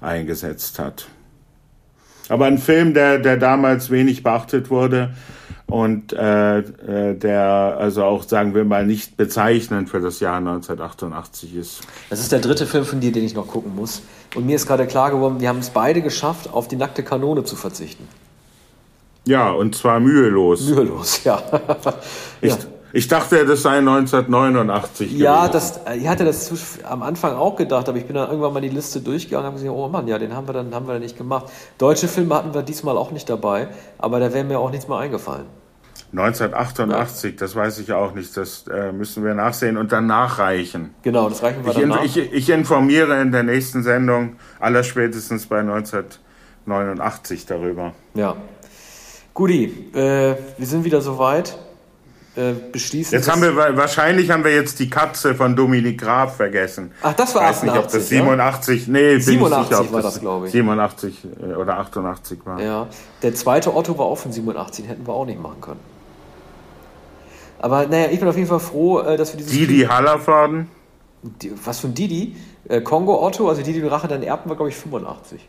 eingesetzt 0.00 0.78
hat. 0.78 1.06
Aber 2.28 2.46
ein 2.46 2.58
Film, 2.58 2.94
der, 2.94 3.18
der 3.18 3.36
damals 3.36 3.90
wenig 3.90 4.22
beachtet 4.22 4.70
wurde 4.70 5.14
und 5.66 6.12
äh, 6.12 6.58
äh, 6.58 7.14
der 7.14 7.76
also 7.78 8.04
auch, 8.04 8.22
sagen 8.22 8.54
wir 8.54 8.64
mal, 8.64 8.86
nicht 8.86 9.16
bezeichnend 9.16 9.88
für 9.88 10.00
das 10.00 10.20
Jahr 10.20 10.36
1988 10.36 11.56
ist. 11.56 11.80
Das 12.08 12.20
ist 12.20 12.32
der 12.32 12.40
dritte 12.40 12.66
Film 12.66 12.84
von 12.84 13.00
dir, 13.00 13.12
den 13.12 13.24
ich 13.24 13.34
noch 13.34 13.46
gucken 13.46 13.74
muss. 13.74 14.02
Und 14.34 14.46
mir 14.46 14.56
ist 14.56 14.66
gerade 14.66 14.86
klar 14.86 15.10
geworden, 15.10 15.40
wir 15.40 15.48
haben 15.48 15.58
es 15.58 15.70
beide 15.70 16.02
geschafft, 16.02 16.52
auf 16.52 16.68
die 16.68 16.76
nackte 16.76 17.02
Kanone 17.02 17.44
zu 17.44 17.56
verzichten. 17.56 18.06
Ja, 19.26 19.50
und 19.50 19.74
zwar 19.74 20.00
mühelos. 20.00 20.68
Mühelos, 20.68 21.24
ja. 21.24 21.42
ich, 22.40 22.52
ja. 22.52 22.58
Ich 22.92 23.06
dachte, 23.06 23.46
das 23.46 23.62
sei 23.62 23.78
1989. 23.78 25.12
Ja, 25.12 25.48
das, 25.48 25.80
ich 25.96 26.08
hatte 26.08 26.24
das 26.24 26.50
am 26.84 27.02
Anfang 27.02 27.34
auch 27.36 27.56
gedacht, 27.56 27.88
aber 27.88 27.98
ich 27.98 28.06
bin 28.06 28.16
dann 28.16 28.28
irgendwann 28.28 28.52
mal 28.52 28.60
die 28.60 28.68
Liste 28.68 29.00
durchgegangen 29.00 29.46
und 29.46 29.52
habe 29.52 29.62
gesagt, 29.62 29.78
oh 29.78 29.88
Mann, 29.88 30.08
ja, 30.08 30.18
den 30.18 30.34
haben 30.34 30.48
wir 30.48 30.52
dann, 30.54 30.74
haben 30.74 30.86
wir 30.86 30.94
dann 30.94 31.02
nicht 31.02 31.16
gemacht. 31.16 31.46
Deutsche 31.78 32.08
Filme 32.08 32.34
hatten 32.34 32.52
wir 32.52 32.62
diesmal 32.62 32.96
auch 32.96 33.12
nicht 33.12 33.28
dabei, 33.28 33.68
aber 33.98 34.18
da 34.18 34.32
wäre 34.32 34.44
mir 34.44 34.58
auch 34.58 34.70
nichts 34.70 34.88
mehr 34.88 34.98
eingefallen. 34.98 35.46
1988, 36.12 37.32
ja. 37.32 37.36
das 37.38 37.54
weiß 37.54 37.78
ich 37.78 37.92
auch 37.92 38.14
nicht, 38.14 38.36
das 38.36 38.66
äh, 38.66 38.90
müssen 38.90 39.24
wir 39.24 39.34
nachsehen 39.34 39.76
und 39.76 39.92
dann 39.92 40.06
nachreichen. 40.06 40.92
Genau, 41.02 41.28
das 41.28 41.42
reichen 41.44 41.64
wir 41.64 41.70
ich, 41.70 41.78
dann 41.78 41.88
nach. 41.90 42.02
Ich, 42.02 42.16
ich 42.16 42.50
informiere 42.50 43.20
in 43.20 43.30
der 43.30 43.44
nächsten 43.44 43.84
Sendung, 43.84 44.36
allerspätestens 44.58 45.46
bei 45.46 45.60
1989 45.60 47.46
darüber. 47.46 47.92
Ja. 48.14 48.34
Guti, 49.34 49.90
äh, 49.94 50.34
wir 50.58 50.66
sind 50.66 50.84
wieder 50.84 51.00
soweit 51.00 51.56
äh, 52.40 52.54
beschließen. 52.72 53.16
Jetzt 53.16 53.30
haben 53.30 53.42
wir 53.42 53.54
wahrscheinlich 53.56 54.30
haben 54.30 54.44
wir 54.44 54.54
jetzt 54.54 54.78
die 54.78 54.88
Katze 54.88 55.34
von 55.34 55.54
Dominik 55.54 56.00
Graf 56.00 56.36
vergessen. 56.36 56.92
Ach, 57.02 57.12
das 57.12 57.34
war 57.34 57.42
88, 57.42 57.62
nicht, 57.62 57.78
ob 57.78 57.92
das 57.92 58.08
87, 58.08 58.86
ja? 58.86 58.92
nee, 58.92 59.18
87 59.18 59.76
sicher, 59.76 59.92
war 59.92 60.02
das, 60.02 60.20
glaube 60.20 60.46
ich. 60.46 60.52
87 60.52 61.18
äh, 61.24 61.54
oder 61.54 61.78
88 61.78 62.38
war. 62.44 62.60
Ja, 62.60 62.86
der 63.22 63.34
zweite 63.34 63.74
Otto 63.74 63.98
war 63.98 64.06
auch 64.06 64.18
von 64.18 64.32
87, 64.32 64.88
hätten 64.88 65.06
wir 65.06 65.12
auch 65.12 65.26
nicht 65.26 65.40
machen 65.40 65.60
können. 65.60 65.80
Aber 67.58 67.86
naja, 67.86 68.08
ich 68.10 68.18
bin 68.18 68.28
auf 68.28 68.36
jeden 68.36 68.48
Fall 68.48 68.60
froh, 68.60 69.00
äh, 69.00 69.16
dass 69.16 69.32
wir 69.32 69.38
dieses 69.38 69.52
Didi 69.52 69.82
Hallerfaden. 69.82 70.68
Was 71.64 71.80
von 71.80 71.92
Didi? 71.92 72.36
Kongo 72.84 73.22
Otto, 73.26 73.48
also 73.48 73.62
Didi 73.62 73.86
Rache, 73.86 74.08
dann 74.08 74.22
erbten 74.22 74.50
wir, 74.50 74.54
glaube 74.54 74.70
ich, 74.70 74.76
85. 74.76 75.46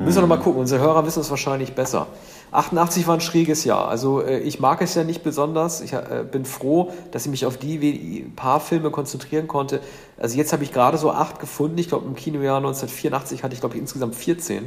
Müssen 0.00 0.16
wir 0.16 0.22
noch 0.22 0.28
mal 0.28 0.38
gucken. 0.38 0.60
Unsere 0.60 0.80
Hörer 0.80 1.04
wissen 1.06 1.20
es 1.20 1.30
wahrscheinlich 1.30 1.74
besser. 1.74 2.06
88 2.52 3.06
war 3.06 3.14
ein 3.14 3.20
schräges 3.20 3.64
Jahr. 3.64 3.88
Also 3.88 4.22
äh, 4.22 4.38
ich 4.38 4.60
mag 4.60 4.80
es 4.82 4.94
ja 4.94 5.04
nicht 5.04 5.22
besonders. 5.22 5.80
Ich 5.80 5.92
äh, 5.92 6.24
bin 6.30 6.44
froh, 6.44 6.92
dass 7.10 7.26
ich 7.26 7.30
mich 7.30 7.46
auf 7.46 7.56
die 7.56 8.30
paar 8.36 8.60
Filme 8.60 8.90
konzentrieren 8.90 9.48
konnte. 9.48 9.80
Also 10.16 10.36
jetzt 10.36 10.52
habe 10.52 10.64
ich 10.64 10.72
gerade 10.72 10.98
so 10.98 11.10
acht 11.10 11.40
gefunden. 11.40 11.78
Ich 11.78 11.88
glaube 11.88 12.06
im 12.06 12.14
Kinojahr 12.14 12.58
1984 12.58 13.42
hatte 13.42 13.54
ich 13.54 13.60
glaube 13.60 13.74
ich 13.74 13.80
insgesamt 13.80 14.14
14. 14.14 14.64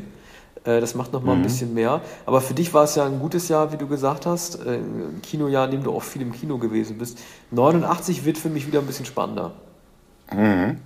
Äh, 0.64 0.80
das 0.80 0.96
macht 0.96 1.14
noch 1.14 1.24
mal 1.24 1.36
mhm. 1.36 1.42
ein 1.42 1.44
bisschen 1.44 1.74
mehr. 1.74 2.02
Aber 2.26 2.42
für 2.42 2.54
dich 2.54 2.74
war 2.74 2.84
es 2.84 2.96
ja 2.96 3.06
ein 3.06 3.20
gutes 3.20 3.50
Jahr, 3.50 3.72
wie 3.72 3.78
du 3.78 3.88
gesagt 3.88 4.26
hast. 4.26 4.60
Ein 4.66 5.20
Kinojahr, 5.24 5.66
in 5.66 5.72
dem 5.72 5.84
du 5.84 5.92
auch 5.92 6.04
viel 6.04 6.22
im 6.22 6.32
Kino 6.32 6.58
gewesen 6.58 6.98
bist. 6.98 7.20
89 7.52 8.26
wird 8.26 8.38
für 8.38 8.50
mich 8.50 8.68
wieder 8.68 8.80
ein 8.80 8.88
bisschen 8.88 9.06
spannender. 9.06 9.54
Mhm. 10.32 10.78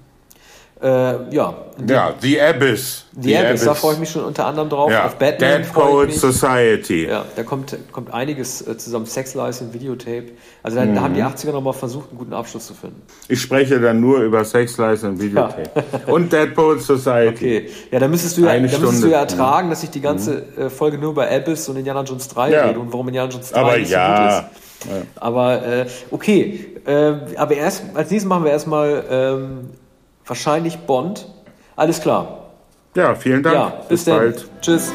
Äh, 0.81 1.33
ja. 1.33 1.55
Ja, 1.87 2.13
The 2.19 2.41
Abyss. 2.41 3.05
The, 3.13 3.21
The 3.21 3.37
Abyss, 3.37 3.49
Abyss, 3.49 3.63
da 3.63 3.73
freue 3.75 3.93
ich 3.93 3.99
mich 3.99 4.09
schon 4.09 4.25
unter 4.25 4.45
anderem 4.45 4.67
drauf. 4.67 4.91
Ja. 4.91 5.05
Auf 5.05 5.15
Batman. 5.15 5.61
Dead 5.61 5.73
Poet 5.73 6.13
Society. 6.13 7.07
Ja, 7.07 7.23
da 7.35 7.43
kommt, 7.43 7.77
kommt 7.93 8.13
einiges 8.13 8.65
äh, 8.67 8.77
zusammen. 8.77 9.05
Sex 9.05 9.35
License, 9.35 9.73
Videotape. 9.73 10.31
Also 10.63 10.77
da, 10.77 10.85
mhm. 10.85 10.95
da, 10.95 11.01
haben 11.01 11.13
die 11.13 11.23
80er 11.23 11.53
nochmal 11.53 11.73
versucht, 11.73 12.09
einen 12.09 12.17
guten 12.17 12.33
Abschluss 12.33 12.67
zu 12.67 12.73
finden. 12.73 13.01
Ich 13.29 13.41
spreche 13.41 13.79
dann 13.79 14.01
nur 14.01 14.19
über 14.19 14.43
Sex 14.43 14.77
License 14.77 15.21
Videotape. 15.21 15.69
Ja. 15.75 16.13
und 16.13 16.31
Dead 16.31 16.53
Poet 16.53 16.81
Society. 16.81 17.25
Okay. 17.35 17.69
Ja, 17.91 17.99
da 17.99 18.07
müsstest 18.07 18.37
du 18.37 18.41
ja, 18.41 18.53
da 18.53 18.59
müsstest 18.59 19.03
du 19.03 19.07
ja 19.07 19.19
ertragen, 19.19 19.69
dass 19.69 19.83
ich 19.83 19.89
die 19.89 19.99
ganze 19.99 20.45
mhm. 20.55 20.63
Äh, 20.63 20.69
Folge 20.69 20.97
nur 20.97 21.11
über 21.11 21.29
Abyss 21.29 21.67
und 21.67 21.75
Indiana 21.75 22.03
Jones 22.03 22.27
3 22.29 22.51
ja. 22.51 22.65
rede 22.65 22.79
und 22.79 22.93
warum 22.93 23.07
Indiana 23.07 23.29
Jones 23.29 23.51
3 23.51 23.59
Aber 23.59 23.77
nicht 23.77 23.91
ja. 23.91 24.07
so 24.07 24.21
gut 24.21 24.29
ist. 24.29 24.95
Ja. 24.95 25.01
Aber 25.15 25.65
äh, 25.65 25.85
okay, 26.11 26.67
äh, 26.85 27.13
aber 27.35 27.55
erst 27.55 27.83
als 27.93 28.11
nächstes 28.11 28.29
machen 28.29 28.43
wir 28.43 28.51
erstmal 28.51 29.03
ähm, 29.09 29.69
wahrscheinlich 30.25 30.79
Bond. 30.79 31.27
Alles 31.75 32.01
klar. 32.01 32.45
Ja, 32.95 33.15
vielen 33.15 33.43
Dank. 33.43 33.55
Ja, 33.55 33.69
bis, 33.89 34.05
bis 34.05 34.13
bald. 34.13 34.49
Tschüss. 34.61 34.91